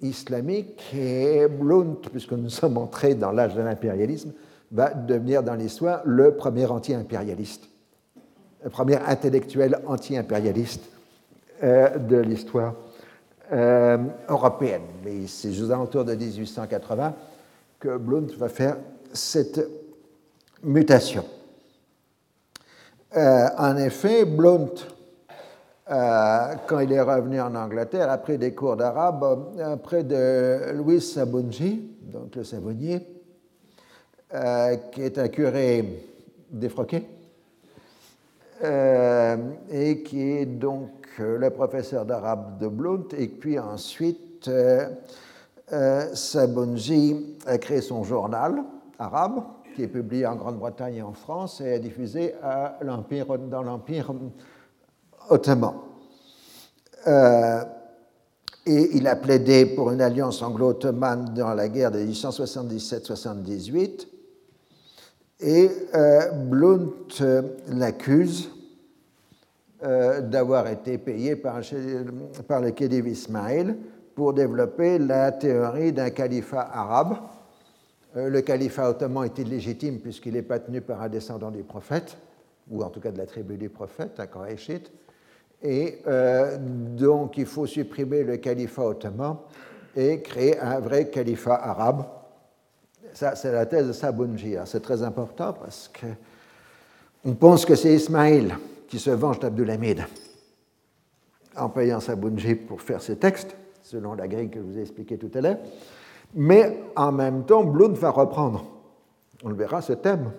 islamiques 0.00 0.94
et 0.94 1.46
Blount, 1.46 1.98
puisque 2.10 2.32
nous 2.32 2.48
sommes 2.48 2.78
entrés 2.78 3.14
dans 3.14 3.32
l'âge 3.32 3.54
de 3.54 3.60
l'impérialisme, 3.60 4.32
va 4.74 4.92
devenir 4.92 5.42
dans 5.42 5.54
l'histoire 5.54 6.02
le 6.04 6.34
premier 6.34 6.66
anti-impérialiste, 6.66 7.68
le 8.64 8.70
premier 8.70 8.96
intellectuel 8.96 9.78
anti-impérialiste 9.86 10.82
euh, 11.62 11.96
de 11.96 12.16
l'histoire 12.16 12.74
euh, 13.52 13.98
européenne. 14.28 14.82
Mais 15.04 15.28
c'est 15.28 15.60
aux 15.60 15.70
alentours 15.70 16.04
de 16.04 16.14
1880 16.14 17.14
que 17.78 17.96
Blount 17.96 18.26
va 18.36 18.48
faire 18.48 18.76
cette 19.12 19.60
mutation. 20.64 21.24
Euh, 23.16 23.46
en 23.56 23.76
effet, 23.76 24.24
Blount, 24.24 24.74
quand 25.86 26.80
il 26.80 26.92
est 26.92 27.00
revenu 27.00 27.40
en 27.40 27.54
Angleterre, 27.54 28.10
après 28.10 28.38
des 28.38 28.54
cours 28.54 28.76
d'arabe, 28.76 29.52
après 29.62 30.02
de 30.02 30.72
Louis 30.72 31.00
Sabunji, 31.00 31.90
donc 32.10 32.34
le 32.34 32.42
savonnier, 32.42 33.13
euh, 34.34 34.76
qui 34.92 35.02
est 35.02 35.18
un 35.18 35.28
curé 35.28 36.02
défroqué, 36.50 37.06
euh, 38.62 39.36
et 39.70 40.02
qui 40.02 40.20
est 40.20 40.46
donc 40.46 40.90
le 41.18 41.50
professeur 41.50 42.04
d'arabe 42.04 42.58
de 42.58 42.68
Blount, 42.68 43.08
et 43.16 43.28
puis 43.28 43.58
ensuite, 43.58 44.48
euh, 44.48 44.88
euh, 45.72 46.14
Sabunji 46.14 47.36
a 47.46 47.58
créé 47.58 47.80
son 47.80 48.04
journal 48.04 48.62
arabe, 48.98 49.42
qui 49.74 49.82
est 49.82 49.88
publié 49.88 50.26
en 50.26 50.36
Grande-Bretagne 50.36 50.96
et 50.96 51.02
en 51.02 51.12
France, 51.12 51.60
et 51.60 51.64
est 51.64 51.80
diffusé 51.80 52.34
dans 52.82 53.62
l'Empire 53.62 54.12
ottoman. 55.30 55.74
Euh, 57.06 57.62
et 58.66 58.96
il 58.96 59.06
a 59.08 59.16
plaidé 59.16 59.66
pour 59.66 59.90
une 59.90 60.00
alliance 60.00 60.40
anglo-ottomane 60.42 61.34
dans 61.34 61.52
la 61.54 61.68
guerre 61.68 61.90
de 61.90 61.98
1877-78. 61.98 64.06
Et 65.40 65.68
euh, 65.94 66.30
Blount 66.30 66.92
euh, 67.20 67.42
l'accuse 67.68 68.50
euh, 69.82 70.20
d'avoir 70.20 70.68
été 70.68 70.96
payé 70.98 71.34
par, 71.36 71.60
par 72.46 72.60
le 72.60 72.70
Khedive 72.70 73.08
Ismail 73.08 73.76
pour 74.14 74.32
développer 74.32 74.98
la 74.98 75.32
théorie 75.32 75.92
d'un 75.92 76.10
califat 76.10 76.70
arabe. 76.72 77.16
le 78.14 78.40
califat 78.42 78.90
ottoman 78.90 79.24
est 79.24 79.38
illégitime 79.38 79.98
puisqu'il 79.98 80.34
n'est 80.34 80.42
pas 80.42 80.60
tenu 80.60 80.80
par 80.80 81.02
un 81.02 81.08
descendant 81.08 81.50
du 81.50 81.64
prophète, 81.64 82.16
ou 82.70 82.84
en 82.84 82.90
tout 82.90 83.00
cas 83.00 83.10
de 83.10 83.18
la 83.18 83.26
tribu 83.26 83.56
du 83.56 83.68
prophète, 83.68 84.20
un 84.20 84.26
Koréchite. 84.26 84.92
Et 85.60 85.98
donc 86.96 87.36
il 87.38 87.46
faut 87.46 87.66
supprimer 87.66 88.22
le 88.22 88.36
califat 88.36 88.84
ottoman 88.84 89.38
et 89.96 90.22
créer 90.22 90.60
un 90.60 90.78
vrai 90.78 91.10
califat 91.10 91.56
arabe 91.56 92.04
ça, 93.14 93.36
c'est 93.36 93.52
la 93.52 93.66
thèse 93.66 93.86
de 93.86 93.92
Sabunji. 93.92 94.56
C'est 94.66 94.82
très 94.82 95.02
important 95.02 95.52
parce 95.52 95.88
qu'on 95.88 97.34
pense 97.34 97.64
que 97.64 97.74
c'est 97.74 97.94
Ismaïl 97.94 98.54
qui 98.88 98.98
se 98.98 99.10
venge 99.10 99.38
d'Abdulhamid 99.38 100.04
en 101.56 101.68
payant 101.68 102.00
Sabunji 102.00 102.56
pour 102.56 102.82
faire 102.82 103.00
ses 103.00 103.16
textes, 103.16 103.56
selon 103.82 104.14
la 104.14 104.26
grille 104.26 104.50
que 104.50 104.58
je 104.58 104.64
vous 104.64 104.78
ai 104.78 104.82
expliquée 104.82 105.16
tout 105.16 105.30
à 105.34 105.40
l'heure. 105.40 105.58
Mais 106.34 106.80
en 106.96 107.12
même 107.12 107.44
temps, 107.44 107.62
Blount 107.62 107.92
va 107.92 108.10
reprendre, 108.10 108.64
on 109.44 109.48
le 109.48 109.54
verra, 109.54 109.80
ce 109.80 109.92
thème 109.92 110.32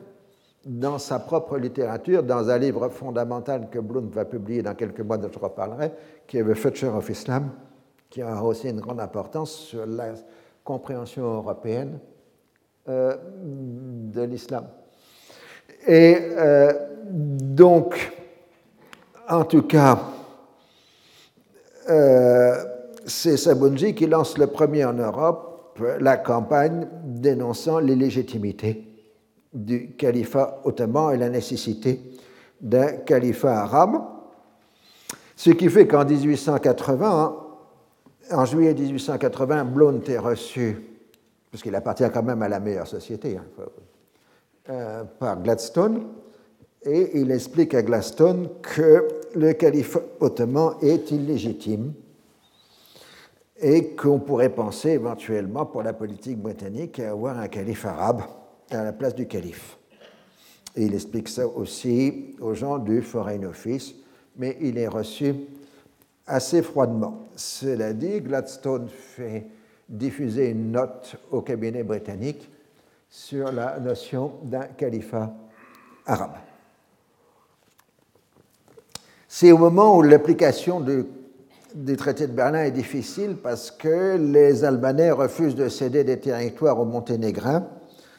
dans 0.65 0.97
sa 0.97 1.19
propre 1.19 1.57
littérature, 1.57 2.23
dans 2.23 2.49
un 2.49 2.57
livre 2.57 2.89
fondamental 2.89 3.69
que 3.69 3.80
Blount 3.80 4.10
va 4.11 4.26
publier 4.26 4.64
dans 4.64 4.73
quelques 4.73 5.02
mois, 5.02 5.18
dont 5.18 5.30
je 5.31 5.39
reparlerai, 5.39 5.91
qui 6.27 6.39
est 6.39 6.43
The 6.43 6.56
Future 6.56 6.95
of 6.95 7.07
Islam, 7.10 7.52
qui 8.10 8.22
a 8.22 8.43
aussi 8.43 8.69
une 8.69 8.81
grande 8.81 8.99
importance 8.99 9.52
sur 9.52 9.85
la 9.85 10.15
compréhension 10.64 11.23
européenne 11.23 11.99
de 12.88 14.22
l'islam. 14.22 14.68
Et 15.88 16.18
euh, 16.20 16.74
donc, 17.10 18.12
en 19.30 19.44
tout 19.44 19.64
cas, 19.64 19.99
euh, 21.90 22.56
c'est 23.06 23.38
Sabunji 23.38 23.94
qui 23.94 24.07
lance 24.07 24.38
le 24.38 24.48
premier 24.48 24.86
en 24.86 24.94
Europe 24.94 25.80
la 25.99 26.18
campagne 26.18 26.88
dénonçant 27.03 27.80
l'illégitimité 27.80 28.88
du 29.53 29.91
califat 29.95 30.62
ottoman 30.64 31.14
et 31.14 31.18
la 31.18 31.30
nécessité 31.30 31.99
d'un 32.62 32.94
califat 33.06 33.62
arabe. 33.62 34.02
Ce 35.36 35.49
qui 35.52 35.70
fait 35.70 35.86
qu'en 35.86 36.06
1880, 36.06 37.36
en 38.32 38.45
juillet 38.45 38.74
1880, 38.74 39.66
Blount 39.66 40.02
est 40.07 40.18
reçu 40.18 40.94
parce 41.56 41.64
qu'il 41.64 41.76
appartient 41.76 42.11
quand 42.14 42.22
même 42.22 42.41
à 42.41 42.49
la 42.49 42.60
meilleure 42.60 42.86
société, 42.86 43.38
hein, 43.38 43.45
euh, 44.69 45.06
par 45.06 45.41
Gladstone, 45.41 46.06
et 46.84 47.18
il 47.18 47.32
explique 47.32 47.73
à 47.73 47.82
Gladstone 47.82 48.49
que 48.61 49.07
le 49.36 49.53
califat 49.53 50.02
ottoman 50.19 50.73
est 50.82 51.11
illégitime 51.11 51.94
et 53.57 53.95
qu'on 53.95 54.19
pourrait 54.19 54.49
penser 54.49 54.90
éventuellement 54.90 55.65
pour 55.65 55.82
la 55.82 55.94
politique 55.94 56.40
britannique 56.40 56.99
à 56.99 57.11
avoir 57.11 57.40
un 57.40 57.48
calife 57.48 57.86
arabe 57.86 58.23
à 58.69 58.84
la 58.84 58.91
place 58.91 59.15
du 59.15 59.26
calife. 59.26 59.77
Et 60.76 60.84
il 60.84 60.94
explique 60.94 61.30
ça 61.30 61.48
aussi 61.48 62.36
aux 62.41 62.53
gens 62.53 62.80
du 62.80 63.02
Foreign 63.02 63.45
Office, 63.45 63.95
mais 64.36 64.57
il 64.60 64.77
est 64.77 64.90
reçu 64.90 65.34
assez 66.27 66.61
froidement. 66.61 67.30
Cela 67.38 67.94
dit, 67.94 68.19
Gladstone 68.19 68.90
fait 68.90 69.48
diffuser 69.88 70.49
une 70.49 70.72
note 70.72 71.16
au 71.32 71.41
cabinet 71.41 71.84
britannique 71.84 72.49
sur 73.10 73.52
la 73.52 73.80
notion 73.80 74.34
d'un 74.44 74.64
califat 74.64 75.34
arabe. 76.06 76.36
C'est 79.28 79.52
au 79.52 79.57
moment 79.57 79.98
où 79.98 80.02
l'application 80.02 80.80
du 80.82 81.98
traité 81.98 82.28
de 82.28 82.32
Berlin 82.32 82.64
est 82.64 82.72
difficile 82.72 83.38
parce 83.41 83.70
que 83.70 84.18
les 84.18 84.64
Albanais 84.64 85.12
refusent 85.12 85.56
de 85.56 85.68
céder 85.68 86.03
des 86.03 86.20
territoires 86.20 86.80
aux 86.80 86.86
Monténégrins, 86.86 87.68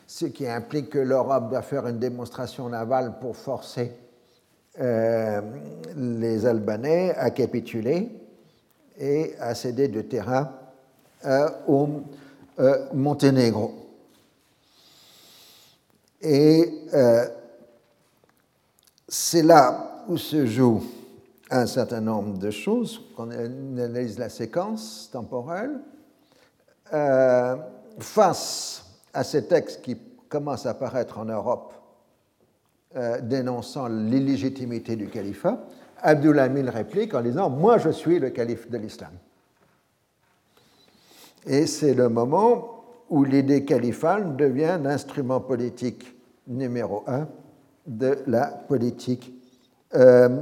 ce 0.06 0.26
qui 0.26 0.47
implique 0.47 0.90
que 0.90 0.98
l'Europe 0.98 1.51
doit 1.51 1.62
faire 1.62 1.86
une 1.86 1.98
démonstration 1.98 2.68
navale 2.68 3.18
pour 3.20 3.36
forcer 3.36 3.93
euh, 4.78 5.40
les 5.97 6.44
Albanais 6.44 7.14
à 7.16 7.30
capituler 7.30 8.10
et 8.98 9.34
à 9.40 9.55
céder 9.55 9.88
de 9.88 10.02
terrain 10.02 10.52
au 11.66 11.88
euh, 12.58 12.86
Monténégro. 12.94 13.74
Et 16.20 16.82
euh, 16.94 17.26
c'est 19.08 19.42
là 19.42 20.04
où 20.08 20.16
se 20.16 20.46
joue 20.46 20.82
un 21.50 21.66
certain 21.66 22.00
nombre 22.00 22.38
de 22.38 22.50
choses. 22.50 23.02
On 23.18 23.30
analyse 23.30 24.18
la 24.18 24.28
séquence 24.28 25.10
temporelle. 25.12 25.78
face 27.98 28.84
à 29.12 29.24
ces 29.24 29.46
textes 29.46 29.82
qui 29.82 29.96
commencent 30.28 30.66
à 30.66 30.70
apparaître 30.70 31.18
en 31.18 31.24
Europe 31.24 31.72
dénonçant 33.22 33.88
l'illégitimité 33.88 34.96
du 34.96 35.08
califat, 35.08 35.66
Abdulhamid 36.02 36.68
réplique 36.68 37.14
en 37.14 37.22
disant 37.22 37.50
Moi, 37.50 37.78
je 37.78 37.90
suis 37.90 38.18
le 38.18 38.30
calife 38.30 38.70
de 38.70 38.78
l'islam. 38.78 39.12
Et 41.47 41.66
c'est 41.66 41.94
le 41.94 42.09
moment 42.09 42.85
où 43.09 43.24
l'idée 43.24 43.64
califale 43.64 44.36
devient 44.36 44.78
l'instrument 44.82 45.40
politique 45.40 46.12
numéro 46.48 47.05
un 47.06 47.28
de 47.86 48.18
la 48.27 48.47
politique 48.47 49.32
euh, 49.94 50.40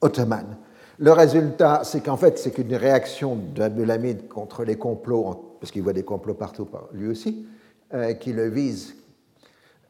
ottomane. 0.00 0.56
Le 0.98 1.12
résultat, 1.12 1.82
c'est 1.84 2.02
qu'en 2.02 2.16
fait, 2.16 2.38
c'est 2.38 2.50
qu'une 2.50 2.74
réaction 2.74 3.36
d'Abdelhamid 3.54 4.28
contre 4.28 4.64
les 4.64 4.76
complots, 4.76 5.56
parce 5.60 5.70
qu'il 5.70 5.82
voit 5.82 5.92
des 5.92 6.02
complots 6.02 6.34
partout 6.34 6.68
lui 6.92 7.08
aussi, 7.08 7.46
euh, 7.94 8.12
qui 8.14 8.32
le 8.32 8.52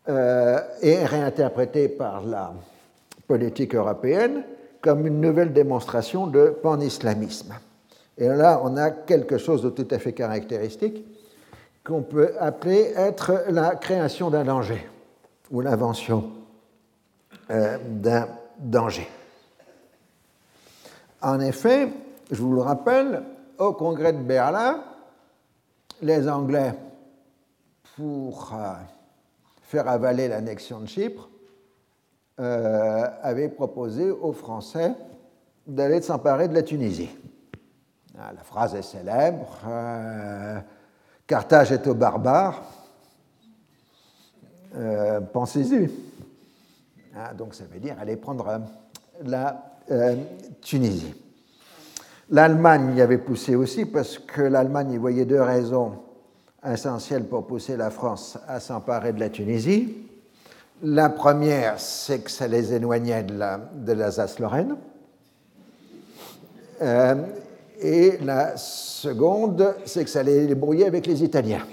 euh, 0.09 0.59
est 0.82 1.05
réinterprétée 1.05 1.89
par 1.89 2.24
la 2.24 2.55
politique 3.27 3.74
européenne 3.74 4.43
comme 4.81 5.07
une 5.07 5.20
nouvelle 5.20 5.53
démonstration 5.53 6.27
de 6.27 6.49
pan-islamisme. 6.62 7.55
Et 8.19 8.28
là, 8.28 8.61
on 8.65 8.77
a 8.77 8.91
quelque 8.91 9.39
chose 9.39 9.62
de 9.62 9.70
tout 9.70 9.89
à 9.91 9.99
fait 9.99 10.12
caractéristique 10.12 11.05
qu'on 11.85 12.03
peut 12.03 12.32
appeler 12.39 12.93
être 12.97 13.45
la 13.49 13.77
création 13.77 14.31
d'un 14.31 14.45
danger 14.45 14.87
ou 15.51 15.61
l'invention 15.61 16.31
euh, 17.51 17.78
d'un 17.85 18.28
danger. 18.59 19.09
En 21.23 21.41
effet, 21.41 21.89
je 22.31 22.41
vous 22.41 22.55
le 22.55 22.61
rappelle, 22.62 23.23
au 23.59 23.73
congrès 23.73 24.12
de 24.12 24.23
Berlin, 24.23 24.82
les 26.01 26.28
Anglais, 26.28 26.74
pour 27.97 28.55
euh, 28.55 28.73
faire 29.62 29.89
avaler 29.89 30.28
l'annexion 30.28 30.81
de 30.81 30.87
Chypre, 30.87 31.28
euh, 32.39 33.07
avaient 33.23 33.51
proposé 33.51 34.11
aux 34.11 34.32
Français 34.32 34.95
d'aller 35.66 36.01
s'emparer 36.01 36.49
de 36.49 36.55
la 36.55 36.62
Tunisie. 36.62 37.11
Ah, 38.22 38.32
la 38.36 38.42
phrase 38.42 38.74
est 38.74 38.82
célèbre. 38.82 39.48
Euh, 39.66 40.60
Carthage 41.26 41.72
est 41.72 41.86
aux 41.86 41.94
barbares. 41.94 42.62
Euh, 44.76 45.20
pensez-y. 45.20 45.90
Ah, 47.16 47.32
donc 47.32 47.55
ça 47.55 47.64
veut 47.64 47.80
dire 47.80 47.97
aller 47.98 48.16
prendre 48.16 48.47
euh, 48.48 48.59
la 49.24 49.64
Tunisie. 50.60 51.14
L'Allemagne 52.28 52.94
y 52.94 53.01
avait 53.01 53.18
poussé 53.18 53.55
aussi 53.55 53.86
parce 53.86 54.18
que 54.18 54.42
l'Allemagne 54.42 54.92
y 54.92 54.98
voyait 54.98 55.24
deux 55.24 55.40
raisons 55.40 55.94
essentielles 56.64 57.24
pour 57.24 57.47
pousser 57.47 57.76
la 57.76 57.90
France 57.90 58.38
à 58.47 58.60
s'emparer 58.60 59.14
de 59.14 59.20
la 59.20 59.30
Tunisie. 59.30 59.97
La 60.82 61.09
première, 61.09 61.80
c'est 61.80 62.20
que 62.20 62.30
ça 62.30 62.47
les 62.47 62.74
éloignait 62.74 63.24
de 63.24 63.92
l'Alsace-Lorraine. 63.92 64.76
Et 67.81 68.19
la 68.19 68.59
seconde, 68.59 69.74
c'est 69.86 70.05
que 70.05 70.11
ça 70.11 70.20
allait 70.20 70.47
les 70.47 70.55
brouiller 70.55 70.86
avec 70.86 71.07
les 71.07 71.24
Italiens. 71.24 71.66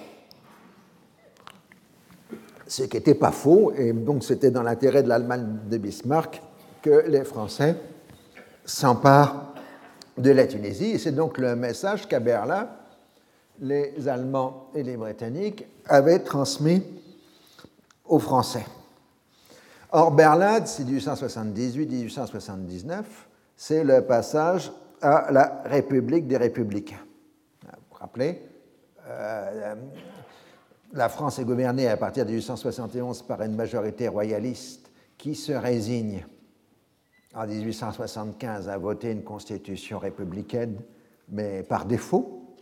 Ce 2.66 2.84
qui 2.84 2.96
n'était 2.96 3.14
pas 3.14 3.32
faux, 3.32 3.74
et 3.74 3.92
donc 3.92 4.24
c'était 4.24 4.52
dans 4.52 4.64
l'intérêt 4.64 5.04
de 5.04 5.10
l'Allemagne 5.10 5.60
de 5.70 5.78
Bismarck 5.78 6.42
que 6.82 7.04
les 7.08 7.26
Français 7.26 7.76
s'emparent 8.66 9.54
de 10.18 10.32
la 10.32 10.48
Tunisie. 10.48 10.92
Et 10.92 10.98
c'est 10.98 11.12
donc 11.12 11.38
le 11.38 11.56
message 11.56 12.08
qu'à 12.08 12.22
Berlin, 12.22 12.70
les 13.60 14.08
Allemands 14.08 14.70
et 14.76 14.84
les 14.84 14.96
Britanniques 14.96 15.66
avaient 15.86 16.20
transmis 16.20 16.84
aux 18.06 18.20
Français. 18.20 18.66
Or, 19.92 20.12
Berlin, 20.12 20.66
c'est 20.66 20.84
1878-1879, 20.84 23.04
c'est 23.56 23.84
le 23.84 24.02
passage 24.02 24.72
à 25.02 25.32
la 25.32 25.62
République 25.66 26.28
des 26.28 26.38
Républicains. 26.38 27.06
Vous 27.64 27.70
vous 27.92 27.98
rappelez, 27.98 28.42
euh, 29.08 29.76
la 30.94 31.10
France 31.10 31.40
est 31.40 31.46
gouvernée 31.46 31.88
à 31.88 31.98
partir 31.98 32.26
de 32.26 32.32
1871 32.32 33.24
par 33.24 33.42
une 33.42 33.56
majorité 33.56 34.08
royaliste 34.08 34.90
qui 35.18 35.36
se 35.36 35.52
résigne 35.52 36.26
en 37.36 37.46
1875 37.46 38.70
à 38.70 38.78
voter 38.78 39.12
une 39.12 39.24
constitution 39.24 40.00
républicaine, 40.00 40.80
mais 41.30 41.64
par 41.64 41.86
défaut. 41.86 42.56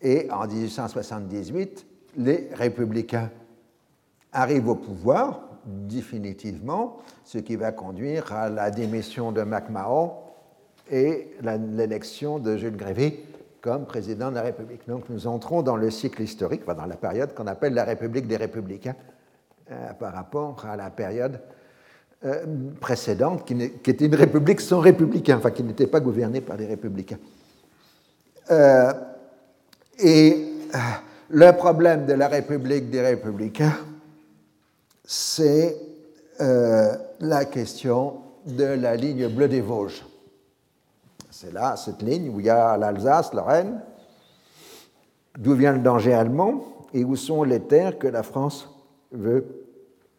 Et 0.00 0.28
en 0.30 0.46
1878, 0.46 1.86
les 2.16 2.48
républicains 2.54 3.30
arrivent 4.32 4.68
au 4.68 4.74
pouvoir 4.74 5.48
définitivement, 5.64 6.98
ce 7.24 7.38
qui 7.38 7.54
va 7.56 7.70
conduire 7.70 8.32
à 8.32 8.48
la 8.48 8.70
démission 8.70 9.30
de 9.30 9.42
MacMahon 9.42 10.12
et 10.92 11.34
l'élection 11.42 12.38
de 12.38 12.56
Jules 12.56 12.76
Grévy 12.76 13.14
comme 13.62 13.86
président 13.86 14.28
de 14.30 14.34
la 14.34 14.42
République. 14.42 14.86
Donc 14.86 15.08
nous 15.08 15.26
entrons 15.26 15.62
dans 15.62 15.76
le 15.76 15.90
cycle 15.90 16.22
historique, 16.22 16.66
dans 16.66 16.84
la 16.84 16.96
période 16.96 17.34
qu'on 17.34 17.46
appelle 17.46 17.72
la 17.72 17.84
République 17.84 18.26
des 18.26 18.36
républicains, 18.36 18.96
euh, 19.70 19.92
par 19.94 20.12
rapport 20.12 20.66
à 20.66 20.76
la 20.76 20.90
période 20.90 21.40
euh, 22.24 22.44
précédente, 22.80 23.46
qui, 23.46 23.54
était 23.62 24.04
une 24.04 24.14
république 24.14 24.60
sans 24.60 24.80
républicains, 24.80 25.38
enfin 25.38 25.50
qui 25.50 25.62
n'était 25.62 25.86
pas 25.86 26.00
gouvernée 26.00 26.40
par 26.40 26.56
des 26.56 26.66
républicains. 26.66 27.18
Euh, 28.50 28.92
et 29.98 30.44
le 31.30 31.50
problème 31.52 32.04
de 32.04 32.12
la 32.12 32.28
République 32.28 32.90
des 32.90 33.00
républicains, 33.00 33.76
c'est 35.04 35.76
la 36.40 37.44
question 37.44 38.16
de 38.46 38.64
la 38.64 38.96
ligne 38.96 39.28
bleue 39.28 39.46
des 39.46 39.60
Vosges. 39.60 40.02
C'est 41.42 41.52
là, 41.52 41.74
cette 41.74 42.02
ligne 42.02 42.28
où 42.28 42.38
il 42.38 42.46
y 42.46 42.50
a 42.50 42.76
l'Alsace, 42.76 43.34
Lorraine, 43.34 43.80
d'où 45.36 45.54
vient 45.54 45.72
le 45.72 45.80
danger 45.80 46.12
allemand 46.12 46.62
et 46.94 47.02
où 47.02 47.16
sont 47.16 47.42
les 47.42 47.58
terres 47.58 47.98
que 47.98 48.06
la 48.06 48.22
France 48.22 48.68
veut 49.10 49.44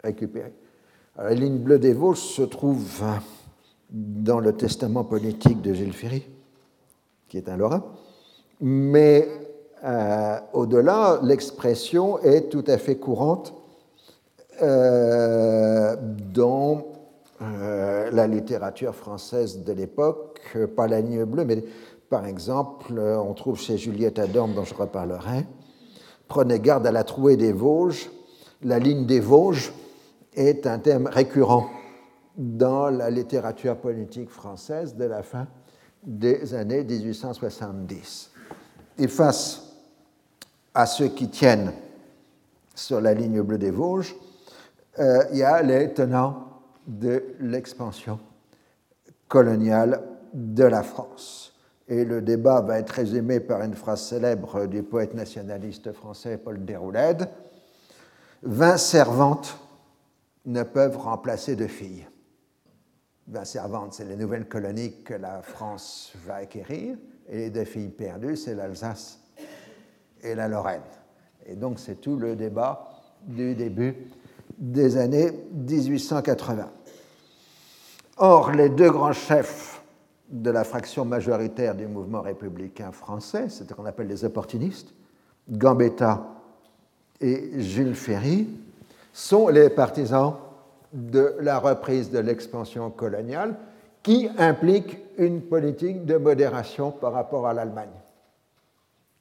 récupérer. 0.03 0.51
la 1.15 1.33
ligne 1.33 1.59
bleue 1.59 1.79
des 1.79 1.93
Vosges 1.93 2.17
se 2.17 2.41
trouve 2.41 3.05
dans 3.89 4.41
le 4.41 4.51
testament 4.51 5.05
politique 5.05 5.61
de 5.61 5.73
Gilles 5.73 5.93
Ferry, 5.93 6.27
qui 7.29 7.37
est 7.37 7.47
un 7.47 7.55
Lorrain, 7.55 7.85
mais 8.59 9.25
euh, 9.85 10.37
au-delà, 10.51 11.21
l'expression 11.23 12.19
est 12.19 12.49
tout 12.49 12.65
à 12.67 12.77
fait 12.77 12.97
courante 12.97 13.53
euh, 14.61 15.95
dans 16.33 16.92
euh, 17.43 18.09
la 18.11 18.27
littérature 18.27 18.95
française 18.95 19.63
de 19.63 19.73
l'époque, 19.73 20.41
pas 20.75 20.87
la 20.87 21.01
ligne 21.01 21.25
bleue, 21.25 21.45
mais 21.45 21.63
par 22.09 22.25
exemple, 22.25 22.99
on 22.99 23.33
trouve 23.33 23.59
chez 23.59 23.77
Juliette 23.77 24.19
Adam, 24.19 24.47
dont 24.47 24.63
je 24.63 24.75
reparlerai, 24.75 25.45
Prenez 26.33 26.59
garde 26.59 26.87
à 26.87 26.91
la 26.91 27.03
trouée 27.03 27.37
des 27.37 27.51
Vosges. 27.51 28.09
La 28.63 28.79
ligne 28.79 29.05
des 29.05 29.19
Vosges 29.19 29.71
est 30.33 30.65
un 30.65 30.79
thème 30.79 31.05
récurrent 31.05 31.69
dans 32.35 32.89
la 32.89 33.09
littérature 33.09 33.77
politique 33.77 34.29
française 34.29 34.95
de 34.95 35.05
la 35.05 35.21
fin 35.21 35.47
des 36.03 36.55
années 36.55 36.83
1870. 36.83 38.31
Et 38.97 39.07
face 39.07 39.73
à 40.73 40.85
ceux 40.85 41.09
qui 41.09 41.29
tiennent 41.29 41.71
sur 42.73 42.99
la 42.99 43.13
ligne 43.13 43.41
bleue 43.41 43.59
des 43.59 43.69
Vosges, 43.69 44.15
euh, 44.97 45.25
il 45.31 45.37
y 45.37 45.43
a 45.43 45.61
les 45.61 45.93
tenants 45.93 46.47
de 46.87 47.35
l'expansion 47.39 48.19
coloniale 49.27 50.01
de 50.33 50.63
la 50.63 50.83
France. 50.83 51.57
Et 51.87 52.05
le 52.05 52.21
débat 52.21 52.61
va 52.61 52.79
être 52.79 52.91
résumé 52.91 53.39
par 53.39 53.61
une 53.61 53.73
phrase 53.73 54.01
célèbre 54.01 54.65
du 54.67 54.83
poète 54.83 55.13
nationaliste 55.13 55.91
français 55.91 56.37
Paul 56.37 56.63
Déroulède 56.63 57.29
Vingt 58.41 58.77
servantes 58.77 59.57
ne 60.45 60.63
peuvent 60.63 60.97
remplacer 60.97 61.55
de 61.55 61.67
filles. 61.67 62.05
Vingt 63.27 63.45
servantes, 63.45 63.93
c'est 63.93 64.03
les 64.03 64.17
nouvelles 64.17 64.49
colonies 64.49 65.01
que 65.03 65.13
la 65.13 65.41
France 65.41 66.11
va 66.25 66.35
acquérir, 66.35 66.97
et 67.29 67.37
les 67.37 67.49
deux 67.49 67.63
filles 67.63 67.89
perdues, 67.89 68.35
c'est 68.35 68.53
l'Alsace 68.53 69.21
et 70.21 70.35
la 70.35 70.49
Lorraine. 70.49 70.81
Et 71.45 71.55
donc, 71.55 71.79
c'est 71.79 72.01
tout 72.01 72.17
le 72.17 72.35
débat 72.35 72.89
du 73.21 73.55
début 73.55 73.95
des 74.57 74.97
années 74.97 75.31
1880. 75.53 76.69
Or, 78.17 78.51
les 78.51 78.69
deux 78.69 78.91
grands 78.91 79.13
chefs 79.13 79.81
de 80.29 80.49
la 80.49 80.63
fraction 80.63 81.05
majoritaire 81.05 81.75
du 81.75 81.87
mouvement 81.87 82.21
républicain 82.21 82.91
français, 82.91 83.45
c'est 83.49 83.67
ce 83.67 83.73
qu'on 83.73 83.85
appelle 83.85 84.07
les 84.07 84.25
opportunistes, 84.25 84.93
Gambetta 85.49 86.25
et 87.19 87.59
Jules 87.59 87.95
Ferry, 87.95 88.47
sont 89.11 89.47
les 89.49 89.69
partisans 89.69 90.35
de 90.91 91.35
la 91.39 91.59
reprise 91.59 92.11
de 92.11 92.19
l'expansion 92.19 92.89
coloniale 92.91 93.55
qui 94.01 94.29
implique 94.37 94.97
une 95.17 95.41
politique 95.41 96.05
de 96.05 96.17
modération 96.17 96.91
par 96.91 97.13
rapport 97.13 97.47
à 97.47 97.53
l'Allemagne. 97.53 97.89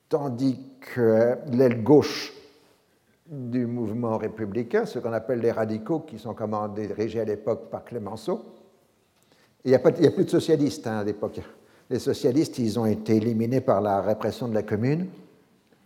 Tandis 0.09 0.59
que 0.80 1.36
l'aile 1.50 1.82
gauche 1.82 2.32
du 3.27 3.66
mouvement 3.66 4.19
républicain, 4.19 4.85
ce 4.85 4.99
qu'on 4.99 5.12
appelle 5.12 5.40
les 5.40 5.53
radicaux, 5.53 6.01
qui 6.01 6.19
sont 6.19 6.35
comment 6.35 6.69
dirigés 6.69 7.20
à 7.20 7.24
l'époque 7.24 7.70
par 7.70 7.85
Clémenceau. 7.85 8.44
Il 9.65 9.70
n'y 9.70 9.77
a, 9.77 9.78
plus 9.78 10.24
de 10.24 10.31
socialistes 10.31 10.86
hein, 10.86 10.99
à 10.99 11.05
l'époque. 11.05 11.40
Les 11.89 11.99
socialistes, 11.99 12.59
ils 12.59 12.78
ont 12.78 12.86
été 12.86 13.16
éliminés 13.16 13.61
par 13.61 13.81
la 13.81 14.01
répression 14.01 14.49
de 14.49 14.55
la 14.55 14.62
commune, 14.62 15.07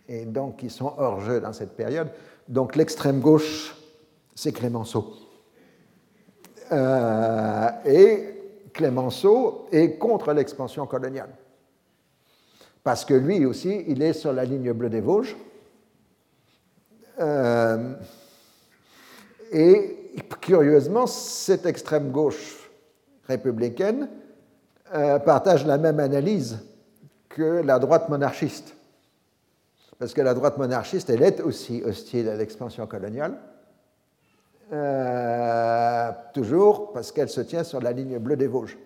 et 0.07 0.25
donc 0.25 0.63
ils 0.63 0.71
sont 0.71 0.93
hors 0.97 1.21
jeu 1.21 1.39
dans 1.39 1.53
cette 1.53 1.75
période. 1.75 2.09
Donc 2.47 2.75
l'extrême 2.75 3.19
gauche, 3.19 3.75
c'est 4.33 4.51
Clémenceau. 4.51 5.13
Euh, 6.71 7.69
et 7.85 8.37
Clémenceau 8.73 9.67
est 9.71 9.97
contre 9.97 10.33
l'expansion 10.33 10.85
coloniale. 10.85 11.29
Parce 12.83 13.05
que 13.05 13.13
lui 13.13 13.45
aussi, 13.45 13.83
il 13.87 14.01
est 14.01 14.13
sur 14.13 14.33
la 14.33 14.45
ligne 14.45 14.71
bleue 14.71 14.89
des 14.89 15.01
Vosges, 15.01 15.35
euh, 17.19 17.93
et 19.51 19.97
curieusement, 20.41 21.07
cette 21.07 21.65
extrême 21.65 22.11
gauche 22.11 22.69
républicaine 23.27 24.09
euh, 24.93 25.19
partage 25.19 25.65
la 25.65 25.77
même 25.77 25.99
analyse 25.99 26.59
que 27.29 27.61
la 27.61 27.79
droite 27.79 28.09
monarchiste. 28.09 28.73
Parce 29.99 30.13
que 30.13 30.21
la 30.21 30.33
droite 30.33 30.57
monarchiste, 30.57 31.09
elle 31.09 31.23
est 31.23 31.41
aussi 31.41 31.81
hostile 31.83 32.29
à 32.29 32.35
l'expansion 32.35 32.85
coloniale, 32.85 33.37
euh, 34.71 36.11
toujours 36.33 36.91
parce 36.93 37.11
qu'elle 37.11 37.29
se 37.29 37.41
tient 37.41 37.63
sur 37.63 37.81
la 37.81 37.91
ligne 37.91 38.19
bleue 38.19 38.35
des 38.35 38.47
Vosges. 38.47 38.77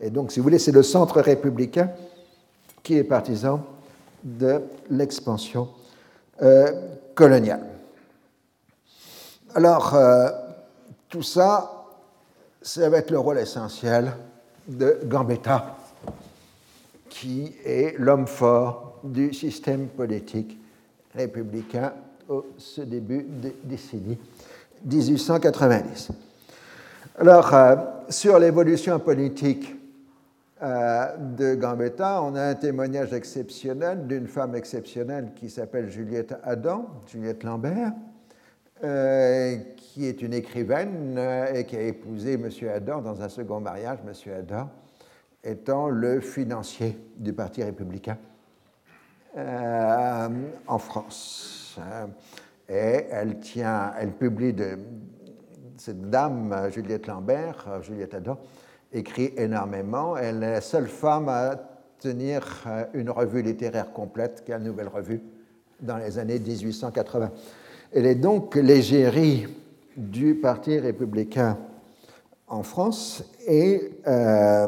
Et 0.00 0.10
donc, 0.10 0.32
si 0.32 0.40
vous 0.40 0.44
voulez, 0.44 0.58
c'est 0.58 0.72
le 0.72 0.82
centre 0.82 1.20
républicain 1.20 1.90
qui 2.82 2.96
est 2.96 3.04
partisan 3.04 3.64
de 4.22 4.62
l'expansion 4.90 5.68
coloniale. 7.16 7.66
Alors, 9.54 9.94
euh, 9.94 10.28
tout 11.08 11.22
ça, 11.22 11.86
ça 12.60 12.88
va 12.90 12.98
être 12.98 13.10
le 13.10 13.18
rôle 13.18 13.38
essentiel 13.38 14.12
de 14.68 15.00
Gambetta, 15.04 15.76
qui 17.08 17.56
est 17.64 17.98
l'homme 17.98 18.26
fort 18.26 19.00
du 19.02 19.32
système 19.32 19.88
politique 19.88 20.58
républicain 21.14 21.94
au 22.28 22.44
ce 22.58 22.82
début 22.82 23.22
des 23.22 23.56
décennies 23.64 24.18
1890. 24.84 26.10
Alors, 27.18 27.54
euh, 27.54 27.76
sur 28.10 28.38
l'évolution 28.38 28.98
politique 28.98 29.74
de 30.60 31.54
Gambetta, 31.54 32.22
on 32.22 32.34
a 32.34 32.42
un 32.42 32.54
témoignage 32.54 33.12
exceptionnel 33.12 34.06
d'une 34.06 34.26
femme 34.26 34.54
exceptionnelle 34.54 35.32
qui 35.34 35.50
s'appelle 35.50 35.90
Juliette 35.90 36.34
Adam, 36.42 36.86
Juliette 37.06 37.44
Lambert, 37.44 37.92
euh, 38.82 39.56
qui 39.76 40.06
est 40.06 40.22
une 40.22 40.32
écrivaine 40.32 41.16
euh, 41.18 41.52
et 41.52 41.64
qui 41.64 41.76
a 41.76 41.82
épousé 41.82 42.34
M. 42.34 42.48
Adam 42.74 43.02
dans 43.02 43.20
un 43.20 43.28
second 43.28 43.60
mariage, 43.60 43.98
M. 44.06 44.32
Adam 44.34 44.70
étant 45.44 45.88
le 45.88 46.20
financier 46.20 46.98
du 47.16 47.32
Parti 47.32 47.62
républicain 47.62 48.18
en 49.36 50.78
France. 50.78 51.78
Et 52.68 53.04
elle 53.10 53.36
elle 54.00 54.12
publie 54.12 54.54
de, 54.54 54.78
cette 55.76 56.08
dame, 56.08 56.70
Juliette 56.72 57.06
Lambert, 57.06 57.82
Juliette 57.82 58.14
Adam, 58.14 58.38
écrit 58.96 59.32
énormément. 59.36 60.16
Elle 60.16 60.42
est 60.42 60.52
la 60.52 60.60
seule 60.60 60.88
femme 60.88 61.28
à 61.28 61.56
tenir 61.98 62.64
euh, 62.66 62.84
une 62.94 63.10
revue 63.10 63.42
littéraire 63.42 63.92
complète, 63.92 64.42
qui 64.44 64.52
est 64.52 64.54
la 64.54 64.60
Nouvelle 64.60 64.88
Revue, 64.88 65.22
dans 65.80 65.98
les 65.98 66.18
années 66.18 66.38
1880. 66.38 67.30
Elle 67.92 68.06
est 68.06 68.14
donc 68.14 68.54
l'égérie 68.56 69.46
du 69.96 70.34
Parti 70.34 70.78
républicain 70.78 71.58
en 72.48 72.62
France 72.62 73.24
et 73.46 73.90
euh, 74.06 74.66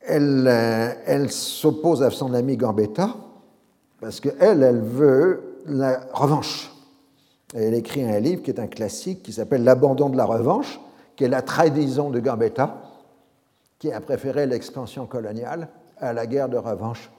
elle, 0.00 0.44
euh, 0.46 0.92
elle 1.06 1.30
s'oppose 1.30 2.02
à 2.02 2.10
son 2.10 2.34
ami 2.34 2.56
Gambetta 2.56 3.14
parce 4.00 4.20
qu'elle, 4.20 4.62
elle 4.62 4.80
veut 4.80 5.62
la 5.66 6.00
revanche. 6.12 6.72
Elle 7.54 7.74
écrit 7.74 8.04
un 8.04 8.20
livre 8.20 8.42
qui 8.42 8.50
est 8.50 8.60
un 8.60 8.66
classique 8.66 9.22
qui 9.22 9.32
s'appelle 9.32 9.64
L'abandon 9.64 10.10
de 10.10 10.16
la 10.16 10.24
revanche, 10.24 10.78
qui 11.18 11.24
est 11.24 11.28
la 11.28 11.42
trahison 11.42 12.10
de 12.10 12.20
Gambetta, 12.20 12.76
qui 13.80 13.90
a 13.90 14.00
préféré 14.00 14.46
l'expansion 14.46 15.06
coloniale 15.06 15.66
à 15.98 16.12
la 16.12 16.28
guerre 16.28 16.48
de 16.48 16.56
revanche 16.56 17.10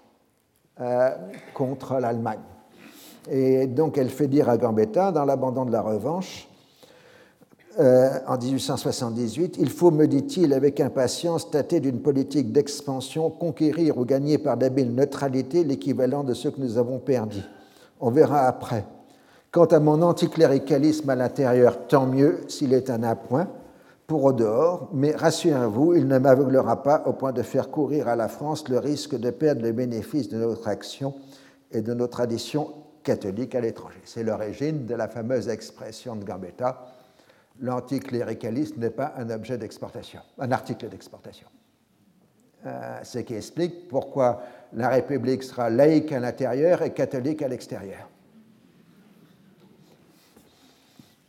euh, 0.80 1.10
contre 1.54 2.00
l'Allemagne. 2.00 2.40
Et 3.30 3.68
donc 3.68 3.98
elle 3.98 4.10
fait 4.10 4.28
dire 4.28 4.48
à 4.48 4.56
Gambetta, 4.56 5.12
dans 5.12 5.26
l'abandon 5.26 5.66
de 5.66 5.74
la 5.74 5.82
revanche, 5.82 6.48
euh, 7.78 8.20
en 8.26 8.38
1878, 8.38 9.58
il 9.60 9.70
faut, 9.70 9.92
me 9.92 10.08
dit-il 10.08 10.54
avec 10.54 10.80
impatience, 10.80 11.52
tâter 11.52 11.82
d'une 11.82 12.00
politique 12.00 12.54
d'expansion, 12.54 13.30
conquérir 13.30 13.98
ou 13.98 14.06
gagner 14.06 14.38
par 14.38 14.56
d'habile 14.56 14.96
neutralité 14.96 15.66
l'équivalent 15.66 16.24
de 16.24 16.34
ce 16.34 16.48
que 16.48 16.62
nous 16.62 16.78
avons 16.78 17.00
perdu. 17.00 17.42
On 18.00 18.12
verra 18.12 18.48
après. 18.48 18.86
Quant 19.52 19.66
à 19.66 19.82
mon 19.82 20.02
anticléricalisme 20.04 21.10
à 21.10 21.16
l'intérieur, 21.16 21.88
tant 21.88 22.06
mieux 22.06 22.40
s'il 22.48 22.72
est 22.74 22.90
un 22.90 23.04
appoint 23.04 23.50
pour 24.10 24.26
au 24.26 24.34
dehors, 24.34 24.90
mais 24.92 25.12
rassurez-vous, 25.12 25.94
il 25.94 26.08
ne 26.08 26.18
m'aveuglera 26.18 26.84
pas 26.84 27.04
au 27.06 27.14
point 27.14 27.32
de 27.32 27.44
faire 27.44 27.70
courir 27.70 28.10
à 28.10 28.18
la 28.18 28.28
France 28.28 28.68
le 28.68 28.78
risque 28.78 29.18
de 29.18 29.30
perdre 29.30 29.62
le 29.62 29.72
bénéfice 29.72 30.28
de 30.28 30.38
notre 30.38 30.68
action 30.68 31.14
et 31.72 31.82
de 31.82 31.94
nos 31.94 32.08
traditions 32.08 32.74
catholiques 33.04 33.56
à 33.56 33.62
l'étranger. 33.62 34.02
C'est 34.04 34.24
l'origine 34.24 34.86
de 34.86 34.96
la 34.96 35.08
fameuse 35.08 35.48
expression 35.48 36.18
de 36.18 36.26
Gambetta 36.26 36.82
l'anticléricalisme 37.62 38.80
n'est 38.80 38.90
pas 38.90 39.14
un 39.18 39.30
objet 39.30 39.58
d'exportation, 39.58 40.22
un 40.38 40.52
article 40.52 40.90
d'exportation. 40.90 41.48
Euh, 42.66 43.00
ce 43.04 43.20
qui 43.20 43.36
explique 43.36 43.88
pourquoi 43.88 44.42
la 44.74 44.90
République 44.90 45.44
sera 45.44 45.70
laïque 45.70 46.12
à 46.12 46.20
l'intérieur 46.20 46.82
et 46.82 46.94
catholique 46.94 47.42
à 47.42 47.48
l'extérieur. 47.48 48.10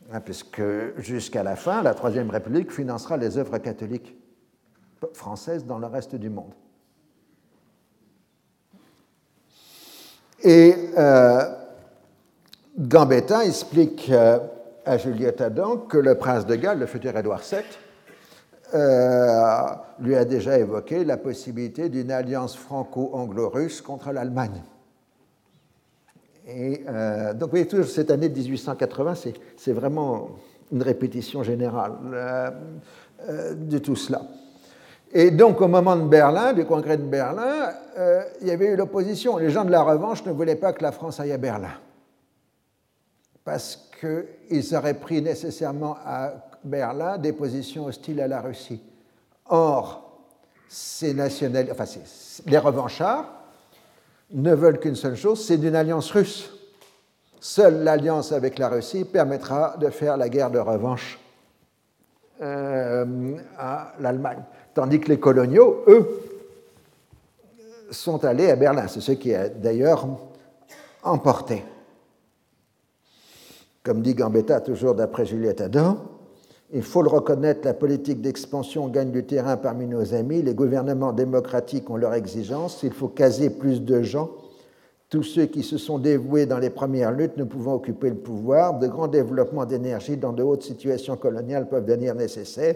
puisque 0.19 0.61
jusqu'à 0.97 1.43
la 1.43 1.55
fin, 1.55 1.81
la 1.81 1.93
Troisième 1.93 2.29
République 2.29 2.71
financera 2.71 3.17
les 3.17 3.37
œuvres 3.37 3.57
catholiques 3.59 4.15
françaises 5.13 5.65
dans 5.65 5.79
le 5.79 5.87
reste 5.87 6.15
du 6.15 6.29
monde. 6.29 6.53
Et 10.43 10.75
euh, 10.97 11.43
Gambetta 12.77 13.45
explique 13.45 14.09
euh, 14.09 14.39
à 14.85 14.97
Juliette 14.97 15.41
Adam 15.41 15.77
que 15.77 15.97
le 15.97 16.15
prince 16.15 16.45
de 16.45 16.55
Galles, 16.55 16.79
le 16.79 16.87
futur 16.87 17.15
Édouard 17.15 17.41
VII, 17.41 17.59
euh, 18.73 19.65
lui 19.99 20.15
a 20.15 20.25
déjà 20.25 20.57
évoqué 20.57 21.03
la 21.03 21.17
possibilité 21.17 21.89
d'une 21.89 22.11
alliance 22.11 22.55
franco-anglo-russe 22.55 23.81
contre 23.81 24.11
l'Allemagne. 24.11 24.63
Euh, 26.47 27.33
donc, 27.33 27.49
vous 27.49 27.51
voyez, 27.51 27.67
toujours 27.67 27.87
cette 27.87 28.11
année 28.11 28.29
de 28.29 28.37
1880, 28.37 29.13
c'est 29.57 29.73
vraiment 29.73 30.29
une 30.71 30.81
répétition 30.81 31.43
générale 31.43 31.93
euh, 32.13 33.53
de 33.55 33.77
tout 33.77 33.95
cela. 33.95 34.21
Et 35.13 35.31
donc, 35.31 35.59
au 35.61 35.67
moment 35.67 35.95
de 35.95 36.07
Berlin, 36.07 36.53
du 36.53 36.65
congrès 36.65 36.97
de 36.97 37.03
Berlin, 37.03 37.73
il 38.39 38.47
y 38.47 38.51
avait 38.51 38.67
eu 38.67 38.75
l'opposition. 38.77 39.37
Les 39.37 39.49
gens 39.49 39.65
de 39.65 39.71
la 39.71 39.83
revanche 39.83 40.25
ne 40.25 40.31
voulaient 40.31 40.55
pas 40.55 40.71
que 40.71 40.81
la 40.81 40.93
France 40.93 41.19
aille 41.19 41.33
à 41.33 41.37
Berlin. 41.37 41.73
Parce 43.43 43.89
qu'ils 43.99 44.75
auraient 44.75 44.93
pris 44.93 45.21
nécessairement 45.21 45.97
à 46.05 46.31
Berlin 46.63 47.17
des 47.17 47.33
positions 47.33 47.87
hostiles 47.87 48.21
à 48.21 48.27
la 48.27 48.39
Russie. 48.39 48.81
Or, 49.47 50.11
ces 50.69 51.13
nationalistes, 51.13 51.73
enfin, 51.73 51.99
les 52.45 52.57
revanchards 52.57 53.40
ne 54.33 54.53
veulent 54.53 54.79
qu'une 54.79 54.95
seule 54.95 55.15
chose, 55.15 55.45
c'est 55.45 55.57
d'une 55.57 55.75
alliance 55.75 56.11
russe. 56.11 56.49
Seule 57.39 57.83
l'alliance 57.83 58.31
avec 58.31 58.59
la 58.59 58.69
Russie 58.69 59.03
permettra 59.03 59.75
de 59.77 59.89
faire 59.89 60.15
la 60.15 60.29
guerre 60.29 60.51
de 60.51 60.59
revanche 60.59 61.19
euh, 62.41 63.35
à 63.57 63.93
l'Allemagne. 63.99 64.43
Tandis 64.73 64.99
que 64.99 65.09
les 65.09 65.19
coloniaux, 65.19 65.83
eux, 65.87 66.07
sont 67.89 68.23
allés 68.23 68.49
à 68.49 68.55
Berlin. 68.55 68.87
C'est 68.87 69.01
ce 69.01 69.11
qui 69.13 69.33
a 69.33 69.49
d'ailleurs 69.49 70.07
emporté. 71.03 71.63
Comme 73.83 74.01
dit 74.01 74.13
Gambetta, 74.13 74.61
toujours 74.61 74.93
d'après 74.93 75.25
Juliette 75.25 75.61
Adam, 75.61 75.97
il 76.73 76.83
faut 76.83 77.01
le 77.01 77.09
reconnaître, 77.09 77.61
la 77.65 77.73
politique 77.73 78.21
d'expansion 78.21 78.87
gagne 78.87 79.11
du 79.11 79.25
terrain 79.25 79.57
parmi 79.57 79.87
nos 79.87 80.13
amis, 80.13 80.41
les 80.41 80.53
gouvernements 80.53 81.11
démocratiques 81.11 81.89
ont 81.89 81.97
leurs 81.97 82.13
exigences, 82.13 82.79
il 82.83 82.93
faut 82.93 83.09
caser 83.09 83.49
plus 83.49 83.81
de 83.81 84.01
gens. 84.01 84.31
Tous 85.09 85.23
ceux 85.23 85.45
qui 85.45 85.63
se 85.63 85.77
sont 85.77 85.99
dévoués 85.99 86.45
dans 86.45 86.57
les 86.57 86.69
premières 86.69 87.11
luttes 87.11 87.35
ne 87.35 87.43
pouvant 87.43 87.73
occuper 87.75 88.09
le 88.09 88.15
pouvoir, 88.15 88.79
de 88.79 88.87
grands 88.87 89.09
développements 89.09 89.65
d'énergie 89.65 90.15
dans 90.15 90.31
de 90.31 90.41
hautes 90.41 90.63
situations 90.63 91.17
coloniales 91.17 91.67
peuvent 91.67 91.85
devenir 91.85 92.15
nécessaires. 92.15 92.75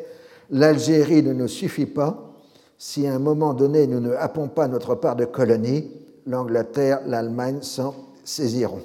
L'Algérie 0.50 1.24
ne 1.24 1.32
nous 1.32 1.48
suffit 1.48 1.86
pas. 1.86 2.34
Si 2.78 3.08
à 3.08 3.16
un 3.16 3.20
moment 3.20 3.54
donné 3.54 3.88
nous 3.88 4.02
ne 4.02 4.12
happons 4.12 4.50
pas 4.50 4.68
notre 4.68 4.96
part 4.96 5.16
de 5.16 5.24
colonie, 5.24 5.90
l'Angleterre, 6.28 7.00
l'Allemagne 7.08 7.60
s'en 7.62 7.96
saisiront. 8.26 8.82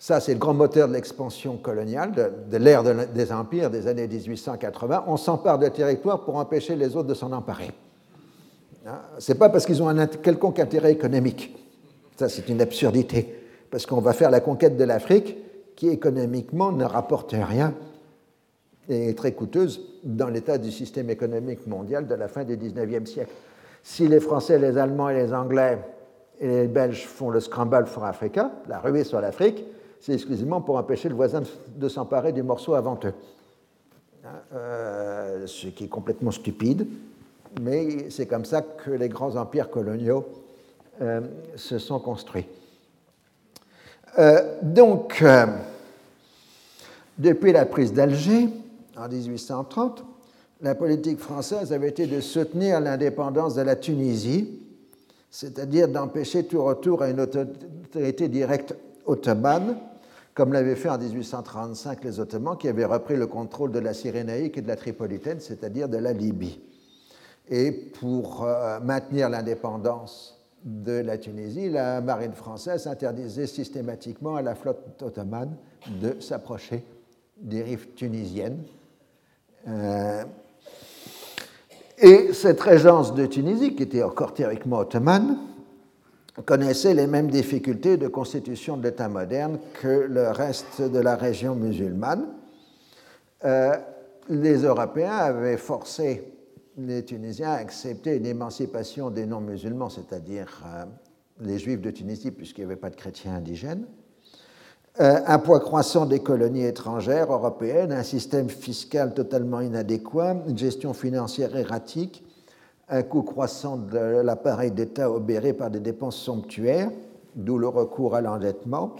Ça, 0.00 0.18
c'est 0.18 0.32
le 0.32 0.38
grand 0.38 0.54
moteur 0.54 0.88
de 0.88 0.94
l'expansion 0.94 1.58
coloniale, 1.58 2.32
de, 2.50 2.56
l'ère 2.56 2.82
des 2.82 3.32
empires 3.32 3.68
des 3.68 3.86
années 3.86 4.08
1880. 4.08 5.04
On 5.06 5.18
s'empare 5.18 5.58
de 5.58 5.68
territoire 5.68 6.24
pour 6.24 6.36
empêcher 6.36 6.74
les 6.74 6.96
autres 6.96 7.08
de 7.08 7.12
s'en 7.12 7.30
emparer. 7.32 7.70
Hein? 8.86 8.98
Ce 9.18 9.30
n'est 9.30 9.38
pas 9.38 9.50
parce 9.50 9.66
qu'ils 9.66 9.82
ont 9.82 9.88
un 9.88 10.06
quelconque 10.06 10.58
intérêt 10.58 10.90
économique. 10.92 11.54
Ça, 12.16 12.30
c'est 12.30 12.48
une 12.48 12.62
absurdité. 12.62 13.36
Parce 13.70 13.84
qu'on 13.84 14.00
va 14.00 14.14
faire 14.14 14.30
la 14.30 14.40
conquête 14.40 14.78
de 14.78 14.84
l'Afrique 14.84 15.36
qui, 15.76 15.88
économiquement, 15.88 16.72
ne 16.72 16.86
rapporte 16.86 17.32
rien 17.32 17.74
et 18.88 19.10
est 19.10 19.18
très 19.18 19.32
coûteuse 19.32 19.82
dans 20.02 20.28
l'état 20.28 20.56
du 20.56 20.72
système 20.72 21.10
économique 21.10 21.66
mondial 21.66 22.06
de 22.06 22.14
la 22.14 22.28
fin 22.28 22.44
du 22.44 22.56
19e 22.56 23.04
siècle. 23.04 23.32
Si 23.82 24.08
les 24.08 24.20
Français, 24.20 24.58
les 24.58 24.78
Allemands 24.78 25.10
et 25.10 25.14
les 25.22 25.34
Anglais 25.34 25.78
et 26.40 26.48
les 26.48 26.68
Belges 26.68 27.04
font 27.04 27.28
le 27.28 27.40
scramble 27.40 27.84
for 27.84 28.06
Africa, 28.06 28.50
la 28.66 28.78
ruée 28.78 29.04
sur 29.04 29.20
l'Afrique, 29.20 29.62
c'est 30.00 30.14
exclusivement 30.14 30.60
pour 30.60 30.76
empêcher 30.76 31.08
le 31.08 31.14
voisin 31.14 31.42
de 31.76 31.88
s'emparer 31.88 32.32
du 32.32 32.42
morceau 32.42 32.74
avant 32.74 32.98
eux. 33.04 33.12
Hein, 34.24 34.28
euh, 34.54 35.46
ce 35.46 35.68
qui 35.68 35.84
est 35.84 35.88
complètement 35.88 36.30
stupide, 36.30 36.86
mais 37.60 38.10
c'est 38.10 38.26
comme 38.26 38.44
ça 38.44 38.62
que 38.62 38.90
les 38.90 39.08
grands 39.08 39.36
empires 39.36 39.70
coloniaux 39.70 40.26
euh, 41.00 41.20
se 41.56 41.78
sont 41.78 42.00
construits. 42.00 42.46
Euh, 44.18 44.58
donc, 44.62 45.22
depuis 47.16 47.52
la 47.52 47.66
prise 47.66 47.92
d'Alger 47.92 48.48
en 48.96 49.08
1830, 49.08 50.04
la 50.62 50.74
politique 50.74 51.18
française 51.18 51.72
avait 51.72 51.88
été 51.88 52.06
de 52.06 52.20
soutenir 52.20 52.80
l'indépendance 52.80 53.54
de 53.54 53.62
la 53.62 53.76
Tunisie, 53.76 54.60
c'est-à-dire 55.30 55.88
d'empêcher 55.88 56.44
tout 56.44 56.62
retour 56.62 57.02
à 57.02 57.10
une 57.10 57.20
autorité 57.20 58.28
directe 58.28 58.74
ottomane 59.06 59.76
comme 60.40 60.54
l'avaient 60.54 60.74
fait 60.74 60.88
en 60.88 60.96
1835 60.96 62.02
les 62.02 62.18
Ottomans 62.18 62.56
qui 62.56 62.66
avaient 62.66 62.86
repris 62.86 63.14
le 63.14 63.26
contrôle 63.26 63.72
de 63.72 63.78
la 63.78 63.92
Cyrénaïque 63.92 64.56
et 64.56 64.62
de 64.62 64.68
la 64.68 64.76
Tripolitaine, 64.76 65.38
c'est-à-dire 65.38 65.86
de 65.86 65.98
la 65.98 66.14
Libye. 66.14 66.58
Et 67.50 67.70
pour 67.70 68.44
euh, 68.44 68.80
maintenir 68.80 69.28
l'indépendance 69.28 70.42
de 70.64 70.92
la 70.92 71.18
Tunisie, 71.18 71.68
la 71.68 72.00
marine 72.00 72.32
française 72.32 72.86
interdisait 72.86 73.46
systématiquement 73.46 74.36
à 74.36 74.40
la 74.40 74.54
flotte 74.54 75.02
ottomane 75.02 75.54
de 76.00 76.18
s'approcher 76.20 76.86
des 77.36 77.62
rives 77.62 77.88
tunisiennes. 77.94 78.62
Euh, 79.68 80.24
et 81.98 82.32
cette 82.32 82.62
régence 82.62 83.14
de 83.14 83.26
Tunisie, 83.26 83.76
qui 83.76 83.82
était 83.82 84.02
encore 84.02 84.32
théoriquement 84.32 84.78
ottomane, 84.78 85.36
connaissait 86.44 86.94
les 86.94 87.06
mêmes 87.06 87.30
difficultés 87.30 87.96
de 87.96 88.08
constitution 88.08 88.76
de 88.76 88.84
l'État 88.84 89.08
moderne 89.08 89.58
que 89.80 90.06
le 90.08 90.28
reste 90.28 90.82
de 90.82 90.98
la 90.98 91.16
région 91.16 91.54
musulmane. 91.54 92.26
Euh, 93.44 93.76
les 94.28 94.62
Européens 94.62 95.16
avaient 95.16 95.56
forcé 95.56 96.32
les 96.76 97.04
Tunisiens 97.04 97.50
à 97.50 97.54
accepter 97.54 98.16
une 98.16 98.26
émancipation 98.26 99.10
des 99.10 99.26
non-musulmans, 99.26 99.90
c'est-à-dire 99.90 100.62
euh, 100.66 100.84
les 101.40 101.58
Juifs 101.58 101.80
de 101.80 101.90
Tunisie, 101.90 102.30
puisqu'il 102.30 102.60
n'y 102.62 102.66
avait 102.66 102.80
pas 102.80 102.90
de 102.90 102.96
chrétiens 102.96 103.34
indigènes. 103.34 103.86
Euh, 105.00 105.20
un 105.26 105.38
poids 105.38 105.60
croissant 105.60 106.04
des 106.04 106.20
colonies 106.20 106.64
étrangères 106.64 107.32
européennes, 107.32 107.92
un 107.92 108.02
système 108.02 108.50
fiscal 108.50 109.14
totalement 109.14 109.60
inadéquat, 109.60 110.36
une 110.48 110.58
gestion 110.58 110.94
financière 110.94 111.56
erratique, 111.56 112.24
un 112.90 113.02
coût 113.02 113.22
croissant 113.22 113.76
de 113.76 114.20
l'appareil 114.20 114.72
d'État 114.72 115.10
obéré 115.10 115.52
par 115.52 115.70
des 115.70 115.80
dépenses 115.80 116.16
somptuaires, 116.16 116.90
d'où 117.36 117.56
le 117.56 117.68
recours 117.68 118.16
à 118.16 118.20
l'endettement, 118.20 118.96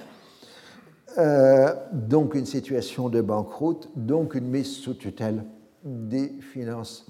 euh, 1.19 1.75
donc 1.93 2.35
une 2.35 2.47
situation 2.47 3.09
de 3.09 3.21
banqueroute, 3.21 3.91
donc 3.97 4.35
une 4.35 4.49
mise 4.49 4.77
sous 4.77 4.95
tutelle 4.95 5.45
des 5.85 6.29
finances 6.53 7.07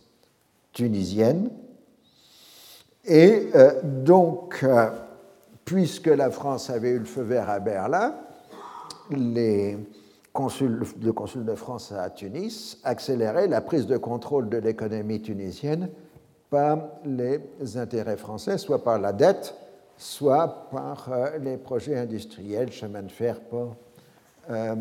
tunisiennes. 0.72 1.50
Et 3.04 3.50
euh, 3.54 3.80
donc, 3.82 4.60
euh, 4.62 4.88
puisque 5.66 6.06
la 6.06 6.30
France 6.30 6.70
avait 6.70 6.90
eu 6.90 6.98
le 6.98 7.04
feu 7.04 7.22
vert 7.22 7.50
à 7.50 7.60
Berlin, 7.60 8.14
les 9.10 9.76
le 10.60 11.12
consul 11.12 11.44
de 11.44 11.54
France 11.54 11.92
à 11.92 12.08
Tunis 12.08 12.78
accélérait 12.84 13.48
la 13.48 13.60
prise 13.60 13.86
de 13.86 13.96
contrôle 13.96 14.48
de 14.48 14.58
l'économie 14.58 15.20
tunisienne 15.20 15.90
par 16.50 16.88
les 17.04 17.40
intérêts 17.76 18.16
français, 18.16 18.58
soit 18.58 18.82
par 18.82 18.98
la 18.98 19.12
dette, 19.12 19.54
soit 19.96 20.68
par 20.70 21.08
les 21.40 21.56
projets 21.56 21.96
industriels, 21.96 22.72
chemin 22.72 23.02
de 23.02 23.10
fer, 23.10 23.40
port, 23.40 23.76
euh, 24.50 24.74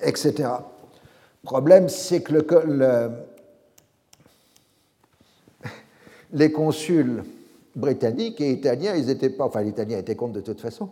etc. 0.00 0.32
Le 1.42 1.46
problème, 1.46 1.88
c'est 1.88 2.22
que 2.22 2.34
le, 2.64 3.10
les 6.32 6.52
consuls 6.52 7.24
britanniques 7.74 8.40
et 8.40 8.52
italiens, 8.52 8.94
ils 8.94 9.10
étaient 9.10 9.30
pas, 9.30 9.44
enfin 9.44 9.62
l'italien 9.62 9.98
était 9.98 10.14
contre 10.14 10.34
de 10.34 10.40
toute 10.40 10.60
façon, 10.60 10.90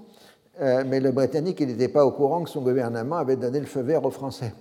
euh, 0.60 0.84
mais 0.86 1.00
le 1.00 1.12
britannique, 1.12 1.60
il 1.60 1.68
n'était 1.68 1.88
pas 1.88 2.04
au 2.04 2.10
courant 2.10 2.42
que 2.42 2.50
son 2.50 2.60
gouvernement 2.60 3.16
avait 3.16 3.36
donné 3.36 3.60
le 3.60 3.66
feu 3.66 3.80
vert 3.80 4.04
aux 4.04 4.10
Français. 4.10 4.52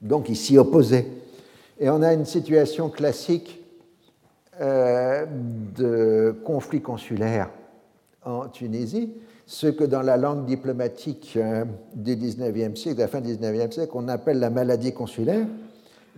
Donc 0.00 0.28
il 0.28 0.36
s'y 0.36 0.58
opposait. 0.58 1.06
Et 1.78 1.88
on 1.88 2.02
a 2.02 2.12
une 2.12 2.26
situation 2.26 2.90
classique 2.90 3.58
euh, 3.58 3.61
de 4.62 6.36
conflit 6.44 6.80
consulaire 6.80 7.50
en 8.24 8.48
Tunisie, 8.48 9.12
ce 9.46 9.66
que 9.66 9.84
dans 9.84 10.02
la 10.02 10.16
langue 10.16 10.46
diplomatique 10.46 11.34
euh, 11.36 11.64
du 11.94 12.16
19e 12.16 12.76
siècle, 12.76 12.96
de 12.96 13.02
la 13.02 13.08
fin 13.08 13.20
du 13.20 13.34
19e 13.34 13.72
siècle, 13.72 13.92
on 13.94 14.08
appelle 14.08 14.38
la 14.38 14.50
maladie 14.50 14.92
consulaire, 14.92 15.46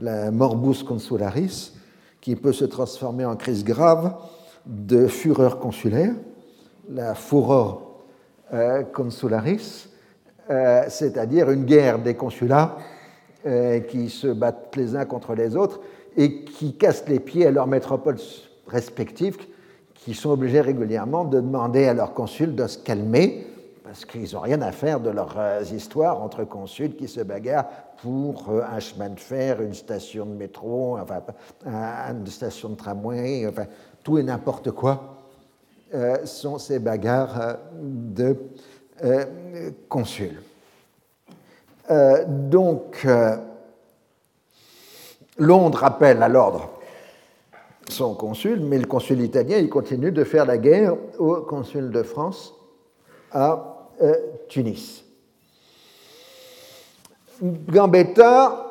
la 0.00 0.30
morbus 0.30 0.82
consularis, 0.82 1.72
qui 2.20 2.36
peut 2.36 2.52
se 2.52 2.64
transformer 2.64 3.24
en 3.24 3.36
crise 3.36 3.64
grave 3.64 4.14
de 4.66 5.06
fureur 5.06 5.58
consulaire, 5.58 6.14
la 6.90 7.14
furor 7.14 8.04
euh, 8.52 8.82
consularis, 8.82 9.88
euh, 10.50 10.84
c'est-à-dire 10.88 11.50
une 11.50 11.64
guerre 11.64 11.98
des 11.98 12.14
consulats 12.14 12.76
qui 13.90 14.08
se 14.08 14.28
battent 14.28 14.74
les 14.74 14.96
uns 14.96 15.04
contre 15.04 15.34
les 15.34 15.54
autres 15.54 15.80
et 16.16 16.44
qui 16.44 16.76
cassent 16.76 17.08
les 17.08 17.20
pieds 17.20 17.46
à 17.46 17.50
leurs 17.50 17.66
métropoles 17.66 18.18
respectives 18.66 19.36
qui 20.04 20.14
sont 20.14 20.30
obligés 20.30 20.60
régulièrement 20.60 21.24
de 21.24 21.40
demander 21.40 21.86
à 21.86 21.94
leurs 21.94 22.12
consuls 22.12 22.54
de 22.54 22.66
se 22.66 22.78
calmer, 22.78 23.46
parce 23.82 24.04
qu'ils 24.04 24.34
n'ont 24.34 24.40
rien 24.40 24.60
à 24.60 24.70
faire 24.70 25.00
de 25.00 25.08
leurs 25.08 25.38
euh, 25.38 25.62
histoires 25.62 26.22
entre 26.22 26.44
consuls 26.44 26.94
qui 26.94 27.08
se 27.08 27.20
bagarrent 27.20 27.68
pour 28.02 28.50
euh, 28.50 28.60
un 28.70 28.80
chemin 28.80 29.08
de 29.08 29.18
fer, 29.18 29.62
une 29.62 29.72
station 29.72 30.26
de 30.26 30.34
métro, 30.34 30.98
enfin, 30.98 31.22
une 31.64 32.26
station 32.26 32.70
de 32.70 32.74
tramway, 32.74 33.46
enfin, 33.48 33.64
tout 34.02 34.18
et 34.18 34.22
n'importe 34.22 34.72
quoi 34.72 35.16
euh, 35.94 36.26
sont 36.26 36.58
ces 36.58 36.78
bagarres 36.78 37.56
de 37.80 38.36
consuls. 39.88 40.40
donc, 42.26 43.06
Londres 45.38 45.84
appelle 45.84 46.22
à 46.22 46.28
l'ordre 46.28 46.70
son 47.88 48.14
consul, 48.14 48.60
mais 48.60 48.78
le 48.78 48.86
consul 48.86 49.20
italien, 49.20 49.66
continue 49.66 50.12
de 50.12 50.24
faire 50.24 50.46
la 50.46 50.58
guerre 50.58 50.94
au 51.18 51.36
consul 51.42 51.90
de 51.90 52.02
France 52.02 52.54
à 53.32 53.90
euh, 54.00 54.14
Tunis. 54.48 55.04
Gambetta 57.42 58.70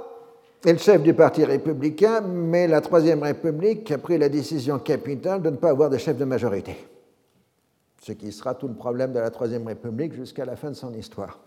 est 0.65 0.71
le 0.71 0.77
chef 0.79 1.03
du 1.03 1.13
Parti 1.13 1.43
républicain, 1.43 2.21
mais 2.21 2.67
la 2.67 2.81
Troisième 2.81 3.21
République 3.21 3.91
a 3.91 3.97
pris 3.97 4.17
la 4.17 4.29
décision 4.29 4.79
capitale 4.79 5.41
de 5.41 5.49
ne 5.49 5.57
pas 5.57 5.69
avoir 5.69 5.89
de 5.89 5.97
chef 5.97 6.17
de 6.17 6.25
majorité, 6.25 6.75
ce 8.01 8.13
qui 8.13 8.31
sera 8.31 8.55
tout 8.55 8.67
le 8.67 8.75
problème 8.75 9.11
de 9.11 9.19
la 9.19 9.29
Troisième 9.29 9.67
République 9.67 10.13
jusqu'à 10.13 10.45
la 10.45 10.55
fin 10.55 10.69
de 10.69 10.75
son 10.75 10.93
histoire. 10.93 11.39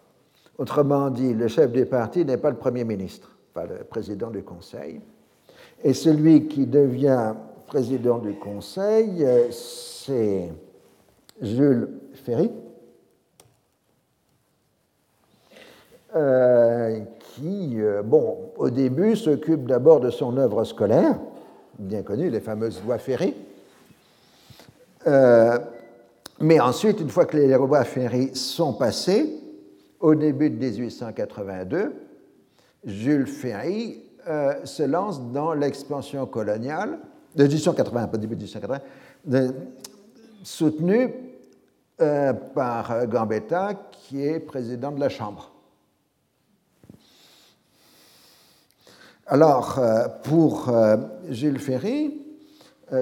Autrement 0.59 1.11
dit, 1.11 1.35
le 1.35 1.49
chef 1.49 1.73
du 1.73 1.87
parti 1.87 2.25
n'est 2.25 2.37
pas 2.37 2.51
le 2.51 2.57
Premier 2.57 2.85
ministre, 2.85 3.36
pas 3.57 3.65
le 3.65 3.85
président 3.85 4.29
du 4.29 4.43
Conseil, 4.43 5.01
et 5.83 5.95
celui 5.95 6.47
qui 6.47 6.67
devient 6.67 7.33
président 7.67 8.19
du 8.19 8.35
Conseil, 8.35 9.25
euh, 9.25 9.51
c'est 9.51 10.53
Jules 11.41 11.89
Ferry, 12.13 12.51
euh, 16.15 17.01
qui, 17.19 17.81
euh, 17.81 18.03
bon, 18.03 18.53
au 18.59 18.69
début, 18.69 19.17
s'occupe 19.17 19.67
d'abord 19.67 20.01
de 20.01 20.11
son 20.11 20.37
œuvre 20.37 20.65
scolaire, 20.65 21.19
bien 21.79 22.03
connue, 22.03 22.29
les 22.29 22.41
fameuses 22.41 22.83
lois 22.85 22.99
Ferry. 22.99 23.35
mais 26.41 26.61
ensuite, 26.61 27.01
une 27.01 27.09
fois 27.09 27.25
que 27.25 27.39
les 27.39 27.49
lois 27.49 27.85
Ferry 27.85 28.37
sont 28.37 28.75
passées, 28.75 29.33
au 29.99 30.15
début 30.15 30.51
de 30.51 30.57
1882, 30.57 32.06
Jules 32.87 33.27
Ferry 33.27 34.03
se 34.65 34.83
lance 34.83 35.21
dans 35.33 35.53
l'expansion 35.53 36.27
coloniale 36.27 36.99
de 37.37 37.45
1880, 37.45 38.09
pas 38.09 38.19
début 38.19 38.35
de 38.35 38.41
1880, 38.41 38.81
soutenu 40.43 41.13
euh, 42.01 42.33
par 42.33 43.07
Gambetta, 43.07 43.75
qui 43.91 44.23
est 44.23 44.41
président 44.41 44.93
de 44.93 45.01
la 45.01 45.09
Chambre. 45.09 45.53
Alors, 49.27 49.79
euh, 49.79 50.07
pour 50.23 50.69
euh, 50.69 50.97
Jules 51.29 51.59
Ferry, 51.59 52.23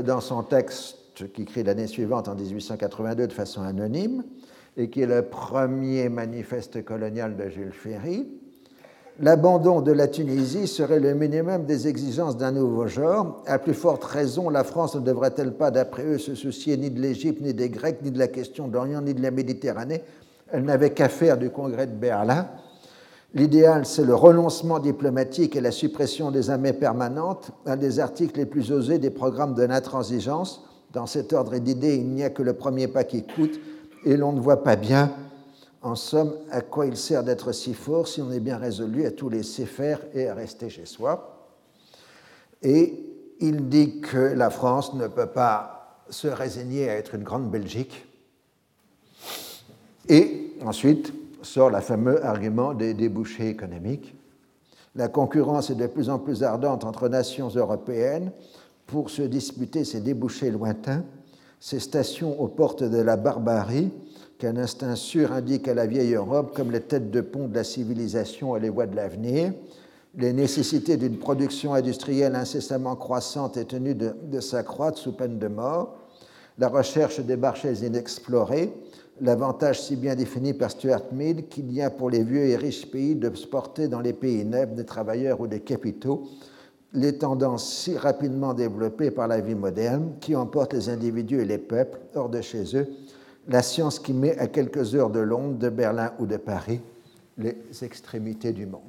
dans 0.04 0.20
son 0.22 0.42
texte 0.42 1.30
qui 1.34 1.42
écrit 1.42 1.62
l'année 1.62 1.86
suivante, 1.86 2.26
en 2.26 2.34
1882, 2.34 3.26
de 3.26 3.32
façon 3.32 3.62
anonyme, 3.62 4.24
et 4.78 4.88
qui 4.88 5.02
est 5.02 5.06
le 5.06 5.22
premier 5.22 6.08
manifeste 6.08 6.82
colonial 6.84 7.36
de 7.36 7.50
Jules 7.50 7.72
Ferry, 7.72 8.26
L'abandon 9.20 9.80
de 9.80 9.92
la 9.92 10.08
Tunisie 10.08 10.66
serait 10.66 10.98
le 10.98 11.14
minimum 11.14 11.66
des 11.66 11.86
exigences 11.86 12.36
d'un 12.36 12.50
nouveau 12.50 12.88
genre. 12.88 13.44
À 13.46 13.60
plus 13.60 13.72
forte 13.72 14.02
raison, 14.02 14.50
la 14.50 14.64
France 14.64 14.96
ne 14.96 15.00
devrait-elle 15.00 15.52
pas, 15.52 15.70
d'après 15.70 16.04
eux, 16.04 16.18
se 16.18 16.34
soucier 16.34 16.76
ni 16.76 16.90
de 16.90 17.00
l'Égypte, 17.00 17.40
ni 17.40 17.54
des 17.54 17.68
Grecs, 17.68 17.98
ni 18.02 18.10
de 18.10 18.18
la 18.18 18.26
question 18.26 18.66
d'Orient, 18.66 19.02
ni 19.02 19.14
de 19.14 19.22
la 19.22 19.30
Méditerranée? 19.30 20.02
Elle 20.50 20.64
n'avait 20.64 20.90
qu'à 20.90 21.08
faire 21.08 21.38
du 21.38 21.50
congrès 21.50 21.86
de 21.86 21.94
Berlin. 21.94 22.48
L'idéal, 23.34 23.86
c'est 23.86 24.04
le 24.04 24.16
renoncement 24.16 24.80
diplomatique 24.80 25.54
et 25.54 25.60
la 25.60 25.70
suppression 25.70 26.32
des 26.32 26.50
armées 26.50 26.72
permanentes, 26.72 27.52
un 27.66 27.76
des 27.76 28.00
articles 28.00 28.38
les 28.40 28.46
plus 28.46 28.72
osés 28.72 28.98
des 28.98 29.10
programmes 29.10 29.54
de 29.54 29.62
l'intransigeance. 29.62 30.64
Dans 30.92 31.06
cet 31.06 31.32
ordre 31.32 31.56
d'idées, 31.58 31.94
il 31.94 32.08
n'y 32.08 32.24
a 32.24 32.30
que 32.30 32.42
le 32.42 32.54
premier 32.54 32.88
pas 32.88 33.04
qui 33.04 33.24
coûte, 33.24 33.60
et 34.04 34.16
l'on 34.16 34.32
ne 34.32 34.40
voit 34.40 34.64
pas 34.64 34.74
bien 34.74 35.12
en 35.84 35.94
somme, 35.96 36.32
à 36.50 36.62
quoi 36.62 36.86
il 36.86 36.96
sert 36.96 37.22
d'être 37.22 37.52
si 37.52 37.74
fort 37.74 38.08
si 38.08 38.22
on 38.22 38.32
est 38.32 38.40
bien 38.40 38.56
résolu 38.56 39.04
à 39.04 39.10
tout 39.10 39.28
laisser 39.28 39.66
faire 39.66 40.00
et 40.14 40.28
à 40.28 40.34
rester 40.34 40.70
chez 40.70 40.86
soi? 40.86 41.50
Et 42.62 43.04
il 43.40 43.68
dit 43.68 44.00
que 44.00 44.16
la 44.16 44.48
France 44.48 44.94
ne 44.94 45.06
peut 45.06 45.26
pas 45.26 46.00
se 46.08 46.26
résigner 46.26 46.88
à 46.88 46.94
être 46.94 47.14
une 47.14 47.22
grande 47.22 47.50
Belgique. 47.50 48.06
Et 50.08 50.54
ensuite 50.64 51.12
sort 51.42 51.68
le 51.68 51.80
fameux 51.80 52.24
argument 52.24 52.72
des 52.72 52.94
débouchés 52.94 53.50
économiques. 53.50 54.14
La 54.94 55.08
concurrence 55.08 55.68
est 55.68 55.74
de 55.74 55.86
plus 55.86 56.08
en 56.08 56.18
plus 56.18 56.42
ardente 56.42 56.84
entre 56.84 57.10
nations 57.10 57.48
européennes 57.48 58.32
pour 58.86 59.10
se 59.10 59.20
disputer 59.20 59.84
ces 59.84 60.00
débouchés 60.00 60.50
lointains, 60.50 61.04
ces 61.60 61.80
stations 61.80 62.40
aux 62.40 62.48
portes 62.48 62.84
de 62.84 62.98
la 62.98 63.18
barbarie 63.18 63.90
qu'un 64.44 64.58
instinct 64.58 64.94
sûr 64.94 65.32
indique 65.32 65.68
à 65.68 65.74
la 65.74 65.86
vieille 65.86 66.12
Europe 66.12 66.54
comme 66.54 66.70
les 66.70 66.82
têtes 66.82 67.10
de 67.10 67.22
pont 67.22 67.48
de 67.48 67.54
la 67.54 67.64
civilisation 67.64 68.54
et 68.54 68.60
les 68.60 68.68
voies 68.68 68.86
de 68.86 68.94
l'avenir, 68.94 69.54
les 70.18 70.34
nécessités 70.34 70.98
d'une 70.98 71.16
production 71.16 71.72
industrielle 71.72 72.34
incessamment 72.34 72.94
croissante 72.94 73.56
et 73.56 73.64
tenue 73.64 73.94
de, 73.94 74.14
de 74.22 74.40
s'accroître 74.40 74.98
sous 74.98 75.12
peine 75.12 75.38
de 75.38 75.48
mort, 75.48 75.96
la 76.58 76.68
recherche 76.68 77.20
des 77.20 77.38
marchés 77.38 77.86
inexplorés, 77.86 78.70
l'avantage 79.22 79.80
si 79.80 79.96
bien 79.96 80.14
défini 80.14 80.52
par 80.52 80.72
Stuart 80.72 81.04
Mill 81.10 81.48
qu'il 81.48 81.72
y 81.72 81.80
a 81.80 81.88
pour 81.88 82.10
les 82.10 82.22
vieux 82.22 82.44
et 82.44 82.56
riches 82.56 82.90
pays 82.90 83.14
de 83.14 83.30
porter 83.30 83.88
dans 83.88 84.00
les 84.00 84.12
pays 84.12 84.44
neufs 84.44 84.74
des 84.74 84.84
travailleurs 84.84 85.40
ou 85.40 85.46
des 85.46 85.60
capitaux, 85.60 86.24
les 86.92 87.16
tendances 87.16 87.66
si 87.66 87.96
rapidement 87.96 88.52
développées 88.52 89.10
par 89.10 89.26
la 89.26 89.40
vie 89.40 89.54
moderne 89.54 90.12
qui 90.20 90.36
emportent 90.36 90.74
les 90.74 90.90
individus 90.90 91.40
et 91.40 91.46
les 91.46 91.56
peuples 91.56 91.98
hors 92.14 92.28
de 92.28 92.42
chez 92.42 92.76
eux 92.76 92.86
la 93.48 93.62
science 93.62 93.98
qui 93.98 94.12
met 94.12 94.38
à 94.38 94.46
quelques 94.46 94.94
heures 94.94 95.10
de 95.10 95.20
Londres, 95.20 95.58
de 95.58 95.68
Berlin 95.68 96.12
ou 96.18 96.26
de 96.26 96.36
Paris 96.36 96.80
les 97.38 97.56
extrémités 97.82 98.52
du 98.52 98.66
monde. 98.66 98.82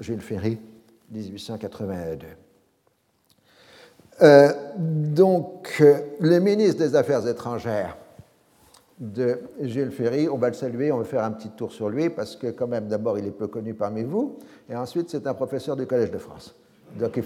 Jules 0.00 0.20
Ferry, 0.20 0.58
1882. 1.10 2.26
Euh, 4.22 4.52
donc, 4.78 5.76
euh, 5.80 5.98
le 6.20 6.38
ministre 6.38 6.78
des 6.78 6.94
Affaires 6.94 7.26
étrangères 7.26 7.96
de 8.98 9.40
Jules 9.60 9.90
Ferry, 9.90 10.28
on 10.28 10.38
va 10.38 10.48
le 10.48 10.54
saluer, 10.54 10.90
on 10.90 10.98
va 10.98 11.04
faire 11.04 11.24
un 11.24 11.32
petit 11.32 11.50
tour 11.50 11.72
sur 11.72 11.90
lui, 11.90 12.08
parce 12.08 12.34
que 12.34 12.48
quand 12.48 12.66
même, 12.66 12.88
d'abord, 12.88 13.18
il 13.18 13.26
est 13.26 13.30
peu 13.30 13.46
connu 13.46 13.74
parmi 13.74 14.04
vous, 14.04 14.38
et 14.70 14.76
ensuite, 14.76 15.10
c'est 15.10 15.26
un 15.26 15.34
professeur 15.34 15.76
du 15.76 15.86
Collège 15.86 16.10
de 16.10 16.18
France. 16.18 16.54
Donc, 16.98 17.20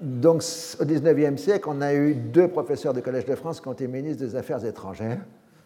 donc, 0.00 0.42
au 0.80 0.84
XIXe 0.84 1.40
siècle, 1.40 1.68
on 1.70 1.80
a 1.80 1.94
eu 1.94 2.14
deux 2.14 2.48
professeurs 2.48 2.92
du 2.92 3.02
Collège 3.02 3.24
de 3.24 3.34
France 3.34 3.60
qui 3.60 3.68
ont 3.68 3.72
été 3.72 3.86
ministres 3.86 4.24
des 4.24 4.36
Affaires 4.36 4.64
étrangères. 4.64 5.20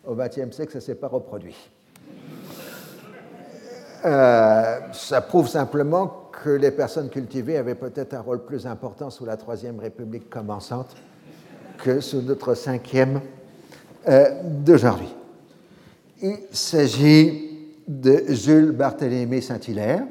Au 0.06 0.14
XXe 0.14 0.54
siècle, 0.54 0.72
ça 0.72 0.78
ne 0.78 0.82
s'est 0.82 0.94
pas 0.94 1.08
reproduit. 1.08 1.56
Euh, 4.04 4.78
ça 4.92 5.20
prouve 5.20 5.48
simplement 5.48 6.30
que 6.42 6.50
les 6.50 6.70
personnes 6.70 7.10
cultivées 7.10 7.58
avaient 7.58 7.74
peut-être 7.74 8.14
un 8.14 8.20
rôle 8.20 8.44
plus 8.44 8.66
important 8.66 9.10
sous 9.10 9.26
la 9.26 9.36
Troisième 9.36 9.78
République 9.78 10.30
commençante 10.30 10.96
que 11.78 12.00
sous 12.00 12.22
notre 12.22 12.54
cinquième 12.54 13.20
euh, 14.08 14.42
d'aujourd'hui. 14.44 15.14
Il 16.22 16.38
s'agit 16.52 17.50
de 17.86 18.24
Jules 18.28 18.72
Barthélemy 18.72 19.42
Saint-Hilaire, 19.42 20.04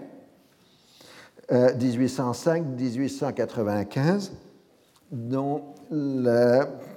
1805-1895, 1.52 3.92
euh, 3.92 4.18
dont 5.12 5.64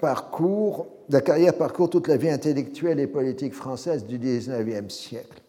parcours, 0.01 0.87
la 1.09 1.21
carrière 1.21 1.55
parcourt 1.55 1.89
toute 1.89 2.09
la 2.09 2.17
vie 2.17 2.31
intellectuelle 2.31 3.01
et 3.01 3.07
politique 3.07 3.55
française 3.55 4.05
du 4.05 4.19
XIXe 4.19 4.93
siècle. 4.93 5.41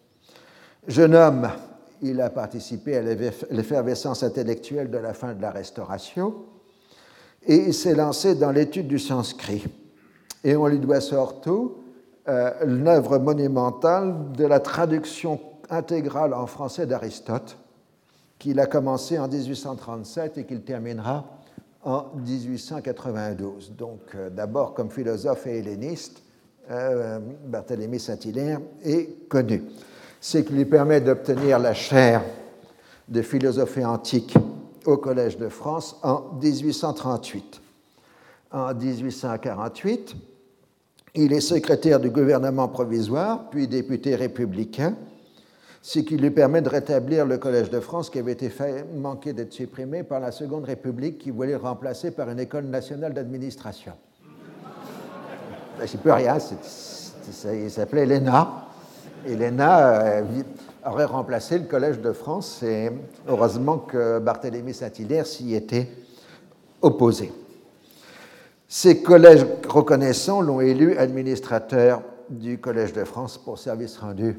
Jeune 0.86 1.14
homme, 1.14 1.50
il 2.02 2.20
a 2.20 2.30
participé 2.30 2.96
à 2.96 3.02
l'effervescence 3.02 4.22
intellectuelle 4.22 4.90
de 4.90 4.98
la 4.98 5.14
fin 5.14 5.34
de 5.34 5.42
la 5.42 5.50
Restauration 5.50 6.34
et 7.46 7.56
il 7.56 7.74
s'est 7.74 7.94
lancé 7.94 8.34
dans 8.34 8.50
l'étude 8.50 8.88
du 8.88 8.98
sanskrit. 8.98 9.64
Et 10.42 10.56
on 10.56 10.66
lui 10.66 10.78
doit 10.78 11.00
surtout 11.00 11.76
euh, 12.28 12.50
l'œuvre 12.64 13.18
monumentale 13.18 14.32
de 14.36 14.44
la 14.44 14.60
traduction 14.60 15.40
intégrale 15.70 16.34
en 16.34 16.46
français 16.46 16.86
d'Aristote, 16.86 17.56
qu'il 18.44 18.60
a 18.60 18.66
commencé 18.66 19.18
en 19.18 19.26
1837 19.26 20.38
et 20.38 20.44
qu'il 20.44 20.60
terminera 20.60 21.24
en 21.82 22.04
1892. 22.14 23.72
Donc 23.76 24.00
euh, 24.14 24.28
d'abord 24.28 24.74
comme 24.74 24.90
philosophe 24.90 25.46
et 25.46 25.60
helléniste, 25.60 26.22
euh, 26.70 27.18
Barthélemy 27.46 27.98
Saint-Hilaire 27.98 28.60
est 28.84 29.28
connu 29.28 29.62
c'est 30.24 30.42
qu'il 30.42 30.56
lui 30.56 30.64
permet 30.64 31.02
d'obtenir 31.02 31.58
la 31.58 31.74
chaire 31.74 32.22
de 33.08 33.20
philosophie 33.20 33.84
antique 33.84 34.34
au 34.86 34.96
Collège 34.96 35.36
de 35.36 35.50
France 35.50 35.96
en 36.02 36.22
1838. 36.40 37.60
En 38.50 38.74
1848, 38.74 40.16
il 41.16 41.30
est 41.34 41.40
secrétaire 41.40 42.00
du 42.00 42.08
gouvernement 42.08 42.68
provisoire, 42.68 43.50
puis 43.50 43.68
député 43.68 44.14
républicain, 44.14 44.94
ce 45.86 45.98
qui 45.98 46.16
lui 46.16 46.30
permet 46.30 46.62
de 46.62 46.70
rétablir 46.70 47.26
le 47.26 47.36
Collège 47.36 47.68
de 47.68 47.78
France 47.78 48.08
qui 48.08 48.18
avait 48.18 48.32
été 48.32 48.50
manqué 48.96 49.34
d'être 49.34 49.52
supprimé 49.52 50.02
par 50.02 50.18
la 50.18 50.32
Seconde 50.32 50.64
République 50.64 51.18
qui 51.18 51.30
voulait 51.30 51.52
le 51.52 51.58
remplacer 51.58 52.10
par 52.10 52.30
une 52.30 52.40
école 52.40 52.64
nationale 52.64 53.12
d'administration. 53.12 53.92
Il 55.78 55.82
ne 55.82 56.02
peut 56.02 56.12
rien, 56.12 56.38
il 57.52 57.70
s'appelait 57.70 58.06
l'ENA. 58.06 58.66
Et 59.26 59.36
l'ENA 59.36 60.00
euh, 60.06 60.22
aurait 60.86 61.04
remplacé 61.04 61.58
le 61.58 61.66
Collège 61.66 62.00
de 62.00 62.12
France 62.12 62.62
et 62.62 62.90
heureusement 63.28 63.76
que 63.76 64.18
Barthélemy 64.20 64.72
Saint-Hilaire 64.72 65.26
s'y 65.26 65.54
était 65.54 65.90
opposé. 66.80 67.30
Ces 68.66 69.02
collèges 69.02 69.44
reconnaissants 69.68 70.40
l'ont 70.40 70.62
élu 70.62 70.96
administrateur 70.96 72.00
du 72.30 72.56
Collège 72.56 72.94
de 72.94 73.04
France 73.04 73.36
pour 73.36 73.58
service 73.58 73.98
rendu 73.98 74.38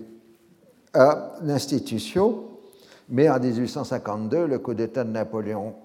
à 0.96 1.34
l'institution, 1.44 2.46
mais 3.10 3.30
en 3.30 3.40
1852, 3.40 4.48
le 4.48 4.60
coup 4.60 4.74
d'État 4.74 5.04
de 5.04 5.12
Napoléon 5.12 5.76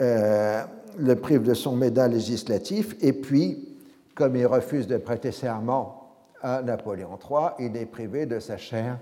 euh, 0.00 0.62
le 0.98 1.16
prive 1.16 1.42
de 1.42 1.54
son 1.54 1.76
médaille 1.76 2.12
législatif, 2.12 2.96
et 3.00 3.12
puis, 3.12 3.76
comme 4.14 4.36
il 4.36 4.46
refuse 4.46 4.86
de 4.86 4.96
prêter 4.96 5.32
serment 5.32 6.10
à 6.40 6.62
Napoléon 6.62 7.18
III. 7.18 7.66
Il 7.66 7.76
est 7.76 7.86
privé 7.86 8.26
de 8.26 8.38
sa 8.38 8.56
chaire 8.56 8.98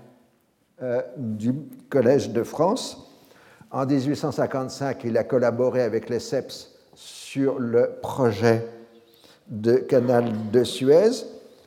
euh, 0.81 1.01
du 1.17 1.53
Collège 1.89 2.29
de 2.29 2.43
France. 2.43 3.11
En 3.71 3.85
1855, 3.85 5.03
il 5.05 5.17
a 5.17 5.23
collaboré 5.23 5.81
avec 5.81 6.09
les 6.09 6.19
CEPS 6.19 6.71
sur 6.93 7.59
le 7.59 7.91
projet 8.01 8.65
de 9.47 9.75
canal 9.75 10.31
de 10.51 10.63
Suez, 10.63 11.25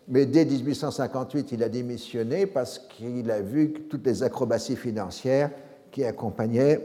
mais 0.08 0.26
dès 0.26 0.44
1858, 0.44 1.52
il 1.52 1.62
a 1.62 1.68
démissionné 1.68 2.46
parce 2.46 2.78
qu'il 2.78 3.30
a 3.30 3.40
vu 3.40 3.72
toutes 3.88 4.06
les 4.06 4.22
acrobaties 4.22 4.76
financières 4.76 5.50
qui 5.90 6.04
accompagnaient 6.04 6.80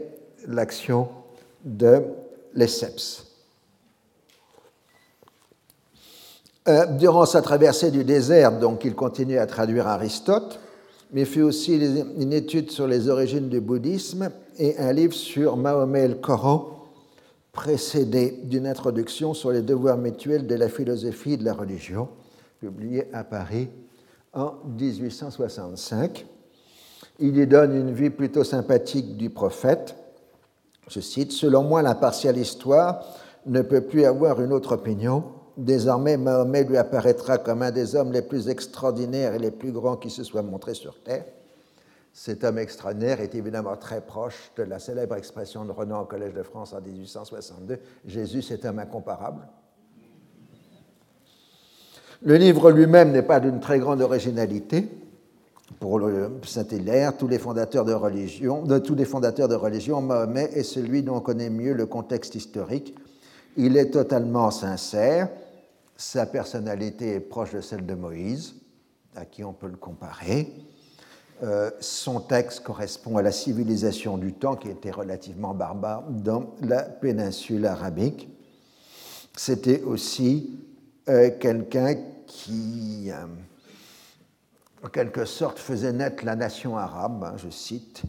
l'action 0.46 1.08
de 1.64 2.02
l'ESSEPS. 2.54 3.26
Euh, 6.68 6.86
durant 6.86 7.26
sa 7.26 7.42
traversée 7.42 7.90
du 7.90 8.04
désert, 8.04 8.58
donc, 8.58 8.84
il 8.84 8.94
continue 8.94 9.38
à 9.38 9.46
traduire 9.46 9.88
Aristote, 9.88 10.60
mais 11.12 11.24
fait 11.24 11.42
aussi 11.42 11.76
une 12.18 12.32
étude 12.32 12.70
sur 12.70 12.86
les 12.86 13.08
origines 13.08 13.48
du 13.48 13.60
bouddhisme 13.60 14.30
et 14.58 14.78
un 14.78 14.92
livre 14.92 15.14
sur 15.14 15.56
Mahomet 15.56 16.04
et 16.04 16.08
le 16.08 16.14
Coran, 16.14 16.86
précédé 17.52 18.38
d'une 18.44 18.66
introduction 18.66 19.34
sur 19.34 19.50
les 19.50 19.62
devoirs 19.62 19.96
mutuels 19.96 20.46
de 20.46 20.54
la 20.54 20.68
philosophie 20.68 21.32
et 21.32 21.36
de 21.36 21.44
la 21.44 21.54
religion, 21.54 22.08
publié 22.60 23.08
à 23.12 23.24
Paris 23.24 23.70
en 24.32 24.54
1865. 24.78 26.26
Il 27.18 27.36
y 27.36 27.46
donne 27.46 27.74
une 27.74 27.92
vue 27.92 28.10
plutôt 28.10 28.44
sympathique 28.44 29.16
du 29.16 29.30
prophète. 29.30 29.96
Je 30.88 31.00
cite 31.00 31.32
Selon 31.32 31.64
moi, 31.64 31.82
l'impartiale 31.82 32.36
histoire 32.36 33.04
ne 33.46 33.62
peut 33.62 33.80
plus 33.80 34.04
avoir 34.04 34.40
une 34.40 34.52
autre 34.52 34.72
opinion 34.72 35.24
Désormais, 35.56 36.16
Mahomet 36.16 36.64
lui 36.64 36.78
apparaîtra 36.78 37.36
comme 37.36 37.60
un 37.60 37.70
des 37.70 37.94
hommes 37.94 38.12
les 38.12 38.22
plus 38.22 38.48
extraordinaires 38.48 39.34
et 39.34 39.38
les 39.38 39.50
plus 39.50 39.72
grands 39.72 39.96
qui 39.96 40.08
se 40.08 40.24
soient 40.24 40.42
montrés 40.42 40.72
sur 40.72 41.02
Terre. 41.02 41.26
Cet 42.14 42.44
homme 42.44 42.58
extraordinaire 42.58 43.20
est 43.20 43.34
évidemment 43.34 43.76
très 43.76 44.00
proche 44.00 44.52
de 44.56 44.62
la 44.62 44.78
célèbre 44.78 45.16
expression 45.16 45.66
de 45.66 45.70
Renan 45.70 46.00
au 46.00 46.04
Collège 46.06 46.32
de 46.32 46.42
France 46.42 46.72
en 46.72 46.80
1862 46.80 47.78
Jésus, 48.06 48.40
c'est 48.40 48.64
un 48.64 48.78
incomparable. 48.78 49.46
Le 52.22 52.36
livre 52.36 52.70
lui-même 52.70 53.12
n'est 53.12 53.22
pas 53.22 53.40
d'une 53.40 53.60
très 53.60 53.78
grande 53.78 54.02
originalité. 54.02 54.86
Pour 55.78 56.02
Saint-Hilaire, 56.44 57.16
tous 57.16 57.28
les 57.28 57.38
fondateurs 57.38 57.86
de 57.86 57.94
religion, 57.94 58.62
de 58.62 58.78
tous 58.78 58.94
les 58.94 59.06
fondateurs 59.06 59.48
de 59.48 59.54
religion, 59.54 60.02
Mahomet 60.02 60.50
est 60.52 60.62
celui 60.62 61.02
dont 61.02 61.16
on 61.16 61.20
connaît 61.20 61.48
mieux 61.48 61.72
le 61.72 61.86
contexte 61.86 62.34
historique. 62.34 62.94
Il 63.56 63.78
est 63.78 63.90
totalement 63.90 64.50
sincère, 64.50 65.30
sa 65.96 66.26
personnalité 66.26 67.14
est 67.14 67.20
proche 67.20 67.54
de 67.54 67.62
celle 67.62 67.86
de 67.86 67.94
Moïse, 67.94 68.54
à 69.16 69.24
qui 69.24 69.42
on 69.42 69.54
peut 69.54 69.68
le 69.68 69.76
comparer. 69.76 70.52
Euh, 71.42 71.70
son 71.80 72.20
texte 72.20 72.60
correspond 72.60 73.16
à 73.16 73.22
la 73.22 73.32
civilisation 73.32 74.18
du 74.18 74.34
temps 74.34 74.56
qui 74.56 74.68
était 74.68 74.90
relativement 74.90 75.54
barbare 75.54 76.04
dans 76.10 76.50
la 76.60 76.82
péninsule 76.82 77.64
arabique. 77.64 78.28
C'était 79.36 79.80
aussi 79.82 80.50
euh, 81.08 81.30
quelqu'un 81.38 81.94
qui, 82.26 83.10
euh, 83.10 83.26
en 84.84 84.88
quelque 84.88 85.24
sorte, 85.24 85.58
faisait 85.58 85.92
naître 85.92 86.24
la 86.24 86.36
nation 86.36 86.76
arabe, 86.76 87.24
hein, 87.24 87.34
je 87.36 87.50
cite. 87.50 88.02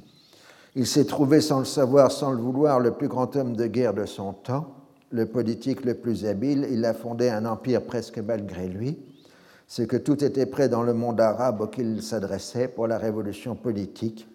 Il 0.76 0.88
s'est 0.88 1.06
trouvé, 1.06 1.42
sans 1.42 1.60
le 1.60 1.66
savoir, 1.66 2.12
sans 2.12 2.32
le 2.32 2.42
vouloir, 2.42 2.80
le 2.80 2.92
plus 2.92 3.08
grand 3.08 3.36
homme 3.36 3.56
de 3.56 3.68
guerre 3.68 3.94
de 3.94 4.06
son 4.06 4.34
temps 4.34 4.76
le 5.12 5.26
politique 5.26 5.84
le 5.86 5.94
plus 5.94 6.26
habile, 6.26 6.68
il 6.72 6.84
a 6.86 6.94
fondé 6.94 7.30
un 7.30 7.46
empire 7.46 7.84
presque 7.84 8.18
malgré 8.18 8.68
lui. 8.68 8.98
C'est 9.68 9.88
que 9.88 9.98
tout 9.98 10.24
était 10.24 10.46
prêt 10.46 10.70
dans 10.70 10.84
le 10.84 10.94
monde 10.94 11.22
arabe 11.22 11.62
auquel 11.62 11.96
il 11.96 12.04
s'adressait 12.04 12.68
pour 12.68 12.88
la 12.88 12.98
révolution 12.98 13.56
politique, 13.56 14.28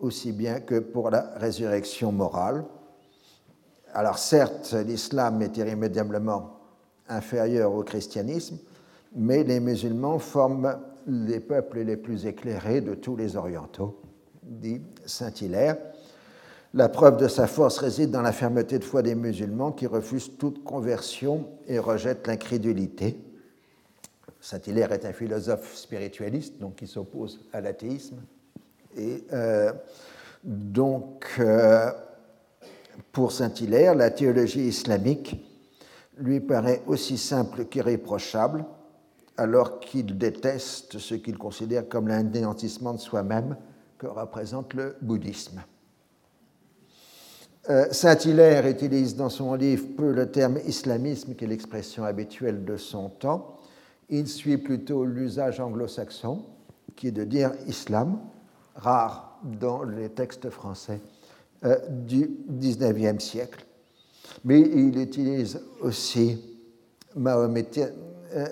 aussi 0.00 0.32
bien 0.32 0.60
que 0.60 0.78
pour 0.78 1.10
la 1.10 1.32
résurrection 1.36 2.10
morale. 2.12 2.64
Alors 3.94 4.18
certes, 4.18 4.74
l'islam 4.86 5.42
est 5.42 5.56
irrémédiablement 5.56 6.58
inférieur 7.16 7.74
au 7.74 7.82
christianisme, 7.82 8.58
mais 9.14 9.44
les 9.44 9.60
musulmans 9.60 10.18
forment 10.18 10.78
les 11.06 11.40
peuples 11.40 11.80
les 11.80 11.96
plus 11.96 12.26
éclairés 12.26 12.80
de 12.80 12.94
tous 12.94 13.16
les 13.16 13.36
orientaux, 13.36 14.00
dit 14.42 14.80
Saint-Hilaire. 15.04 15.76
La 16.74 16.88
preuve 16.88 17.18
de 17.18 17.28
sa 17.28 17.46
force 17.46 17.78
réside 17.78 18.10
dans 18.10 18.22
la 18.22 18.32
fermeté 18.32 18.78
de 18.78 18.84
foi 18.84 19.02
des 19.02 19.14
musulmans 19.14 19.72
qui 19.72 19.86
refusent 19.86 20.38
toute 20.38 20.64
conversion 20.64 21.46
et 21.66 21.78
rejettent 21.78 22.26
l'incrédulité. 22.26 23.18
Saint-Hilaire 24.40 24.92
est 24.92 25.04
un 25.04 25.12
philosophe 25.12 25.76
spiritualiste, 25.76 26.58
donc 26.58 26.76
qui 26.76 26.86
s'oppose 26.86 27.40
à 27.52 27.60
l'athéisme, 27.60 28.16
Et 28.96 29.24
donc, 30.44 31.40
pour 33.12 33.32
Saint-Hilaire, 33.32 33.94
la 33.94 34.10
théologie 34.10 34.66
islamique 34.66 35.44
lui 36.22 36.40
paraît 36.40 36.82
aussi 36.86 37.18
simple 37.18 37.64
qu'irréprochable, 37.64 38.64
alors 39.36 39.80
qu'il 39.80 40.16
déteste 40.16 40.98
ce 40.98 41.14
qu'il 41.14 41.36
considère 41.36 41.88
comme 41.88 42.08
l'anéantissement 42.08 42.94
de 42.94 43.00
soi-même 43.00 43.56
que 43.98 44.06
représente 44.06 44.74
le 44.74 44.96
bouddhisme. 45.00 45.62
Euh, 47.70 47.86
Saint-Hilaire 47.92 48.66
utilise 48.66 49.14
dans 49.14 49.28
son 49.28 49.54
livre 49.54 49.86
peu 49.96 50.12
le 50.12 50.30
terme 50.30 50.58
islamisme, 50.66 51.34
qui 51.34 51.44
est 51.44 51.48
l'expression 51.48 52.04
habituelle 52.04 52.64
de 52.64 52.76
son 52.76 53.08
temps. 53.08 53.56
Il 54.08 54.26
suit 54.26 54.58
plutôt 54.58 55.04
l'usage 55.04 55.60
anglo-saxon, 55.60 56.44
qui 56.96 57.08
est 57.08 57.12
de 57.12 57.24
dire 57.24 57.52
islam, 57.68 58.18
rare 58.74 59.40
dans 59.44 59.84
les 59.84 60.08
textes 60.08 60.50
français 60.50 61.00
euh, 61.64 61.76
du 61.88 62.30
XIXe 62.50 63.22
siècle. 63.22 63.64
Mais 64.44 64.60
il 64.60 64.98
utilise 64.98 65.60
aussi 65.80 66.40
mahométisme, 67.14 67.92
euh, 68.34 68.46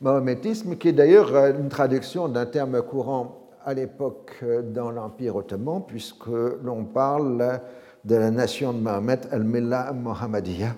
mahométisme, 0.00 0.76
qui 0.76 0.88
est 0.88 0.92
d'ailleurs 0.92 1.34
une 1.34 1.68
traduction 1.68 2.28
d'un 2.28 2.46
terme 2.46 2.82
courant 2.82 3.50
à 3.64 3.74
l'époque 3.74 4.36
euh, 4.42 4.62
dans 4.62 4.90
l'Empire 4.90 5.36
ottoman, 5.36 5.82
puisque 5.86 6.26
l'on 6.26 6.84
parle 6.84 7.60
de 8.04 8.16
la 8.16 8.30
nation 8.30 8.72
de 8.72 8.78
Mahomet, 8.78 9.20
al-Millah 9.30 9.92
Mohammadiyya. 9.92 10.74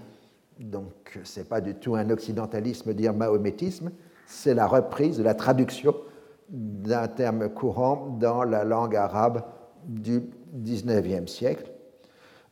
Donc, 0.61 1.19
ce 1.24 1.40
n'est 1.40 1.47
pas 1.47 1.61
du 1.61 1.74
tout 1.74 1.97
un 1.97 2.09
occidentalisme 2.11 2.94
dire 2.94 3.12
mahométisme, 3.12 3.90
c'est 4.27 4.55
la 4.55 4.66
reprise, 4.66 5.20
la 5.20 5.35
traduction 5.35 5.94
d'un 6.48 7.09
terme 7.09 7.48
courant 7.48 8.16
dans 8.20 8.44
la 8.44 8.65
langue 8.65 8.97
arabe 8.97 9.43
du 9.85 10.23
XIXe 10.55 11.31
siècle. 11.31 11.70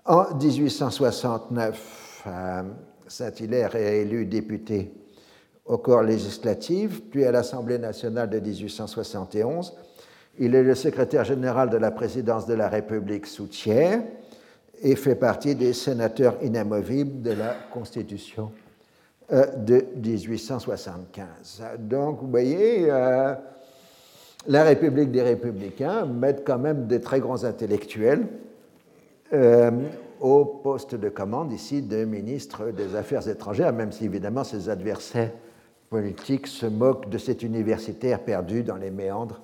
En 0.07 0.35
1869, 0.35 2.25
euh, 2.27 2.63
Saint-Hilaire 3.09 3.75
est 3.75 4.03
élu 4.03 4.27
député 4.27 4.93
au 5.65 5.79
corps 5.79 6.03
législatif, 6.03 7.03
puis 7.11 7.25
à 7.25 7.33
l'Assemblée 7.33 7.79
nationale 7.79 8.29
de 8.29 8.39
1871 8.39 9.73
il 10.39 10.55
est 10.55 10.63
le 10.63 10.75
secrétaire 10.75 11.25
général 11.25 11.71
de 11.71 11.77
la 11.77 11.91
présidence 11.91 12.47
de 12.47 12.55
la 12.55 12.69
République 12.69 13.27
sous 13.27 13.47
Thiers 13.47 13.99
et 14.83 14.97
fait 14.97 15.15
partie 15.15 15.55
des 15.55 15.73
sénateurs 15.73 16.37
inamovibles 16.43 17.23
de 17.23 17.33
la 17.33 17.55
Constitution 17.73 18.51
euh, 19.33 19.47
de 19.57 19.85
1875. 19.97 21.63
Donc, 21.79 22.21
vous 22.21 22.29
voyez, 22.29 22.91
euh, 22.91 23.35
la 24.49 24.65
République 24.65 25.13
des 25.13 25.23
Républicains 25.23 26.05
met 26.05 26.37
quand 26.45 26.59
même 26.59 26.87
des 26.87 27.01
très 27.01 27.21
grands 27.21 27.45
intellectuels 27.45 28.27
euh, 29.33 29.71
au 30.21 30.45
poste 30.45 30.95
de 30.95 31.09
commande 31.09 31.53
ici 31.53 31.83
de 31.83 32.05
ministre 32.05 32.71
des 32.71 32.95
Affaires 32.95 33.27
étrangères, 33.29 33.73
même 33.73 33.93
si 33.93 34.05
évidemment 34.05 34.45
ses 34.45 34.69
adversaires 34.69 35.31
politiques 35.91 36.47
se 36.47 36.67
moquent 36.67 37.09
de 37.09 37.19
cet 37.19 37.43
universitaire 37.43 38.21
perdu 38.21 38.63
dans 38.63 38.77
les 38.77 38.91
méandres 38.91 39.41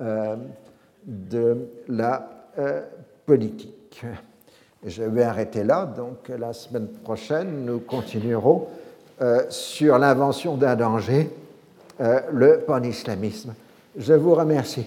euh, 0.00 0.36
de 1.04 1.68
la 1.88 2.48
euh, 2.58 2.82
politique. 3.24 4.04
Je 4.84 5.02
vais 5.02 5.22
arrêter 5.22 5.64
là, 5.64 5.86
donc 5.86 6.28
la 6.28 6.52
semaine 6.52 6.88
prochaine, 6.88 7.64
nous 7.64 7.80
continuerons 7.80 8.66
sur 9.48 9.98
l'invention 9.98 10.56
d'un 10.56 10.76
danger, 10.76 11.30
le 11.98 12.60
pan-islamisme. 12.66 13.54
Je 13.96 14.12
vous 14.12 14.34
remercie. 14.34 14.86